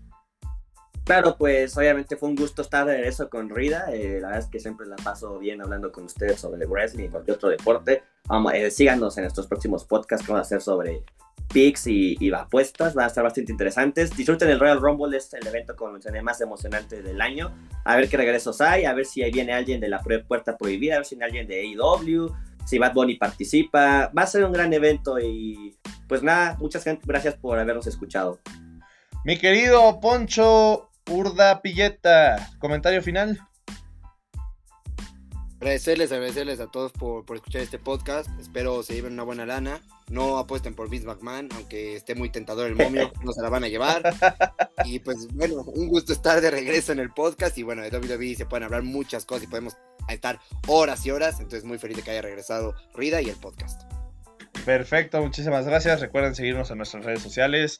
Claro, 1.03 1.35
pues 1.35 1.75
obviamente 1.77 2.15
fue 2.15 2.29
un 2.29 2.35
gusto 2.35 2.61
estar 2.61 2.85
de 2.85 2.93
regreso 2.95 3.29
con 3.29 3.49
Rida. 3.49 3.91
Eh, 3.91 4.19
la 4.21 4.27
verdad 4.27 4.43
es 4.43 4.49
que 4.49 4.59
siempre 4.59 4.85
la 4.85 4.95
paso 4.97 5.39
bien 5.39 5.61
hablando 5.61 5.91
con 5.91 6.05
ustedes 6.05 6.39
sobre 6.39 6.65
wrestling 6.65 7.05
y 7.05 7.09
cualquier 7.09 7.37
otro 7.37 7.49
deporte. 7.49 8.03
Vamos, 8.27 8.53
eh, 8.53 8.69
síganos 8.69 9.17
en 9.17 9.25
estos 9.25 9.47
próximos 9.47 9.83
podcasts 9.83 10.25
que 10.25 10.31
vamos 10.31 10.45
a 10.45 10.47
hacer 10.47 10.61
sobre 10.61 11.03
picks 11.51 11.87
y, 11.87 12.15
y, 12.19 12.31
apuestas. 12.31 12.93
Van 12.93 13.05
a 13.05 13.07
estar 13.07 13.23
bastante 13.23 13.51
interesantes. 13.51 14.15
Disfruten 14.15 14.49
el 14.49 14.59
Royal 14.59 14.79
Rumble, 14.79 15.17
es 15.17 15.33
el 15.33 15.45
evento, 15.45 15.75
como 15.75 15.93
mencioné, 15.93 16.21
más 16.21 16.39
emocionante 16.39 17.01
del 17.01 17.19
año. 17.19 17.51
A 17.83 17.95
ver 17.95 18.07
qué 18.07 18.17
regresos 18.17 18.61
hay, 18.61 18.85
a 18.85 18.93
ver 18.93 19.05
si 19.05 19.23
ahí 19.23 19.31
viene 19.31 19.53
alguien 19.53 19.81
de 19.81 19.89
la 19.89 20.01
puerta 20.27 20.55
prohibida, 20.55 20.95
a 20.95 20.97
ver 20.99 21.05
si 21.05 21.15
viene 21.15 21.25
alguien 21.25 21.47
de 21.47 21.61
AEW, 21.61 22.31
si 22.65 22.77
Bad 22.77 22.93
Bunny 22.93 23.15
participa. 23.15 24.11
Va 24.15 24.21
a 24.21 24.27
ser 24.27 24.45
un 24.45 24.53
gran 24.53 24.71
evento 24.71 25.19
y 25.19 25.75
pues 26.07 26.21
nada, 26.21 26.57
muchas 26.59 26.85
gracias 27.03 27.35
por 27.35 27.57
habernos 27.57 27.87
escuchado. 27.87 28.39
Mi 29.23 29.37
querido 29.37 29.99
Poncho 29.99 30.90
Urda 31.11 31.61
Pilleta, 31.61 32.51
comentario 32.59 33.03
final. 33.03 33.37
Agradecerles, 35.59 36.11
agradecerles 36.11 36.59
a 36.61 36.67
todos 36.67 36.93
por, 36.93 37.25
por, 37.25 37.35
escuchar 37.35 37.61
este 37.61 37.77
podcast. 37.77 38.29
Espero 38.39 38.81
se 38.81 38.95
lleven 38.95 39.13
una 39.13 39.23
buena 39.23 39.45
lana. 39.45 39.81
No 40.09 40.37
apuesten 40.37 40.73
por 40.73 40.89
Vince 40.89 41.05
McMahon, 41.05 41.49
aunque 41.53 41.97
esté 41.97 42.15
muy 42.15 42.29
tentador 42.29 42.67
el 42.67 42.75
momio, 42.75 43.11
no 43.23 43.33
se 43.33 43.41
la 43.41 43.49
van 43.49 43.65
a 43.65 43.67
llevar. 43.67 44.01
Y 44.85 44.99
pues 44.99 45.27
bueno, 45.33 45.61
un 45.61 45.89
gusto 45.89 46.13
estar 46.13 46.39
de 46.39 46.49
regreso 46.49 46.93
en 46.93 46.99
el 46.99 47.11
podcast. 47.11 47.57
Y 47.57 47.63
bueno, 47.63 47.81
de 47.81 47.89
WWE 47.89 48.35
se 48.35 48.45
pueden 48.45 48.63
hablar 48.63 48.83
muchas 48.83 49.25
cosas 49.25 49.43
y 49.43 49.47
podemos 49.47 49.75
estar 50.07 50.39
horas 50.67 51.05
y 51.05 51.11
horas. 51.11 51.41
Entonces 51.41 51.65
muy 51.65 51.77
feliz 51.77 51.97
de 51.97 52.03
que 52.03 52.11
haya 52.11 52.21
regresado 52.21 52.73
Rida 52.95 53.21
y 53.21 53.29
el 53.29 53.35
podcast. 53.35 53.83
Perfecto, 54.65 55.21
muchísimas 55.21 55.65
gracias. 55.65 55.99
Recuerden 55.99 56.35
seguirnos 56.35 56.71
en 56.71 56.77
nuestras 56.77 57.03
redes 57.03 57.21
sociales 57.21 57.79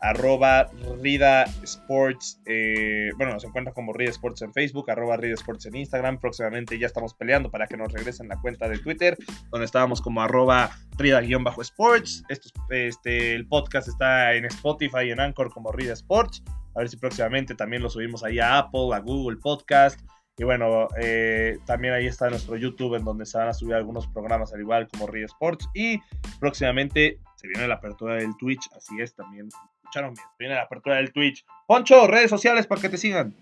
arroba 0.00 0.70
Rida 1.00 1.44
Sports, 1.62 2.40
eh, 2.46 3.10
bueno, 3.16 3.34
nos 3.34 3.44
encuentra 3.44 3.72
como 3.72 3.92
Rida 3.92 4.10
Sports 4.10 4.42
en 4.42 4.52
Facebook, 4.52 4.90
arroba 4.90 5.16
Rida 5.16 5.34
Sports 5.34 5.66
en 5.66 5.76
Instagram, 5.76 6.18
próximamente 6.18 6.78
ya 6.78 6.86
estamos 6.86 7.14
peleando 7.14 7.50
para 7.50 7.66
que 7.66 7.76
nos 7.76 7.92
regresen 7.92 8.28
la 8.28 8.40
cuenta 8.40 8.68
de 8.68 8.78
Twitter, 8.78 9.16
donde 9.50 9.66
estábamos 9.66 10.00
como 10.00 10.22
arroba 10.22 10.70
Rida-Sports, 10.96 12.24
este, 12.70 13.34
el 13.34 13.46
podcast 13.46 13.88
está 13.88 14.34
en 14.34 14.46
Spotify 14.46 15.06
y 15.06 15.10
en 15.10 15.20
Anchor 15.20 15.50
como 15.50 15.70
Rida 15.70 15.92
Sports, 15.92 16.42
a 16.74 16.78
ver 16.78 16.88
si 16.88 16.96
próximamente 16.96 17.54
también 17.54 17.82
lo 17.82 17.90
subimos 17.90 18.24
ahí 18.24 18.38
a 18.38 18.58
Apple, 18.58 18.94
a 18.94 19.00
Google 19.00 19.36
Podcast, 19.36 20.00
y 20.38 20.44
bueno, 20.44 20.88
eh, 20.98 21.58
también 21.66 21.92
ahí 21.92 22.06
está 22.06 22.30
nuestro 22.30 22.56
YouTube 22.56 22.94
en 22.94 23.04
donde 23.04 23.26
se 23.26 23.36
van 23.36 23.48
a 23.48 23.52
subir 23.52 23.74
algunos 23.74 24.06
programas 24.06 24.54
al 24.54 24.60
igual 24.60 24.88
como 24.88 25.06
Rida 25.06 25.26
Sports, 25.26 25.68
y 25.74 26.00
próximamente 26.38 27.18
se 27.36 27.48
viene 27.48 27.68
la 27.68 27.74
apertura 27.74 28.14
del 28.14 28.34
Twitch, 28.38 28.66
así 28.74 28.98
es, 29.00 29.14
también 29.14 29.50
escucharon 29.90 30.14
bien. 30.14 30.26
Viene 30.38 30.54
la 30.54 30.62
apertura 30.62 30.96
del 30.96 31.12
Twitch. 31.12 31.44
Poncho, 31.66 32.06
redes 32.06 32.30
sociales 32.30 32.66
para 32.66 32.80
que 32.80 32.88
te 32.88 32.96
sigan. 32.96 33.34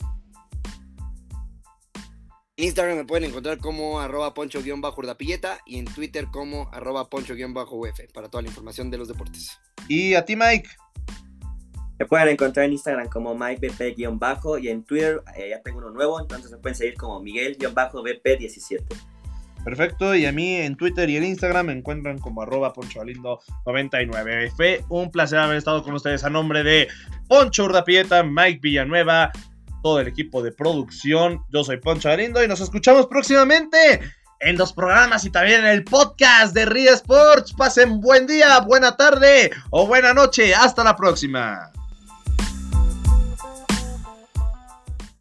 Instagram 2.57 2.97
me 2.97 3.05
pueden 3.05 3.31
encontrar 3.31 3.59
como 3.59 4.01
arroba 4.01 4.35
poncho-urdapilleta 4.35 5.61
y 5.65 5.79
en 5.79 5.85
Twitter 5.85 6.27
como 6.33 6.69
arroba 6.73 7.09
poncho-uf 7.09 8.01
para 8.13 8.29
toda 8.29 8.43
la 8.43 8.49
información 8.49 8.91
de 8.91 8.99
los 8.99 9.07
deportes. 9.07 9.61
¿Y 9.87 10.15
a 10.15 10.25
ti, 10.25 10.35
Mike? 10.35 10.69
Me 12.01 12.07
pueden 12.07 12.29
encontrar 12.29 12.67
en 12.67 12.73
Instagram 12.73 13.09
como 13.09 13.35
MikeBP- 13.37 14.61
y 14.63 14.69
en 14.69 14.85
Twitter 14.85 15.23
eh, 15.37 15.51
ya 15.51 15.63
tengo 15.63 15.79
uno 15.79 15.91
nuevo, 15.91 16.21
entonces 16.21 16.51
me 16.51 16.59
pueden 16.59 16.75
seguir 16.75 16.95
como 16.95 17.21
Miguel-BP17. 17.21 18.85
Perfecto, 19.69 20.15
y 20.15 20.25
a 20.25 20.33
mí 20.33 20.55
en 20.55 20.77
Twitter 20.77 21.11
y 21.11 21.19
en 21.19 21.25
Instagram 21.25 21.67
me 21.67 21.75
encuentran 21.75 22.19
como 22.19 22.41
arroba 22.41 22.73
ponchoalindo99. 22.73 24.51
Fue 24.57 24.83
un 24.89 25.11
placer 25.11 25.39
haber 25.41 25.59
estado 25.59 25.83
con 25.83 25.93
ustedes 25.93 26.25
a 26.25 26.31
nombre 26.31 26.63
de 26.63 26.89
Poncho 27.29 27.67
Urdapieta, 27.67 28.23
Mike 28.23 28.61
Villanueva, 28.63 29.31
todo 29.83 30.01
el 30.01 30.09
equipo 30.09 30.43
de 30.43 30.53
producción. 30.53 31.45
Yo 31.51 31.65
soy 31.65 31.77
Poncho 31.77 32.09
Alindo 32.09 32.43
y 32.43 32.49
nos 32.49 32.63
escuchamos 32.63 33.09
próximamente 33.09 34.01
en 34.41 34.57
los 34.57 34.73
programas 34.73 35.27
y 35.27 35.31
también 35.31 35.61
en 35.61 35.67
el 35.67 35.85
podcast 35.85 36.55
de 36.55 36.65
Ria 36.65 36.95
Sports. 36.95 37.53
Pasen 37.53 38.01
buen 38.01 38.27
día, 38.27 38.61
buena 38.61 38.97
tarde 38.97 39.51
o 39.69 39.87
buena 39.87 40.15
noche. 40.15 40.55
Hasta 40.55 40.83
la 40.83 40.97
próxima. 40.97 41.71